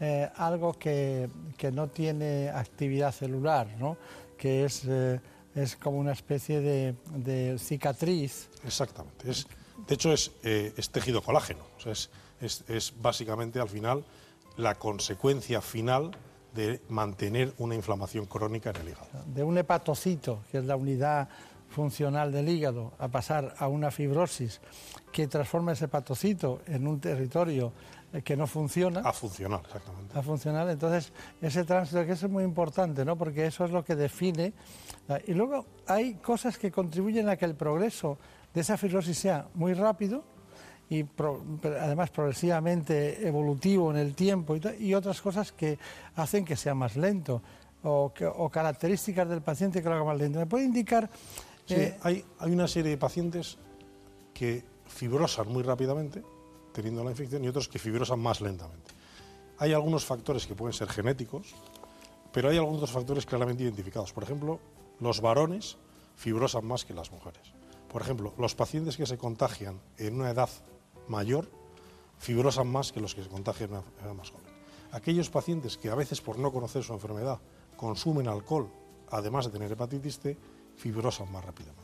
eh, 0.00 0.28
algo 0.36 0.74
que, 0.74 1.28
que, 1.56 1.72
no 1.72 1.88
tiene 1.88 2.50
actividad 2.50 3.12
celular, 3.12 3.66
¿no? 3.78 3.96
que 4.36 4.64
es, 4.64 4.84
eh, 4.86 5.20
es 5.54 5.76
como 5.76 5.98
una 5.98 6.12
especie 6.12 6.60
de, 6.60 6.94
de 7.14 7.58
cicatriz. 7.58 8.48
Exactamente. 8.64 9.30
Es, 9.30 9.46
de 9.86 9.94
hecho, 9.94 10.12
es, 10.12 10.32
eh, 10.42 10.74
es 10.76 10.90
tejido 10.90 11.22
colágeno. 11.22 11.64
es, 11.84 12.10
es, 12.40 12.94
básicamente 13.00 13.60
al 13.60 13.68
final 13.68 14.04
la 14.56 14.74
consecuencia 14.74 15.60
final 15.60 16.10
de 16.54 16.80
mantener 16.88 17.52
una 17.58 17.74
inflamación 17.74 18.26
crónica 18.26 18.70
en 18.70 18.76
el 18.76 18.88
hígado. 18.88 19.06
De 19.26 19.44
un 19.44 19.58
hepatocito, 19.58 20.40
que 20.50 20.58
es 20.58 20.64
la 20.64 20.76
unidad 20.76 21.28
funcional 21.68 22.32
del 22.32 22.48
hígado 22.48 22.92
a 22.98 23.08
pasar 23.08 23.54
a 23.58 23.68
una 23.68 23.90
fibrosis 23.90 24.60
que 25.12 25.26
transforma 25.26 25.72
ese 25.72 25.88
patocito 25.88 26.62
en 26.66 26.86
un 26.86 27.00
territorio 27.00 27.72
que 28.22 28.36
no 28.36 28.46
funciona. 28.46 29.00
A 29.00 29.12
funcionar, 29.12 29.60
exactamente. 29.64 30.18
A 30.18 30.22
funcionar. 30.22 30.68
Entonces, 30.68 31.12
ese 31.40 31.64
tránsito 31.64 32.04
que 32.04 32.12
es 32.12 32.28
muy 32.28 32.44
importante, 32.44 33.04
¿no? 33.04 33.16
Porque 33.16 33.46
eso 33.46 33.64
es 33.64 33.70
lo 33.70 33.84
que 33.84 33.96
define. 33.96 34.52
Y 35.26 35.34
luego 35.34 35.66
hay 35.86 36.14
cosas 36.14 36.58
que 36.58 36.70
contribuyen 36.70 37.28
a 37.28 37.36
que 37.36 37.44
el 37.44 37.54
progreso 37.54 38.18
de 38.54 38.60
esa 38.60 38.76
fibrosis 38.76 39.18
sea 39.18 39.48
muy 39.54 39.74
rápido 39.74 40.24
y 40.88 41.04
además 41.80 42.10
progresivamente 42.10 43.26
evolutivo 43.26 43.90
en 43.90 43.96
el 43.96 44.14
tiempo 44.14 44.56
y, 44.78 44.94
otras 44.94 45.20
cosas 45.20 45.50
que 45.52 45.78
hacen 46.14 46.44
que 46.44 46.56
sea 46.56 46.74
más 46.74 46.96
lento 46.96 47.42
o, 47.82 48.12
características 48.50 49.28
del 49.28 49.42
paciente 49.42 49.82
que 49.82 49.88
lo 49.88 49.96
haga 49.96 50.04
más 50.04 50.18
lento. 50.18 50.38
¿Me 50.38 50.46
puede 50.46 50.64
indicar? 50.64 51.10
Sí, 51.66 51.74
eh, 51.74 51.98
hay, 52.02 52.24
hay 52.38 52.52
una 52.52 52.68
serie 52.68 52.92
de 52.92 52.96
pacientes 52.96 53.58
que 54.32 54.64
fibrosan 54.86 55.48
muy 55.48 55.62
rápidamente 55.62 56.22
teniendo 56.76 57.02
la 57.02 57.10
infección 57.10 57.42
y 57.42 57.48
otros 57.48 57.68
que 57.68 57.78
fibrosan 57.78 58.20
más 58.20 58.42
lentamente. 58.42 58.92
Hay 59.56 59.72
algunos 59.72 60.04
factores 60.04 60.46
que 60.46 60.54
pueden 60.54 60.74
ser 60.74 60.88
genéticos, 60.90 61.54
pero 62.32 62.50
hay 62.50 62.58
algunos 62.58 62.90
factores 62.90 63.24
claramente 63.24 63.62
identificados. 63.62 64.12
Por 64.12 64.24
ejemplo, 64.24 64.60
los 65.00 65.22
varones 65.22 65.78
fibrosan 66.16 66.66
más 66.66 66.84
que 66.84 66.92
las 66.92 67.10
mujeres. 67.10 67.40
Por 67.90 68.02
ejemplo, 68.02 68.34
los 68.36 68.54
pacientes 68.54 68.98
que 68.98 69.06
se 69.06 69.16
contagian 69.16 69.80
en 69.96 70.16
una 70.16 70.30
edad 70.30 70.50
mayor 71.08 71.48
fibrosan 72.18 72.68
más 72.68 72.92
que 72.92 73.00
los 73.00 73.14
que 73.14 73.22
se 73.22 73.30
contagian 73.30 73.70
en 73.70 73.76
una 73.76 73.84
edad 74.04 74.14
más 74.14 74.30
joven. 74.30 74.44
Aquellos 74.92 75.30
pacientes 75.30 75.78
que 75.78 75.88
a 75.88 75.94
veces 75.94 76.20
por 76.20 76.38
no 76.38 76.52
conocer 76.52 76.82
su 76.82 76.92
enfermedad 76.92 77.40
consumen 77.78 78.28
alcohol, 78.28 78.68
además 79.10 79.46
de 79.46 79.52
tener 79.52 79.72
hepatitis 79.72 80.18
C, 80.18 80.36
fibrosan 80.76 81.32
más 81.32 81.42
rápidamente. 81.42 81.82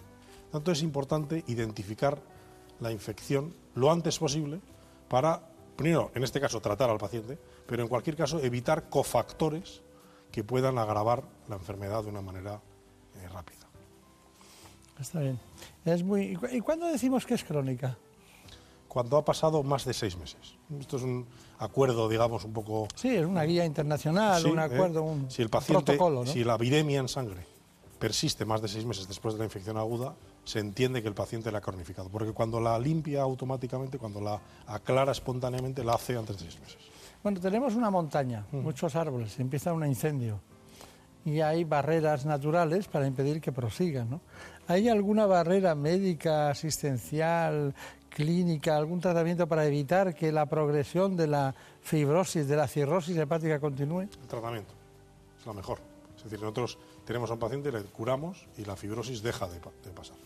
Tanto 0.50 0.70
es 0.70 0.82
importante 0.82 1.44
identificar 1.46 2.20
la 2.80 2.92
infección 2.92 3.54
lo 3.74 3.90
antes 3.90 4.18
posible 4.18 4.60
para, 5.12 5.42
primero, 5.76 6.10
en 6.14 6.24
este 6.24 6.40
caso, 6.40 6.58
tratar 6.62 6.88
al 6.88 6.96
paciente, 6.96 7.36
pero 7.66 7.82
en 7.82 7.88
cualquier 7.88 8.16
caso 8.16 8.40
evitar 8.40 8.88
cofactores 8.88 9.82
que 10.30 10.42
puedan 10.42 10.78
agravar 10.78 11.22
la 11.50 11.56
enfermedad 11.56 12.02
de 12.02 12.08
una 12.08 12.22
manera 12.22 12.62
eh, 13.16 13.28
rápida. 13.28 13.66
Está 14.98 15.20
bien. 15.20 15.38
Es 15.84 16.02
muy... 16.02 16.38
¿Y 16.50 16.60
cuándo 16.60 16.86
decimos 16.86 17.26
que 17.26 17.34
es 17.34 17.44
crónica? 17.44 17.98
Cuando 18.88 19.18
ha 19.18 19.24
pasado 19.26 19.62
más 19.62 19.84
de 19.84 19.92
seis 19.92 20.16
meses. 20.16 20.54
Esto 20.80 20.96
es 20.96 21.02
un 21.02 21.26
acuerdo, 21.58 22.08
digamos, 22.08 22.46
un 22.46 22.54
poco... 22.54 22.88
Sí, 22.94 23.14
es 23.14 23.26
una 23.26 23.42
guía 23.42 23.66
internacional, 23.66 24.46
un 24.46 24.60
¿eh? 24.60 24.62
acuerdo, 24.62 25.02
un, 25.02 25.30
si 25.30 25.42
el 25.42 25.50
paciente, 25.50 25.98
Si 26.24 26.42
la 26.42 26.56
viremia 26.56 27.00
en 27.00 27.08
sangre 27.08 27.44
persiste 27.98 28.46
más 28.46 28.62
de 28.62 28.68
seis 28.68 28.86
meses 28.86 29.06
después 29.06 29.34
de 29.34 29.40
la 29.40 29.44
infección 29.44 29.76
aguda, 29.76 30.14
se 30.44 30.58
entiende 30.58 31.02
que 31.02 31.08
el 31.08 31.14
paciente 31.14 31.52
la 31.52 31.58
ha 31.58 31.60
cronificado, 31.60 32.08
porque 32.08 32.32
cuando 32.32 32.60
la 32.60 32.78
limpia 32.78 33.22
automáticamente, 33.22 33.98
cuando 33.98 34.20
la 34.20 34.40
aclara 34.66 35.12
espontáneamente, 35.12 35.84
la 35.84 35.94
hace 35.94 36.16
antes 36.16 36.36
de 36.36 36.44
seis 36.44 36.60
meses. 36.60 36.78
Bueno, 37.22 37.40
tenemos 37.40 37.74
una 37.74 37.90
montaña, 37.90 38.44
mm. 38.50 38.56
muchos 38.58 38.96
árboles, 38.96 39.38
empieza 39.38 39.72
un 39.72 39.86
incendio 39.86 40.40
y 41.24 41.40
hay 41.40 41.62
barreras 41.62 42.26
naturales 42.26 42.88
para 42.88 43.06
impedir 43.06 43.40
que 43.40 43.52
prosigan. 43.52 44.10
¿no? 44.10 44.20
¿Hay 44.66 44.88
alguna 44.88 45.26
barrera 45.26 45.76
médica, 45.76 46.50
asistencial, 46.50 47.74
clínica, 48.08 48.76
algún 48.76 49.00
tratamiento 49.00 49.46
para 49.46 49.64
evitar 49.64 50.14
que 50.14 50.32
la 50.32 50.46
progresión 50.46 51.16
de 51.16 51.28
la 51.28 51.54
fibrosis, 51.80 52.48
de 52.48 52.56
la 52.56 52.66
cirrosis 52.66 53.16
hepática 53.16 53.60
continúe? 53.60 54.00
El 54.00 54.28
tratamiento 54.28 54.72
es 55.38 55.46
lo 55.46 55.54
mejor. 55.54 55.78
Es 56.16 56.24
decir, 56.24 56.40
nosotros 56.40 56.78
tenemos 57.04 57.30
a 57.30 57.34
un 57.34 57.38
paciente, 57.38 57.70
le 57.70 57.82
curamos 57.82 58.46
y 58.58 58.64
la 58.64 58.76
fibrosis 58.76 59.22
deja 59.22 59.46
de 59.48 59.60
pasar. 59.90 60.16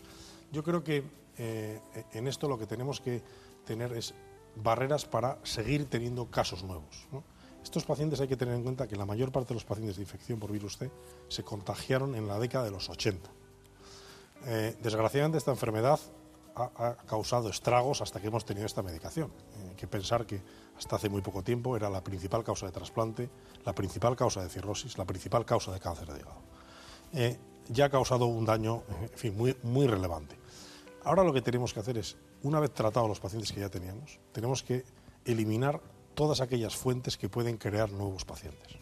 Yo 0.51 0.63
creo 0.63 0.83
que 0.83 1.03
eh, 1.37 1.79
en 2.13 2.27
esto 2.27 2.47
lo 2.47 2.57
que 2.57 2.65
tenemos 2.65 3.01
que 3.01 3.21
tener 3.65 3.93
es 3.93 4.13
barreras 4.55 5.05
para 5.05 5.37
seguir 5.43 5.89
teniendo 5.89 6.25
casos 6.27 6.63
nuevos. 6.63 7.07
Estos 7.63 7.83
pacientes 7.83 8.21
hay 8.21 8.27
que 8.27 8.37
tener 8.37 8.55
en 8.55 8.63
cuenta 8.63 8.87
que 8.87 8.95
la 8.95 9.05
mayor 9.05 9.31
parte 9.31 9.49
de 9.49 9.55
los 9.55 9.65
pacientes 9.65 9.97
de 9.97 10.03
infección 10.03 10.39
por 10.39 10.51
virus 10.51 10.77
C 10.77 10.89
se 11.27 11.43
contagiaron 11.43 12.15
en 12.15 12.27
la 12.27 12.39
década 12.39 12.63
de 12.65 12.71
los 12.71 12.89
80. 12.89 13.29
Eh, 14.45 14.77
desgraciadamente 14.81 15.37
esta 15.37 15.51
enfermedad 15.51 15.99
ha, 16.55 16.95
causado 17.05 17.49
estragos 17.49 18.01
hasta 18.01 18.19
que 18.19 18.27
hemos 18.27 18.45
tenido 18.45 18.65
esta 18.65 18.81
medicación. 18.81 19.27
Eh, 19.29 19.67
hay 19.69 19.75
que 19.75 19.87
pensar 19.87 20.25
que 20.25 20.41
hasta 20.77 20.95
hace 20.95 21.09
muy 21.09 21.21
poco 21.21 21.43
tiempo 21.43 21.75
era 21.75 21.89
la 21.89 22.03
principal 22.03 22.43
causa 22.43 22.65
de 22.65 22.71
trasplante, 22.71 23.29
la 23.65 23.75
principal 23.75 24.15
causa 24.15 24.41
de 24.41 24.49
cirrosis, 24.49 24.97
la 24.97 25.05
principal 25.05 25.45
causa 25.45 25.71
de 25.71 25.79
cáncer 25.79 26.07
de 26.07 26.19
hígado 26.19 26.47
ya 27.69 27.85
ha 27.85 27.89
causado 27.89 28.25
un 28.25 28.45
daño 28.45 28.83
muy, 29.35 29.55
muy 29.63 29.87
relevante. 29.87 30.35
Ahora 31.03 31.23
lo 31.23 31.33
que 31.33 31.41
tenemos 31.41 31.73
que 31.73 31.79
hacer 31.79 31.97
es, 31.97 32.17
una 32.43 32.59
vez 32.59 32.73
tratados 32.73 33.07
los 33.07 33.19
pacientes 33.19 33.51
que 33.51 33.61
ya 33.61 33.69
teníamos, 33.69 34.19
tenemos 34.31 34.63
que 34.63 34.83
eliminar 35.25 35.81
todas 36.15 36.41
aquellas 36.41 36.75
fuentes 36.75 37.17
que 37.17 37.29
pueden 37.29 37.57
crear 37.57 37.91
nuevos 37.91 38.25
pacientes. 38.25 38.77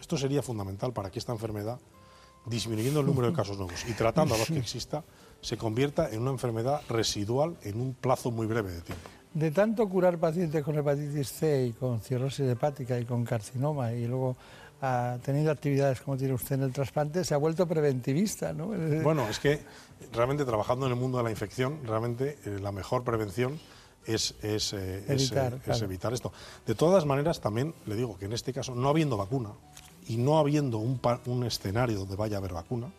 Esto 0.00 0.16
sería 0.16 0.42
fundamental 0.42 0.92
para 0.92 1.10
que 1.10 1.18
esta 1.18 1.32
enfermedad, 1.32 1.78
disminuyendo 2.46 3.00
el 3.00 3.06
número 3.06 3.28
de 3.28 3.34
casos 3.34 3.58
nuevos 3.58 3.84
y 3.88 3.92
tratando 3.92 4.34
a 4.34 4.38
los 4.38 4.48
que 4.48 4.58
exista, 4.66 5.04
se 5.40 5.56
convierta 5.56 6.10
en 6.10 6.22
una 6.22 6.30
enfermedad 6.30 6.80
residual 6.88 7.56
en 7.62 7.80
un 7.80 7.94
plazo 7.94 8.30
muy 8.30 8.46
breve 8.46 8.72
de 8.72 8.80
tiempo. 8.82 9.08
De 9.34 9.50
tanto 9.50 9.88
curar 9.88 10.18
pacientes 10.18 10.64
con 10.64 10.76
hepatitis 10.76 11.30
C 11.30 11.66
y 11.66 11.72
con 11.72 12.00
cirrosis 12.00 12.48
hepática 12.48 12.98
y 12.98 13.04
con 13.04 13.24
carcinoma 13.24 13.92
y 13.92 14.06
luego 14.06 14.36
ha 14.82 15.18
tenido 15.22 15.50
actividades 15.50 16.00
como 16.00 16.16
tiene 16.16 16.34
usted 16.34 16.56
en 16.56 16.62
el 16.62 16.72
trasplante, 16.72 17.24
se 17.24 17.34
ha 17.34 17.36
vuelto 17.36 17.66
preventivista, 17.66 18.52
¿no? 18.52 18.68
Bueno, 19.02 19.28
es 19.28 19.38
que 19.38 19.60
realmente 20.12 20.44
trabajando 20.44 20.86
en 20.86 20.92
el 20.92 20.98
mundo 20.98 21.18
de 21.18 21.24
la 21.24 21.30
infección, 21.30 21.80
realmente 21.84 22.38
eh, 22.44 22.58
la 22.60 22.72
mejor 22.72 23.04
prevención 23.04 23.60
es, 24.06 24.34
es, 24.42 24.72
eh, 24.72 25.04
evitar, 25.08 25.60
eh, 25.66 25.72
evitar, 25.82 26.12
esto. 26.14 26.32
De 26.66 26.74
todas 26.74 27.04
maneras, 27.04 27.40
también 27.40 27.74
le 27.86 27.96
digo 27.96 28.18
que 28.18 28.24
en 28.24 28.32
este 28.32 28.52
caso, 28.52 28.74
no 28.74 28.88
habiendo 28.88 29.16
vacuna 29.16 29.50
y 30.08 30.16
no 30.16 30.38
habiendo 30.38 30.78
un, 30.78 30.98
un 31.26 31.44
escenario 31.44 31.98
donde 31.98 32.16
vaya 32.16 32.36
a 32.36 32.38
haber 32.38 32.54
vacuna, 32.54 32.90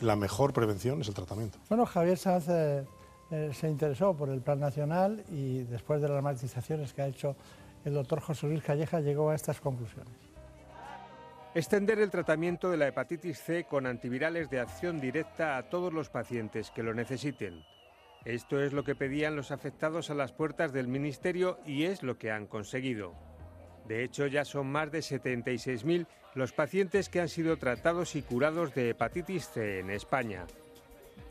la 0.00 0.14
mejor 0.14 0.52
prevención 0.52 1.00
es 1.00 1.08
el 1.08 1.14
tratamiento. 1.14 1.58
Bueno, 1.68 1.84
Javier 1.84 2.16
Sanz 2.16 2.46
se 2.46 3.68
interesó 3.68 4.14
por 4.14 4.30
el 4.30 4.40
Plan 4.40 4.58
Nacional 4.58 5.22
y 5.30 5.58
después 5.64 6.00
de 6.00 6.08
las 6.08 6.22
matizaciones 6.22 6.92
que 6.94 7.02
ha 7.02 7.06
hecho 7.06 7.36
el 7.84 7.94
doctor 7.94 8.20
José 8.20 8.46
Luis 8.46 8.62
Calleja 8.62 9.00
llegó 9.00 9.30
a 9.30 9.34
estas 9.34 9.60
conclusiones. 9.60 10.29
Extender 11.52 11.98
el 11.98 12.12
tratamiento 12.12 12.70
de 12.70 12.76
la 12.76 12.86
hepatitis 12.86 13.40
C 13.40 13.64
con 13.64 13.84
antivirales 13.84 14.48
de 14.50 14.60
acción 14.60 15.00
directa 15.00 15.56
a 15.56 15.68
todos 15.68 15.92
los 15.92 16.08
pacientes 16.08 16.70
que 16.70 16.84
lo 16.84 16.94
necesiten. 16.94 17.64
Esto 18.24 18.62
es 18.62 18.72
lo 18.72 18.84
que 18.84 18.94
pedían 18.94 19.34
los 19.34 19.50
afectados 19.50 20.10
a 20.10 20.14
las 20.14 20.30
puertas 20.30 20.72
del 20.72 20.86
Ministerio 20.86 21.58
y 21.66 21.86
es 21.86 22.04
lo 22.04 22.18
que 22.18 22.30
han 22.30 22.46
conseguido. 22.46 23.14
De 23.88 24.04
hecho, 24.04 24.28
ya 24.28 24.44
son 24.44 24.70
más 24.70 24.92
de 24.92 25.00
76.000 25.00 26.06
los 26.36 26.52
pacientes 26.52 27.08
que 27.08 27.20
han 27.20 27.28
sido 27.28 27.56
tratados 27.56 28.14
y 28.14 28.22
curados 28.22 28.72
de 28.72 28.90
hepatitis 28.90 29.48
C 29.48 29.80
en 29.80 29.90
España. 29.90 30.46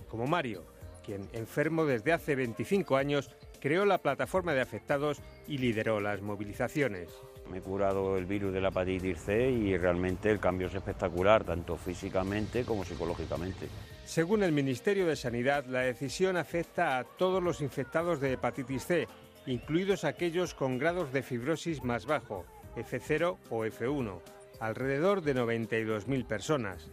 Como 0.10 0.28
Mario, 0.28 0.66
quien, 1.06 1.30
enfermo 1.32 1.86
desde 1.86 2.12
hace 2.12 2.36
25 2.36 2.98
años, 2.98 3.32
creó 3.60 3.86
la 3.86 3.99
plataforma 3.99 4.53
de 4.53 4.61
afectados 4.61 5.22
y 5.48 5.57
lideró 5.57 5.99
las 5.99 6.22
movilizaciones. 6.22 7.10
Me 7.49 7.57
he 7.57 7.61
curado 7.61 8.18
el 8.18 8.26
virus 8.26 8.53
de 8.53 8.61
la 8.61 8.69
hepatitis 8.69 9.19
C 9.19 9.49
y 9.49 9.76
realmente 9.77 10.30
el 10.30 10.40
cambio 10.40 10.68
es 10.68 10.76
espectacular, 10.76 11.44
tanto 11.44 11.77
físicamente 11.77 12.64
como 12.64 12.86
psicológicamente. 12.86 13.68
Según 14.06 14.44
el 14.44 14.52
Ministerio 14.52 15.07
de 15.07 15.15
Sanidad, 15.15 15.65
la 15.65 15.81
decisión 15.81 16.38
afecta 16.38 16.98
a 16.98 17.03
todos 17.03 17.41
los 17.41 17.61
infectados 17.61 18.19
de 18.19 18.34
hepatitis 18.34 18.86
C, 18.86 19.07
incluidos 19.45 20.03
aquellos 20.03 20.53
con 20.53 20.77
grados 20.77 21.11
de 21.11 21.23
fibrosis 21.23 21.84
más 21.84 22.06
bajo, 22.06 22.45
F0 22.76 23.38
o 23.49 23.65
F1, 23.65 24.19
alrededor 24.60 25.22
de 25.22 25.36
92.000 25.36 26.26
personas. 26.26 26.90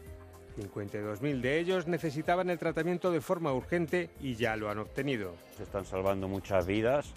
52.000 0.56 1.40
de 1.40 1.58
ellos 1.58 1.86
necesitaban 1.86 2.50
el 2.50 2.58
tratamiento 2.58 3.10
de 3.10 3.20
forma 3.20 3.52
urgente 3.52 4.10
y 4.20 4.34
ya 4.34 4.56
lo 4.56 4.70
han 4.70 4.78
obtenido. 4.78 5.34
Se 5.56 5.62
están 5.62 5.84
salvando 5.84 6.28
muchas 6.28 6.66
vidas 6.66 7.12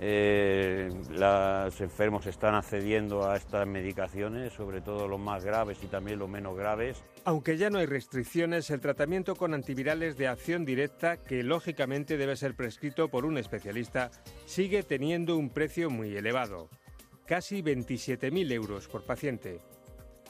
eh, 0.00 0.90
los 1.10 1.80
enfermos 1.80 2.26
están 2.26 2.56
accediendo 2.56 3.28
a 3.28 3.36
estas 3.36 3.66
medicaciones, 3.66 4.52
sobre 4.52 4.80
todo 4.80 5.06
los 5.06 5.20
más 5.20 5.44
graves 5.44 5.78
y 5.82 5.86
también 5.86 6.18
los 6.18 6.28
menos 6.28 6.56
graves. 6.56 7.02
Aunque 7.24 7.56
ya 7.56 7.70
no 7.70 7.78
hay 7.78 7.86
restricciones, 7.86 8.70
el 8.70 8.80
tratamiento 8.80 9.36
con 9.36 9.54
antivirales 9.54 10.16
de 10.16 10.26
acción 10.26 10.64
directa, 10.64 11.16
que 11.16 11.42
lógicamente 11.42 12.16
debe 12.16 12.36
ser 12.36 12.54
prescrito 12.54 13.08
por 13.08 13.24
un 13.24 13.38
especialista, 13.38 14.10
sigue 14.46 14.82
teniendo 14.82 15.36
un 15.36 15.50
precio 15.50 15.90
muy 15.90 16.16
elevado, 16.16 16.68
casi 17.26 17.62
27.000 17.62 18.52
euros 18.52 18.88
por 18.88 19.04
paciente. 19.04 19.60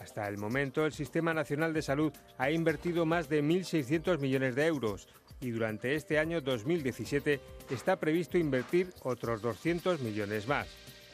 Hasta 0.05 0.29
el 0.29 0.37
momento, 0.37 0.85
el 0.85 0.93
Sistema 0.93 1.33
Nacional 1.33 1.73
de 1.73 1.81
Salud 1.81 2.13
ha 2.37 2.51
invertido 2.51 3.07
más 3.07 3.31
de 3.31 3.43
1.600 3.43 4.19
millones 4.19 4.55
de 4.55 4.67
euros, 4.67 5.09
y 5.41 5.51
durante 5.51 5.95
este 5.95 6.19
año 6.19 6.43
2017 6.43 7.41
está 7.71 7.97
previsto 7.97 8.37
invertir 8.37 8.91
otros 9.03 9.41
200 9.41 10.01
millones 10.01 10.47
más. 10.47 10.67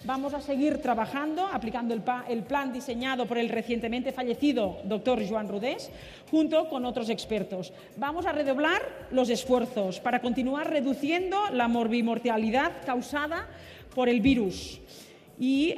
Vamos 0.03 0.35
a 0.35 0.41
seguir 0.41 0.79
trabajando, 0.83 1.47
aplicando 1.47 1.95
el, 1.95 2.43
plan 2.43 2.73
diseñado 2.73 3.27
por 3.27 3.39
el 3.39 3.49
recientemente 3.49 4.11
fallecido 4.11 4.79
doctor 4.83 5.21
Joan 5.25 5.49
Rudés, 5.49 5.89
junto 6.29 6.69
con 6.69 6.85
otros 6.85 7.11
expertos. 7.11 7.73
Vamos 7.97 8.27
a 8.27 8.33
redoblar 8.33 9.07
los 9.13 9.31
esfuerzos 9.31 10.01
para 10.01 10.21
continuar 10.21 10.69
reduciendo 10.69 11.39
la 11.53 11.69
morbimortalidad 11.69 12.85
causada 12.85 13.47
por 13.95 14.09
el 14.09 14.21
virus 14.21 14.81
y 15.41 15.75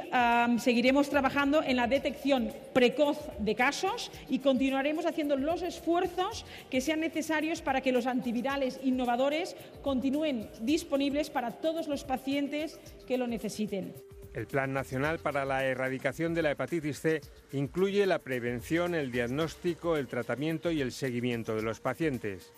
seguiremos 0.59 1.09
trabajando 1.09 1.63
en 1.63 1.77
la 1.77 1.87
detección 1.87 2.53
precoz 2.75 3.19
de 3.39 3.55
casos 3.55 4.11
y 4.29 4.41
continuaremos 4.41 5.07
haciendo 5.07 5.37
los 5.37 5.63
esfuerzos 5.63 6.45
que 6.69 6.81
sean 6.81 7.01
necesarios 7.01 7.63
para 7.63 7.81
que 7.81 7.93
los 7.93 8.07
antivirales 8.07 8.81
innovadores 8.83 9.57
continúen 9.81 10.51
disponibles 10.61 11.31
para 11.31 11.53
todos 11.53 11.87
los 11.87 12.03
pacientes 12.03 12.81
que 13.07 13.17
lo 13.17 13.29
necesiten. 13.29 13.95
El 14.35 14.47
Plan 14.47 14.73
Nacional 14.73 15.19
para 15.19 15.45
la 15.45 15.65
Erradicación 15.65 16.35
de 16.35 16.43
la 16.43 16.51
Hepatitis 16.51 17.01
C 17.01 17.21
incluye 17.53 18.05
la 18.07 18.19
prevención, 18.19 18.95
el 18.95 19.13
diagnóstico, 19.13 19.97
el 19.97 20.09
tratamiento 20.09 20.73
y 20.73 20.81
el 20.81 20.91
seguimiento 20.91 21.55
de 21.55 21.63
los 21.63 21.81
pacientes. 21.81 22.51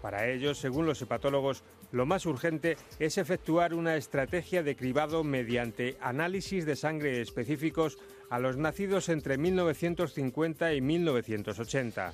Para 0.00 0.28
ello, 0.28 0.54
según 0.54 0.86
los 0.86 1.02
hepatólogos, 1.02 1.62
lo 1.92 2.06
más 2.06 2.26
urgente 2.26 2.76
es 2.98 3.18
efectuar 3.18 3.74
una 3.74 3.96
estrategia 3.96 4.62
de 4.62 4.76
cribado 4.76 5.24
mediante 5.24 5.96
análisis 6.00 6.66
de 6.66 6.76
sangre 6.76 7.20
específicos 7.20 7.98
a 8.30 8.38
los 8.38 8.56
nacidos 8.56 9.08
entre 9.08 9.38
1950 9.38 10.74
y 10.74 10.80
1980, 10.80 12.12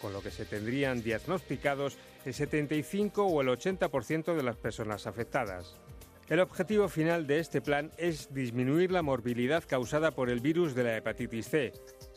con 0.00 0.12
lo 0.12 0.22
que 0.22 0.30
se 0.30 0.44
tendrían 0.44 1.02
diagnosticados 1.02 1.96
el 2.24 2.34
75 2.34 3.24
o 3.24 3.40
el 3.40 3.48
80% 3.48 4.34
de 4.34 4.42
las 4.42 4.56
personas 4.56 5.06
afectadas. 5.06 5.76
El 6.28 6.40
objetivo 6.40 6.88
final 6.88 7.26
de 7.26 7.38
este 7.38 7.60
plan 7.60 7.92
es 7.98 8.34
disminuir 8.34 8.90
la 8.90 9.02
morbilidad 9.02 9.62
causada 9.66 10.10
por 10.10 10.28
el 10.28 10.40
virus 10.40 10.74
de 10.74 10.82
la 10.82 10.96
hepatitis 10.96 11.48
C, 11.48 11.72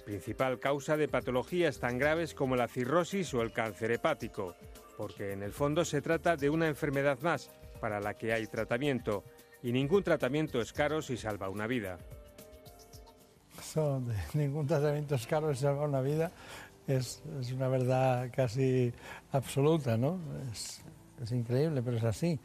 principal 0.09 0.57
causa 0.57 0.97
de 0.97 1.07
patologías 1.07 1.79
tan 1.79 1.99
graves 1.99 2.33
como 2.33 2.55
la 2.55 2.67
cirrosis 2.67 3.31
o 3.35 3.43
el 3.43 3.51
cáncer 3.51 3.91
hepático 3.91 4.55
porque 4.97 5.33
en 5.33 5.43
el 5.43 5.53
fondo 5.53 5.85
se 5.85 6.01
trata 6.01 6.35
de 6.35 6.49
una 6.49 6.67
enfermedad 6.67 7.19
más 7.21 7.51
para 7.79 7.99
la 7.99 8.15
que 8.15 8.33
hay 8.33 8.47
tratamiento 8.47 9.23
y 9.61 9.71
ningún 9.71 10.01
tratamiento 10.01 10.59
es 10.59 10.73
caro 10.73 11.03
si 11.03 11.15
salva 11.15 11.47
una 11.49 11.67
vida. 11.67 11.99
ningún 14.33 14.65
tratamiento 14.65 15.13
es 15.13 15.27
caro 15.27 15.53
si 15.53 15.61
salva 15.61 15.85
una 15.85 16.01
vida 16.01 16.31
es, 16.87 17.21
una 17.53 17.67
verdad 17.67 18.31
casi 18.35 18.91
absoluta, 19.31 19.95
¿no? 19.95 20.19
Es, 20.51 20.81
increíble, 21.31 21.83
pero 21.83 21.97
es 21.97 22.03
así. 22.03 22.39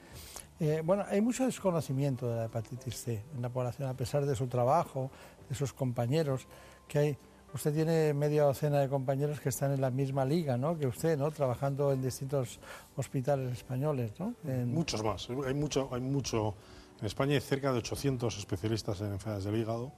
Eh, 0.61 0.82
bueno, 0.85 1.05
hay 1.09 1.23
mucho 1.23 1.47
desconocimiento 1.47 2.28
de 2.28 2.36
la 2.36 2.45
hepatitis 2.45 2.97
C 2.97 3.24
en 3.35 3.41
la 3.41 3.49
población, 3.49 3.89
a 3.89 3.95
pesar 3.95 4.27
de 4.27 4.36
su 4.36 4.49
trabajo, 4.49 5.11
de 5.49 5.55
sus 5.55 5.73
compañeros, 5.73 6.47
que 6.86 6.99
hay 6.99 7.19
Usted 7.55 7.72
tiene 7.72 8.12
media 8.14 8.43
docena 8.43 8.81
de 8.81 8.89
compañeros 8.89 9.39
que 9.39 9.48
están 9.48 9.72
en 9.72 9.81
la 9.81 9.93
misma 9.93 10.24
liga 10.24 10.56
¿no? 10.56 10.76
que 10.76 10.89
usted, 10.89 11.16
¿no? 11.16 11.31
trabajando 11.31 11.93
en 11.93 12.02
distintos 12.02 12.59
hospitales 12.97 13.52
españoles. 13.52 14.10
¿no? 14.18 14.35
Muchos 14.66 15.05
más. 15.05 15.28
Hay 15.31 15.55
mucho, 15.55 15.89
hay 15.93 16.01
mucho. 16.01 16.55
En 16.98 17.06
España 17.06 17.35
hay 17.35 17.40
cerca 17.40 17.72
de 17.72 17.78
800 17.78 18.36
especialistas 18.39 19.01
en 19.02 19.12
enfermedades 19.12 19.44
del 19.44 19.56
hígado 19.56 19.93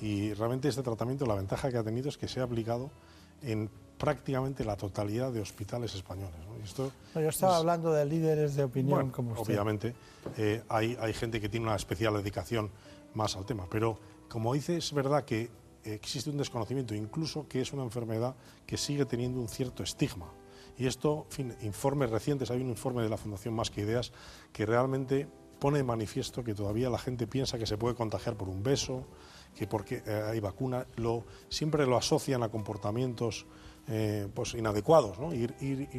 y 0.00 0.34
realmente 0.34 0.68
este 0.68 0.82
tratamiento, 0.82 1.26
la 1.26 1.36
ventaja 1.36 1.70
que 1.70 1.78
ha 1.78 1.84
tenido 1.84 2.08
es 2.08 2.18
que 2.18 2.26
se 2.26 2.40
ha 2.40 2.42
aplicado 2.42 2.90
en 3.42 3.70
prácticamente 3.98 4.64
la 4.64 4.76
totalidad 4.76 5.30
de 5.30 5.40
hospitales 5.40 5.94
españoles. 5.94 6.34
esto 6.64 6.90
yo 7.14 7.28
estaba 7.28 7.56
hablando 7.56 7.92
de 7.92 8.04
líderes 8.04 8.56
de 8.56 8.64
opinión 8.64 9.10
como 9.10 9.32
usted. 9.32 9.44
Obviamente, 9.44 9.94
eh, 10.36 10.62
hay, 10.68 10.98
hay 11.00 11.14
gente 11.14 11.40
que 11.40 11.48
tiene 11.48 11.66
una 11.66 11.76
especial 11.76 12.14
dedicación 12.14 12.70
más 13.14 13.36
al 13.36 13.46
tema, 13.46 13.66
pero 13.70 13.98
como 14.28 14.52
dice, 14.54 14.76
es 14.76 14.92
verdad 14.92 15.24
que 15.24 15.48
existe 15.94 16.30
un 16.30 16.36
desconocimiento, 16.36 16.94
incluso 16.94 17.46
que 17.48 17.60
es 17.60 17.72
una 17.72 17.82
enfermedad 17.82 18.34
que 18.66 18.76
sigue 18.76 19.06
teniendo 19.06 19.40
un 19.40 19.48
cierto 19.48 19.82
estigma. 19.82 20.32
Y 20.78 20.86
esto, 20.86 21.26
fin, 21.30 21.54
informes 21.62 22.10
recientes, 22.10 22.50
hay 22.50 22.60
un 22.60 22.68
informe 22.68 23.02
de 23.02 23.08
la 23.08 23.16
Fundación 23.16 23.54
Más 23.54 23.70
que 23.70 23.82
Ideas 23.82 24.12
que 24.52 24.66
realmente 24.66 25.26
pone 25.58 25.78
de 25.78 25.84
manifiesto 25.84 26.44
que 26.44 26.54
todavía 26.54 26.90
la 26.90 26.98
gente 26.98 27.26
piensa 27.26 27.58
que 27.58 27.66
se 27.66 27.78
puede 27.78 27.94
contagiar 27.94 28.36
por 28.36 28.48
un 28.48 28.62
beso, 28.62 29.04
que 29.54 29.66
porque 29.66 30.02
eh, 30.06 30.22
hay 30.26 30.40
vacuna, 30.40 30.86
lo, 30.96 31.24
siempre 31.48 31.86
lo 31.86 31.96
asocian 31.96 32.42
a 32.42 32.50
comportamientos 32.50 33.46
eh, 33.88 34.28
pues 34.34 34.54
inadecuados, 34.54 35.18
¿no? 35.18 35.32
y, 35.32 35.46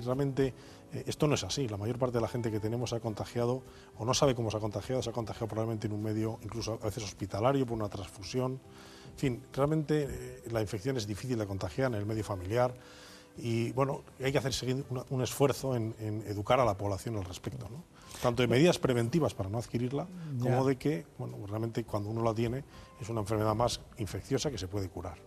realmente 0.01 0.53
eh, 0.93 1.03
esto 1.07 1.27
no 1.27 1.35
es 1.35 1.43
así. 1.43 1.67
La 1.67 1.77
mayor 1.77 1.97
parte 1.97 2.17
de 2.17 2.21
la 2.21 2.27
gente 2.27 2.51
que 2.51 2.59
tenemos 2.59 2.91
se 2.91 2.97
ha 2.97 2.99
contagiado 2.99 3.63
o 3.97 4.05
no 4.05 4.13
sabe 4.13 4.35
cómo 4.35 4.51
se 4.51 4.57
ha 4.57 4.59
contagiado, 4.59 5.01
se 5.01 5.09
ha 5.09 5.13
contagiado 5.13 5.47
probablemente 5.47 5.87
en 5.87 5.93
un 5.93 6.03
medio, 6.03 6.39
incluso 6.43 6.79
a 6.81 6.85
veces 6.85 7.03
hospitalario, 7.03 7.65
por 7.65 7.77
una 7.77 7.89
transfusión. 7.89 8.59
En 9.17 9.19
fin, 9.19 9.43
realmente 9.51 10.05
eh, 10.07 10.43
la 10.51 10.61
infección 10.61 10.95
es 10.95 11.07
difícil 11.07 11.39
de 11.39 11.47
contagiar 11.47 11.91
en 11.91 11.97
el 11.97 12.05
medio 12.05 12.23
familiar 12.23 12.71
y 13.35 13.71
bueno, 13.71 14.03
hay 14.23 14.31
que 14.31 14.37
hacer 14.37 14.85
un 15.09 15.21
esfuerzo 15.23 15.75
en, 15.75 15.95
educar 16.27 16.59
a 16.59 16.65
la 16.65 16.77
población 16.77 17.17
al 17.17 17.25
respecto, 17.25 17.67
¿no? 17.67 17.83
tanto 18.21 18.43
de 18.43 18.47
medidas 18.47 18.77
preventivas 18.77 19.33
para 19.33 19.49
no 19.49 19.57
adquirirla, 19.57 20.07
como 20.39 20.63
de 20.65 20.75
que 20.75 21.07
bueno, 21.17 21.35
realmente 21.47 21.83
cuando 21.83 22.11
uno 22.11 22.23
la 22.23 22.35
tiene 22.35 22.63
es 23.01 23.09
una 23.09 23.21
enfermedad 23.21 23.55
más 23.55 23.81
infecciosa 23.97 24.51
que 24.51 24.59
se 24.59 24.67
puede 24.67 24.87
curar. 24.87 25.17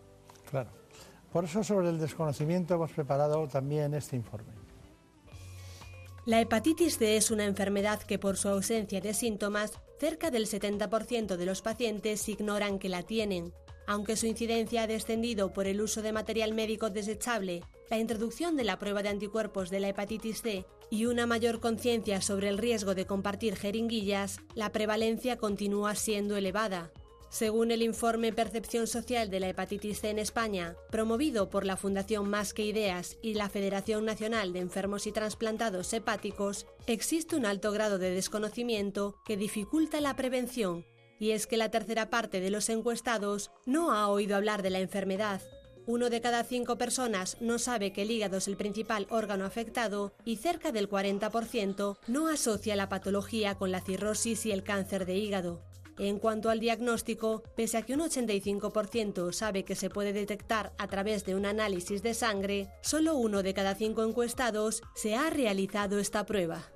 Claro. 0.48 0.70
Por 1.32 1.44
eso 1.44 1.64
sobre 1.64 1.88
el 1.88 1.98
desconocimiento 1.98 2.74
hemos 2.74 2.92
preparado 2.92 3.48
también 3.48 3.94
este 3.94 4.14
informe. 4.14 4.52
La 6.26 6.40
hepatitis 6.40 6.98
C 6.98 7.16
es 7.16 7.32
una 7.32 7.44
enfermedad 7.44 8.00
que 8.02 8.20
por 8.20 8.36
su 8.36 8.48
ausencia 8.50 9.00
de 9.00 9.14
síntomas, 9.14 9.72
cerca 9.98 10.30
del 10.30 10.46
70% 10.46 11.36
de 11.36 11.44
los 11.44 11.60
pacientes 11.60 12.28
ignoran 12.28 12.78
que 12.78 12.88
la 12.88 13.02
tienen. 13.02 13.52
Aunque 13.86 14.16
su 14.16 14.26
incidencia 14.26 14.82
ha 14.82 14.86
descendido 14.86 15.52
por 15.52 15.66
el 15.66 15.80
uso 15.80 16.02
de 16.02 16.12
material 16.12 16.54
médico 16.54 16.90
desechable, 16.90 17.62
la 17.90 17.98
introducción 17.98 18.56
de 18.56 18.64
la 18.64 18.78
prueba 18.78 19.02
de 19.02 19.08
anticuerpos 19.08 19.68
de 19.70 19.80
la 19.80 19.88
hepatitis 19.88 20.42
C 20.42 20.64
y 20.90 21.06
una 21.06 21.26
mayor 21.26 21.60
conciencia 21.60 22.20
sobre 22.20 22.48
el 22.48 22.58
riesgo 22.58 22.94
de 22.94 23.06
compartir 23.06 23.56
jeringuillas, 23.56 24.40
la 24.54 24.70
prevalencia 24.70 25.36
continúa 25.36 25.94
siendo 25.94 26.36
elevada. 26.36 26.92
Según 27.30 27.70
el 27.70 27.82
informe 27.82 28.32
Percepción 28.32 28.88
Social 28.88 29.30
de 29.30 29.38
la 29.38 29.48
Hepatitis 29.48 30.00
C 30.00 30.10
en 30.10 30.18
España, 30.18 30.74
promovido 30.90 31.48
por 31.48 31.64
la 31.64 31.76
Fundación 31.76 32.28
Más 32.28 32.52
que 32.52 32.64
Ideas 32.64 33.18
y 33.22 33.34
la 33.34 33.48
Federación 33.48 34.04
Nacional 34.04 34.52
de 34.52 34.58
Enfermos 34.58 35.06
y 35.06 35.12
Transplantados 35.12 35.92
Hepáticos, 35.92 36.66
existe 36.88 37.36
un 37.36 37.46
alto 37.46 37.70
grado 37.70 37.98
de 37.98 38.10
desconocimiento 38.10 39.14
que 39.24 39.36
dificulta 39.36 40.00
la 40.00 40.16
prevención 40.16 40.84
y 41.20 41.30
es 41.30 41.46
que 41.46 41.56
la 41.56 41.70
tercera 41.70 42.10
parte 42.10 42.40
de 42.40 42.50
los 42.50 42.68
encuestados 42.68 43.52
no 43.66 43.92
ha 43.92 44.08
oído 44.08 44.34
hablar 44.34 44.62
de 44.62 44.70
la 44.70 44.80
enfermedad. 44.80 45.42
Uno 45.86 46.10
de 46.10 46.20
cada 46.20 46.42
cinco 46.44 46.78
personas 46.78 47.36
no 47.40 47.58
sabe 47.58 47.92
que 47.92 48.02
el 48.02 48.10
hígado 48.10 48.38
es 48.38 48.48
el 48.48 48.56
principal 48.56 49.06
órgano 49.10 49.44
afectado 49.44 50.14
y 50.24 50.36
cerca 50.36 50.72
del 50.72 50.88
40% 50.88 51.98
no 52.08 52.28
asocia 52.28 52.74
la 52.74 52.88
patología 52.88 53.54
con 53.56 53.70
la 53.70 53.80
cirrosis 53.80 54.46
y 54.46 54.52
el 54.52 54.62
cáncer 54.62 55.06
de 55.06 55.16
hígado. 55.16 55.62
En 55.98 56.18
cuanto 56.18 56.48
al 56.48 56.60
diagnóstico, 56.60 57.42
pese 57.54 57.76
a 57.76 57.82
que 57.82 57.92
un 57.92 58.00
85% 58.00 59.32
sabe 59.32 59.64
que 59.64 59.74
se 59.74 59.90
puede 59.90 60.14
detectar 60.14 60.72
a 60.78 60.86
través 60.86 61.26
de 61.26 61.34
un 61.34 61.44
análisis 61.44 62.02
de 62.02 62.14
sangre, 62.14 62.70
solo 62.80 63.16
uno 63.16 63.42
de 63.42 63.52
cada 63.52 63.74
cinco 63.74 64.02
encuestados 64.04 64.82
se 64.94 65.14
ha 65.14 65.28
realizado 65.28 65.98
esta 65.98 66.24
prueba 66.24 66.70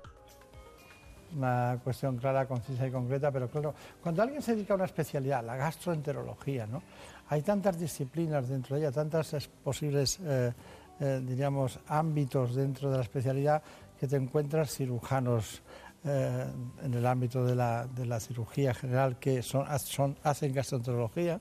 una 1.35 1.79
cuestión 1.83 2.17
clara, 2.17 2.47
concisa 2.47 2.87
y 2.87 2.91
concreta, 2.91 3.31
pero 3.31 3.49
claro, 3.49 3.73
cuando 4.01 4.21
alguien 4.21 4.41
se 4.41 4.55
dedica 4.55 4.73
a 4.73 4.77
una 4.77 4.85
especialidad, 4.85 5.43
la 5.43 5.55
gastroenterología, 5.55 6.65
¿no? 6.65 6.81
hay 7.29 7.41
tantas 7.41 7.79
disciplinas 7.79 8.47
dentro 8.47 8.75
de 8.75 8.83
ella, 8.83 8.91
tantos 8.91 9.49
posibles, 9.63 10.19
eh, 10.23 10.53
eh, 10.99 11.21
diríamos, 11.25 11.79
ámbitos 11.87 12.55
dentro 12.55 12.89
de 12.91 12.97
la 12.97 13.03
especialidad 13.03 13.61
que 13.99 14.07
te 14.07 14.15
encuentras 14.15 14.75
cirujanos 14.75 15.61
eh, 16.03 16.45
en 16.83 16.93
el 16.93 17.05
ámbito 17.05 17.43
de 17.43 17.55
la, 17.55 17.87
de 17.87 18.05
la, 18.05 18.19
cirugía 18.19 18.73
general 18.73 19.17
que 19.17 19.41
son, 19.41 19.65
son 19.79 20.15
hacen 20.23 20.53
gastroenterología. 20.53 21.39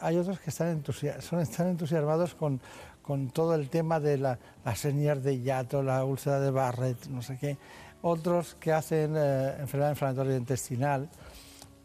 hay 0.00 0.16
otros 0.16 0.38
que 0.40 0.50
están, 0.50 0.82
son, 1.20 1.40
están 1.40 1.68
entusiasmados 1.68 2.34
con, 2.34 2.60
con 3.02 3.30
todo 3.30 3.54
el 3.54 3.68
tema 3.68 3.98
de 3.98 4.18
la, 4.18 4.38
las 4.64 4.78
señas 4.78 5.22
de 5.22 5.40
hiato, 5.40 5.82
la 5.82 6.04
úlcera 6.04 6.38
de 6.40 6.50
Barrett, 6.50 7.06
no 7.08 7.22
sé 7.22 7.36
qué 7.38 7.56
otros 8.02 8.54
que 8.56 8.72
hacen 8.72 9.14
eh, 9.16 9.56
enfermedad 9.60 9.90
inflamatoria 9.90 10.36
intestinal. 10.36 11.08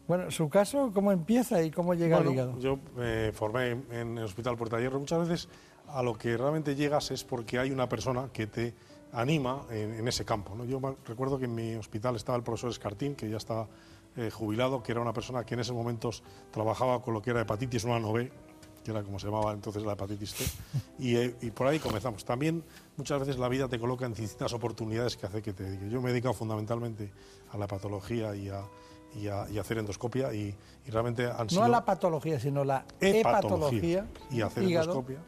Bueno, 0.06 0.30
su 0.30 0.48
caso, 0.48 0.90
¿cómo 0.92 1.12
empieza 1.12 1.62
y 1.62 1.70
cómo 1.70 1.94
llega 1.94 2.18
al 2.18 2.30
hígado? 2.30 2.58
Yo 2.58 2.78
me 2.96 3.32
formé 3.32 3.70
en 3.90 4.18
el 4.18 4.24
Hospital 4.24 4.56
Puerta 4.56 4.78
Hierro. 4.78 5.00
Muchas 5.00 5.26
veces 5.26 5.48
a 5.88 6.02
lo 6.02 6.14
que 6.14 6.36
realmente 6.36 6.74
llegas 6.74 7.10
es 7.10 7.24
porque 7.24 7.58
hay 7.58 7.70
una 7.70 7.88
persona 7.88 8.28
que 8.32 8.46
te 8.46 8.74
anima 9.12 9.64
en, 9.70 10.06
ese 10.06 10.24
campo. 10.24 10.54
¿no? 10.54 10.64
Yo 10.64 10.80
recuerdo 11.06 11.38
que 11.38 11.44
en 11.44 11.54
mi 11.54 11.74
hospital 11.76 12.16
estaba 12.16 12.36
el 12.36 12.44
profesor 12.44 12.70
Escartín, 12.70 13.14
que 13.14 13.30
ya 13.30 13.36
estaba 13.36 13.68
eh, 14.16 14.30
jubilado, 14.30 14.82
que 14.82 14.92
era 14.92 15.00
una 15.00 15.12
persona 15.12 15.44
que 15.44 15.54
en 15.54 15.60
esos 15.60 15.74
momentos 15.74 16.22
trabajaba 16.50 17.00
con 17.00 17.14
lo 17.14 17.22
que 17.22 17.30
era 17.30 17.40
hepatitis 17.40 17.84
1 17.84 18.12
B, 18.12 18.30
que 18.84 18.90
era 18.90 19.02
como 19.02 19.18
se 19.18 19.26
llamaba 19.26 19.52
entonces 19.52 19.82
la 19.82 19.94
hepatitis 19.94 20.34
C, 20.34 20.44
eh, 21.00 21.34
y, 21.40 21.50
por 21.50 21.66
ahí 21.66 21.78
comenzamos. 21.78 22.24
También 22.24 22.62
muchas 22.96 23.18
veces 23.18 23.38
la 23.38 23.48
vida 23.48 23.66
te 23.68 23.78
coloca 23.78 24.04
en 24.04 24.12
distintas 24.12 24.52
oportunidades 24.52 25.16
que 25.16 25.26
hace 25.26 25.42
que 25.42 25.52
te 25.52 25.64
dediques. 25.64 25.90
Yo 25.90 26.00
me 26.00 26.10
he 26.10 26.12
dedicado 26.12 26.34
fundamentalmente 26.34 27.10
a 27.50 27.58
la 27.58 27.66
patología 27.66 28.36
y 28.36 28.50
a, 28.50 28.62
y, 29.16 29.58
hacer 29.58 29.78
endoscopia 29.78 30.32
y, 30.34 30.54
realmente 30.86 31.26
han 31.26 31.48
sido... 31.48 31.62
No 31.62 31.66
a 31.66 31.70
la 31.70 31.84
patología, 31.84 32.38
sino 32.38 32.62
la 32.62 32.84
hepatología, 33.00 34.06
y 34.30 34.42
hacer 34.42 34.64
endoscopia. 34.64 35.18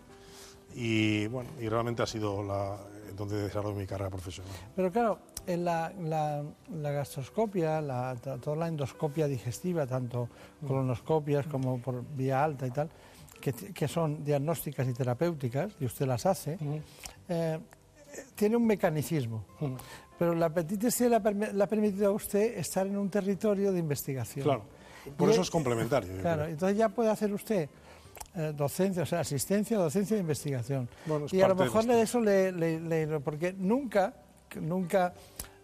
Y 0.74 1.26
bueno, 1.28 1.50
y 1.58 1.68
realmente 1.68 2.02
ha 2.02 2.06
sido 2.06 2.42
la, 2.42 2.76
donde 3.16 3.36
he 3.36 3.42
desarrollado 3.44 3.80
mi 3.80 3.86
carrera 3.86 4.10
profesional. 4.10 4.52
Pero 4.74 4.92
claro, 4.92 5.18
en 5.46 5.64
la, 5.64 5.92
la, 5.98 6.90
gastroscopia, 6.90 7.80
la, 7.80 8.14
toda 8.16 8.56
la 8.56 8.68
endoscopia 8.68 9.26
digestiva, 9.26 9.86
tanto 9.86 10.28
colonoscopias 10.66 11.46
como 11.46 11.80
por 11.80 12.04
vía 12.14 12.44
alta 12.44 12.66
y 12.66 12.70
tal, 12.70 12.90
que, 13.40 13.88
son 13.88 14.24
diagnósticas 14.24 14.88
y 14.88 14.92
terapéuticas, 14.92 15.72
y 15.80 15.84
usted 15.84 16.06
las 16.06 16.26
hace, 16.26 16.58
eh, 17.28 17.58
tiene 18.34 18.56
un 18.56 18.66
mecanicismo. 18.66 19.44
Pero 20.18 20.34
la 20.34 20.46
hepatitis 20.46 20.94
C 20.94 21.08
le 21.08 21.16
ha, 21.16 21.66
permitido 21.66 22.08
a 22.08 22.12
usted 22.12 22.58
estar 22.58 22.86
en 22.86 22.96
un 22.96 23.10
territorio 23.10 23.72
de 23.72 23.78
investigación. 23.78 24.44
Claro, 24.44 24.64
por 25.16 25.30
eso 25.30 25.42
es 25.42 25.50
complementario. 25.50 26.20
Claro, 26.20 26.46
entonces 26.46 26.78
ya 26.78 26.88
puede 26.88 27.10
hacer 27.10 27.32
usted 27.32 27.68
eh, 28.34 28.52
docencia, 28.56 29.02
o 29.02 29.06
sea, 29.06 29.20
asistencia, 29.20 29.78
docencia 29.78 30.16
e 30.16 30.20
investigación. 30.20 30.88
y 31.30 31.40
a 31.40 31.48
lo 31.48 31.54
mejor 31.54 31.84
de 31.84 32.00
eso 32.02 32.20
le, 32.20 32.52
le, 32.52 33.20
porque 33.20 33.52
nunca, 33.52 34.14
nunca, 34.60 35.12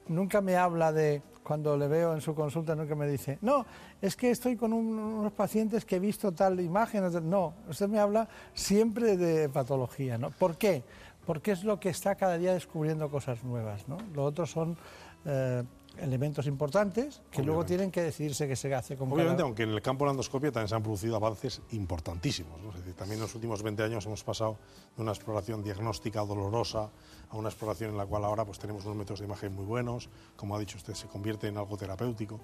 nunca 0.08 0.40
me 0.40 0.56
habla 0.56 0.92
de 0.92 1.22
cuando 1.42 1.76
le 1.76 1.88
veo 1.88 2.14
en 2.14 2.20
su 2.20 2.34
consulta, 2.34 2.74
nunca 2.74 2.94
me 2.94 3.06
dice, 3.06 3.38
no, 3.40 3.66
es 4.00 4.16
que 4.16 4.30
estoy 4.30 4.56
con 4.56 4.72
unos 4.72 5.32
pacientes 5.32 5.84
que 5.84 5.96
he 5.96 6.00
visto 6.00 6.32
tal 6.32 6.60
imagen. 6.60 7.04
No, 7.28 7.54
usted 7.68 7.88
me 7.88 7.98
habla 7.98 8.28
siempre 8.54 9.16
de 9.16 9.48
patología, 9.48 10.18
¿no? 10.18 10.30
¿Por 10.30 10.56
qué? 10.56 10.82
Porque 11.26 11.52
es 11.52 11.64
lo 11.64 11.78
que 11.78 11.88
está 11.88 12.14
cada 12.14 12.38
día 12.38 12.52
descubriendo 12.54 13.10
cosas 13.10 13.42
nuevas, 13.44 13.88
¿no? 13.88 13.98
Lo 14.14 14.24
otro 14.24 14.46
son 14.46 14.76
eh, 15.24 15.62
elementos 15.98 16.46
importantes 16.46 17.22
que 17.30 17.42
luego 17.42 17.64
tienen 17.64 17.90
que 17.90 18.02
decidirse 18.02 18.48
que 18.48 18.56
se 18.56 18.74
hace 18.74 18.96
con 18.96 19.12
Obviamente, 19.12 19.42
aunque 19.42 19.64
en 19.64 19.70
el 19.70 19.82
campo 19.82 20.04
de 20.04 20.08
la 20.08 20.12
endoscopia 20.12 20.50
también 20.50 20.68
se 20.68 20.74
han 20.74 20.82
producido 20.82 21.16
avances 21.16 21.60
importantísimos. 21.72 22.58
también 22.96 23.18
en 23.18 23.22
los 23.22 23.34
últimos 23.34 23.62
20 23.62 23.82
años 23.82 24.06
hemos 24.06 24.24
pasado 24.24 24.58
de 24.96 25.02
una 25.02 25.12
exploración 25.12 25.62
diagnóstica 25.62 26.20
dolorosa 26.20 26.90
a 27.30 27.36
una 27.36 27.48
exploración 27.48 27.90
en 27.90 27.96
la 27.96 28.06
cual 28.06 28.24
ahora 28.24 28.44
pues, 28.44 28.58
tenemos 28.58 28.84
unos 28.84 28.96
métodos 28.96 29.20
de 29.20 29.26
imagen 29.26 29.54
muy 29.54 29.64
buenos, 29.64 30.08
como 30.36 30.56
ha 30.56 30.58
dicho 30.58 30.76
usted, 30.76 30.94
se 30.94 31.06
convierte 31.08 31.48
en 31.48 31.56
algo 31.56 31.76
terapéutico. 31.76 32.40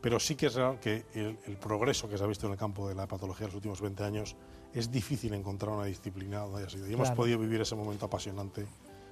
Pero 0.00 0.18
sí 0.18 0.34
que 0.34 0.46
es 0.46 0.54
real 0.54 0.80
que 0.80 1.06
el, 1.14 1.56
progreso 1.58 2.08
que 2.08 2.18
se 2.18 2.24
ha 2.24 2.26
visto 2.26 2.46
en 2.46 2.52
el 2.52 2.58
campo 2.58 2.88
de 2.88 2.94
la 2.94 3.06
patología 3.06 3.44
en 3.44 3.48
los 3.48 3.56
últimos 3.56 3.80
20 3.80 4.02
años 4.02 4.36
es 4.74 4.90
difícil 4.90 5.32
encontrar 5.34 5.72
una 5.72 5.84
disciplina 5.84 6.40
donde 6.40 6.62
haya 6.62 6.70
sido. 6.70 6.88
Y 6.88 6.94
hemos 6.94 7.10
podido 7.12 7.38
vivir 7.38 7.60
ese 7.60 7.76
momento 7.76 8.06
apasionante 8.06 8.66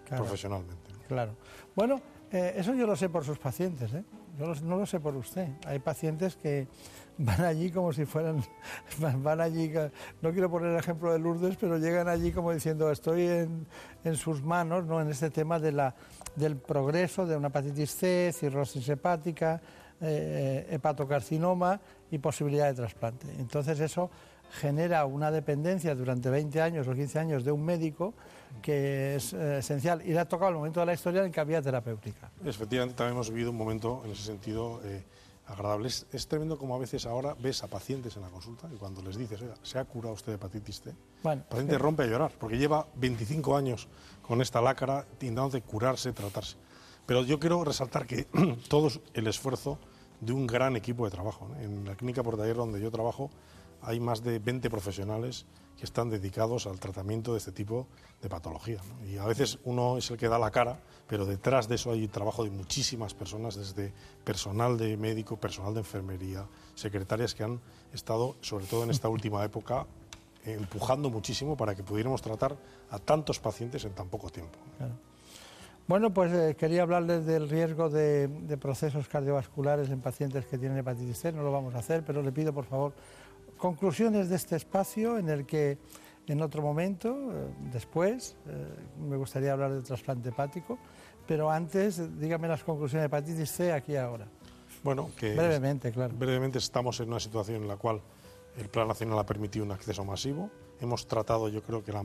profesionalmente. 0.09 0.91
Claro. 1.07 1.37
Bueno, 1.77 2.01
eh, 2.33 2.55
eso 2.57 2.75
yo 2.75 2.87
lo 2.87 2.97
sé 2.97 3.09
por 3.09 3.25
sus 3.25 3.39
pacientes, 3.39 3.93
¿eh? 3.95 4.05
Yo 4.39 4.55
no 4.63 4.79
lo 4.79 4.87
sé 4.87 5.01
por 5.01 5.17
usted. 5.17 5.49
Hay 5.67 5.81
pacientes 5.81 6.37
que 6.37 6.69
van 7.19 7.43
allí 7.43 7.71
como 7.71 7.93
si 7.93 8.05
fueran, 8.05 8.43
van 9.23 9.41
allí, 9.41 9.73
no 10.23 10.33
quiero 10.33 10.51
poner 10.51 10.73
el 10.73 10.79
ejemplo 10.79 11.13
de 11.13 11.19
Lourdes, 11.19 11.57
pero 11.57 11.79
llegan 11.79 12.09
allí 12.09 12.33
como 12.33 12.53
diciendo, 12.53 12.91
estoy 12.91 13.27
en, 13.27 13.67
en 14.05 14.17
sus 14.17 14.43
manos, 14.43 14.87
¿no? 14.87 15.01
En 15.01 15.09
este 15.09 15.31
tema 15.31 15.59
de 15.59 15.73
la, 15.73 15.95
del 16.37 16.57
progreso 16.57 17.27
de 17.27 17.37
una 17.37 17.49
hepatitis 17.49 17.95
C, 17.95 18.33
cirrosis 18.33 18.89
hepática, 18.89 19.61
eh, 20.03 20.67
hepatocarcinoma 20.71 21.79
y 22.11 22.17
posibilidad 22.17 22.69
de 22.69 22.75
trasplante. 22.75 23.27
Entonces 23.39 23.79
eso 23.81 24.11
genera 24.51 25.05
una 25.05 25.31
dependencia 25.31 25.95
durante 25.95 26.31
20 26.31 26.63
años 26.63 26.89
o 26.89 26.95
15 26.95 27.19
años 27.19 27.45
de 27.45 27.53
un 27.53 27.63
médico 27.63 28.15
que 28.63 29.17
es 29.17 29.33
eh, 29.33 29.59
esencial. 29.59 30.03
Y 30.05 30.13
le 30.13 30.19
ha 30.19 30.29
tocado 30.29 30.51
el 30.51 30.57
momento 30.57 30.81
de 30.81 30.87
la 30.87 30.95
historia 30.95 31.25
en 31.25 31.33
que 31.33 31.41
había 31.41 31.63
terapéutica. 31.63 32.31
Efectivamente, 32.45 32.97
también 32.97 33.15
hemos 33.15 33.31
vivido 33.31 33.51
un 33.51 33.57
momento 33.57 34.03
en 34.05 34.13
ese 34.13 34.23
sentido 34.23 34.81
eh, 34.85 35.03
agradable. 35.47 35.89
Es, 35.89 36.29
tremendo 36.29 36.59
como 36.59 36.75
a 36.75 36.79
veces 36.79 37.07
ahora 37.07 37.35
ves 37.39 37.63
a 37.63 37.67
pacientes 37.67 38.17
en 38.17 38.23
la 38.23 38.29
consulta 38.29 38.69
y 38.73 38.77
cuando 38.77 39.03
les 39.03 39.17
dices, 39.17 39.41
oiga, 39.43 39.55
¿se 39.63 39.79
ha 39.79 39.85
curado 39.85 40.15
usted 40.15 40.33
de 40.33 40.37
hepatitis 40.37 40.83
C? 40.83 40.95
el 41.25 41.43
paciente 41.43 41.79
rompe 41.79 42.05
a 42.05 42.07
llorar 42.07 42.33
porque 42.39 42.57
lleva 42.57 42.87
25 42.97 43.57
años 43.57 43.89
con 44.23 44.41
esta 44.41 44.61
lácara 44.61 45.07
intentando 45.13 45.61
curarse, 45.63 46.13
tratarse. 46.13 46.57
Pero 47.07 47.25
yo 47.25 47.41
quiero 47.41 47.65
resaltar 47.65 48.07
que 48.07 48.27
todo 48.69 48.89
el 49.15 49.27
esfuerzo 49.27 49.79
de 50.21 50.33
un 50.33 50.47
gran 50.47 50.77
equipo 50.77 51.05
de 51.05 51.11
trabajo. 51.11 51.49
En 51.61 51.85
la 51.85 51.97
clínica 51.97 52.23
Portaller 52.23 52.57
donde 52.57 52.81
yo 52.81 52.91
trabajo 52.91 53.31
hay 53.83 53.99
más 53.99 54.23
de 54.23 54.39
20 54.39 54.69
profesionales 54.71 55.47
que 55.79 55.85
están 55.85 56.11
dedicados 56.11 56.67
al 56.67 56.79
tratamiento 56.79 57.33
de 57.33 57.39
este 57.39 57.53
tipo 57.53 57.87
de 58.21 58.29
patología. 58.29 58.81
Y 59.11 59.17
a 59.17 59.25
veces 59.25 59.59
uno 59.65 59.97
es 59.97 60.11
el 60.11 60.19
que 60.19 60.29
da 60.29 60.39
la 60.39 60.51
cara, 60.51 60.79
pero 61.07 61.25
detrás 61.25 61.69
de 61.69 61.77
eso 61.77 61.93
hay 61.93 62.07
trabajo 62.09 62.45
de 62.45 62.51
muchísimas 62.51 63.15
personas, 63.15 63.57
desde 63.57 63.93
personal 64.25 64.77
de 64.77 64.97
médico, 64.97 65.37
personal 65.37 65.73
de 65.73 65.81
enfermería, 65.81 66.47
secretarias 66.75 67.35
que 67.35 67.45
han 67.45 67.61
estado, 67.93 68.37
sobre 68.41 68.67
todo 68.67 68.85
en 68.85 68.91
esta 68.91 69.09
última 69.17 69.45
época, 69.45 69.87
empujando 70.45 71.11
muchísimo 71.11 71.57
para 71.57 71.75
que 71.75 71.83
pudiéramos 71.83 72.23
tratar 72.23 72.57
a 72.91 72.99
tantos 72.99 73.39
pacientes 73.39 73.85
en 73.85 73.93
tan 73.93 74.09
poco 74.09 74.31
tiempo. 74.31 74.59
Bueno, 75.87 76.15
pues 76.15 76.33
eh, 76.33 76.55
quería 76.57 76.83
hablarles 76.83 77.27
del 77.27 77.49
riesgo 77.49 77.91
de, 77.91 78.29
de, 78.29 78.57
procesos 78.57 79.09
cardiovasculares 79.09 79.91
en 79.91 80.01
pacientes 80.01 80.47
que 80.47 80.57
tienen 80.57 80.79
hepatitis 80.79 81.19
C. 81.19 81.33
No 81.33 81.43
lo 81.43 81.51
vamos 81.51 81.75
a 81.75 81.79
hacer, 81.79 82.05
pero 82.05 82.23
le 82.23 82.31
pido 82.31 82.53
por 82.53 82.65
favor 82.65 82.93
conclusiones 83.61 84.29
de 84.29 84.37
este 84.37 84.57
espacio 84.57 85.19
en 85.19 85.29
el 85.29 85.47
que 85.47 85.79
en 86.27 86.41
otro 86.43 86.63
momento, 86.63 87.09
eh, 87.33 87.55
después, 87.73 88.37
eh, 88.47 88.67
me 88.99 89.17
gustaría 89.17 89.53
hablar 89.53 89.73
del 89.73 89.83
trasplante 89.83 90.31
hepático, 90.31 90.79
pero 91.27 91.51
antes 91.51 92.19
dígame 92.19 92.49
las 92.49 92.65
conclusiones 92.65 93.03
de 93.03 93.07
hepatitis 93.07 93.51
C 93.51 93.73
aquí 93.73 93.97
ahora. 93.97 94.27
Bueno, 94.83 95.11
que 95.17 95.35
brevemente, 95.35 95.93
claro. 95.93 96.15
Brevemente 96.17 96.59
estamos 96.59 96.99
en 97.01 97.09
una 97.09 97.21
situación 97.21 97.63
en 97.63 97.69
la 97.69 97.77
cual 97.77 98.01
el 98.57 98.69
Plan 98.69 98.89
Nacional 98.89 99.19
ha 99.19 99.27
permitido 99.27 99.65
un 99.65 99.73
acceso 99.73 100.05
masivo. 100.05 100.51
Hemos 100.81 101.07
tratado, 101.07 101.49
yo 101.49 101.63
creo 101.63 101.85
que 101.85 101.93
la 101.93 102.05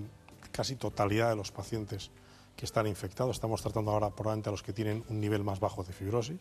casi 0.52 0.76
totalidad 0.76 1.30
de 1.30 1.36
los 1.36 1.52
pacientes 1.52 2.12
que 2.58 2.66
están 2.66 2.88
infectados. 2.88 3.38
Estamos 3.38 3.62
tratando 3.62 3.92
ahora 3.92 4.10
probablemente 4.10 4.50
a 4.50 4.52
los 4.52 4.64
que 4.64 4.74
tienen 4.74 5.04
un 5.10 5.20
nivel 5.20 5.44
más 5.44 5.60
bajo 5.60 5.84
de 5.84 5.94
fibrosis 5.94 6.40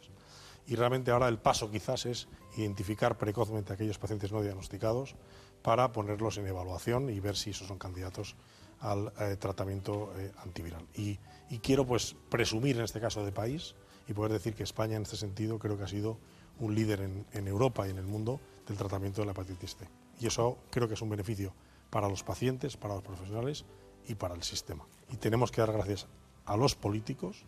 y 0.66 0.77
realmente 0.77 1.11
ahora 1.11 1.28
el 1.28 1.39
paso 1.39 1.70
quizás 1.70 2.07
es 2.07 2.28
identificar 2.57 3.19
precozmente 3.19 3.73
a 3.73 3.74
aquellos 3.74 3.99
pacientes 3.99 4.32
no 4.32 4.43
diagnosticados 4.43 5.16
para 5.62 5.93
ponerlos 5.93 6.39
en 6.39 6.47
evaluación 6.47 7.11
y 7.11 7.20
ver 7.20 7.36
si 7.36 7.51
esos 7.51 7.69
son 7.69 7.78
candidatos 7.78 8.36
al 8.81 9.12
eh, 9.19 9.36
tratamiento 9.36 10.12
eh, 10.19 10.31
antiviral. 10.43 10.86
Y, 10.95 11.19
quiero 11.62 11.86
pues 11.86 12.16
presumir 12.31 12.77
en 12.77 12.82
este 12.82 13.01
caso 13.01 13.24
de 13.24 13.31
país 13.31 13.77
y 14.09 14.12
poder 14.12 14.32
decir 14.32 14.55
que 14.55 14.65
España 14.65 14.97
en 14.97 15.03
este 15.03 15.16
sentido 15.16 15.59
creo 15.61 15.78
que 15.78 15.85
ha 15.85 15.89
sido 15.89 16.19
un 16.59 16.74
líder 16.74 17.01
en, 17.01 17.24
en 17.32 17.47
Europa 17.47 17.86
y 17.86 17.91
en 17.91 17.99
el 17.99 18.07
mundo 18.07 18.41
del 18.66 18.77
tratamiento 18.77 19.20
de 19.20 19.27
la 19.27 19.32
hepatitis 19.32 19.77
C. 19.77 19.89
Y 20.20 20.27
eso 20.27 20.59
creo 20.70 20.89
que 20.89 20.95
es 20.95 21.03
un 21.03 21.11
beneficio 21.11 21.55
para 21.91 22.09
los 22.09 22.24
pacientes, 22.24 22.77
para 22.77 22.95
los 22.95 23.05
profesionales 23.05 23.65
y 24.09 24.16
para 24.16 24.35
el 24.35 24.43
sistema. 24.43 24.85
Y 25.12 25.16
tenemos 25.16 25.53
que 25.53 25.61
dar 25.61 25.73
gracias 25.73 26.09
a 26.45 26.57
los 26.57 26.74
políticos, 26.74 27.45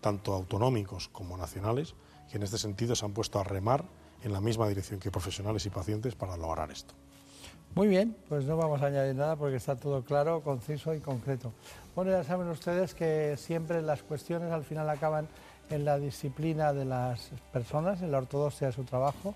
tanto 0.00 0.34
autonómicos 0.34 1.08
como 1.08 1.36
nacionales, 1.36 1.94
que 2.30 2.36
en 2.36 2.42
este 2.42 2.58
sentido 2.58 2.94
se 2.94 3.04
han 3.04 3.12
puesto 3.12 3.38
a 3.38 3.44
remar 3.44 3.84
en 4.22 4.32
la 4.32 4.40
misma 4.40 4.68
dirección 4.68 5.00
que 5.00 5.10
profesionales 5.10 5.64
y 5.66 5.70
pacientes 5.70 6.14
para 6.14 6.36
lograr 6.36 6.70
esto. 6.70 6.94
Muy 7.74 7.86
bien, 7.86 8.16
pues 8.28 8.44
no 8.44 8.56
vamos 8.56 8.82
a 8.82 8.86
añadir 8.86 9.14
nada 9.14 9.36
porque 9.36 9.56
está 9.56 9.76
todo 9.76 10.02
claro, 10.02 10.40
conciso 10.40 10.94
y 10.94 11.00
concreto. 11.00 11.52
Bueno, 11.94 12.10
ya 12.10 12.24
saben 12.24 12.48
ustedes 12.48 12.94
que 12.94 13.36
siempre 13.36 13.82
las 13.82 14.02
cuestiones 14.02 14.50
al 14.50 14.64
final 14.64 14.88
acaban 14.88 15.28
en 15.70 15.84
la 15.84 15.98
disciplina 15.98 16.72
de 16.72 16.84
las 16.84 17.30
personas, 17.52 18.00
en 18.02 18.10
la 18.10 18.18
ortodoxia 18.18 18.68
de 18.68 18.72
su 18.72 18.84
trabajo, 18.84 19.34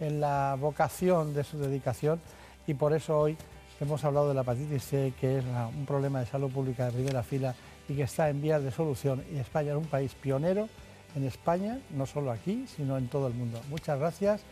en 0.00 0.20
la 0.20 0.56
vocación 0.58 1.34
de 1.34 1.44
su 1.44 1.58
dedicación 1.58 2.20
y 2.66 2.74
por 2.74 2.92
eso 2.92 3.18
hoy 3.18 3.36
hemos 3.80 4.04
hablado 4.04 4.28
de 4.28 4.34
la 4.34 4.42
hepatitis 4.42 4.84
C, 4.84 5.12
que 5.20 5.38
es 5.38 5.44
un 5.44 5.84
problema 5.84 6.20
de 6.20 6.26
salud 6.26 6.50
pública 6.50 6.86
de 6.86 6.92
primera 6.92 7.22
fila 7.22 7.54
y 7.88 7.94
que 7.94 8.02
está 8.02 8.28
en 8.28 8.40
vías 8.40 8.62
de 8.62 8.70
solución 8.70 9.24
y 9.32 9.38
España 9.38 9.72
es 9.72 9.78
un 9.78 9.86
país 9.86 10.14
pionero 10.14 10.68
en 11.14 11.24
España, 11.24 11.78
no 11.90 12.06
solo 12.06 12.30
aquí, 12.30 12.66
sino 12.66 12.96
en 12.96 13.08
todo 13.08 13.26
el 13.26 13.34
mundo. 13.34 13.60
Muchas 13.68 13.98
gracias 13.98 14.42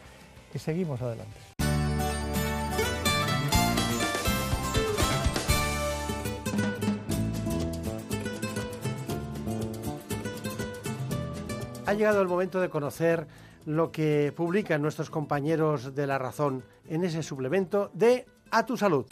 y 0.54 0.58
seguimos 0.58 1.00
adelante. 1.00 1.36
Ha 11.86 11.94
llegado 11.94 12.22
el 12.22 12.28
momento 12.28 12.60
de 12.60 12.68
conocer 12.68 13.26
lo 13.66 13.90
que 13.90 14.32
publican 14.36 14.80
nuestros 14.80 15.10
compañeros 15.10 15.94
de 15.94 16.06
La 16.06 16.18
Razón 16.18 16.62
en 16.88 17.04
ese 17.04 17.22
suplemento 17.22 17.90
de 17.94 18.26
A 18.52 18.64
tu 18.64 18.76
Salud. 18.76 19.06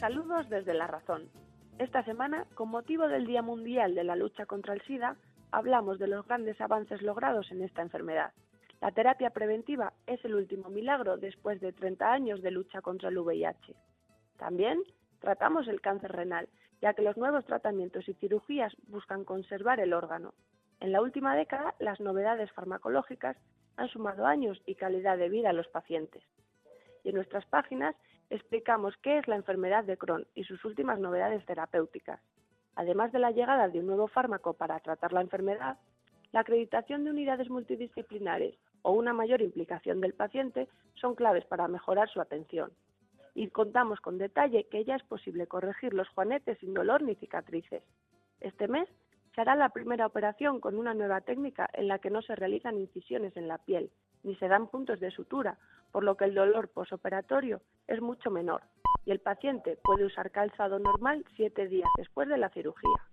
Saludos 0.00 0.48
desde 0.48 0.74
La 0.74 0.88
Razón. 0.88 1.28
Esta 1.78 2.04
semana, 2.04 2.46
con 2.54 2.68
motivo 2.68 3.08
del 3.08 3.26
Día 3.26 3.42
Mundial 3.42 3.96
de 3.96 4.04
la 4.04 4.14
Lucha 4.14 4.46
contra 4.46 4.74
el 4.74 4.82
SIDA, 4.82 5.16
hablamos 5.50 5.98
de 5.98 6.06
los 6.06 6.24
grandes 6.24 6.60
avances 6.60 7.02
logrados 7.02 7.50
en 7.50 7.62
esta 7.62 7.82
enfermedad. 7.82 8.32
La 8.80 8.92
terapia 8.92 9.30
preventiva 9.30 9.92
es 10.06 10.24
el 10.24 10.36
último 10.36 10.68
milagro 10.68 11.16
después 11.16 11.60
de 11.60 11.72
30 11.72 12.12
años 12.12 12.42
de 12.42 12.52
lucha 12.52 12.80
contra 12.80 13.08
el 13.08 13.18
VIH. 13.18 13.74
También 14.38 14.82
tratamos 15.18 15.66
el 15.66 15.80
cáncer 15.80 16.12
renal, 16.12 16.48
ya 16.80 16.94
que 16.94 17.02
los 17.02 17.16
nuevos 17.16 17.44
tratamientos 17.44 18.08
y 18.08 18.14
cirugías 18.14 18.72
buscan 18.86 19.24
conservar 19.24 19.80
el 19.80 19.94
órgano. 19.94 20.32
En 20.78 20.92
la 20.92 21.02
última 21.02 21.34
década, 21.34 21.74
las 21.80 21.98
novedades 21.98 22.52
farmacológicas 22.52 23.36
han 23.76 23.88
sumado 23.88 24.26
años 24.26 24.62
y 24.64 24.76
calidad 24.76 25.18
de 25.18 25.28
vida 25.28 25.50
a 25.50 25.54
los 25.54 25.66
pacientes. 25.66 26.22
Y 27.02 27.08
en 27.08 27.16
nuestras 27.16 27.44
páginas 27.46 27.96
explicamos 28.30 28.94
qué 29.02 29.18
es 29.18 29.28
la 29.28 29.36
enfermedad 29.36 29.84
de 29.84 29.96
Crohn 29.96 30.26
y 30.34 30.44
sus 30.44 30.64
últimas 30.64 30.98
novedades 30.98 31.44
terapéuticas. 31.46 32.20
Además 32.76 33.12
de 33.12 33.18
la 33.18 33.30
llegada 33.30 33.68
de 33.68 33.80
un 33.80 33.86
nuevo 33.86 34.08
fármaco 34.08 34.54
para 34.54 34.80
tratar 34.80 35.12
la 35.12 35.20
enfermedad, 35.20 35.78
la 36.32 36.40
acreditación 36.40 37.04
de 37.04 37.10
unidades 37.10 37.48
multidisciplinares 37.48 38.56
o 38.82 38.92
una 38.92 39.12
mayor 39.12 39.40
implicación 39.40 40.00
del 40.00 40.14
paciente 40.14 40.68
son 40.94 41.14
claves 41.14 41.44
para 41.44 41.68
mejorar 41.68 42.08
su 42.08 42.20
atención. 42.20 42.72
Y 43.34 43.48
contamos 43.48 44.00
con 44.00 44.18
detalle 44.18 44.66
que 44.68 44.84
ya 44.84 44.96
es 44.96 45.02
posible 45.04 45.46
corregir 45.46 45.94
los 45.94 46.08
juanetes 46.08 46.58
sin 46.58 46.74
dolor 46.74 47.02
ni 47.02 47.14
cicatrices. 47.14 47.82
Este 48.40 48.68
mes 48.68 48.88
se 49.34 49.40
hará 49.40 49.54
la 49.54 49.70
primera 49.70 50.06
operación 50.06 50.60
con 50.60 50.76
una 50.76 50.94
nueva 50.94 51.20
técnica 51.20 51.68
en 51.72 51.88
la 51.88 51.98
que 51.98 52.10
no 52.10 52.22
se 52.22 52.36
realizan 52.36 52.78
incisiones 52.78 53.36
en 53.36 53.48
la 53.48 53.58
piel 53.58 53.90
ni 54.24 54.34
se 54.36 54.48
dan 54.48 54.66
puntos 54.66 54.98
de 54.98 55.10
sutura, 55.10 55.58
por 55.92 56.02
lo 56.02 56.16
que 56.16 56.24
el 56.24 56.34
dolor 56.34 56.68
posoperatorio 56.68 57.60
es 57.86 58.00
mucho 58.00 58.30
menor 58.30 58.62
y 59.06 59.10
el 59.10 59.20
paciente 59.20 59.78
puede 59.82 60.04
usar 60.04 60.30
calzado 60.30 60.78
normal 60.78 61.24
siete 61.36 61.68
días 61.68 61.88
después 61.96 62.28
de 62.28 62.38
la 62.38 62.48
cirugía. 62.50 63.08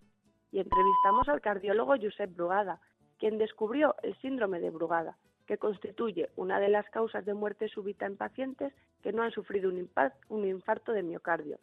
Y 0.51 0.59
entrevistamos 0.59 1.27
al 1.29 1.41
cardiólogo 1.41 1.95
Josep 2.01 2.35
Brugada, 2.35 2.79
quien 3.19 3.37
descubrió 3.37 3.95
el 4.03 4.15
síndrome 4.17 4.59
de 4.59 4.69
Brugada, 4.69 5.17
que 5.45 5.57
constituye 5.57 6.29
una 6.35 6.59
de 6.59 6.69
las 6.69 6.89
causas 6.89 7.25
de 7.25 7.33
muerte 7.33 7.67
súbita 7.67 8.05
en 8.05 8.17
pacientes 8.17 8.73
que 9.01 9.11
no 9.11 9.23
han 9.23 9.31
sufrido 9.31 9.69
un, 9.69 10.45
infarto 10.45 10.91
de 10.93 11.03
miocardio. 11.03 11.59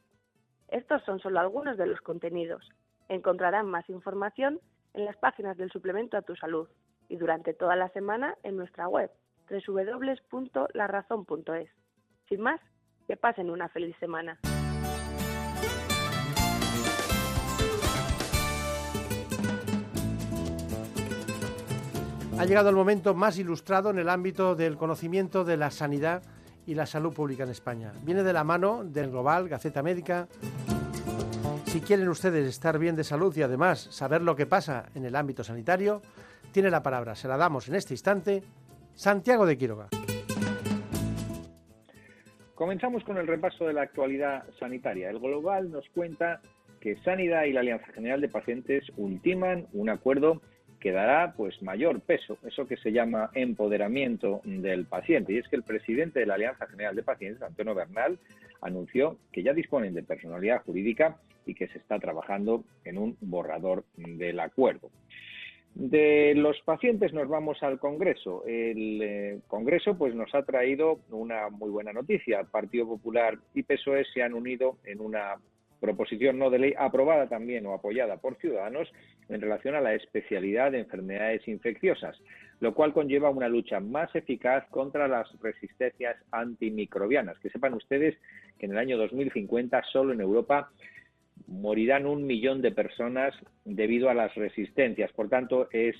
Estos 0.68 1.02
son 1.04 1.20
solo 1.20 1.40
algunos 1.40 1.78
de 1.78 1.86
los 1.86 2.00
contenidos. 2.00 2.68
Encontrarán 3.08 3.66
más 3.66 3.88
información 3.88 4.60
en 4.92 5.06
las 5.06 5.16
páginas 5.16 5.56
del 5.56 5.70
suplemento 5.70 6.16
a 6.16 6.22
tu 6.22 6.36
salud 6.36 6.68
y 7.08 7.16
durante 7.16 7.54
toda 7.54 7.76
la 7.76 7.88
semana 7.90 8.36
en 8.42 8.56
nuestra 8.56 8.88
web 8.88 9.10
www.larazón.es. 9.50 11.70
Sin 12.28 12.40
más, 12.40 12.60
que 13.06 13.16
pasen 13.16 13.50
una 13.50 13.68
feliz 13.68 13.96
semana. 13.98 14.38
Ha 22.38 22.44
llegado 22.44 22.68
el 22.68 22.76
momento 22.76 23.14
más 23.14 23.36
ilustrado 23.36 23.90
en 23.90 23.98
el 23.98 24.08
ámbito 24.08 24.54
del 24.54 24.76
conocimiento 24.76 25.44
de 25.44 25.56
la 25.56 25.72
sanidad 25.72 26.22
y 26.66 26.74
la 26.74 26.86
salud 26.86 27.12
pública 27.12 27.42
en 27.42 27.50
España. 27.50 27.92
Viene 28.02 28.22
de 28.22 28.32
la 28.32 28.44
mano 28.44 28.84
del 28.84 29.10
Global, 29.10 29.48
Gaceta 29.48 29.82
Médica. 29.82 30.28
Si 31.66 31.80
quieren 31.80 32.08
ustedes 32.08 32.46
estar 32.46 32.78
bien 32.78 32.94
de 32.94 33.02
salud 33.02 33.36
y 33.36 33.42
además 33.42 33.88
saber 33.90 34.22
lo 34.22 34.36
que 34.36 34.46
pasa 34.46 34.86
en 34.94 35.04
el 35.04 35.16
ámbito 35.16 35.42
sanitario, 35.42 36.00
tiene 36.52 36.70
la 36.70 36.82
palabra. 36.82 37.16
Se 37.16 37.26
la 37.26 37.36
damos 37.36 37.68
en 37.68 37.74
este 37.74 37.94
instante. 37.94 38.44
Santiago 38.98 39.46
de 39.46 39.56
Quiroga. 39.56 39.88
Comenzamos 42.56 43.04
con 43.04 43.16
el 43.16 43.28
repaso 43.28 43.64
de 43.64 43.72
la 43.72 43.82
actualidad 43.82 44.42
sanitaria. 44.58 45.08
El 45.08 45.20
Global 45.20 45.70
nos 45.70 45.88
cuenta 45.90 46.40
que 46.80 46.96
Sanidad 47.04 47.44
y 47.44 47.52
la 47.52 47.60
Alianza 47.60 47.86
General 47.92 48.20
de 48.20 48.28
Pacientes 48.28 48.84
ultiman 48.96 49.68
un 49.72 49.88
acuerdo 49.88 50.42
que 50.80 50.90
dará 50.90 51.32
pues 51.36 51.62
mayor 51.62 52.00
peso, 52.00 52.38
eso 52.44 52.66
que 52.66 52.76
se 52.76 52.90
llama 52.90 53.30
empoderamiento 53.34 54.40
del 54.44 54.84
paciente. 54.86 55.32
Y 55.32 55.38
es 55.38 55.46
que 55.46 55.54
el 55.54 55.62
presidente 55.62 56.18
de 56.18 56.26
la 56.26 56.34
Alianza 56.34 56.66
General 56.66 56.96
de 56.96 57.04
Pacientes, 57.04 57.40
Antonio 57.40 57.76
Bernal, 57.76 58.18
anunció 58.62 59.16
que 59.30 59.44
ya 59.44 59.52
disponen 59.52 59.94
de 59.94 60.02
personalidad 60.02 60.64
jurídica 60.64 61.18
y 61.46 61.54
que 61.54 61.68
se 61.68 61.78
está 61.78 62.00
trabajando 62.00 62.64
en 62.84 62.98
un 62.98 63.16
borrador 63.20 63.84
del 63.96 64.40
acuerdo. 64.40 64.90
De 65.74 66.34
los 66.34 66.60
pacientes 66.62 67.12
nos 67.12 67.28
vamos 67.28 67.62
al 67.62 67.78
Congreso. 67.78 68.44
El 68.46 69.00
eh, 69.02 69.38
Congreso 69.46 69.96
pues 69.96 70.14
nos 70.14 70.34
ha 70.34 70.42
traído 70.42 71.00
una 71.10 71.48
muy 71.50 71.70
buena 71.70 71.92
noticia. 71.92 72.42
Partido 72.44 72.86
Popular 72.86 73.38
y 73.54 73.62
PSOE 73.62 74.04
se 74.12 74.22
han 74.22 74.34
unido 74.34 74.78
en 74.84 75.00
una 75.00 75.36
proposición 75.80 76.38
no 76.38 76.50
de 76.50 76.58
ley 76.58 76.74
aprobada 76.76 77.28
también 77.28 77.64
o 77.66 77.74
apoyada 77.74 78.16
por 78.16 78.36
Ciudadanos 78.36 78.90
en 79.28 79.40
relación 79.40 79.74
a 79.74 79.80
la 79.80 79.94
especialidad 79.94 80.72
de 80.72 80.80
enfermedades 80.80 81.46
infecciosas, 81.46 82.20
lo 82.60 82.74
cual 82.74 82.92
conlleva 82.92 83.30
una 83.30 83.48
lucha 83.48 83.78
más 83.78 84.14
eficaz 84.14 84.66
contra 84.70 85.06
las 85.06 85.28
resistencias 85.40 86.16
antimicrobianas. 86.32 87.38
Que 87.38 87.50
sepan 87.50 87.74
ustedes 87.74 88.16
que 88.58 88.66
en 88.66 88.72
el 88.72 88.78
año 88.78 88.98
2050 88.98 89.82
solo 89.92 90.12
en 90.12 90.20
Europa 90.20 90.70
morirán 91.48 92.06
un 92.06 92.26
millón 92.26 92.62
de 92.62 92.70
personas 92.70 93.34
debido 93.64 94.10
a 94.10 94.14
las 94.14 94.34
resistencias. 94.34 95.10
Por 95.12 95.28
tanto, 95.28 95.68
es 95.72 95.96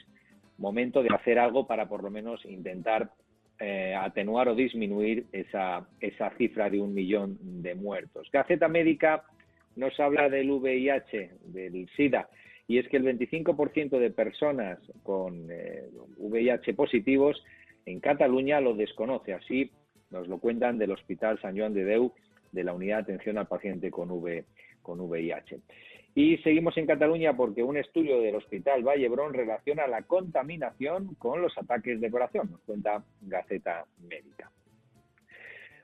momento 0.59 1.03
de 1.03 1.15
hacer 1.15 1.39
algo 1.39 1.67
para 1.67 1.89
por 1.89 2.03
lo 2.03 2.11
menos 2.11 2.45
intentar 2.45 3.11
eh, 3.59 3.95
atenuar 3.95 4.49
o 4.49 4.55
disminuir 4.55 5.27
esa, 5.33 5.89
esa 6.01 6.31
cifra 6.37 6.69
de 6.71 6.81
un 6.81 6.95
millón 6.95 7.39
de 7.41 7.75
muertos. 7.75 8.29
Gaceta 8.33 8.69
Médica 8.69 9.25
nos 9.75 9.99
habla 9.99 10.29
del 10.29 10.51
VIH, 10.51 11.31
del 11.47 11.89
SIDA, 11.97 12.29
y 12.67 12.79
es 12.79 12.89
que 12.89 12.99
el 12.99 13.05
25% 13.05 13.99
de 13.99 14.11
personas 14.11 14.79
con 15.03 15.49
VIH 16.19 16.71
eh, 16.71 16.75
positivos 16.75 17.43
en 17.87 18.01
Cataluña 18.01 18.61
lo 18.61 18.75
desconoce. 18.75 19.33
Así 19.33 19.71
nos 20.11 20.29
lo 20.29 20.39
cuentan 20.39 20.79
del 20.79 20.91
Hospital 20.91 21.41
San 21.41 21.57
Joan 21.57 21.75
de 21.75 21.85
Deu, 21.85 22.13
de 22.53 22.65
la 22.65 22.75
Unidad 22.75 22.99
de 22.99 23.15
Atención 23.15 23.39
al 23.39 23.47
Paciente 23.47 23.91
con, 23.91 24.11
v, 24.11 24.45
con 24.89 25.01
VIH. 25.01 25.61
Y 26.15 26.39
seguimos 26.39 26.75
en 26.79 26.87
Cataluña 26.87 27.37
porque 27.37 27.63
un 27.63 27.77
estudio 27.77 28.23
del 28.23 28.37
Hospital 28.37 28.83
Vallebrón 28.83 29.35
relaciona 29.35 29.87
la 29.87 30.03
contaminación 30.03 31.15
con 31.17 31.43
los 31.43 31.57
ataques 31.59 32.01
de 32.01 32.11
corazón, 32.11 32.51
nos 32.51 32.63
cuenta 32.63 33.05
Gaceta 33.21 33.85
Médica. 34.09 34.51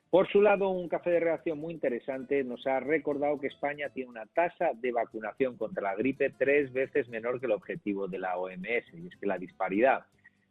Por 0.09 0.27
su 0.29 0.41
lado, 0.41 0.71
un 0.71 0.89
café 0.89 1.11
de 1.11 1.21
reacción 1.21 1.59
muy 1.59 1.75
interesante 1.75 2.43
nos 2.45 2.67
ha 2.67 2.81
recordado 2.81 3.39
que 3.39 3.49
España 3.49 3.91
tiene 3.91 4.09
una 4.09 4.25
tasa 4.27 4.71
de 4.75 4.91
vacunación 4.91 5.59
contra 5.59 5.83
la 5.83 5.97
gripe 5.97 6.33
tres 6.39 6.73
veces 6.73 7.09
menor 7.09 7.41
que 7.41 7.47
el 7.47 7.53
objetivo 7.53 8.09
de 8.09 8.21
la 8.21 8.39
OMS, 8.39 8.95
y 8.95 9.09
es 9.09 9.17
que 9.21 9.27
la 9.27 9.39
disparidad 9.39 10.07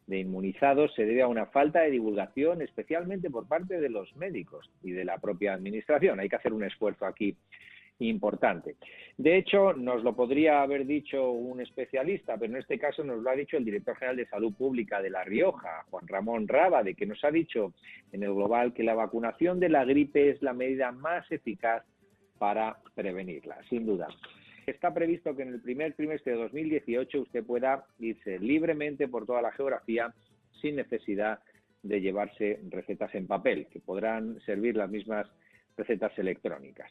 de 0.05 0.19
inmunizados 0.19 0.93
se 0.93 1.05
debe 1.05 1.23
a 1.23 1.27
una 1.27 1.47
falta 1.47 1.80
de 1.80 1.91
divulgación, 1.91 2.61
especialmente 2.61 3.31
por 3.31 3.47
parte 3.47 3.80
de 3.80 3.89
los 3.89 4.15
médicos 4.15 4.69
y 4.84 4.91
de 4.91 5.05
la 5.05 5.17
propia 5.17 5.53
Administración. 5.53 6.19
Hay 6.19 6.30
que 6.30 6.35
hacer 6.35 6.53
un 6.53 6.65
esfuerzo 6.65 7.05
aquí 7.05 7.35
importante. 7.99 8.76
De 9.18 9.38
hecho, 9.38 9.74
nos 9.74 10.03
lo 10.03 10.15
podría 10.15 10.61
haber 10.61 10.86
dicho 10.86 11.32
un 11.32 11.61
especialista, 11.61 12.38
pero 12.38 12.53
en 12.53 12.60
este 12.60 12.80
caso 12.80 13.03
nos 13.03 13.22
lo 13.22 13.30
ha 13.30 13.36
dicho 13.36 13.57
el 13.57 13.65
director 13.65 13.95
general 13.95 14.18
de 14.18 14.28
Salud 14.28 14.53
Pública 14.53 15.02
de 15.02 15.10
La 15.10 15.24
Rioja, 15.24 15.84
Juan 15.90 16.07
Ramón 16.07 16.48
Raba, 16.48 16.84
de 16.84 16.95
que 16.95 17.06
nos 17.06 17.24
ha 17.24 17.32
dicho 17.32 17.74
en 18.11 18.24
el 18.24 18.34
global 18.34 18.74
que 18.74 18.84
la 18.84 18.95
vacunación 18.95 19.60
de 19.60 19.70
la 19.70 19.86
gripe 19.86 20.30
es 20.30 20.41
la 20.41 20.53
medida 20.53 20.91
más 20.91 21.32
eficaz 21.32 21.84
para 22.38 22.78
prevenirla, 22.95 23.57
sin 23.70 23.86
duda. 23.86 24.07
Está 24.65 24.94
previsto 24.94 25.36
que 25.36 25.44
en 25.44 25.49
el 25.49 25.61
primer 25.61 25.94
trimestre 25.94 26.34
de 26.34 26.40
2018 26.40 27.22
usted 27.22 27.44
pueda 27.44 27.86
irse 27.99 28.40
libremente 28.40 29.07
por 29.07 29.26
toda 29.26 29.41
la 29.41 29.52
geografía 29.52 30.14
sin 30.61 30.78
necesidad 30.78 31.40
de 31.84 31.99
llevarse 31.99 32.61
recetas 32.70 33.14
en 33.14 33.28
papel, 33.28 33.68
que 33.68 33.82
podrán 33.82 34.40
servir 34.45 34.78
las 34.78 34.90
mismas 34.90 35.28
recetas 35.76 36.18
electrónicas. 36.18 36.90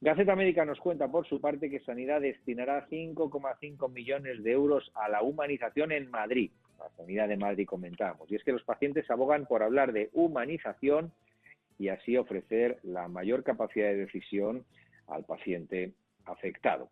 Gaceta 0.00 0.36
Médica 0.36 0.64
nos 0.64 0.78
cuenta, 0.78 1.08
por 1.08 1.26
su 1.26 1.40
parte, 1.40 1.68
que 1.68 1.80
Sanidad 1.80 2.20
destinará 2.20 2.88
5,5 2.88 3.90
millones 3.92 4.44
de 4.44 4.52
euros 4.52 4.92
a 4.94 5.08
la 5.08 5.22
humanización 5.22 5.90
en 5.90 6.08
Madrid. 6.08 6.52
La 6.78 6.88
Sanidad 6.96 7.26
de 7.28 7.36
Madrid 7.36 7.66
comentamos. 7.66 8.30
Y 8.30 8.36
es 8.36 8.44
que 8.44 8.52
los 8.52 8.62
pacientes 8.62 9.10
abogan 9.10 9.46
por 9.46 9.64
hablar 9.64 9.92
de 9.92 10.10
humanización 10.12 11.12
y 11.78 11.88
así 11.88 12.16
ofrecer 12.16 12.78
la 12.84 13.08
mayor 13.08 13.42
capacidad 13.42 13.88
de 13.88 13.96
decisión 13.96 14.64
al 15.08 15.24
paciente 15.24 15.92
afectado. 16.26 16.90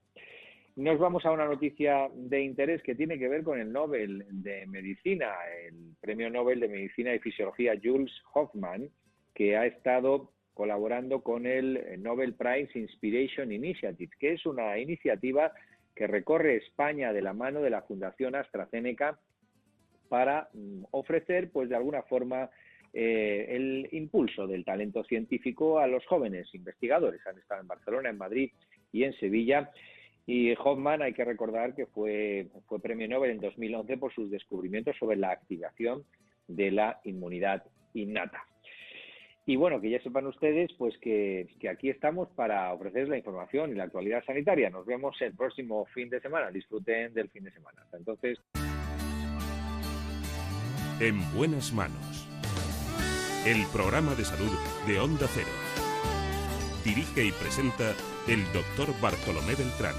Nos 0.75 0.99
vamos 0.99 1.25
a 1.25 1.31
una 1.31 1.47
noticia 1.47 2.09
de 2.13 2.43
interés 2.43 2.83
que 2.83 2.95
tiene 2.95 3.19
que 3.19 3.29
ver 3.29 3.45
con 3.45 3.59
el 3.59 3.73
Nobel 3.73 4.27
de 4.31 4.67
Medicina, 4.67 5.33
el 5.65 5.95
Premio 6.01 6.29
Nobel 6.29 6.61
de 6.61 6.69
Medicina 6.69 7.15
y 7.15 7.21
Fisiología 7.21 7.75
Jules 7.83 8.13
Hoffman, 8.35 8.91
que 9.33 9.57
ha 9.57 9.65
estado 9.65 10.33
colaborando 10.57 11.21
con 11.21 11.45
el 11.45 11.77
eh, 11.77 11.99
Nobel 11.99 12.33
Prize 12.33 12.79
Inspiration 12.79 13.53
Initiative, 13.53 14.11
que 14.19 14.33
es 14.33 14.47
una 14.47 14.79
iniciativa 14.79 15.53
que 15.95 16.07
recorre 16.07 16.57
España 16.57 17.13
de 17.13 17.21
la 17.21 17.35
mano 17.35 17.61
de 17.61 17.69
la 17.69 17.83
Fundación 17.83 18.35
AstraZeneca 18.35 19.21
para 20.09 20.49
mm, 20.55 20.85
ofrecer, 20.93 21.51
pues 21.53 21.69
de 21.69 21.77
alguna 21.77 22.03
forma, 22.05 22.49
eh, 22.95 23.49
el 23.51 23.89
impulso 23.93 24.47
del 24.47 24.65
talento 24.65 25.05
científico 25.05 25.79
a 25.79 25.87
los 25.87 26.07
jóvenes 26.07 26.49
investigadores. 26.55 27.21
Han 27.27 27.37
estado 27.37 27.61
en 27.61 27.69
Barcelona, 27.69 28.09
en 28.09 28.17
Madrid 28.17 28.51
y 28.93 29.05
en 29.05 29.13
Sevilla. 29.19 29.71
Y 30.25 30.55
Hoffman, 30.55 31.03
hay 31.03 31.13
que 31.13 31.27
recordar 31.27 31.75
que 31.75 31.85
fue, 31.85 32.49
fue 32.67 32.81
premio 32.81 33.07
Nobel 33.09 33.33
en 33.33 33.41
2011 33.41 33.99
por 33.99 34.15
sus 34.15 34.31
descubrimientos 34.31 34.97
sobre 34.97 35.19
la 35.19 35.33
activación 35.33 36.05
de 36.49 36.71
la 36.71 36.99
inmunidad 37.05 37.63
innata. 37.93 38.47
Y 39.49 39.55
bueno, 39.55 39.81
que 39.81 39.91
ya 39.91 40.03
sepan 40.03 40.27
ustedes 40.27 40.73
pues 40.77 40.99
que, 40.99 41.49
aquí 41.71 41.89
estamos 41.89 42.29
para 42.31 42.73
ofrecerles 42.73 43.09
la 43.11 43.19
información 43.19 43.71
y 43.71 43.75
la 43.75 43.85
actualidad 43.85 44.25
sanitaria. 44.25 44.71
Nos 44.71 44.85
vemos 44.85 45.15
el 45.21 45.35
próximo 45.35 45.87
fin 45.95 46.11
de 46.11 46.21
semana. 46.21 46.51
Disfruten 46.51 47.15
del 47.15 47.31
fin 47.31 47.45
de 47.45 47.53
semana. 47.53 47.81
Hasta 47.83 47.97
entonces. 47.97 48.41
En 50.99 51.21
buenas 51.33 51.73
manos. 51.73 52.29
El 53.47 53.65
programa 53.73 54.17
de 54.17 54.25
salud 54.25 54.51
de 54.89 54.99
Onda 54.99 55.29
Cero. 55.29 55.47
Dirige 56.85 57.27
y 57.27 57.31
presenta 57.31 57.95
el 58.27 58.43
doctor 58.53 59.01
Bartolomé 59.01 59.55
Beltrán. 59.55 59.95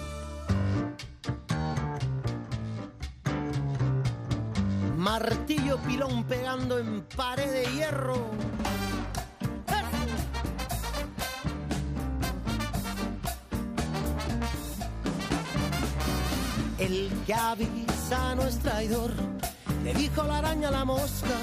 Martillo 4.97 5.77
pilón 5.87 6.25
pegando 6.25 6.79
en 6.79 7.01
pared 7.15 7.49
de 7.49 7.63
hierro. 7.73 8.29
El 16.79 17.09
que 17.25 17.33
avisa 17.33 18.35
no 18.35 18.43
es 18.43 18.59
traidor, 18.59 19.11
le 19.83 19.93
dijo 19.95 20.21
la 20.23 20.37
araña 20.37 20.67
a 20.67 20.71
la 20.71 20.85
mosca. 20.85 21.35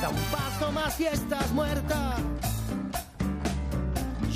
Da 0.00 0.08
un 0.08 0.16
paso 0.32 0.72
más 0.72 0.98
y 1.00 1.06
estás 1.06 1.52
muerta. 1.52 2.16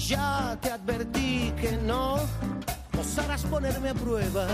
Ya 0.06 0.58
te 0.60 0.70
advertí 0.70 1.50
que 1.60 1.72
no 1.72 2.16
osarás 3.00 3.42
ponerme 3.44 3.90
a 3.90 3.94
prueba. 3.94 4.46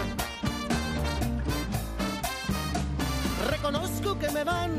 Reconozco 3.51 4.17
que 4.19 4.31
me 4.31 4.45
van 4.45 4.77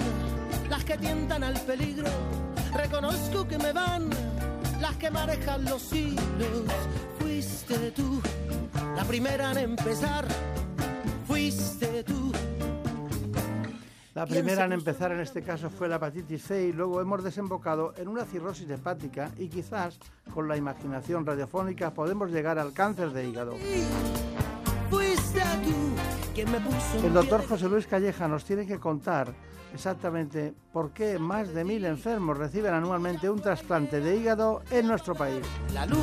las 0.69 0.85
que 0.85 0.97
tientan 0.97 1.43
al 1.43 1.59
peligro. 1.61 2.09
Reconozco 2.73 3.45
que 3.45 3.57
me 3.57 3.73
van 3.73 4.09
las 4.79 4.95
que 4.97 5.11
manejan 5.11 5.65
los 5.65 5.91
hilos. 5.93 6.23
Fuiste 7.19 7.91
tú 7.91 8.21
la 8.95 9.05
primera 9.05 9.51
en 9.51 9.57
empezar. 9.59 10.27
Fuiste 11.25 12.03
tú. 12.03 12.33
La 14.13 14.25
primera 14.25 14.65
en 14.65 14.73
empezar 14.73 15.13
en 15.13 15.21
este 15.21 15.41
caso 15.41 15.69
fue 15.69 15.87
la 15.87 15.95
hepatitis 15.95 16.43
C 16.43 16.67
y 16.67 16.73
luego 16.73 16.99
hemos 16.99 17.23
desembocado 17.23 17.93
en 17.95 18.09
una 18.09 18.25
cirrosis 18.25 18.69
hepática 18.69 19.31
y 19.37 19.47
quizás 19.47 19.97
con 20.33 20.49
la 20.49 20.57
imaginación 20.57 21.25
radiofónica 21.25 21.93
podemos 21.93 22.29
llegar 22.29 22.59
al 22.59 22.73
cáncer 22.73 23.11
de 23.11 23.29
hígado. 23.29 23.55
El 27.03 27.13
doctor 27.13 27.45
José 27.45 27.67
Luis 27.67 27.85
Calleja 27.85 28.27
nos 28.27 28.45
tiene 28.45 28.65
que 28.65 28.79
contar 28.79 29.33
exactamente 29.73 30.53
por 30.71 30.91
qué 30.91 31.19
más 31.19 31.53
de 31.53 31.65
mil 31.65 31.83
enfermos 31.83 32.37
reciben 32.37 32.73
anualmente 32.73 33.29
un 33.29 33.41
trasplante 33.41 33.99
de 33.99 34.15
hígado 34.15 34.61
en 34.71 34.87
nuestro 34.87 35.15
país. 35.15 35.45
la 35.73 35.85
luz 35.85 35.99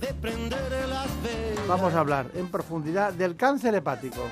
de 0.00 0.14
prender 0.14 0.88
las 0.88 1.22
velas. 1.22 1.68
Vamos 1.68 1.92
a 1.92 2.00
hablar 2.00 2.30
en 2.34 2.48
profundidad 2.48 3.12
del 3.12 3.36
cáncer 3.36 3.74
hepático. 3.74 4.22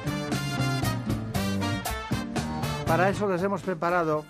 Para 2.87 3.11
eso 3.11 3.29
les 3.29 3.43
hemos 3.43 3.63
preparado 3.63 4.25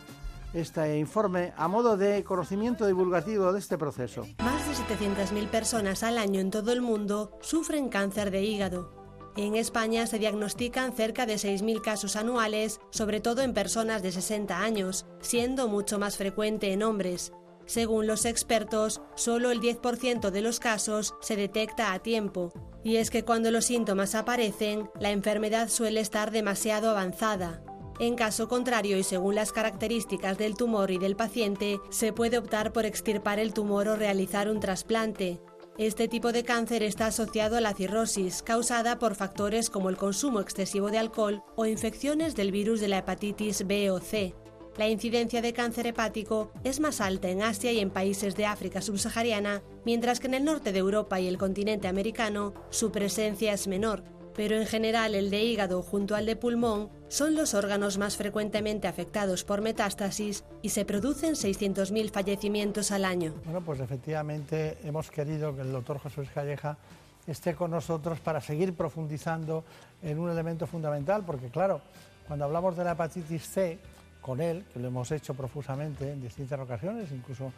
este 0.53 0.99
informe 0.99 1.53
a 1.57 1.69
modo 1.69 1.97
de 1.97 2.25
conocimiento 2.25 2.85
divulgativo 2.85 3.53
de 3.53 3.61
este 3.61 3.79
proceso. 3.79 4.27
Más 4.43 4.69
de 4.69 4.75
700.000 4.97 5.47
personas 5.49 6.03
al 6.03 6.19
año 6.19 6.41
en 6.41 6.51
todo 6.51 6.73
el 6.73 6.83
mundo 6.83 7.39
sufren 7.41 7.89
cáncer 7.89 8.33
de 8.33 8.43
hígado. 8.43 9.00
En 9.37 9.55
España 9.55 10.07
se 10.07 10.19
diagnostican 10.19 10.93
cerca 10.93 11.25
de 11.25 11.35
6.000 11.35 11.81
casos 11.81 12.17
anuales, 12.17 12.81
sobre 12.91 13.21
todo 13.21 13.43
en 13.43 13.55
personas 13.55 14.03
de 14.03 14.13
60 14.13 14.61
años, 14.61 15.07
siendo 15.21 15.69
mucho 15.69 15.99
más 15.99 16.17
frecuente 16.17 16.73
en 16.73 16.83
hombres. 16.83 17.33
Según 17.67 18.09
los 18.09 18.25
expertos, 18.25 19.01
solo 19.15 19.53
el 19.53 19.61
10% 19.61 20.31
de 20.31 20.41
los 20.41 20.59
casos 20.59 21.15
se 21.21 21.37
detecta 21.37 21.93
a 21.93 22.01
tiempo. 22.01 22.53
Y 22.83 22.97
es 22.97 23.11
que 23.11 23.25
cuando 23.25 23.53
los 23.53 23.67
síntomas 23.67 24.17
aparecen, 24.17 24.91
la 24.99 25.11
enfermedad 25.11 25.69
suele 25.69 26.01
estar 26.01 26.33
demasiado 26.33 26.91
avanzada. 26.91 27.63
En 28.01 28.17
caso 28.17 28.49
contrario 28.49 28.97
y 28.97 29.05
según 29.05 29.35
las 29.35 29.53
características 29.53 30.39
del 30.39 30.57
tumor 30.57 30.91
y 30.91 30.99
del 30.99 31.17
paciente, 31.17 31.79
se 31.91 32.13
puede 32.13 32.39
optar 32.39 32.73
por 32.73 32.87
extirpar 32.87 33.39
el 33.39 33.53
tumor 33.53 33.89
o 33.89 33.97
realizar 33.97 34.49
un 34.49 34.59
trasplante. 34.59 35.39
Este 35.79 36.09
tipo 36.09 36.33
de 36.33 36.45
cáncer 36.45 36.83
está 36.83 37.07
asociado 37.07 37.57
a 37.57 37.61
la 37.61 37.75
cirrosis, 37.75 38.43
causada 38.43 38.99
por 38.99 39.15
factores 39.15 39.71
como 39.71 39.89
el 39.89 39.97
consumo 39.97 40.41
excesivo 40.41 40.91
de 40.91 40.99
alcohol 40.99 41.43
o 41.57 41.65
infecciones 41.65 42.37
del 42.37 42.53
virus 42.53 42.81
de 42.81 42.89
la 42.89 42.99
hepatitis 42.99 43.67
B 43.67 43.91
o 43.91 43.99
C. 44.01 44.35
La 44.77 44.89
incidencia 44.89 45.43
de 45.43 45.53
cáncer 45.53 45.87
hepático 45.87 46.53
es 46.65 46.81
más 46.81 47.01
alta 47.01 47.29
en 47.29 47.43
Asia 47.43 47.73
y 47.73 47.81
en 47.81 47.91
países 47.91 48.37
de 48.37 48.47
África 48.47 48.83
subsahariana, 48.83 49.63
mientras 49.85 50.21
que 50.21 50.27
en 50.27 50.35
el 50.35 50.45
norte 50.45 50.73
de 50.73 50.79
Europa 50.79 51.19
y 51.19 51.29
el 51.29 51.39
continente 51.39 51.89
americano 51.89 52.55
su 52.71 52.93
presencia 52.93 53.53
es 53.53 53.67
menor, 53.67 54.05
pero 54.35 54.57
en 54.57 54.67
general 54.67 55.15
el 55.15 55.31
de 55.31 55.43
hígado 55.43 55.83
junto 55.83 56.15
al 56.15 56.27
de 56.27 56.37
pulmón 56.37 56.89
son 57.09 57.35
los 57.35 57.55
órganos 57.55 57.99
más 57.99 58.17
frecuentemente 58.17 58.89
afectados 58.89 59.45
por 59.45 59.61
metástasis 59.61 60.45
y 60.63 60.71
se 60.71 60.85
producen 60.85 61.35
600.000 61.35 62.11
fallecimientos 62.11 62.91
al 62.91 63.05
año. 63.05 63.35
Bueno, 63.45 63.61
pues 63.63 63.81
efectivamente 63.81 64.79
hemos 64.85 65.11
querido 65.11 65.55
que 65.55 65.63
el 65.63 65.73
doctor 65.73 66.01
Luis 66.17 66.31
Calleja 66.31 66.79
esté 67.27 67.55
con 67.55 67.71
nosotros 67.71 68.21
para 68.21 68.41
seguir 68.41 68.75
profundizando 68.75 69.65
en 70.03 70.19
un 70.19 70.31
elemento 70.31 70.67
fundamental, 70.67 71.25
porque 71.25 71.49
claro, 71.49 71.81
cuando 72.27 72.45
hablamos 72.45 72.77
de 72.77 72.85
la 72.85 72.93
hepatitis 72.93 73.49
C 73.49 73.79
con 74.21 74.41
él, 74.41 74.65
que 74.73 74.79
lo 74.79 74.89
hemos 74.89 75.11
hecho 75.13 75.35
profusamente 75.35 76.13
en 76.13 76.23
distintas 76.23 76.61
ocasiones, 76.61 77.11
incluso 77.13 77.53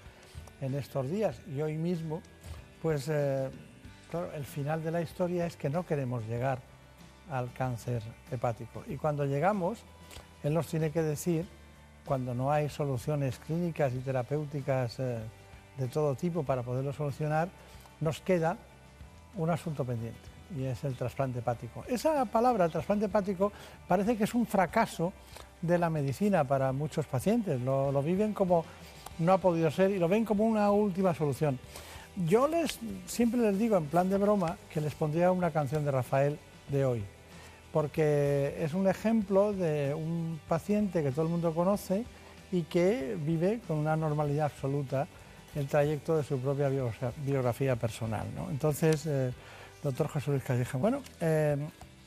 en 0.60 0.74
estos 0.74 1.10
días 1.10 1.40
y 1.54 1.60
hoy 1.60 1.76
mismo, 1.76 2.22
pues 2.80 3.08
eh, 3.08 3.50
el 4.34 4.44
final 4.44 4.82
de 4.82 4.90
la 4.90 5.00
historia 5.00 5.46
es 5.46 5.56
que 5.56 5.70
no 5.70 5.86
queremos 5.86 6.24
llegar 6.26 6.58
al 7.30 7.52
cáncer 7.52 8.02
hepático. 8.30 8.82
Y 8.88 8.96
cuando 8.96 9.24
llegamos, 9.24 9.78
él 10.42 10.54
nos 10.54 10.66
tiene 10.66 10.90
que 10.90 11.02
decir, 11.02 11.46
cuando 12.04 12.34
no 12.34 12.52
hay 12.52 12.68
soluciones 12.68 13.38
clínicas 13.38 13.92
y 13.94 13.98
terapéuticas 13.98 14.98
eh, 14.98 15.18
de 15.78 15.88
todo 15.88 16.14
tipo 16.14 16.42
para 16.42 16.62
poderlo 16.62 16.92
solucionar, 16.92 17.48
nos 18.00 18.20
queda 18.20 18.56
un 19.36 19.48
asunto 19.50 19.84
pendiente 19.84 20.20
y 20.56 20.64
es 20.64 20.84
el 20.84 20.94
trasplante 20.94 21.38
hepático. 21.38 21.84
Esa 21.88 22.24
palabra, 22.26 22.68
trasplante 22.68 23.06
hepático, 23.06 23.52
parece 23.88 24.16
que 24.16 24.24
es 24.24 24.34
un 24.34 24.46
fracaso 24.46 25.12
de 25.62 25.78
la 25.78 25.88
medicina 25.88 26.44
para 26.44 26.72
muchos 26.72 27.06
pacientes. 27.06 27.60
Lo 27.60 28.02
viven 28.02 28.34
como 28.34 28.64
no 29.18 29.32
ha 29.32 29.38
podido 29.38 29.70
ser 29.70 29.90
y 29.90 29.98
lo 29.98 30.08
ven 30.08 30.24
como 30.24 30.44
una 30.44 30.70
última 30.70 31.14
solución. 31.14 31.58
Yo 32.16 32.46
les 32.46 32.78
siempre 33.06 33.40
les 33.40 33.58
digo 33.58 33.76
en 33.76 33.86
plan 33.86 34.10
de 34.10 34.18
broma 34.18 34.58
que 34.72 34.80
les 34.80 34.94
pondría 34.94 35.32
una 35.32 35.50
canción 35.50 35.84
de 35.84 35.90
Rafael 35.90 36.38
de 36.68 36.84
hoy, 36.84 37.02
porque 37.72 38.54
es 38.60 38.74
un 38.74 38.86
ejemplo 38.86 39.52
de 39.52 39.94
un 39.94 40.38
paciente 40.46 41.02
que 41.02 41.10
todo 41.10 41.24
el 41.24 41.30
mundo 41.30 41.54
conoce 41.54 42.04
y 42.50 42.62
que 42.62 43.16
vive 43.24 43.60
con 43.66 43.78
una 43.78 43.96
normalidad 43.96 44.46
absoluta 44.46 45.06
el 45.54 45.66
trayecto 45.66 46.16
de 46.16 46.22
su 46.22 46.38
propia 46.38 46.70
biografía 47.24 47.76
personal. 47.76 48.26
Entonces, 48.50 49.06
eh, 49.06 49.32
doctor 49.82 50.08
José 50.08 50.30
Luis 50.30 50.42
Calleja, 50.42 50.78
bueno, 50.78 51.02
eh, 51.20 51.56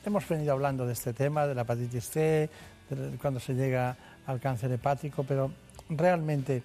hemos 0.04 0.28
venido 0.28 0.52
hablando 0.52 0.86
de 0.86 0.92
este 0.92 1.12
tema, 1.12 1.46
de 1.46 1.54
la 1.54 1.62
hepatitis 1.62 2.08
C, 2.08 2.50
de 2.90 3.18
cuando 3.20 3.40
se 3.40 3.54
llega 3.54 3.96
al 4.26 4.40
cáncer 4.40 4.70
hepático, 4.72 5.24
pero 5.24 5.50
realmente, 5.88 6.62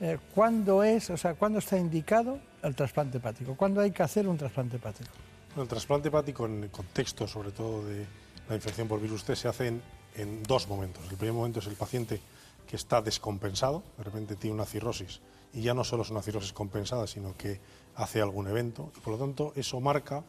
eh, 0.00 0.18
¿cuándo 0.34 0.82
es, 0.82 1.10
o 1.10 1.16
sea, 1.16 1.34
cuándo 1.34 1.58
está 1.58 1.78
indicado 1.78 2.38
el 2.66 2.74
trasplante 2.74 3.18
hepático? 3.18 3.54
¿Cuándo 3.56 3.80
hay 3.80 3.90
que 3.90 4.02
hacer 4.02 4.28
un 4.28 4.36
trasplante 4.36 4.76
hepático? 4.76 5.10
El 5.56 5.68
trasplante 5.68 6.08
hepático, 6.08 6.46
en 6.46 6.64
el 6.64 6.70
contexto 6.70 7.26
sobre 7.26 7.50
todo 7.50 7.84
de 7.84 8.06
la 8.48 8.54
infección 8.54 8.88
por 8.88 9.00
virus 9.00 9.24
T, 9.24 9.34
se 9.36 9.48
hace 9.48 9.68
en, 9.68 9.82
en 10.16 10.42
dos 10.42 10.68
momentos. 10.68 11.04
El 11.10 11.16
primer 11.16 11.34
momento 11.34 11.60
es 11.60 11.66
el 11.66 11.74
paciente 11.74 12.20
que 12.66 12.76
está 12.76 13.00
descompensado, 13.00 13.82
de 13.96 14.04
repente 14.04 14.36
tiene 14.36 14.54
una 14.54 14.66
cirrosis 14.66 15.20
y 15.52 15.62
ya 15.62 15.72
no 15.72 15.84
solo 15.84 16.02
es 16.02 16.10
una 16.10 16.20
cirrosis 16.22 16.52
compensada, 16.52 17.06
sino 17.06 17.36
que 17.36 17.60
hace 17.94 18.20
algún 18.20 18.48
evento 18.48 18.92
y 18.96 19.00
por 19.00 19.14
lo 19.14 19.18
tanto 19.18 19.52
eso 19.56 19.80
marca 19.80 20.24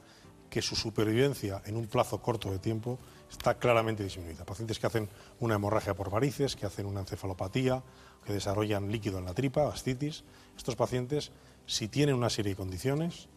que 0.50 0.62
su 0.62 0.76
supervivencia 0.76 1.62
en 1.66 1.76
un 1.76 1.88
plazo 1.88 2.22
corto 2.22 2.52
de 2.52 2.60
tiempo 2.60 3.00
está 3.30 3.56
claramente 3.56 4.04
disminuida. 4.04 4.46
Pacientes 4.46 4.80
que 4.80 4.88
hacen 4.88 5.10
una 5.40 5.56
hemorragia 5.56 5.94
por 5.94 6.10
varices, 6.10 6.56
que 6.56 6.66
hacen 6.66 6.86
una 6.86 7.02
encefalopatía, 7.02 7.84
que 8.26 8.34
desarrollan 8.34 8.92
líquido 8.92 9.20
en 9.20 9.26
la 9.26 9.34
tripa, 9.34 9.68
ascitis, 9.68 10.24
estos 10.56 10.76
pacientes, 10.76 11.32
si 11.68 11.88
tienen 11.88 12.16
una 12.16 12.32
serie 12.32 12.54
de 12.54 12.56
condiciones, 12.56 13.28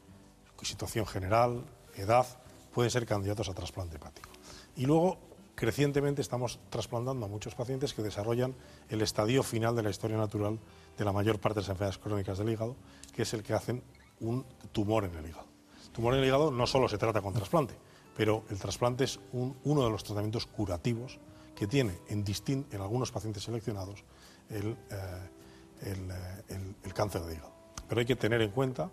situación 0.63 1.07
general, 1.07 1.65
edad, 1.97 2.27
pueden 2.73 2.91
ser 2.91 3.05
candidatos 3.07 3.49
a 3.49 3.55
trasplante 3.55 3.97
hepático. 3.97 4.29
Y 4.77 4.87
luego, 4.87 5.19
crecientemente, 5.55 6.23
estamos 6.23 6.61
trasplantando 6.71 7.27
a 7.27 7.29
muchos 7.29 7.55
pacientes 7.55 7.93
que 7.93 8.03
desarrollan 8.03 8.55
el 8.89 9.03
estadio 9.03 9.43
final 9.43 9.75
de 9.77 9.83
la 9.83 9.91
historia 9.91 10.17
natural 10.17 10.59
de 10.97 11.05
la 11.05 11.13
mayor 11.13 11.41
parte 11.41 11.57
de 11.57 11.63
las 11.63 11.71
enfermedades 11.71 11.99
crónicas 11.99 12.39
del 12.39 12.51
hígado, 12.51 12.77
que 13.15 13.23
es 13.23 13.35
el 13.35 13.43
que 13.43 13.55
hacen 13.55 13.83
un 14.21 14.45
tumor 14.73 15.05
en 15.05 15.15
el 15.15 15.27
hígado. 15.27 15.47
Tumor 15.93 16.15
en 16.15 16.21
el 16.21 16.27
hígado 16.27 16.51
no 16.51 16.67
solo 16.67 16.89
se 16.89 16.99
trata 16.99 17.21
con 17.23 17.33
trasplante, 17.33 17.75
pero 18.17 18.45
el 18.51 18.59
trasplante 18.59 19.05
es 19.05 19.19
un- 19.33 19.57
uno 19.65 19.83
de 19.85 19.91
los 19.91 20.05
tratamientos 20.05 20.47
curativos 20.47 21.19
que 21.57 21.67
tiene 21.67 21.99
en, 22.09 22.25
distin- 22.25 22.67
en 22.71 22.81
algunos 22.81 23.11
pacientes 23.11 23.43
seleccionados 23.43 24.05
el, 24.51 24.77
eh, 24.91 25.31
eh, 25.83 25.97
el- 26.49 26.77
el 26.85 26.95
cáncer 26.95 27.23
de 27.23 27.35
hígado. 27.35 27.60
Pero 27.91 27.99
hay 27.99 28.07
que 28.07 28.15
tener 28.15 28.41
en 28.41 28.53
cuenta 28.53 28.89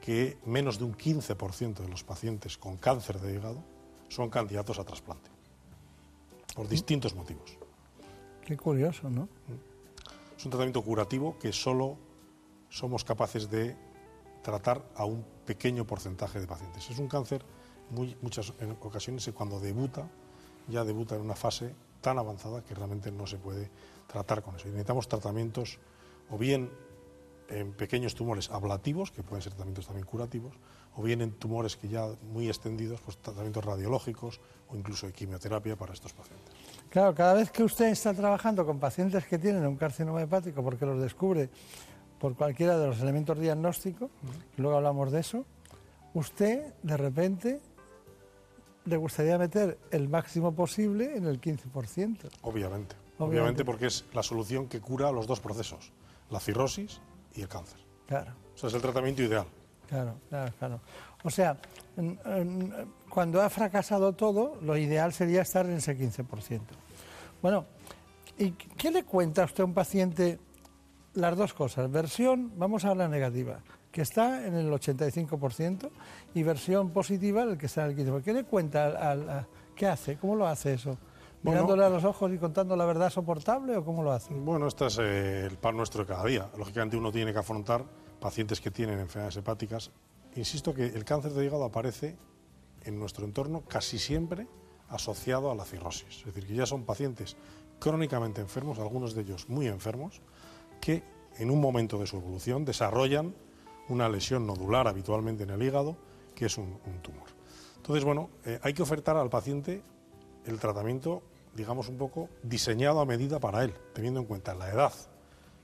que 0.00 0.38
menos 0.46 0.78
de 0.78 0.84
un 0.84 0.96
15% 0.96 1.74
de 1.74 1.88
los 1.88 2.04
pacientes 2.04 2.56
con 2.56 2.76
cáncer 2.76 3.20
de 3.20 3.34
hígado 3.34 3.64
son 4.08 4.30
candidatos 4.30 4.78
a 4.78 4.84
trasplante, 4.84 5.28
por 6.54 6.68
distintos 6.68 7.16
motivos. 7.16 7.58
Qué 8.46 8.56
curioso, 8.56 9.10
¿no? 9.10 9.28
Es 10.38 10.44
un 10.44 10.52
tratamiento 10.52 10.82
curativo 10.82 11.36
que 11.36 11.52
solo 11.52 11.98
somos 12.70 13.02
capaces 13.02 13.50
de 13.50 13.74
tratar 14.42 14.84
a 14.94 15.04
un 15.04 15.24
pequeño 15.44 15.84
porcentaje 15.84 16.38
de 16.38 16.46
pacientes. 16.46 16.88
Es 16.90 17.00
un 17.00 17.08
cáncer, 17.08 17.44
muy, 17.90 18.16
muchas 18.22 18.52
ocasiones, 18.82 19.28
cuando 19.34 19.58
debuta, 19.58 20.08
ya 20.68 20.84
debuta 20.84 21.16
en 21.16 21.22
una 21.22 21.34
fase 21.34 21.74
tan 22.00 22.20
avanzada 22.20 22.62
que 22.62 22.72
realmente 22.72 23.10
no 23.10 23.26
se 23.26 23.38
puede 23.38 23.68
tratar 24.06 24.44
con 24.44 24.54
eso. 24.54 24.68
necesitamos 24.68 25.08
tratamientos 25.08 25.80
o 26.30 26.38
bien 26.38 26.70
en 27.48 27.72
pequeños 27.72 28.14
tumores 28.14 28.50
ablativos, 28.50 29.10
que 29.10 29.22
pueden 29.22 29.42
ser 29.42 29.52
tratamientos 29.52 29.86
también 29.86 30.06
curativos, 30.06 30.54
o 30.96 31.02
bien 31.02 31.20
en 31.22 31.32
tumores 31.32 31.76
que 31.76 31.88
ya 31.88 32.06
muy 32.32 32.48
extendidos, 32.48 33.00
pues 33.00 33.18
tratamientos 33.18 33.64
radiológicos 33.64 34.40
o 34.68 34.76
incluso 34.76 35.06
de 35.06 35.12
quimioterapia 35.12 35.76
para 35.76 35.92
estos 35.92 36.12
pacientes. 36.12 36.54
Claro, 36.90 37.14
cada 37.14 37.34
vez 37.34 37.50
que 37.50 37.62
usted 37.62 37.86
está 37.86 38.12
trabajando 38.12 38.66
con 38.66 38.78
pacientes 38.78 39.24
que 39.26 39.38
tienen 39.38 39.66
un 39.66 39.76
carcinoma 39.76 40.22
hepático 40.22 40.62
porque 40.62 40.84
los 40.84 41.00
descubre 41.00 41.48
por 42.18 42.36
cualquiera 42.36 42.78
de 42.78 42.86
los 42.86 43.00
elementos 43.00 43.38
diagnósticos, 43.38 44.10
luego 44.56 44.76
hablamos 44.76 45.10
de 45.10 45.20
eso, 45.20 45.44
usted 46.14 46.74
de 46.82 46.96
repente 46.96 47.60
le 48.84 48.96
gustaría 48.96 49.38
meter 49.38 49.78
el 49.90 50.08
máximo 50.08 50.54
posible 50.54 51.16
en 51.16 51.26
el 51.26 51.40
15%. 51.40 52.28
Obviamente. 52.42 52.42
Obviamente, 52.42 52.96
Obviamente 53.18 53.64
porque 53.64 53.86
es 53.86 54.04
la 54.12 54.22
solución 54.22 54.68
que 54.68 54.80
cura 54.80 55.12
los 55.12 55.26
dos 55.26 55.40
procesos, 55.40 55.92
la 56.30 56.40
cirrosis 56.40 57.00
y 57.34 57.42
el 57.42 57.48
cáncer. 57.48 57.78
Claro. 58.06 58.32
O 58.54 58.58
sea, 58.58 58.68
es 58.68 58.74
el 58.74 58.82
tratamiento 58.82 59.22
ideal. 59.22 59.46
Claro, 59.88 60.14
claro, 60.28 60.52
claro. 60.58 60.80
O 61.24 61.30
sea, 61.30 61.56
cuando 63.08 63.42
ha 63.42 63.50
fracasado 63.50 64.14
todo, 64.14 64.58
lo 64.62 64.76
ideal 64.76 65.12
sería 65.12 65.42
estar 65.42 65.66
en 65.66 65.72
ese 65.72 65.96
15%. 65.96 66.60
Bueno, 67.40 67.66
¿y 68.38 68.52
qué 68.52 68.90
le 68.90 69.04
cuenta 69.04 69.42
a 69.42 69.44
usted 69.44 69.62
a 69.62 69.66
un 69.66 69.74
paciente 69.74 70.38
las 71.14 71.36
dos 71.36 71.52
cosas? 71.54 71.90
Versión, 71.90 72.52
vamos 72.56 72.84
a 72.84 72.94
la 72.94 73.08
negativa, 73.08 73.60
que 73.90 74.02
está 74.02 74.46
en 74.46 74.54
el 74.54 74.70
85%, 74.70 75.90
y 76.34 76.42
versión 76.42 76.90
positiva, 76.90 77.42
el 77.42 77.58
que 77.58 77.66
está 77.66 77.84
en 77.84 77.98
el 77.98 78.06
15%. 78.06 78.22
¿Qué 78.22 78.32
le 78.32 78.44
cuenta? 78.44 79.10
Al, 79.10 79.46
¿Qué 79.76 79.86
hace? 79.86 80.16
¿Cómo 80.16 80.36
lo 80.36 80.46
hace 80.46 80.74
eso? 80.74 80.96
¿Mirándole 81.42 81.84
a 81.84 81.88
los 81.88 82.04
ojos 82.04 82.32
y 82.32 82.38
contando 82.38 82.76
la 82.76 82.84
verdad 82.84 83.10
soportable 83.10 83.76
o 83.76 83.84
cómo 83.84 84.02
lo 84.02 84.12
hace? 84.12 84.32
Bueno, 84.32 84.68
este 84.68 84.86
es 84.86 84.98
eh, 84.98 85.46
el 85.46 85.58
pan 85.58 85.76
nuestro 85.76 86.02
de 86.02 86.06
cada 86.06 86.24
día. 86.24 86.48
Lógicamente 86.56 86.96
uno 86.96 87.10
tiene 87.10 87.32
que 87.32 87.38
afrontar 87.40 87.84
pacientes 88.20 88.60
que 88.60 88.70
tienen 88.70 89.00
enfermedades 89.00 89.36
hepáticas. 89.36 89.90
Insisto 90.36 90.72
que 90.72 90.86
el 90.86 91.04
cáncer 91.04 91.32
de 91.32 91.44
hígado 91.44 91.64
aparece 91.64 92.16
en 92.84 92.98
nuestro 92.98 93.24
entorno 93.24 93.62
casi 93.66 93.98
siempre 93.98 94.46
asociado 94.88 95.50
a 95.50 95.54
la 95.54 95.64
cirrosis. 95.64 96.18
Es 96.18 96.24
decir, 96.26 96.46
que 96.46 96.54
ya 96.54 96.66
son 96.66 96.84
pacientes 96.84 97.36
crónicamente 97.80 98.40
enfermos, 98.40 98.78
algunos 98.78 99.14
de 99.14 99.22
ellos 99.22 99.48
muy 99.48 99.66
enfermos, 99.66 100.20
que 100.80 101.02
en 101.38 101.50
un 101.50 101.60
momento 101.60 101.98
de 101.98 102.06
su 102.06 102.18
evolución 102.18 102.64
desarrollan 102.64 103.34
una 103.88 104.08
lesión 104.08 104.46
nodular 104.46 104.86
habitualmente 104.86 105.42
en 105.42 105.50
el 105.50 105.62
hígado, 105.62 105.96
que 106.36 106.46
es 106.46 106.56
un, 106.56 106.78
tumor. 107.02 107.26
Entonces, 107.76 108.04
bueno, 108.04 108.30
eh, 108.44 108.60
hay 108.62 108.74
que 108.74 108.82
ofertar 108.82 109.16
al 109.16 109.28
paciente 109.28 109.82
el 110.46 110.58
tratamiento 110.60 111.22
digamos, 111.54 111.88
un 111.88 111.98
poco 111.98 112.28
diseñado 112.42 113.00
a 113.00 113.06
medida 113.06 113.38
para 113.40 113.64
él, 113.64 113.74
teniendo 113.94 114.20
en 114.20 114.26
cuenta 114.26 114.54
la 114.54 114.70
edad. 114.70 114.92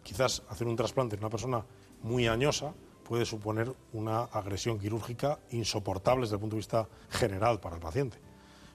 Quizás 0.03 0.43
hacer 0.49 0.67
un 0.67 0.77
trasplante 0.77 1.17
en 1.17 1.21
una 1.21 1.31
persona 1.31 1.65
muy 2.03 2.27
añosa 2.27 2.75
puede 3.05 3.25
suponer 3.25 3.75
una 3.93 4.25
agresión 4.25 4.79
quirúrgica 4.79 5.39
insoportable 5.51 6.23
desde 6.23 6.35
el 6.35 6.41
punto 6.41 6.57
de 6.57 6.61
vista 6.61 6.89
general 7.11 7.59
para 7.59 7.77
el 7.77 7.83
paciente. 7.83 8.19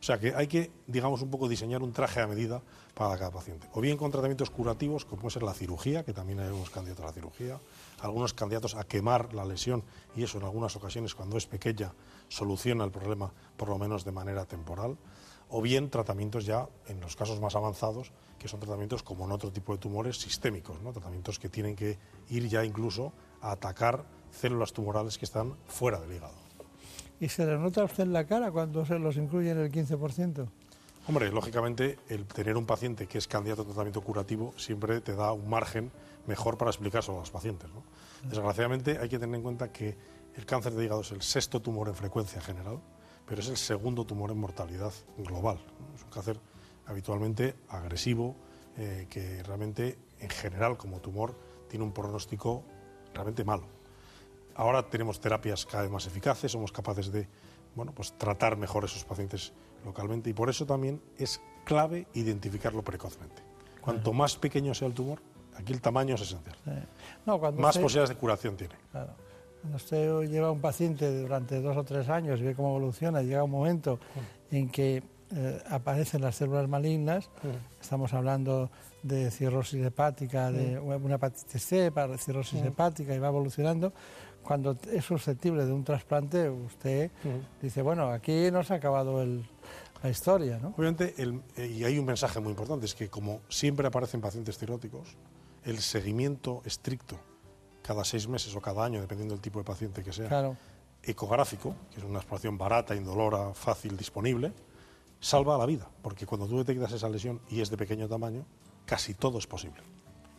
O 0.03 0.06
sea 0.06 0.19
que 0.19 0.35
hay 0.35 0.48
que, 0.48 0.69
digamos, 0.85 1.22
un 1.22 1.30
poco 1.30 1.48
diseñar 1.48 1.81
un 1.81 1.94
traje 1.94 2.19
a 2.19 2.27
medida 2.27 2.61
para 2.94 3.18
cada 3.18 3.31
paciente. 3.31 3.69
O 3.72 3.80
bien 3.80 3.95
con 3.95 4.11
tratamientos 4.11 4.49
curativos, 4.49 5.06
como 5.06 5.22
puede 5.22 5.34
ser 5.34 5.44
la 5.44 5.53
cirugía, 5.53 6.03
que 6.03 6.11
también 6.11 6.41
hay 6.41 6.48
algunos 6.48 6.72
candidatos 6.72 7.06
a 7.06 7.07
la 7.07 7.14
cirugía, 7.14 7.61
algunos 8.02 8.34
candidatos 8.34 8.76
a 8.76 8.84
quemar 8.84 9.34
la 9.34 9.45
lesión, 9.45 9.81
y 10.14 10.23
eso 10.23 10.40
en 10.40 10.44
algunas 10.44 10.76
ocasiones, 10.76 11.15
cuando 11.15 11.38
es 11.38 11.45
pequeña, 11.45 11.94
soluciona 12.27 12.84
el 12.84 12.91
problema, 12.91 13.31
por 13.56 13.69
lo 13.69 13.77
menos 13.80 14.03
de 14.03 14.11
manera 14.11 14.44
temporal 14.44 14.98
o 15.55 15.61
bien 15.61 15.91
tratamientos 15.91 16.47
ya, 16.47 16.67
en 16.88 16.99
los 16.99 17.15
casos 17.15 17.39
más 17.39 17.55
avanzados, 17.55 18.11
que 18.39 18.47
son 18.47 18.59
tratamientos 18.59 19.03
como 19.03 19.25
en 19.25 19.31
otro 19.31 19.51
tipo 19.51 19.71
de 19.71 19.77
tumores 19.77 20.17
sistémicos, 20.17 20.81
¿no? 20.81 20.91
tratamientos 20.91 21.38
que 21.38 21.47
tienen 21.47 21.75
que 21.75 21.99
ir 22.30 22.47
ya 22.47 22.65
incluso 22.65 23.13
a 23.39 23.51
atacar 23.51 24.03
células 24.31 24.73
tumorales 24.73 25.19
que 25.19 25.25
están 25.25 25.53
fuera 25.67 25.99
del 25.99 26.11
hígado. 26.11 26.34
¿Y 27.19 27.30
se 27.30 27.45
le 27.45 27.55
nota 27.59 27.81
a 27.81 27.84
usted 27.84 28.01
en 28.01 28.13
la 28.13 28.25
cara 28.25 28.51
cuando 28.51 28.84
se 28.84 28.97
los 28.97 29.15
incluye 29.15 29.51
en 29.51 29.59
el 29.59 29.71
15%? 29.71 30.47
Hombre, 31.07 31.31
lógicamente 31.31 31.99
el 32.09 32.25
tener 32.25 32.57
un 32.57 32.65
paciente 32.65 33.05
que 33.05 33.19
es 33.19 33.27
candidato 33.27 33.61
a 33.61 33.65
tratamiento 33.65 34.01
curativo 34.01 34.55
siempre 34.57 35.01
te 35.01 35.13
da 35.13 35.34
un 35.34 35.47
margen 35.47 35.91
mejor 36.25 36.57
para 36.57 36.71
explicárselo 36.71 37.17
a 37.17 37.19
los 37.19 37.30
pacientes. 37.30 37.69
¿no? 37.69 37.84
Desgraciadamente 38.27 38.97
hay 38.97 39.07
que 39.07 39.19
tener 39.19 39.35
en 39.35 39.43
cuenta 39.43 39.71
que 39.71 39.95
el 40.35 40.47
cáncer 40.47 40.73
de 40.73 40.84
hígado 40.84 41.01
es 41.01 41.11
el 41.11 41.21
sexto 41.21 41.61
tumor 41.61 41.89
en 41.89 41.95
frecuencia 41.95 42.41
general 42.41 42.80
pero 43.25 43.41
es 43.41 43.49
el 43.49 43.57
segundo 43.57 44.05
tumor 44.05 44.31
en 44.31 44.37
mortalidad 44.37 44.93
global. 45.17 45.59
Es 45.95 46.03
un 46.03 46.09
cáncer 46.09 46.39
habitualmente 46.85 47.55
agresivo, 47.69 48.35
eh, 48.77 49.07
que 49.09 49.43
realmente, 49.43 49.97
en 50.19 50.29
general, 50.29 50.77
como 50.77 50.99
tumor, 50.99 51.35
tiene 51.69 51.85
un 51.85 51.93
pronóstico 51.93 52.63
realmente 53.13 53.43
malo. 53.43 53.65
Ahora 54.55 54.87
tenemos 54.89 55.19
terapias 55.19 55.65
cada 55.65 55.83
vez 55.83 55.91
más 55.91 56.05
eficaces, 56.05 56.51
somos 56.51 56.71
capaces 56.71 57.11
de 57.11 57.27
bueno, 57.75 57.91
pues 57.93 58.13
tratar 58.17 58.57
mejor 58.57 58.83
a 58.83 58.85
esos 58.85 59.03
pacientes 59.03 59.51
localmente 59.83 60.29
y 60.29 60.33
por 60.33 60.49
eso 60.49 60.65
también 60.65 61.01
es 61.17 61.41
clave 61.65 62.07
identificarlo 62.13 62.83
precozmente. 62.83 63.41
Cuanto 63.81 64.13
más 64.13 64.35
pequeño 64.35 64.73
sea 64.73 64.87
el 64.87 64.93
tumor, 64.93 65.19
aquí 65.55 65.73
el 65.73 65.81
tamaño 65.81 66.15
es 66.15 66.21
esencial. 66.21 66.55
más 67.51 67.77
posibilidades 67.77 68.09
de 68.09 68.15
curación 68.15 68.55
tiene. 68.55 68.75
Cuando 69.64 69.77
usted 69.77 70.30
lleva 70.30 70.49
a 70.49 70.52
un 70.52 70.60
paciente 70.60 71.22
durante 71.22 71.61
dos 71.61 71.77
o 71.77 71.85
tres 71.85 72.10
años 72.10 72.38
y 72.41 72.44
ve 72.44 72.53
cómo 72.53 72.72
evoluciona, 72.72 73.22
llega 73.22 73.45
un 73.45 73.52
momento 73.52 73.98
en 74.52 74.68
que 74.68 75.02
eh, 75.31 75.64
aparecen 75.69 76.19
las 76.19 76.35
células 76.35 76.68
malignas, 76.68 77.30
estamos 77.81 78.14
hablando 78.14 78.69
de 79.03 79.31
cirrosis 79.31 79.85
hepática, 79.85 80.52
de 80.52 80.77
una 80.80 81.15
hepatitis 81.15 81.65
C 81.65 81.91
para 81.94 82.18
cirrosis 82.18 82.61
hepática 82.61 83.15
y 83.15 83.19
va 83.19 83.30
evolucionando, 83.30 83.94
cuando 84.44 84.77
es 84.91 85.06
susceptible 85.06 85.65
de 85.65 85.72
un 85.72 85.85
trasplante, 85.85 86.49
usted 86.49 87.10
dice, 87.61 87.81
bueno, 87.81 88.10
aquí 88.10 88.52
no 88.52 88.65
se 88.65 88.73
ha 88.73 88.76
acabado 88.76 89.26
la 90.03 90.10
historia, 90.10 90.60
¿no? 90.61 90.73
Obviamente, 90.77 91.15
eh, 91.18 91.68
y 91.68 91.85
hay 91.85 91.98
un 91.98 92.06
mensaje 92.06 92.41
muy 92.41 92.49
importante, 92.49 92.85
es 92.85 92.95
que 92.95 93.07
como 93.07 93.40
siempre 93.48 93.88
aparecen 93.88 94.19
pacientes 94.19 94.57
cirróticos, 94.57 95.15
el 95.64 95.80
seguimiento 95.80 96.61
estricto 96.65 97.18
cada 97.84 98.03
seis 98.03 98.27
meses 98.27 98.55
o 98.55 98.61
cada 98.61 98.84
año, 98.84 99.01
dependiendo 99.01 99.35
del 99.35 99.41
tipo 99.41 99.60
de 99.60 99.65
paciente 99.65 100.03
que 100.03 100.11
sea, 100.11 100.55
ecográfico, 101.03 101.76
que 101.91 101.99
es 101.99 102.03
una 102.03 102.19
exploración 102.19 102.57
barata, 102.57 102.95
indolora, 102.95 103.53
fácil, 103.53 103.97
disponible, 103.97 104.53
salva 105.19 105.57
la 105.57 105.65
vida, 105.65 105.88
porque 106.01 106.26
cuando 106.26 106.47
tú 106.47 106.57
detectas 106.57 106.93
esa 106.93 107.10
lesión 107.10 107.41
y 107.49 107.61
es 107.61 107.69
de 107.69 107.77
pequeño 107.77 108.07
tamaño, 108.07 108.45
casi 108.85 109.14
todo 109.14 109.38
es 109.38 109.47
posible. 109.47 109.81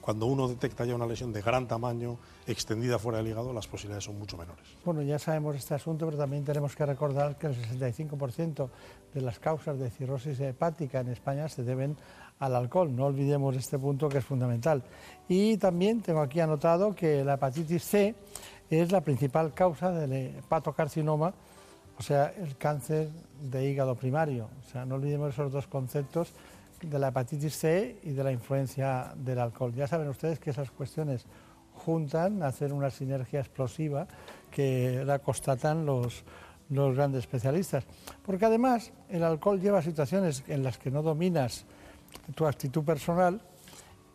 Cuando 0.01 0.27
uno 0.27 0.49
detecta 0.49 0.85
ya 0.85 0.95
una 0.95 1.07
lesión 1.07 1.33
de 1.33 1.41
gran 1.41 1.67
tamaño, 1.67 2.19
extendida 2.47 2.99
fuera 2.99 3.19
del 3.19 3.29
hígado, 3.29 3.55
las 3.55 3.67
posibilidades 3.67 4.05
son 4.05 4.19
mucho 4.19 4.37
menores. 4.37 4.67
Bueno, 4.85 5.01
ya 5.01 5.19
sabemos 5.19 5.57
este 5.57 5.73
asunto, 5.73 6.05
pero 6.05 6.19
también 6.19 6.45
tenemos 6.45 6.77
que 6.77 6.85
recordar 6.85 7.39
que 7.39 7.47
el 7.47 7.57
65% 7.57 8.69
de 9.15 9.21
las 9.23 9.39
causas 9.39 9.79
de 9.79 9.89
cirrosis 9.91 10.39
hepática 10.41 11.01
en 11.01 11.09
España 11.09 11.49
se 11.49 11.63
deben 11.63 11.97
al 12.39 12.57
alcohol. 12.57 12.95
No 12.95 13.07
olvidemos 13.07 13.57
este 13.57 13.79
punto 13.79 14.09
que 14.09 14.19
es 14.19 14.25
fundamental. 14.25 14.83
Y 15.29 15.57
también 15.57 16.01
tengo 16.01 16.21
aquí 16.21 16.41
anotado 16.41 16.95
que 16.95 17.25
la 17.25 17.35
hepatitis 17.35 17.83
C 17.83 18.15
es 18.71 18.93
la 18.93 19.01
principal 19.01 19.53
causa 19.55 19.91
del 19.91 20.13
hepatocarcinoma, 20.13 21.35
o 21.97 22.03
sea, 22.03 22.33
el 22.37 22.57
cáncer 22.57 23.09
de 23.41 23.69
hígado 23.69 23.95
primario. 23.95 24.49
O 24.67 24.71
sea, 24.71 24.85
no 24.85 24.97
olvidemos 24.97 25.33
esos 25.33 25.53
dos 25.53 25.67
conceptos 25.67 26.33
de 26.83 26.99
la 26.99 27.09
hepatitis 27.09 27.57
C 27.57 27.99
y 28.03 28.11
de 28.11 28.25
la 28.25 28.33
influencia 28.33 29.13
del 29.17 29.39
alcohol. 29.39 29.73
Ya 29.75 29.87
saben 29.87 30.09
ustedes 30.09 30.39
que 30.39 30.51
esas 30.51 30.71
cuestiones 30.71 31.27
juntan, 31.75 32.43
hacen 32.43 32.73
una 32.73 32.91
sinergia 32.91 33.41
explosiva 33.41 34.07
que 34.51 35.05
la 35.05 35.19
constatan 35.19 35.87
los, 35.87 36.25
los 36.71 36.95
grandes 36.95 37.21
especialistas. 37.21 37.85
Porque 38.25 38.47
además 38.47 38.93
el 39.09 39.25
alcohol 39.25 39.61
lleva 39.61 39.79
a 39.79 39.83
situaciones 39.83 40.45
en 40.49 40.63
las 40.63 40.79
que 40.79 40.91
no 40.91 41.03
dominas 41.03 41.65
tu 42.35 42.47
actitud 42.47 42.85
personal 42.85 43.41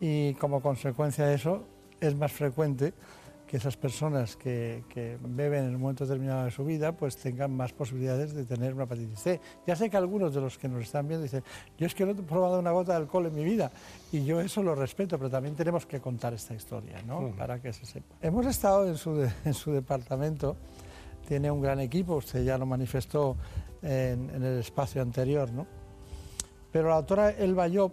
y 0.00 0.34
como 0.34 0.60
consecuencia 0.60 1.26
de 1.26 1.34
eso 1.34 1.64
es 2.00 2.14
más 2.16 2.32
frecuente 2.32 2.94
que 3.50 3.56
esas 3.56 3.76
personas 3.76 4.36
que, 4.36 4.84
beben 5.20 5.64
en 5.64 5.74
un 5.74 5.80
momento 5.80 6.04
determinado 6.04 6.44
de 6.44 6.52
su 6.52 6.64
vida 6.64 6.92
pues 6.92 7.16
tengan 7.16 7.50
más 7.50 7.72
posibilidades 7.72 8.32
de 8.32 8.44
tener 8.44 8.74
una 8.74 8.84
hepatitis 8.84 9.18
C. 9.18 9.40
Ya 9.66 9.74
sé 9.74 9.90
que 9.90 9.96
algunos 9.96 10.32
de 10.32 10.40
los 10.40 10.56
que 10.56 10.68
nos 10.68 10.82
están 10.82 11.08
viendo 11.08 11.24
dicen, 11.24 11.42
yo 11.76 11.84
es 11.84 11.92
que 11.92 12.06
no 12.06 12.12
he 12.12 12.14
probado 12.14 12.60
una 12.60 12.70
gota 12.70 12.92
de 12.92 12.98
alcohol 12.98 13.26
en 13.26 13.34
mi 13.34 13.42
vida 13.42 13.72
y 14.12 14.24
yo 14.24 14.40
eso 14.40 14.62
lo 14.62 14.76
respeto, 14.76 15.18
pero 15.18 15.30
también 15.30 15.56
tenemos 15.56 15.84
que 15.84 16.00
contar 16.00 16.32
esta 16.32 16.54
historia, 16.54 17.02
¿no? 17.02 17.32
Para 17.36 17.60
que 17.60 17.72
se 17.72 17.84
sepa. 17.86 18.14
Hemos 18.22 18.46
estado 18.46 18.86
en 18.86 18.96
su, 18.96 19.20
en 19.44 19.54
su 19.54 19.72
departamento, 19.72 20.56
tiene 21.26 21.50
un 21.50 21.60
gran 21.60 21.80
equipo, 21.80 22.14
usted 22.14 22.44
ya 22.44 22.56
lo 22.56 22.66
manifestó 22.66 23.36
en, 23.82 24.30
el 24.30 24.60
espacio 24.60 25.02
anterior. 25.02 25.50
¿no? 25.50 25.66
Pero 26.72 26.88
la 26.88 26.96
autora 26.96 27.30
Elba 27.30 27.68
Job, 27.72 27.92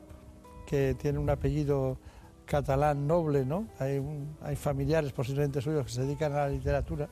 que 0.65 0.95
tiene 0.99 1.19
un 1.19 1.29
apellido 1.29 1.97
catalán 2.45 3.07
noble, 3.07 3.45
¿no? 3.45 3.67
hay, 3.79 4.01
hay 4.41 4.55
familiares 4.55 5.11
posiblemente 5.11 5.61
suyos 5.61 5.85
que 5.85 5.91
se 5.91 6.01
dedican 6.01 6.31
a 6.33 6.37
la 6.37 6.49
literatura, 6.49 7.09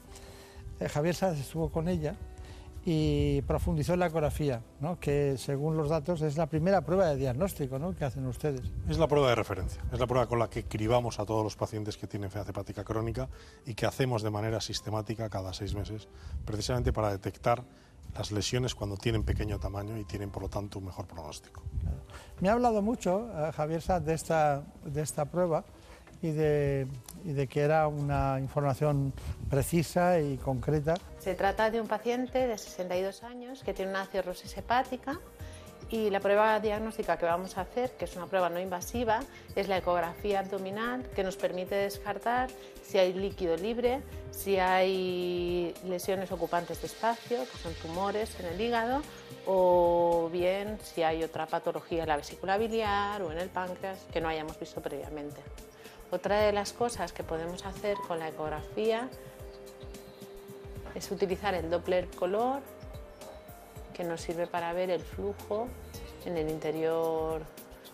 eh, 0.79 0.89
Javier 0.89 1.15
Sáenz 1.15 1.39
estuvo 1.39 1.69
con 1.69 1.87
ella 1.87 2.15
y 2.87 3.41
profundizó 3.43 3.93
en 3.93 3.99
la 4.01 4.07
ecografía, 4.07 4.61
¿no? 4.79 4.99
que 4.99 5.37
según 5.37 5.75
los 5.75 5.89
datos 5.89 6.21
es 6.21 6.37
la 6.37 6.45
primera 6.45 6.81
prueba 6.81 7.07
de 7.07 7.15
diagnóstico 7.15 7.79
¿no? 7.79 7.95
que 7.95 8.05
hacen 8.05 8.27
ustedes. 8.27 8.61
Es 8.87 8.99
la 8.99 9.07
prueba 9.07 9.29
de 9.29 9.35
referencia, 9.35 9.81
es 9.91 9.99
la 9.99 10.05
prueba 10.05 10.27
con 10.27 10.37
la 10.37 10.49
que 10.49 10.65
cribamos 10.65 11.19
a 11.19 11.25
todos 11.25 11.43
los 11.43 11.55
pacientes 11.55 11.97
que 11.97 12.05
tienen 12.05 12.25
enfermedad 12.25 12.51
hepática 12.51 12.83
crónica 12.83 13.27
y 13.65 13.73
que 13.73 13.87
hacemos 13.87 14.21
de 14.21 14.29
manera 14.29 14.61
sistemática 14.61 15.29
cada 15.29 15.51
seis 15.53 15.73
meses, 15.73 16.07
precisamente 16.45 16.93
para 16.93 17.09
detectar 17.09 17.63
las 18.15 18.31
lesiones 18.31 18.73
cuando 18.73 18.97
tienen 18.97 19.23
pequeño 19.23 19.59
tamaño 19.59 19.97
y 19.97 20.05
tienen 20.05 20.29
por 20.29 20.43
lo 20.43 20.49
tanto 20.49 20.79
un 20.79 20.85
mejor 20.85 21.05
pronóstico. 21.05 21.63
Me 22.39 22.49
ha 22.49 22.53
hablado 22.53 22.81
mucho, 22.81 23.29
eh, 23.35 23.51
Javier 23.53 23.83
de 24.01 24.13
esta, 24.13 24.63
de 24.83 25.01
esta 25.01 25.25
prueba 25.25 25.65
y 26.21 26.31
de, 26.31 26.87
y 27.23 27.33
de 27.33 27.47
que 27.47 27.61
era 27.61 27.87
una 27.87 28.39
información 28.39 29.13
precisa 29.49 30.19
y 30.19 30.37
concreta. 30.37 30.95
Se 31.19 31.35
trata 31.35 31.69
de 31.69 31.81
un 31.81 31.87
paciente 31.87 32.47
de 32.47 32.57
62 32.57 33.23
años 33.23 33.63
que 33.63 33.73
tiene 33.73 33.91
una 33.91 34.05
cirrosis 34.05 34.57
hepática 34.57 35.19
y 35.89 36.09
la 36.09 36.19
prueba 36.19 36.59
diagnóstica 36.59 37.17
que 37.17 37.25
vamos 37.25 37.57
a 37.57 37.61
hacer, 37.61 37.91
que 37.91 38.05
es 38.05 38.15
una 38.15 38.25
prueba 38.25 38.49
no 38.49 38.59
invasiva, 38.59 39.19
es 39.55 39.67
la 39.67 39.77
ecografía 39.77 40.39
abdominal 40.39 41.03
que 41.15 41.23
nos 41.23 41.35
permite 41.35 41.75
descartar 41.75 42.49
si 42.83 42.97
hay 42.97 43.13
líquido 43.13 43.55
libre, 43.55 44.01
si 44.31 44.57
hay 44.57 45.73
lesiones 45.85 46.31
ocupantes 46.31 46.81
de 46.81 46.87
espacio, 46.87 47.39
que 47.51 47.57
son 47.57 47.73
tumores 47.75 48.39
en 48.39 48.47
el 48.47 48.61
hígado, 48.61 49.01
o 49.45 50.29
bien 50.31 50.79
si 50.81 51.03
hay 51.03 51.23
otra 51.23 51.45
patología 51.45 52.03
en 52.03 52.09
la 52.09 52.17
vesícula 52.17 52.57
biliar 52.57 53.21
o 53.21 53.31
en 53.31 53.37
el 53.37 53.49
páncreas 53.49 53.99
que 54.11 54.21
no 54.21 54.27
hayamos 54.27 54.59
visto 54.59 54.81
previamente. 54.81 55.41
Otra 56.11 56.39
de 56.39 56.51
las 56.51 56.73
cosas 56.73 57.11
que 57.11 57.23
podemos 57.23 57.65
hacer 57.65 57.97
con 58.07 58.19
la 58.19 58.29
ecografía 58.29 59.07
es 60.95 61.11
utilizar 61.11 61.53
el 61.53 61.69
Doppler 61.69 62.07
color, 62.07 62.61
que 63.95 64.03
nos 64.03 64.21
sirve 64.21 64.45
para 64.45 64.73
ver 64.73 64.89
el 64.89 65.01
flujo 65.01 65.67
en 66.25 66.37
el 66.37 66.49
interior 66.49 67.43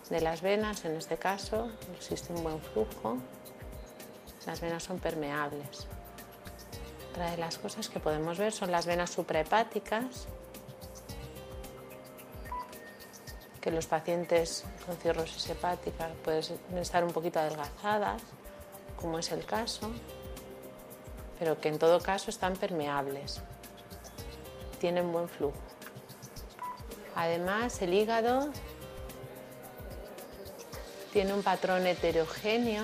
de 0.09 0.19
las 0.19 0.41
venas, 0.41 0.83
en 0.83 0.95
este 0.95 1.17
caso 1.17 1.69
existe 1.95 2.33
un 2.33 2.43
buen 2.43 2.59
flujo, 2.59 3.17
las 4.47 4.59
venas 4.59 4.83
son 4.83 4.99
permeables. 4.99 5.87
Otra 7.11 7.31
de 7.31 7.37
las 7.37 7.57
cosas 7.57 7.87
que 7.87 7.99
podemos 7.99 8.37
ver 8.37 8.51
son 8.51 8.71
las 8.71 8.85
venas 8.85 9.11
suprahepáticas, 9.11 10.27
que 13.61 13.69
los 13.69 13.85
pacientes 13.85 14.65
con 14.85 14.97
cirrosis 14.97 15.49
hepática 15.49 16.09
pueden 16.23 16.43
estar 16.77 17.03
un 17.03 17.11
poquito 17.11 17.39
adelgazadas, 17.39 18.23
como 18.99 19.19
es 19.19 19.31
el 19.31 19.45
caso, 19.45 19.91
pero 21.37 21.59
que 21.61 21.69
en 21.69 21.77
todo 21.77 21.99
caso 22.01 22.31
están 22.31 22.55
permeables, 22.55 23.39
tienen 24.79 25.11
buen 25.11 25.29
flujo. 25.29 25.70
Además, 27.21 27.79
el 27.83 27.93
hígado 27.93 28.49
tiene 31.13 31.35
un 31.35 31.43
patrón 31.43 31.85
heterogéneo, 31.85 32.83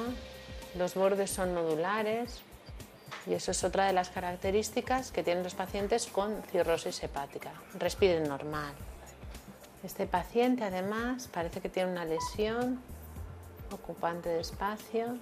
los 0.77 0.93
bordes 0.93 1.31
son 1.31 1.55
nodulares 1.55 2.41
y 3.25 3.33
eso 3.33 3.49
es 3.49 3.63
otra 3.63 3.87
de 3.87 3.93
las 3.93 4.09
características 4.09 5.11
que 5.11 5.23
tienen 5.23 5.43
los 5.43 5.55
pacientes 5.55 6.05
con 6.05 6.43
cirrosis 6.51 7.01
hepática. 7.01 7.51
Respiren 7.79 8.29
normal. 8.29 8.75
Este 9.83 10.05
paciente 10.05 10.65
además 10.65 11.27
parece 11.33 11.59
que 11.59 11.69
tiene 11.69 11.91
una 11.91 12.05
lesión 12.05 12.79
ocupante 13.71 14.29
de 14.29 14.41
espacio 14.41 15.17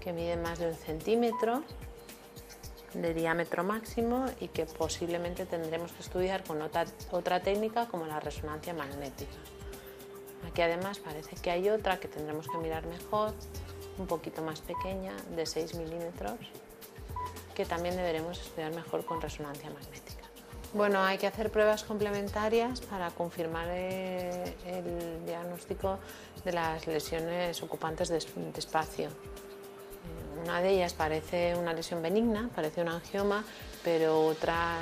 que 0.00 0.12
mide 0.12 0.36
más 0.36 0.58
de 0.58 0.70
un 0.70 0.74
centímetro 0.74 1.62
de 2.94 3.14
diámetro 3.14 3.64
máximo 3.64 4.26
y 4.40 4.48
que 4.48 4.66
posiblemente 4.66 5.46
tendremos 5.46 5.92
que 5.92 6.02
estudiar 6.02 6.44
con 6.44 6.60
otra, 6.62 6.84
otra 7.10 7.40
técnica 7.40 7.86
como 7.86 8.06
la 8.06 8.20
resonancia 8.20 8.74
magnética. 8.74 9.36
Aquí 10.48 10.62
además 10.62 10.98
parece 10.98 11.36
que 11.36 11.50
hay 11.50 11.68
otra 11.68 12.00
que 12.00 12.08
tendremos 12.08 12.48
que 12.48 12.58
mirar 12.58 12.86
mejor, 12.86 13.34
un 13.98 14.06
poquito 14.06 14.42
más 14.42 14.60
pequeña, 14.60 15.14
de 15.36 15.46
6 15.46 15.74
milímetros, 15.74 16.38
que 17.54 17.66
también 17.66 17.96
deberemos 17.96 18.40
estudiar 18.40 18.74
mejor 18.74 19.04
con 19.04 19.20
resonancia 19.20 19.68
magnética. 19.70 20.10
Bueno, 20.72 21.02
hay 21.02 21.18
que 21.18 21.26
hacer 21.26 21.50
pruebas 21.50 21.82
complementarias 21.82 22.80
para 22.80 23.10
confirmar 23.10 23.66
eh, 23.70 24.54
el 24.66 25.26
diagnóstico 25.26 25.98
de 26.44 26.52
las 26.52 26.86
lesiones 26.86 27.60
ocupantes 27.62 28.08
de, 28.08 28.18
espacio. 28.56 29.08
Una 30.44 30.60
de 30.60 30.70
ellas 30.70 30.94
parece 30.94 31.54
una 31.56 31.72
lesión 31.72 32.02
benigna, 32.02 32.48
parece 32.54 32.82
un 32.82 32.88
angioma, 32.88 33.44
pero 33.84 34.26
otra 34.26 34.78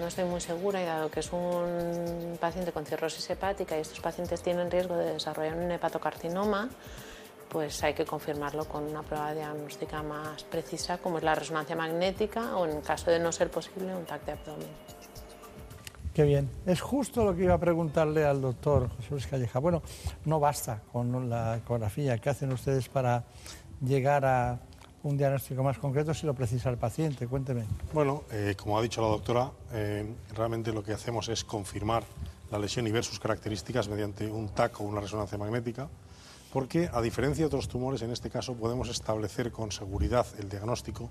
no 0.00 0.06
estoy 0.06 0.24
muy 0.24 0.40
segura 0.40 0.80
y 0.80 0.84
dado 0.84 1.10
que 1.10 1.20
es 1.20 1.32
un 1.32 2.36
paciente 2.40 2.72
con 2.72 2.86
cirrosis 2.86 3.28
hepática 3.30 3.76
y 3.76 3.80
estos 3.80 4.00
pacientes 4.00 4.42
tienen 4.42 4.70
riesgo 4.70 4.96
de 4.96 5.14
desarrollar 5.14 5.56
un 5.56 5.70
hepatocarcinoma, 5.70 6.68
pues 7.48 7.82
hay 7.82 7.94
que 7.94 8.04
confirmarlo 8.04 8.64
con 8.66 8.84
una 8.84 9.02
prueba 9.02 9.34
diagnóstica 9.34 10.02
más 10.02 10.44
precisa 10.44 10.98
como 10.98 11.18
es 11.18 11.24
la 11.24 11.34
resonancia 11.34 11.76
magnética 11.76 12.56
o 12.56 12.66
en 12.66 12.80
caso 12.80 13.10
de 13.10 13.18
no 13.18 13.32
ser 13.32 13.50
posible 13.50 13.94
un 13.94 14.04
TAC 14.04 14.24
de 14.24 14.32
abdomen. 14.32 14.68
Qué 16.14 16.24
bien. 16.24 16.50
Es 16.66 16.80
justo 16.80 17.24
lo 17.24 17.34
que 17.34 17.44
iba 17.44 17.54
a 17.54 17.58
preguntarle 17.58 18.24
al 18.24 18.42
doctor 18.42 18.90
José 18.90 19.08
Luis 19.12 19.26
Calleja. 19.26 19.58
Bueno, 19.60 19.82
no 20.26 20.38
basta 20.38 20.82
con 20.92 21.30
la 21.30 21.56
ecografía. 21.56 22.18
¿Qué 22.18 22.28
hacen 22.28 22.52
ustedes 22.52 22.90
para 22.90 23.24
llegar 23.80 24.26
a 24.26 24.60
un 25.04 25.16
diagnóstico 25.16 25.62
más 25.62 25.78
concreto 25.78 26.14
si 26.14 26.26
lo 26.26 26.34
precisa 26.34 26.70
el 26.70 26.76
paciente? 26.76 27.26
Cuénteme. 27.26 27.64
Bueno, 27.92 28.22
eh, 28.30 28.54
como 28.56 28.78
ha 28.78 28.82
dicho 28.82 29.00
la 29.00 29.08
doctora, 29.08 29.50
eh, 29.72 30.14
realmente 30.34 30.72
lo 30.72 30.82
que 30.82 30.92
hacemos 30.92 31.28
es 31.28 31.44
confirmar 31.44 32.04
la 32.50 32.58
lesión 32.58 32.86
y 32.86 32.92
ver 32.92 33.04
sus 33.04 33.18
características 33.18 33.88
mediante 33.88 34.30
un 34.30 34.48
TAC 34.50 34.80
o 34.80 34.84
una 34.84 35.00
resonancia 35.00 35.38
magnética, 35.38 35.88
porque 36.52 36.88
a 36.92 37.00
diferencia 37.00 37.42
de 37.42 37.46
otros 37.46 37.68
tumores, 37.68 38.02
en 38.02 38.10
este 38.10 38.30
caso 38.30 38.54
podemos 38.54 38.88
establecer 38.88 39.50
con 39.50 39.72
seguridad 39.72 40.26
el 40.38 40.48
diagnóstico 40.48 41.10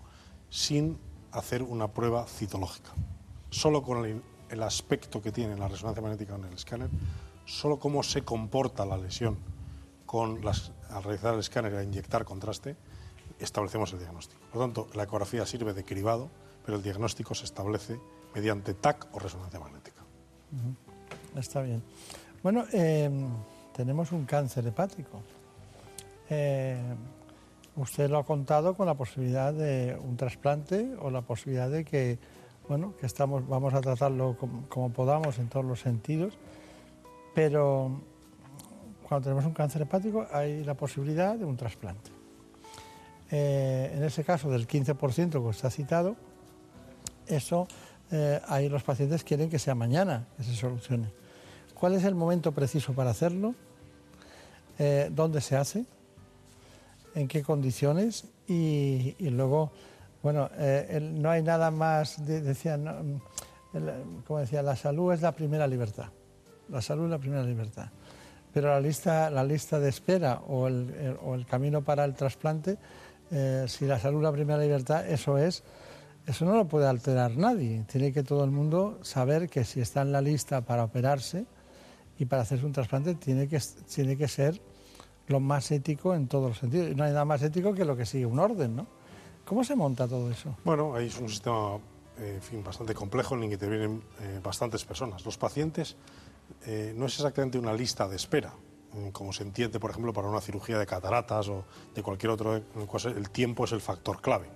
sin 0.50 0.98
hacer 1.32 1.64
una 1.64 1.88
prueba 1.88 2.26
citológica. 2.28 2.92
Solo 3.50 3.82
con 3.82 4.22
el 4.50 4.64
aspecto 4.64 5.22
que 5.22 5.32
tiene 5.32 5.58
la 5.58 5.68
resonancia 5.68 6.02
magnética 6.02 6.36
en 6.36 6.46
el 6.46 6.54
escáner, 6.54 6.90
solo 7.46 7.80
cómo 7.80 8.04
se 8.04 8.22
comporta 8.22 8.86
la 8.86 8.98
lesión 8.98 9.38
con 10.06 10.44
las, 10.44 10.72
al 10.90 11.04
realizar 11.04 11.34
el 11.34 11.40
escáner 11.40 11.74
y 11.74 11.78
a 11.78 11.84
inyectar 11.84 12.24
contraste, 12.24 12.76
establecemos 13.44 13.92
el 13.94 14.00
diagnóstico. 14.00 14.42
Por 14.52 14.56
lo 14.56 14.66
tanto, 14.66 14.88
la 14.94 15.04
ecografía 15.04 15.46
sirve 15.46 15.74
de 15.74 15.84
cribado, 15.84 16.30
pero 16.66 16.78
el 16.78 16.84
diagnóstico 16.84 17.34
se 17.36 17.46
establece 17.46 18.00
mediante 18.34 18.74
TAC 18.74 19.08
o 19.14 19.20
resonancia 19.20 19.60
magnética. 19.60 20.04
Está 21.36 21.62
bien. 21.62 21.84
Bueno, 22.44 22.66
em, 22.72 23.28
tenemos 23.76 24.12
un 24.12 24.26
cáncer 24.26 24.66
hepático. 24.68 25.22
Eh, 26.30 26.78
usted 27.76 28.10
lo 28.10 28.20
ha 28.20 28.26
contado 28.26 28.76
con 28.76 28.86
la 28.86 28.96
posibilidad 28.96 29.54
de 29.54 29.98
un 30.02 30.18
trasplante 30.18 30.96
o 31.00 31.10
la 31.10 31.22
posibilidad 31.22 31.70
de 31.70 31.84
que 31.84 32.20
bueno, 32.68 32.94
que 32.98 33.06
estamos, 33.06 33.46
vamos 33.48 33.74
a 33.74 33.82
tratarlo 33.82 34.38
como, 34.70 34.94
podamos 34.94 35.38
en 35.40 35.50
todos 35.50 35.66
los 35.66 35.82
sentidos, 35.82 36.38
pero 37.36 38.00
cuando 39.08 39.26
tenemos 39.26 39.46
un 39.46 39.54
cáncer 39.54 39.82
hepático 39.82 40.26
hay 40.32 40.64
la 40.64 40.76
posibilidad 40.76 41.36
de 41.36 41.44
un 41.44 41.58
trasplante. 41.58 42.12
Eh, 43.32 43.94
en 43.96 44.04
ese 44.04 44.24
caso 44.24 44.50
del 44.50 44.68
15% 44.68 45.48
que 45.48 45.54
se 45.54 45.66
ha 45.66 45.70
citado, 45.70 46.18
eso 47.28 47.68
eh, 48.12 48.42
ahí 48.48 48.68
los 48.68 48.84
pacientes 48.84 49.24
quieren 49.24 49.50
que 49.50 49.58
sea 49.58 49.74
mañana 49.74 50.28
que 50.36 50.44
se 50.44 50.54
solucione. 50.54 51.08
¿Cuál 51.74 51.96
es 51.96 52.04
el 52.04 52.14
momento 52.14 52.52
preciso 52.52 52.94
para 52.94 53.12
hacerlo? 53.12 53.56
Eh, 54.78 55.10
¿Dónde 55.12 55.40
se 55.40 55.56
hace? 55.56 55.86
¿En 57.16 57.28
qué 57.28 57.42
condiciones? 57.42 58.26
y 58.48 59.16
luego 59.30 59.72
bueno, 60.22 60.50
no 61.00 61.30
hay 61.32 61.42
nada 61.42 61.72
más, 61.72 62.24
decía, 62.26 62.78
como 64.28 64.40
decía, 64.40 64.62
la 64.62 64.76
salud 64.76 65.14
es 65.14 65.22
la 65.22 65.32
primera 65.32 65.66
libertad. 65.66 66.10
La 66.70 66.82
salud 66.82 67.06
es 67.06 67.12
la 67.12 67.18
primera 67.18 67.44
libertad. 67.44 67.88
Pero 68.54 68.70
la 68.70 68.80
lista, 68.80 69.30
la 69.32 69.44
lista 69.44 69.80
de 69.80 69.90
espera 69.90 70.42
o 70.48 70.68
el 70.68 71.46
camino 71.50 71.82
para 71.82 72.06
el 72.06 72.14
trasplante, 72.14 72.78
eh, 73.32 73.66
si 73.68 73.86
la 73.86 73.98
salud 73.98 74.18
es 74.18 74.24
la 74.24 74.32
primera 74.32 74.60
libertad, 74.60 75.08
eso 75.08 75.38
es, 75.38 75.64
eso 76.26 76.46
no 76.46 76.56
lo 76.56 76.68
puede 76.68 76.88
alterar 76.88 77.38
nadie. 77.38 77.86
Tiene 77.90 78.12
que 78.12 78.24
todo 78.24 78.44
el 78.44 78.52
mundo 78.52 79.00
saber 79.04 79.50
que 79.50 79.64
si 79.64 79.80
está 79.80 80.02
en 80.02 80.12
la 80.12 80.22
lista 80.22 80.62
para 80.62 80.84
operarse 80.84 81.46
y 82.18 82.26
para 82.26 82.42
hacerse 82.42 82.66
un 82.66 82.74
trasplante, 82.74 83.16
tiene 83.16 83.48
que, 83.48 83.60
tiene 83.94 84.18
que 84.18 84.28
ser 84.28 84.62
lo 85.28 85.40
más 85.40 85.72
ético 85.72 86.14
en 86.14 86.28
todos 86.28 86.50
los 86.50 86.58
sentidos. 86.58 86.96
No 86.96 87.06
hay 87.06 87.12
nada 87.12 87.26
más 87.26 87.42
ético 87.42 87.74
que 87.74 87.86
lo 87.86 87.96
que 87.96 88.06
sigue 88.06 88.26
un 88.26 88.40
orden, 88.40 88.76
¿no? 88.76 88.88
¿Cómo 89.46 89.64
se 89.64 89.76
monta 89.76 90.08
todo 90.08 90.30
eso? 90.30 90.58
Bueno, 90.64 90.94
hay 90.94 91.12
un 91.20 91.30
sistema 91.30 91.78
eh, 92.20 92.36
en 92.36 92.42
fin, 92.42 92.64
bastante 92.64 92.94
complejo 92.94 93.36
en 93.36 93.44
el 93.44 93.48
que 93.50 93.54
intervienen 93.54 94.04
eh, 94.20 94.40
bastantes 94.44 94.84
personas. 94.84 95.26
Los 95.26 95.38
pacientes 95.38 95.96
no 96.96 97.06
es 97.06 97.16
exactamente 97.16 97.58
una 97.58 97.74
lista 97.74 98.10
de 98.10 98.18
espera, 98.18 98.54
como 99.12 99.34
se 99.34 99.44
entiende, 99.44 99.80
por 99.80 99.92
ejemplo, 99.92 100.14
para 100.14 100.28
una 100.28 100.42
cirugía 100.42 100.78
de 100.78 100.86
cataratas 100.86 101.48
o 101.50 101.66
de 101.94 102.04
cualquier 102.04 102.32
otro, 102.32 102.62
cual 102.88 103.18
el 103.18 103.30
tiempo 103.30 103.66
es 103.66 103.72
el 103.72 103.82
factor 103.82 104.22
clave. 104.22 104.50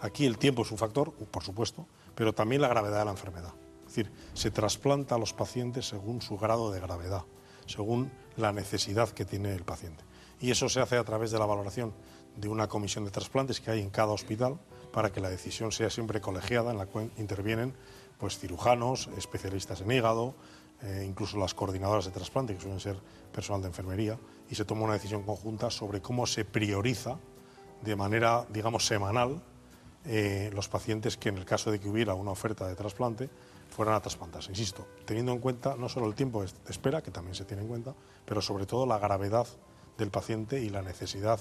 Aquí 0.00 0.26
el 0.26 0.38
tiempo 0.38 0.62
es 0.62 0.72
un 0.72 0.78
factor, 0.78 1.12
por 1.12 1.44
supuesto, 1.44 1.86
pero 2.14 2.32
también 2.32 2.62
la 2.62 2.68
gravedad 2.68 2.98
de 2.98 3.04
la 3.04 3.10
enfermedad. 3.12 3.54
Es 3.86 3.96
decir, 3.96 4.12
se 4.34 4.50
trasplanta 4.50 5.14
a 5.14 5.18
los 5.18 5.32
pacientes 5.32 5.88
según 5.88 6.22
su 6.22 6.38
grado 6.38 6.72
de 6.72 6.80
gravedad, 6.80 7.24
según 7.66 8.10
la 8.36 8.52
necesidad 8.52 9.10
que 9.10 9.24
tiene 9.24 9.54
el 9.54 9.64
paciente. 9.64 10.02
Y 10.40 10.50
eso 10.50 10.68
se 10.68 10.80
hace 10.80 10.96
a 10.96 11.04
través 11.04 11.30
de 11.30 11.38
la 11.38 11.46
valoración 11.46 11.94
de 12.36 12.48
una 12.48 12.68
comisión 12.68 13.04
de 13.04 13.10
trasplantes 13.10 13.60
que 13.60 13.70
hay 13.70 13.80
en 13.80 13.90
cada 13.90 14.12
hospital 14.12 14.58
para 14.92 15.12
que 15.12 15.20
la 15.20 15.30
decisión 15.30 15.72
sea 15.72 15.90
siempre 15.90 16.20
colegiada, 16.20 16.72
en 16.72 16.78
la 16.78 16.86
cual 16.86 17.12
intervienen 17.16 17.74
pues, 18.18 18.38
cirujanos, 18.38 19.08
especialistas 19.16 19.80
en 19.82 19.92
hígado, 19.92 20.34
eh, 20.82 21.04
incluso 21.06 21.38
las 21.38 21.54
coordinadoras 21.54 22.04
de 22.04 22.10
trasplante, 22.10 22.54
que 22.54 22.60
suelen 22.60 22.80
ser 22.80 22.96
personal 23.32 23.62
de 23.62 23.68
enfermería, 23.68 24.18
y 24.50 24.54
se 24.54 24.64
toma 24.64 24.82
una 24.82 24.94
decisión 24.94 25.22
conjunta 25.22 25.70
sobre 25.70 26.00
cómo 26.00 26.26
se 26.26 26.44
prioriza 26.44 27.18
de 27.82 27.96
manera, 27.96 28.46
digamos, 28.50 28.86
semanal 28.86 29.42
eh, 30.04 30.50
los 30.52 30.68
pacientes 30.68 31.16
que 31.16 31.28
en 31.28 31.38
el 31.38 31.44
caso 31.44 31.70
de 31.70 31.78
que 31.78 31.88
hubiera 31.88 32.14
una 32.14 32.32
oferta 32.32 32.66
de 32.66 32.74
trasplante 32.74 33.30
fueran 33.70 33.94
a 33.94 34.00
trasplantarse. 34.00 34.50
Insisto, 34.50 34.86
teniendo 35.04 35.32
en 35.32 35.38
cuenta 35.38 35.76
no 35.76 35.88
solo 35.88 36.06
el 36.06 36.14
tiempo 36.14 36.42
de 36.42 36.50
espera, 36.68 37.02
que 37.02 37.10
también 37.10 37.34
se 37.34 37.44
tiene 37.44 37.62
en 37.62 37.68
cuenta, 37.68 37.94
pero 38.24 38.42
sobre 38.42 38.66
todo 38.66 38.84
la 38.84 38.98
gravedad 38.98 39.46
del 39.96 40.10
paciente 40.10 40.60
y 40.60 40.70
la 40.70 40.82
necesidad 40.82 41.40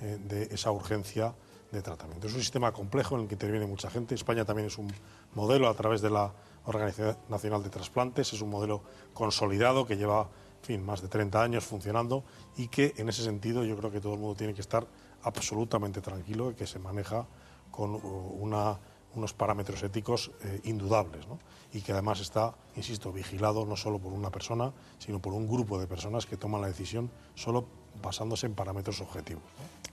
eh, 0.00 0.18
de 0.22 0.44
esa 0.44 0.70
urgencia 0.70 1.34
de 1.72 1.82
tratamiento. 1.82 2.28
Es 2.28 2.34
un 2.34 2.40
sistema 2.40 2.72
complejo 2.72 3.16
en 3.16 3.22
el 3.22 3.28
que 3.28 3.34
interviene 3.34 3.66
mucha 3.66 3.90
gente. 3.90 4.14
España 4.14 4.44
también 4.44 4.68
es 4.68 4.78
un 4.78 4.92
modelo 5.34 5.68
a 5.68 5.74
través 5.74 6.00
de 6.00 6.10
la 6.10 6.32
Organización 6.66 7.16
Nacional 7.28 7.62
de 7.62 7.70
Trasplantes, 7.70 8.32
es 8.32 8.42
un 8.42 8.50
modelo 8.50 8.82
consolidado 9.14 9.86
que 9.86 9.96
lleva 9.96 10.28
fin, 10.62 10.84
más 10.84 11.00
de 11.00 11.08
30 11.08 11.42
años 11.42 11.64
funcionando 11.64 12.24
y 12.56 12.68
que 12.68 12.92
en 12.96 13.08
ese 13.08 13.22
sentido 13.22 13.64
yo 13.64 13.76
creo 13.76 13.90
que 13.90 14.00
todo 14.00 14.14
el 14.14 14.20
mundo 14.20 14.36
tiene 14.36 14.52
que 14.52 14.60
estar 14.60 14.86
absolutamente 15.22 16.00
tranquilo 16.00 16.50
y 16.50 16.54
que 16.54 16.66
se 16.66 16.78
maneja 16.78 17.26
con 17.70 17.94
uh, 17.94 18.78
unos 19.14 19.32
parámetros 19.34 19.82
éticos 19.82 20.30
eh, 20.42 20.60
indudables 20.64 21.26
y 21.72 21.80
que 21.80 21.92
además 21.92 22.20
está, 22.20 22.54
insisto, 22.76 23.12
vigilado 23.12 23.64
no 23.64 23.76
solo 23.76 23.98
por 23.98 24.12
una 24.12 24.30
persona, 24.30 24.72
sino 24.98 25.20
por 25.20 25.32
un 25.32 25.48
grupo 25.48 25.78
de 25.78 25.86
personas 25.86 26.26
que 26.26 26.36
toman 26.36 26.60
la 26.60 26.68
decisión 26.68 27.10
solo 27.34 27.66
basándose 28.02 28.46
en 28.46 28.54
parámetros 28.54 29.00
objetivos. 29.00 29.42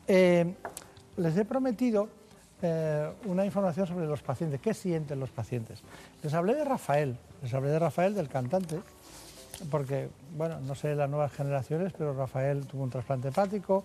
Eh, 0.08 0.56
les 1.18 1.38
he 1.38 1.46
prometido 1.46 2.10
eh, 2.62 3.12
una 3.26 3.46
información 3.46 3.88
sobre 3.88 4.06
los 4.06 4.22
pacientes, 4.22 4.62
qué 4.62 4.74
sienten 4.74 5.20
los 5.20 5.32
pacientes. 5.32 5.82
Les 6.24 6.34
hablé 6.34 6.56
de 6.56 6.64
Rafael, 6.64 7.18
les 7.42 7.54
hablé 7.54 7.70
de 7.70 7.80
Rafael, 7.80 8.16
del 8.16 8.30
cantante, 8.30 8.80
porque, 9.70 10.10
bueno, 10.38 10.60
no 10.62 10.74
sé 10.74 10.96
las 10.96 11.10
nuevas 11.10 11.34
generaciones, 11.34 11.92
pero 11.92 12.14
Rafael 12.14 12.66
tuvo 12.66 12.84
un 12.84 12.90
trasplante 12.90 13.28
hepático, 13.28 13.84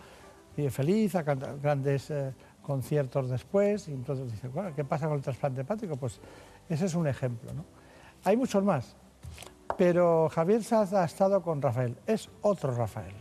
vive 0.56 0.70
feliz, 0.70 1.12
cantado 1.24 1.58
grandes 1.60 2.10
eh, 2.10 2.32
conciertos 2.62 3.28
después, 3.28 3.88
y 3.88 3.92
entonces 3.92 4.30
dice, 4.30 4.46
bueno, 4.46 4.72
¿qué 4.74 4.84
pasa 4.84 5.08
con 5.08 5.16
el 5.16 5.22
trasplante 5.22 5.62
hepático? 5.62 5.96
Pues 5.96 6.20
ese 6.68 6.86
es 6.86 6.94
un 6.94 7.08
ejemplo, 7.08 7.52
¿no? 7.52 7.64
Hay 8.22 8.36
muchos 8.36 8.62
más, 8.62 8.94
pero 9.76 10.28
Javier 10.28 10.62
Saz 10.62 10.92
ha 10.92 11.04
estado 11.04 11.42
con 11.42 11.60
Rafael, 11.60 11.96
es 12.06 12.30
otro 12.42 12.72
Rafael. 12.72 13.14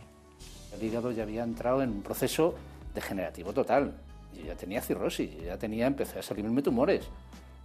El 0.74 0.84
hígado 0.84 1.10
ya 1.10 1.24
había 1.24 1.42
entrado 1.42 1.82
en 1.82 1.90
un 1.90 2.02
proceso 2.02 2.54
degenerativo 2.94 3.52
total. 3.52 3.94
Yo 4.36 4.44
ya 4.44 4.54
tenía 4.54 4.80
cirrosis, 4.80 5.34
yo 5.34 5.42
ya 5.42 5.58
tenía, 5.58 5.88
empecé 5.88 6.20
a 6.20 6.22
salirme 6.22 6.62
tumores. 6.62 7.08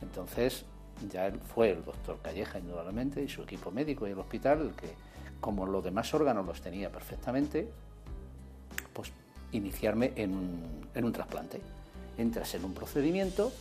Entonces, 0.01 0.65
ya 1.09 1.31
fue 1.53 1.71
el 1.71 1.83
doctor 1.83 2.19
Calleja, 2.21 2.59
indudablemente, 2.59 3.21
y 3.21 3.27
su 3.27 3.43
equipo 3.43 3.71
médico 3.71 4.07
y 4.07 4.11
el 4.11 4.19
hospital, 4.19 4.61
el 4.61 4.73
que, 4.73 4.93
como 5.39 5.65
los 5.65 5.83
demás 5.83 6.13
órganos 6.13 6.45
los 6.45 6.61
tenía 6.61 6.91
perfectamente, 6.91 7.67
pues 8.93 9.11
iniciarme 9.51 10.13
en 10.15 10.33
un, 10.33 11.11
trasplante. 11.13 11.61
Entras 12.17 12.53
en 12.55 12.65
un 12.65 12.73
procedimiento 12.73 13.51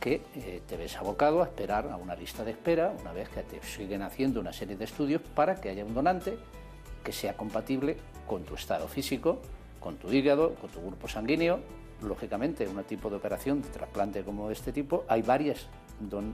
que 0.00 0.20
eh, 0.34 0.62
te 0.66 0.76
ves 0.76 0.96
abocado 0.96 1.42
a 1.42 1.44
esperar 1.44 1.88
a 1.88 1.96
una 1.96 2.16
lista 2.16 2.44
de 2.44 2.52
espera, 2.52 2.92
una 3.00 3.12
vez 3.12 3.28
que 3.28 3.42
te 3.42 3.62
siguen 3.62 4.02
haciendo 4.02 4.40
una 4.40 4.52
serie 4.52 4.76
de 4.76 4.84
estudios 4.84 5.22
para 5.34 5.60
que 5.60 5.68
haya 5.68 5.84
un 5.84 5.94
donante 5.94 6.36
que 7.04 7.12
sea 7.12 7.36
compatible 7.36 7.96
con 8.26 8.42
tu 8.44 8.54
estado 8.54 8.88
físico, 8.88 9.40
con 9.80 9.96
tu 9.96 10.12
hígado, 10.12 10.54
con 10.54 10.70
tu 10.70 10.80
grupo 10.80 11.08
sanguíneo. 11.08 11.60
Lógicamente, 12.02 12.66
un 12.66 12.82
tipo 12.84 13.10
de 13.10 13.16
operación 13.16 13.62
de 13.62 13.68
trasplante 13.68 14.22
como 14.24 14.50
este 14.50 14.72
tipo, 14.72 15.04
hay 15.08 15.22
varias, 15.22 15.68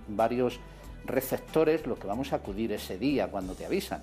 varios 0.08 0.60
receptores 1.04 1.86
los 1.86 1.98
que 1.98 2.06
vamos 2.06 2.32
a 2.32 2.36
acudir 2.36 2.72
ese 2.72 2.98
día 2.98 3.28
cuando 3.28 3.54
te 3.54 3.66
avisan. 3.66 4.02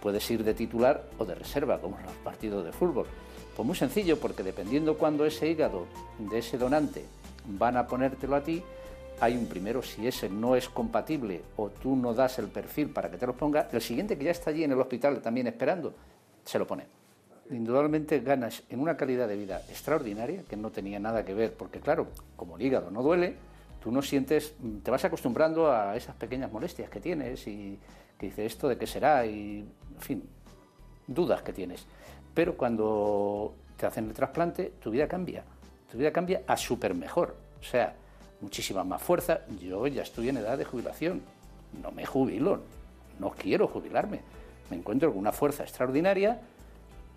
Puedes 0.00 0.28
ir 0.30 0.44
de 0.44 0.54
titular 0.54 1.04
o 1.18 1.24
de 1.24 1.34
reserva, 1.34 1.80
como 1.80 1.98
en 1.98 2.06
los 2.06 2.14
partidos 2.16 2.64
de 2.64 2.72
fútbol. 2.72 3.06
Pues 3.56 3.66
muy 3.66 3.76
sencillo, 3.76 4.18
porque 4.18 4.42
dependiendo 4.42 4.96
cuándo 4.96 5.24
ese 5.24 5.48
hígado 5.48 5.86
de 6.18 6.38
ese 6.38 6.58
donante 6.58 7.04
van 7.46 7.76
a 7.76 7.86
ponértelo 7.86 8.36
a 8.36 8.42
ti, 8.42 8.62
hay 9.20 9.36
un 9.36 9.46
primero, 9.46 9.82
si 9.82 10.06
ese 10.06 10.28
no 10.28 10.56
es 10.56 10.68
compatible 10.68 11.42
o 11.56 11.68
tú 11.68 11.94
no 11.94 12.12
das 12.12 12.38
el 12.38 12.48
perfil 12.48 12.88
para 12.90 13.10
que 13.10 13.18
te 13.18 13.26
lo 13.26 13.34
ponga, 13.34 13.68
el 13.70 13.80
siguiente 13.80 14.18
que 14.18 14.24
ya 14.24 14.32
está 14.32 14.50
allí 14.50 14.64
en 14.64 14.72
el 14.72 14.80
hospital 14.80 15.20
también 15.22 15.46
esperando, 15.46 15.94
se 16.44 16.58
lo 16.58 16.66
pone. 16.66 16.86
Indudablemente 17.50 18.20
ganas 18.20 18.62
en 18.68 18.80
una 18.80 18.96
calidad 18.96 19.28
de 19.28 19.36
vida 19.36 19.62
extraordinaria 19.68 20.42
que 20.48 20.56
no 20.56 20.70
tenía 20.70 20.98
nada 20.98 21.24
que 21.24 21.34
ver, 21.34 21.52
porque 21.54 21.78
claro, 21.78 22.08
como 22.36 22.56
el 22.56 22.62
hígado 22.62 22.90
no 22.90 23.02
duele, 23.02 23.36
tú 23.82 23.90
no 23.90 24.00
sientes, 24.00 24.54
te 24.82 24.90
vas 24.90 25.04
acostumbrando 25.04 25.72
a 25.72 25.96
esas 25.96 26.14
pequeñas 26.14 26.52
molestias 26.52 26.88
que 26.88 27.00
tienes 27.00 27.46
y 27.48 27.78
que 28.16 28.26
dice 28.26 28.46
esto 28.46 28.68
de 28.68 28.78
qué 28.78 28.86
será 28.86 29.26
y, 29.26 29.66
en 29.94 30.00
fin, 30.00 30.22
dudas 31.06 31.42
que 31.42 31.52
tienes. 31.52 31.84
Pero 32.32 32.56
cuando 32.56 33.54
te 33.76 33.86
hacen 33.86 34.06
el 34.06 34.14
trasplante, 34.14 34.74
tu 34.80 34.90
vida 34.90 35.08
cambia. 35.08 35.44
Tu 35.90 35.98
vida 35.98 36.12
cambia 36.12 36.42
a 36.46 36.56
súper 36.56 36.94
mejor. 36.94 37.36
O 37.60 37.64
sea, 37.64 37.94
muchísima 38.40 38.84
más 38.84 39.02
fuerza. 39.02 39.40
Yo 39.60 39.86
ya 39.88 40.02
estoy 40.02 40.28
en 40.28 40.36
edad 40.36 40.56
de 40.56 40.64
jubilación. 40.64 41.20
No 41.82 41.90
me 41.90 42.06
jubilo. 42.06 42.60
No 43.18 43.30
quiero 43.30 43.66
jubilarme. 43.66 44.20
Me 44.70 44.76
encuentro 44.76 45.10
con 45.10 45.18
una 45.18 45.32
fuerza 45.32 45.64
extraordinaria. 45.64 46.40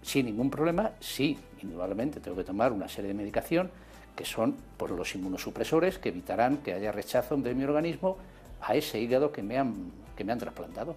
Sin 0.01 0.25
ningún 0.25 0.49
problema, 0.49 0.91
sí, 0.99 1.37
indudablemente 1.61 2.19
tengo 2.19 2.37
que 2.37 2.43
tomar 2.43 2.71
una 2.71 2.87
serie 2.87 3.09
de 3.09 3.13
medicación 3.15 3.71
que 4.15 4.25
son 4.25 4.55
por 4.77 4.91
los 4.91 5.13
inmunosupresores 5.15 5.97
que 5.97 6.09
evitarán 6.09 6.57
que 6.57 6.73
haya 6.73 6.91
rechazo 6.91 7.35
de 7.37 7.53
mi 7.53 7.63
organismo 7.63 8.17
a 8.61 8.75
ese 8.75 8.99
hígado 8.99 9.31
que 9.31 9.43
me 9.43 9.57
han, 9.57 9.91
que 10.15 10.23
me 10.23 10.31
han 10.31 10.39
trasplantado. 10.39 10.95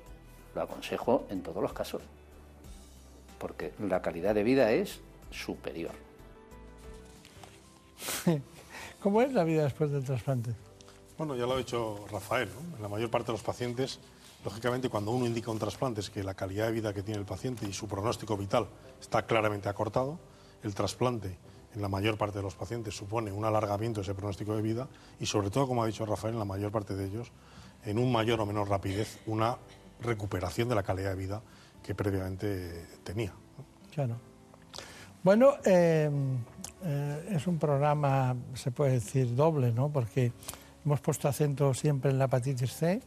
Lo 0.55 0.63
aconsejo 0.63 1.27
en 1.31 1.43
todos 1.43 1.63
los 1.63 1.73
casos 1.73 2.03
porque 3.39 3.73
la 3.79 4.03
calidad 4.03 4.35
de 4.35 4.43
vida 4.43 4.73
es 4.73 5.01
superior. 5.31 5.93
¿Cómo 9.03 9.23
es 9.23 9.33
la 9.33 9.45
vida 9.45 9.65
después 9.65 9.91
del 9.91 10.05
trasplante? 10.05 10.55
Bueno, 11.17 11.35
ya 11.37 11.47
lo 11.47 11.55
ha 11.55 11.59
dicho 11.59 12.05
Rafael. 12.11 12.49
¿no? 12.49 12.77
En 12.77 12.83
la 12.83 12.89
mayor 12.89 13.11
parte 13.11 13.29
de 13.29 13.33
los 13.33 13.43
pacientes, 13.43 14.01
lógicamente, 14.45 14.89
cuando 14.89 15.13
uno 15.13 15.27
indica 15.27 15.51
un 15.51 15.59
trasplante 15.59 16.01
es 16.01 16.11
que 16.11 16.23
la 16.23 16.35
calidad 16.35 16.67
de 16.67 16.73
vida 16.73 16.93
que 16.93 17.03
tiene 17.03 17.21
el 17.21 17.27
paciente 17.27 17.67
y 17.67 17.73
su 17.73 17.89
pronóstico 17.89 18.37
vital 18.37 18.67
está 19.01 19.23
claramente 19.23 19.69
acortado. 19.69 20.19
El 20.63 20.75
trasplante, 20.75 21.37
en 21.75 21.83
la 21.83 21.89
mayor 21.89 22.17
parte 22.17 22.39
de 22.39 22.43
los 22.43 22.55
pacientes, 22.55 22.97
supone 22.97 23.33
un 23.33 23.45
alargamiento 23.45 24.01
de 24.01 24.03
ese 24.03 24.15
pronóstico 24.15 24.57
de 24.57 24.63
vida 24.63 24.89
y, 25.21 25.27
sobre 25.27 25.51
todo, 25.51 25.67
como 25.67 25.83
ha 25.83 25.87
dicho 25.87 26.07
Rafael, 26.07 26.35
en 26.35 26.39
la 26.39 26.45
mayor 26.45 26.73
parte 26.73 26.95
de 26.95 27.07
ellos, 27.07 27.31
en 27.85 27.99
un 27.99 28.11
mayor 28.11 28.41
o 28.41 28.47
menor 28.47 28.69
rapidez, 28.69 29.21
una 29.27 29.57
recuperación 30.01 30.69
de 30.69 30.75
la 30.75 30.83
calidad 30.83 31.11
de 31.11 31.17
vida 31.17 31.43
que 31.83 31.95
previamente 31.95 32.87
tenía. 33.05 33.33
Claro. 33.93 34.17
Bueno, 35.23 35.55
eh, 35.65 36.11
eh, 36.85 37.29
es 37.33 37.47
un 37.47 37.59
programa, 37.59 38.37
se 38.55 38.71
puede 38.71 38.93
decir, 38.93 39.35
doble, 39.35 39.73
¿no? 39.73 39.91
Porque 39.91 40.33
hemos 40.85 41.01
puesto 41.01 41.29
acento 41.29 41.75
siempre 41.75 42.11
en 42.11 42.19
la 42.19 42.27
hepatitis 42.27 42.73
C, 42.73 43.03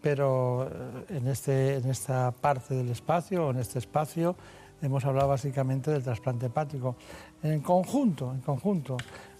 pero 0.00 0.68
eh, 0.68 1.16
en, 1.16 1.28
este, 1.28 1.76
en 1.76 1.90
esta 1.90 2.30
parte 2.32 2.74
del 2.74 2.88
espacio, 2.88 3.50
en 3.50 3.58
este 3.58 3.78
espacio, 3.78 4.36
hemos 4.82 5.04
hablado 5.04 5.28
básicamente 5.28 5.90
del 5.90 6.02
trasplante 6.02 6.46
hepático. 6.46 6.96
En 7.42 7.60
conjunto, 7.60 8.32
en 8.32 8.40
conjunto, 8.40 8.96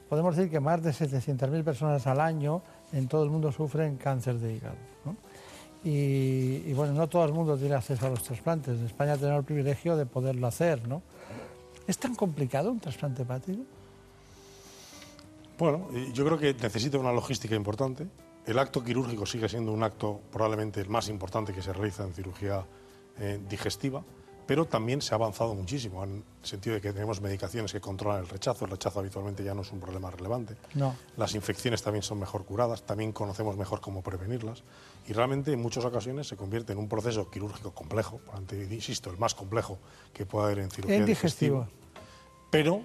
podemos 0.08 0.36
decir 0.36 0.50
que 0.50 0.60
más 0.60 0.82
de 0.82 0.90
700.000 0.90 1.64
personas 1.64 2.06
al 2.06 2.20
año 2.20 2.62
en 2.92 3.08
todo 3.08 3.24
el 3.24 3.30
mundo 3.30 3.52
sufren 3.52 3.96
cáncer 3.96 4.38
de 4.38 4.54
hígado. 4.54 4.76
Y, 5.84 6.72
bueno, 6.72 6.92
no 6.92 7.08
todo 7.08 7.24
el 7.24 7.32
mundo 7.32 7.56
tiene 7.56 7.74
acceso 7.74 8.06
a 8.06 8.10
los 8.10 8.22
trasplantes. 8.22 8.78
En 8.78 8.86
España 8.86 9.16
tenemos 9.16 9.38
el 9.38 9.44
privilegio 9.44 9.96
de 9.96 10.06
poderlo 10.06 10.46
hacer, 10.46 10.86
¿no? 10.88 11.02
¿Es 11.86 11.98
tan 11.98 12.14
complicado 12.14 12.70
un 12.70 12.80
trasplante 12.80 13.22
hepático? 13.22 13.62
Bueno, 15.56 15.88
yo 16.12 16.24
creo 16.24 16.38
que 16.38 16.54
necesita 16.54 16.98
una 16.98 17.12
logística 17.12 17.54
importante. 17.54 18.06
El 18.44 18.58
acto 18.58 18.82
quirúrgico 18.82 19.24
sigue 19.26 19.48
siendo 19.48 19.72
un 19.72 19.82
acto 19.82 20.20
probablemente 20.30 20.80
el 20.80 20.88
más 20.88 21.08
importante 21.08 21.52
que 21.52 21.62
se 21.62 21.72
realiza 21.72 22.04
en 22.04 22.14
cirugía 22.14 22.64
eh, 23.18 23.40
digestiva, 23.48 24.02
pero 24.48 24.64
también 24.64 25.02
se 25.02 25.12
ha 25.12 25.16
avanzado 25.16 25.54
muchísimo 25.54 26.02
en 26.02 26.24
el 26.40 26.48
sentido 26.48 26.74
de 26.74 26.80
que 26.80 26.90
tenemos 26.90 27.20
medicaciones 27.20 27.70
que 27.70 27.82
controlan 27.82 28.20
el 28.20 28.28
rechazo. 28.30 28.64
El 28.64 28.70
rechazo 28.70 28.98
habitualmente 28.98 29.44
ya 29.44 29.52
no 29.52 29.60
es 29.60 29.70
un 29.72 29.78
problema 29.78 30.10
relevante. 30.10 30.56
No. 30.72 30.96
Las 31.18 31.34
infecciones 31.34 31.82
también 31.82 32.02
son 32.02 32.18
mejor 32.18 32.46
curadas, 32.46 32.82
también 32.82 33.12
conocemos 33.12 33.58
mejor 33.58 33.82
cómo 33.82 34.00
prevenirlas 34.00 34.62
y 35.06 35.12
realmente 35.12 35.52
en 35.52 35.60
muchas 35.60 35.84
ocasiones 35.84 36.28
se 36.28 36.38
convierte 36.38 36.72
en 36.72 36.78
un 36.78 36.88
proceso 36.88 37.30
quirúrgico 37.30 37.72
complejo, 37.72 38.22
insisto, 38.50 39.10
el 39.10 39.18
más 39.18 39.34
complejo 39.34 39.78
que 40.14 40.24
puede 40.24 40.46
haber 40.46 40.60
en 40.60 40.70
cirugía 40.70 40.96
en 40.96 41.04
digestivo, 41.04 41.68
pero 42.50 42.80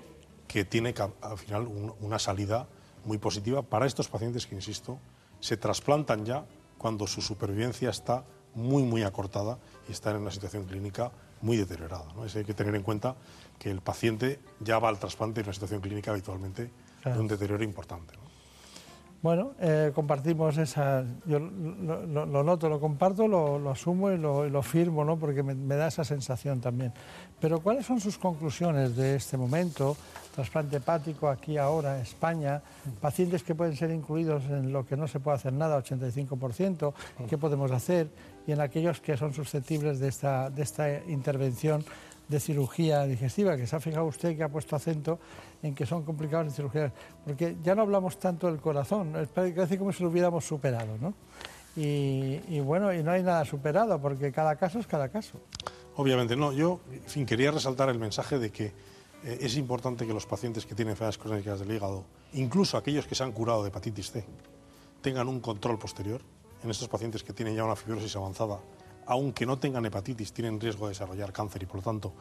que 0.50 0.66
tiene 0.66 0.94
al 1.22 1.38
final 1.38 1.70
una 2.02 2.20
salida 2.20 2.68
muy 3.06 3.20
positiva 3.20 3.62
para 3.62 3.86
estos 3.86 4.10
pacientes 4.10 4.48
que, 4.48 4.56
insisto, 4.56 5.00
se 5.40 5.56
trasplantan 5.56 6.26
ya 6.26 6.46
cuando 6.78 7.08
su 7.08 7.22
supervivencia 7.22 7.90
está 7.90 8.26
muy, 8.54 8.84
muy 8.84 9.04
acortada 9.04 9.60
y 9.88 9.94
están 9.94 10.18
en 10.18 10.24
una 10.24 10.32
situación 10.32 10.66
clínica 10.66 11.14
muy 11.44 11.58
deteriorada. 11.58 12.06
¿no? 12.16 12.24
hay 12.24 12.44
que 12.44 12.54
tener 12.54 12.74
en 12.74 12.82
cuenta 12.82 13.16
que 13.60 13.70
el 13.70 13.82
paciente 13.82 14.40
ya 14.60 14.80
va 14.80 14.90
al 14.90 14.98
trasplante 14.98 15.42
en 15.42 15.46
una 15.46 15.54
situación 15.54 15.82
clínica 15.82 16.12
habitualmente 16.12 16.72
de 17.06 17.20
un 17.20 17.28
deterioro 17.28 17.64
importante. 17.64 18.16
Bueno, 19.24 19.54
eh, 19.62 19.94
compartimos 19.96 20.58
esa, 20.58 21.06
yo 21.26 21.40
lo, 21.40 22.44
noto, 22.44 22.68
lo 22.68 22.78
comparto, 22.78 23.26
lo, 23.26 23.72
asumo 23.72 24.12
y 24.12 24.18
lo, 24.18 24.62
firmo, 24.62 25.06
¿no? 25.06 25.16
porque 25.16 25.42
me, 25.42 25.76
da 25.76 25.88
esa 25.88 26.04
sensación 26.04 26.60
también. 26.60 26.92
Pero 27.40 27.62
¿cuáles 27.62 27.86
son 27.86 28.02
sus 28.02 28.18
conclusiones 28.18 28.98
de 28.98 29.16
este 29.16 29.38
momento? 29.38 29.96
Trasplante 30.36 30.76
hepático 30.76 31.30
aquí 31.30 31.58
ahora, 31.58 32.02
España, 32.02 32.62
pacientes 33.00 33.44
que 33.44 33.56
pueden 33.56 33.78
ser 33.78 33.92
incluidos 33.92 34.44
en 34.44 34.74
lo 34.74 34.86
que 34.86 34.98
no 34.98 35.08
se 35.08 35.22
puede 35.22 35.38
hacer 35.38 35.54
nada, 35.54 35.82
85%, 35.82 36.94
¿qué 37.30 37.38
podemos 37.38 37.72
hacer? 37.72 38.10
Y 38.46 38.52
en 38.52 38.62
aquellos 38.62 39.00
que 39.00 39.16
son 39.18 39.34
susceptibles 39.34 40.00
de 40.00 40.10
esta, 40.10 40.50
de 40.50 40.64
esta 40.64 41.00
intervención 41.06 41.84
de 42.28 42.40
cirugía 42.40 43.04
digestiva, 43.06 43.58
que 43.58 43.68
se 43.68 43.76
ha 43.76 43.80
fijado 43.80 44.06
usted 44.06 44.36
que 44.36 44.44
ha 44.44 44.50
puesto 44.50 44.76
acento 44.76 45.20
en 45.62 45.76
que 45.76 45.86
son 45.86 46.04
complicados 46.04 46.48
en 46.48 46.52
cirugía, 46.52 46.92
porque 47.26 47.56
ya 47.64 47.76
no 47.76 47.82
hablamos 47.82 48.18
tanto 48.18 48.48
del 48.48 48.60
corazón, 48.60 49.16
es 49.16 49.30
casi 49.54 49.78
como 49.78 49.92
si 49.92 50.04
lo 50.04 50.10
hubiéramos 50.10 50.46
superado, 50.46 50.98
¿no? 51.00 51.14
Y, 51.76 52.60
bueno, 52.60 52.94
y 52.94 53.02
no 53.02 53.12
hay 53.12 53.24
nada 53.24 53.44
superado, 53.46 54.00
porque 54.00 54.32
cada 54.32 54.56
caso 54.56 54.80
es 54.80 54.86
cada 54.86 55.10
caso. 55.10 55.40
Obviamente, 55.96 56.36
no. 56.36 56.54
Yo, 56.54 56.80
fin, 57.08 57.26
quería 57.26 57.52
resaltar 57.52 57.90
el 57.90 57.98
mensaje 57.98 58.38
de 58.38 58.52
que 58.52 58.66
eh, 59.24 59.40
es 59.42 59.58
importante 59.58 60.06
que 60.06 60.14
los 60.14 60.26
pacientes 60.26 60.66
que 60.66 60.76
tienen 60.76 60.92
enfermedades 60.92 61.18
crónicas 61.18 61.60
del 61.60 61.72
hígado, 61.72 62.04
incluso 62.34 62.78
aquellos 62.78 63.08
que 63.08 63.16
se 63.16 63.24
han 63.24 63.32
curado 63.32 63.64
de 63.64 63.70
hepatitis 63.70 64.12
C, 64.12 64.24
tengan 65.02 65.28
un 65.28 65.40
control 65.40 65.80
posterior. 65.80 66.22
En 66.64 66.70
estos 66.70 66.88
pacientes 66.88 67.24
que 67.24 67.34
tienen 67.34 67.56
ya 67.56 67.66
una 67.66 67.76
fibrosis 67.76 68.16
avanzada, 68.16 68.60
aunque 69.06 69.46
no 69.46 69.60
tengan 69.60 69.86
hepatitis, 69.86 70.32
tienen 70.32 70.60
riesgo 70.62 70.86
de 70.86 70.92
desarrollar 70.92 71.34
cáncer 71.34 71.62
y, 71.64 71.66
por 71.66 71.78
lo 71.78 71.82
tanto, 71.82 72.14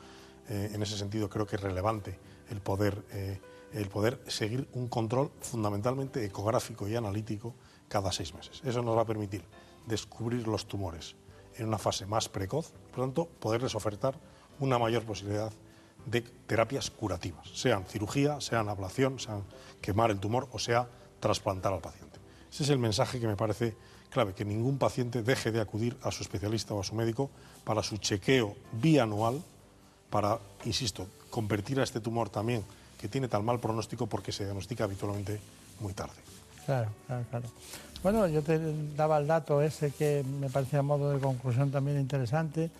eh, 0.48 0.70
en 0.74 0.82
ese 0.82 0.98
sentido 0.98 1.31
creo 1.31 1.47
que 1.47 1.55
es 1.55 1.62
relevante 1.62 2.19
el 2.51 2.60
poder, 2.60 3.05
eh, 3.12 3.40
el 3.73 3.89
poder 3.89 4.20
seguir 4.27 4.69
un 4.73 4.89
control 4.89 5.31
fundamentalmente 5.40 6.24
ecográfico 6.24 6.89
y 6.89 6.97
analítico 6.97 7.55
cada 7.89 8.10
seis 8.10 8.35
meses. 8.35 8.60
Eso 8.64 8.82
nos 8.82 8.97
va 8.97 9.02
a 9.02 9.06
permitir 9.06 9.44
descubrir 9.86 10.48
los 10.48 10.66
tumores 10.66 11.14
en 11.56 11.69
una 11.69 11.78
fase 11.78 12.06
más 12.06 12.28
precoz, 12.28 12.73
por 12.90 12.98
lo 12.98 13.05
tanto, 13.05 13.28
poderles 13.39 13.77
ofertar 13.77 14.19
una 14.59 14.77
mayor 14.78 15.05
posibilidad 15.05 15.52
de 16.06 16.23
terapias 16.23 16.90
curativas, 16.90 17.48
sean 17.55 17.85
cirugía, 17.86 18.40
sean 18.40 18.69
ablación, 18.69 19.20
sean 19.20 19.44
quemar 19.81 20.10
el 20.10 20.19
tumor 20.19 20.48
o 20.51 20.59
sea 20.59 20.89
trasplantar 21.20 21.73
al 21.73 21.81
paciente. 21.81 22.19
Ese 22.51 22.64
es 22.64 22.70
el 22.70 22.78
mensaje 22.78 23.20
que 23.20 23.28
me 23.28 23.36
parece 23.36 23.77
clave, 24.12 24.34
que 24.34 24.44
ningún 24.44 24.78
paciente 24.78 25.22
deje 25.22 25.51
de 25.51 25.60
acudir 25.60 25.97
a 26.02 26.10
su 26.10 26.22
especialista 26.22 26.74
o 26.74 26.80
a 26.80 26.84
su 26.84 26.94
médico 26.94 27.30
para 27.64 27.82
su 27.82 27.97
chequeo 27.97 28.55
bianual 28.72 29.43
para, 30.10 30.39
insisto, 30.64 31.06
convertir 31.30 31.80
a 31.80 31.82
este 31.82 32.01
tumor 32.01 32.28
también, 32.28 32.62
que 33.01 33.09
tiene 33.09 33.26
tan 33.26 33.44
mal 33.44 33.59
pronóstico 33.59 34.06
porque 34.06 34.30
se 34.30 34.44
diagnostica 34.44 34.84
habitualmente 34.84 35.40
muy 35.80 35.94
tarde. 35.94 36.14
Claro, 36.66 36.90
claro, 37.06 37.24
claro. 37.30 37.48
Bueno, 38.02 38.28
yo 38.28 38.43
te 38.43 38.60
daba 38.94 39.18
el 39.18 39.26
dato 39.26 39.62
ese 39.62 39.90
que 39.90 40.24
me 40.40 40.51
parecía 40.51 40.80
a 40.80 40.82
modo 40.82 41.10
de 41.10 41.18
conclusión 41.18 41.70
también 41.70 41.98
interesante, 41.98 42.70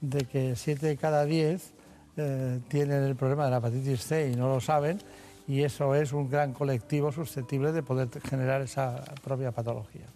de 0.00 0.24
que 0.26 0.54
7 0.54 0.86
de 0.86 0.96
cada 0.96 1.24
10 1.24 1.72
eh, 2.16 2.60
tienen 2.68 3.02
el 3.02 3.16
problema 3.16 3.46
de 3.46 3.50
la 3.50 3.56
hepatitis 3.58 4.04
C 4.04 4.30
y 4.30 4.36
no 4.36 4.48
lo 4.48 4.60
saben, 4.60 5.00
y 5.48 5.62
eso 5.62 5.94
es 5.94 6.12
un 6.12 6.30
gran 6.30 6.52
colectivo 6.52 7.10
susceptible 7.12 7.72
de 7.72 7.82
poder 7.82 8.08
generar 8.22 8.62
esa 8.62 9.02
propia 9.22 9.50
patología. 9.50 10.06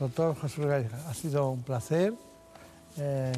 Doctor 0.00 0.34
Jesús 0.40 0.64
Gaija, 0.64 0.96
ha 1.10 1.12
sido 1.12 1.50
un 1.50 1.62
placer. 1.62 2.14
Eh, 2.96 3.32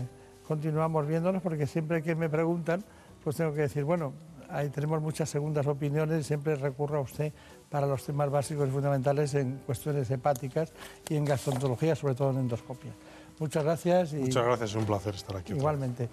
continuamos 0.47 1.07
viéndonos 1.09 1.43
porque 1.43 1.67
siempre 1.67 2.03
que 2.05 2.15
me 2.15 2.29
preguntan, 2.29 2.85
pues 3.25 3.35
tengo 3.35 3.53
que 3.53 3.63
decir, 3.63 3.83
bueno, 3.83 4.13
ahí 4.49 4.69
tenemos 4.69 5.03
muchas 5.03 5.29
segundas 5.29 5.67
opiniones 5.67 6.21
y 6.21 6.23
siempre 6.23 6.55
recurro 6.55 6.99
a 6.99 7.01
usted 7.01 7.33
para 7.69 7.89
los 7.89 8.05
temas 8.05 8.31
básicos 8.31 8.69
y 8.69 8.71
fundamentales 8.71 9.35
en 9.35 9.59
cuestiones 9.67 10.09
hepáticas 10.09 10.73
y 11.09 11.17
en 11.17 11.25
gastroenterología, 11.25 11.97
sobre 11.97 12.15
todo 12.15 12.31
en 12.31 12.39
endoscopia. 12.39 12.93
Muchas 13.41 13.65
gracias. 13.65 14.13
Y 14.13 14.17
Muchas 14.19 14.45
gracias, 14.45 14.71
es 14.71 14.77
un 14.77 14.85
placer 14.85 15.17
estar 15.17 15.37
aquí. 15.37 15.55
Igualmente. 15.55 16.11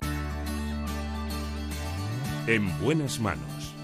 En 2.48 2.80
buenas 2.84 3.20
manos. 3.20 3.76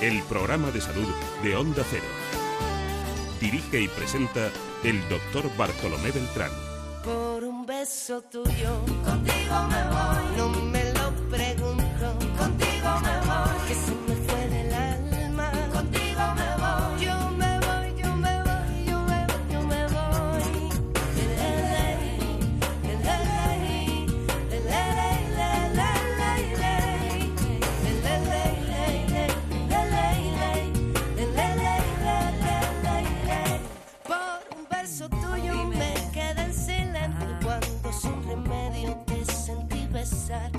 El 0.00 0.22
programa 0.22 0.70
de 0.70 0.80
salud 0.80 1.08
de 1.42 1.56
Onda 1.56 1.82
Cero. 1.90 2.27
Dirige 3.40 3.80
y 3.80 3.88
presenta 3.88 4.50
el 4.84 5.00
doctor 5.08 5.50
Bartolomé 5.56 6.10
Beltrán 6.10 6.50
beso 7.68 8.22
tuyo. 8.22 8.80
Contigo 9.04 9.56
me 9.70 9.82
voy. 9.92 10.36
No 10.36 10.48
me 10.48 10.84
lo 10.94 11.12
pregunto. 11.30 11.67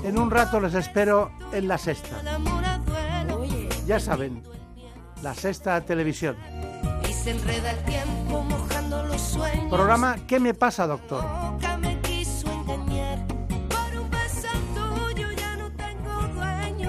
En 0.02 0.18
un 0.18 0.30
rato 0.30 0.60
les 0.60 0.74
espero 0.74 1.30
en 1.52 1.68
la 1.68 1.78
sexta. 1.78 2.16
Ya 3.86 4.00
saben, 4.00 4.42
la 5.22 5.34
sexta 5.34 5.80
televisión. 5.82 6.36
Programa 9.68 10.16
¿Qué 10.26 10.40
me 10.40 10.54
pasa, 10.54 10.86
doctor? 10.86 11.24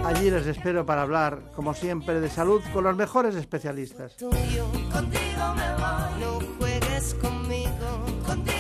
Allí 0.06 0.30
les 0.30 0.46
espero 0.48 0.86
para 0.86 1.04
hablar, 1.04 1.52
como 1.56 1.74
siempre, 1.74 2.20
de 2.20 2.30
salud 2.30 2.62
con 2.74 2.84
los 2.84 2.96
mejores 2.96 3.36
especialistas. 3.36 4.16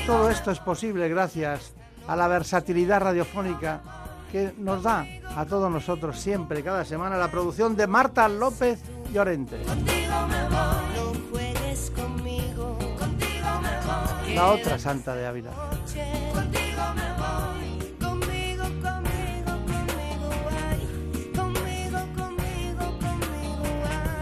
Todo 0.05 0.29
esto 0.29 0.51
es 0.51 0.59
posible 0.59 1.09
gracias 1.09 1.73
a 2.07 2.15
la 2.15 2.27
versatilidad 2.27 3.01
radiofónica 3.01 4.00
que 4.31 4.53
nos 4.57 4.83
da 4.83 5.05
a 5.35 5.45
todos 5.45 5.69
nosotros 5.69 6.19
siempre, 6.19 6.63
cada 6.63 6.85
semana, 6.85 7.17
la 7.17 7.29
producción 7.29 7.75
de 7.75 7.85
Marta 7.85 8.27
López 8.29 8.79
Llorente. 9.13 9.61
Contigo 9.63 10.27
me 10.29 10.43
voy. 10.43 10.95
No 10.95 11.29
juegues 11.31 11.91
conmigo. 11.91 12.77
Contigo 12.97 13.49
me 13.61 14.25
voy. 14.25 14.35
La 14.35 14.47
otra 14.51 14.79
santa 14.79 15.15
de 15.15 15.27
Ávila. 15.27 15.51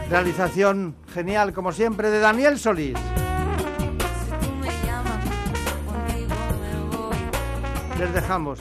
Realización 0.09 0.95
genial, 1.13 1.53
como 1.53 1.71
siempre, 1.71 2.09
de 2.09 2.19
Daniel 2.19 2.57
Solís. 2.57 2.97
Les 7.99 8.13
dejamos. 8.13 8.59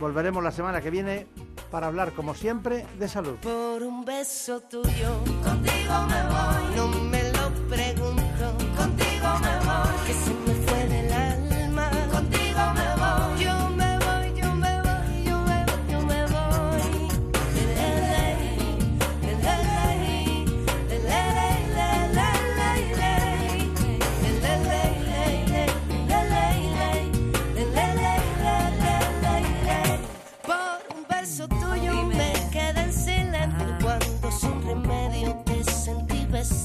Volveremos 0.00 0.42
la 0.42 0.50
semana 0.50 0.80
que 0.80 0.90
viene 0.90 1.26
para 1.70 1.86
hablar, 1.86 2.12
como 2.12 2.34
siempre, 2.34 2.86
de 2.98 3.06
salud. 3.06 3.36
Por 3.42 3.82
un 3.82 4.02
beso 4.02 4.62
tuyo, 4.62 5.18
contigo 5.44 5.94
me 6.08 6.22
voy. 6.22 6.74
No 6.74 6.88
me 6.88 7.29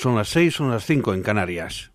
Son 0.00 0.14
las 0.14 0.28
seis, 0.28 0.54
son 0.54 0.70
las 0.70 0.86
cinco 0.86 1.12
en 1.12 1.24
Canarias. 1.24 1.90